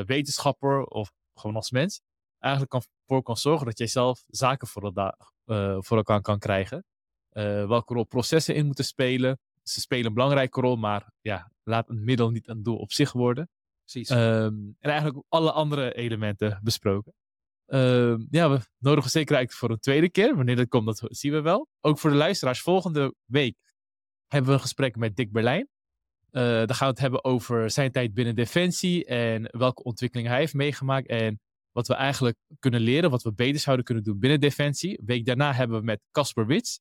wetenschapper 0.06 0.84
of 0.84 1.12
gewoon 1.34 1.56
als 1.56 1.70
mens 1.70 2.00
eigenlijk 2.44 2.70
kan, 2.70 2.82
voor 3.06 3.22
kan 3.22 3.36
zorgen 3.36 3.66
dat 3.66 3.78
jij 3.78 3.86
zelf 3.86 4.24
zaken 4.26 4.68
voor, 4.68 4.82
elkaar, 4.82 5.16
eh, 5.44 5.76
voor 5.80 5.96
elkaar 5.96 6.20
kan 6.20 6.38
krijgen. 6.38 6.84
Eh, 7.28 7.66
welke 7.66 7.94
rol 7.94 8.04
processen 8.04 8.54
in 8.54 8.66
moeten 8.66 8.84
spelen. 8.84 9.38
Ze 9.62 9.80
spelen 9.80 10.06
een 10.06 10.14
belangrijke 10.14 10.60
rol, 10.60 10.76
maar 10.76 11.10
ja, 11.20 11.50
laat 11.62 11.88
een 11.88 12.04
middel 12.04 12.30
niet 12.30 12.48
een 12.48 12.62
doel 12.62 12.76
op 12.76 12.92
zich 12.92 13.12
worden. 13.12 13.48
Precies. 13.84 14.08
Ehm, 14.08 14.54
en 14.78 14.90
eigenlijk 14.90 15.24
alle 15.28 15.52
andere 15.52 15.94
elementen 15.94 16.60
besproken. 16.62 17.14
Ehm, 17.66 18.24
ja, 18.30 18.50
we 18.50 18.60
nodigen 18.78 19.10
zeker 19.10 19.36
uit 19.36 19.54
voor 19.54 19.70
een 19.70 19.78
tweede 19.78 20.10
keer. 20.10 20.36
Wanneer 20.36 20.56
dat 20.56 20.68
komt, 20.68 20.86
dat 20.86 21.02
zien 21.16 21.32
we 21.32 21.40
wel. 21.40 21.68
Ook 21.80 21.98
voor 21.98 22.10
de 22.10 22.16
luisteraars, 22.16 22.60
volgende 22.60 23.14
week 23.24 23.56
hebben 24.26 24.50
we 24.50 24.56
een 24.56 24.62
gesprek 24.62 24.96
met 24.96 25.16
Dick 25.16 25.32
Berlijn. 25.32 25.68
Eh 26.30 26.42
dan 26.42 26.74
gaan 26.74 26.86
we 26.86 26.92
het 26.92 26.98
hebben 26.98 27.24
over 27.24 27.70
zijn 27.70 27.92
tijd 27.92 28.14
binnen 28.14 28.34
Defensie 28.34 29.04
en 29.04 29.48
welke 29.58 29.82
ontwikkelingen 29.82 30.30
hij 30.30 30.40
heeft 30.40 30.54
meegemaakt 30.54 31.06
en 31.06 31.40
wat 31.74 31.86
we 31.86 31.94
eigenlijk 31.94 32.36
kunnen 32.58 32.80
leren, 32.80 33.10
wat 33.10 33.22
we 33.22 33.32
beter 33.32 33.60
zouden 33.60 33.84
kunnen 33.84 34.04
doen 34.04 34.18
binnen 34.18 34.40
Defensie. 34.40 35.00
Week 35.04 35.26
daarna 35.26 35.52
hebben 35.52 35.78
we 35.78 35.84
met 35.84 36.00
Casper 36.10 36.46
Wits. 36.46 36.80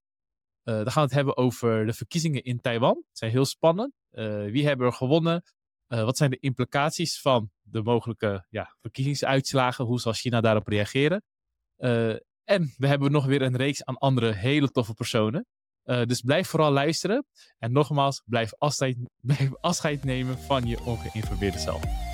Eh, 0.63 0.75
dan 0.75 0.91
gaan 0.91 1.03
we 1.03 1.07
het 1.07 1.13
hebben 1.13 1.37
over 1.37 1.85
de 1.85 1.93
verkiezingen 1.93 2.43
in 2.43 2.61
Taiwan. 2.61 2.93
Die 2.93 3.03
zijn 3.11 3.31
heel 3.31 3.45
spannend. 3.45 3.93
Eh, 4.09 4.43
wie 4.43 4.65
hebben 4.67 4.87
er 4.87 4.93
gewonnen? 4.93 5.43
Eh, 5.87 6.03
wat 6.03 6.17
zijn 6.17 6.29
de 6.29 6.39
implicaties 6.39 7.21
van 7.21 7.51
de 7.61 7.81
mogelijke 7.81 8.45
ja, 8.49 8.75
verkiezingsuitslagen? 8.81 9.85
Hoe 9.85 9.99
zal 9.99 10.13
China 10.13 10.41
daarop 10.41 10.67
reageren? 10.67 11.23
En 12.43 12.73
we 12.77 12.87
hebben 12.87 13.11
nog 13.11 13.25
weer 13.25 13.41
een 13.41 13.55
reeks 13.55 13.83
aan 13.83 13.97
andere 13.97 14.33
hele 14.33 14.69
toffe 14.69 14.93
personen. 14.93 15.45
Dus 15.83 16.21
blijf 16.21 16.47
vooral 16.47 16.71
luisteren. 16.71 17.25
En 17.57 17.71
nogmaals, 17.71 18.21
blijf 18.25 18.53
afscheid, 18.57 18.97
blijf 19.27 19.55
afscheid 19.61 20.03
nemen 20.03 20.39
van 20.39 20.65
je 20.65 20.83
ongeïnformeerde 20.83 21.59
zelf. 21.59 22.12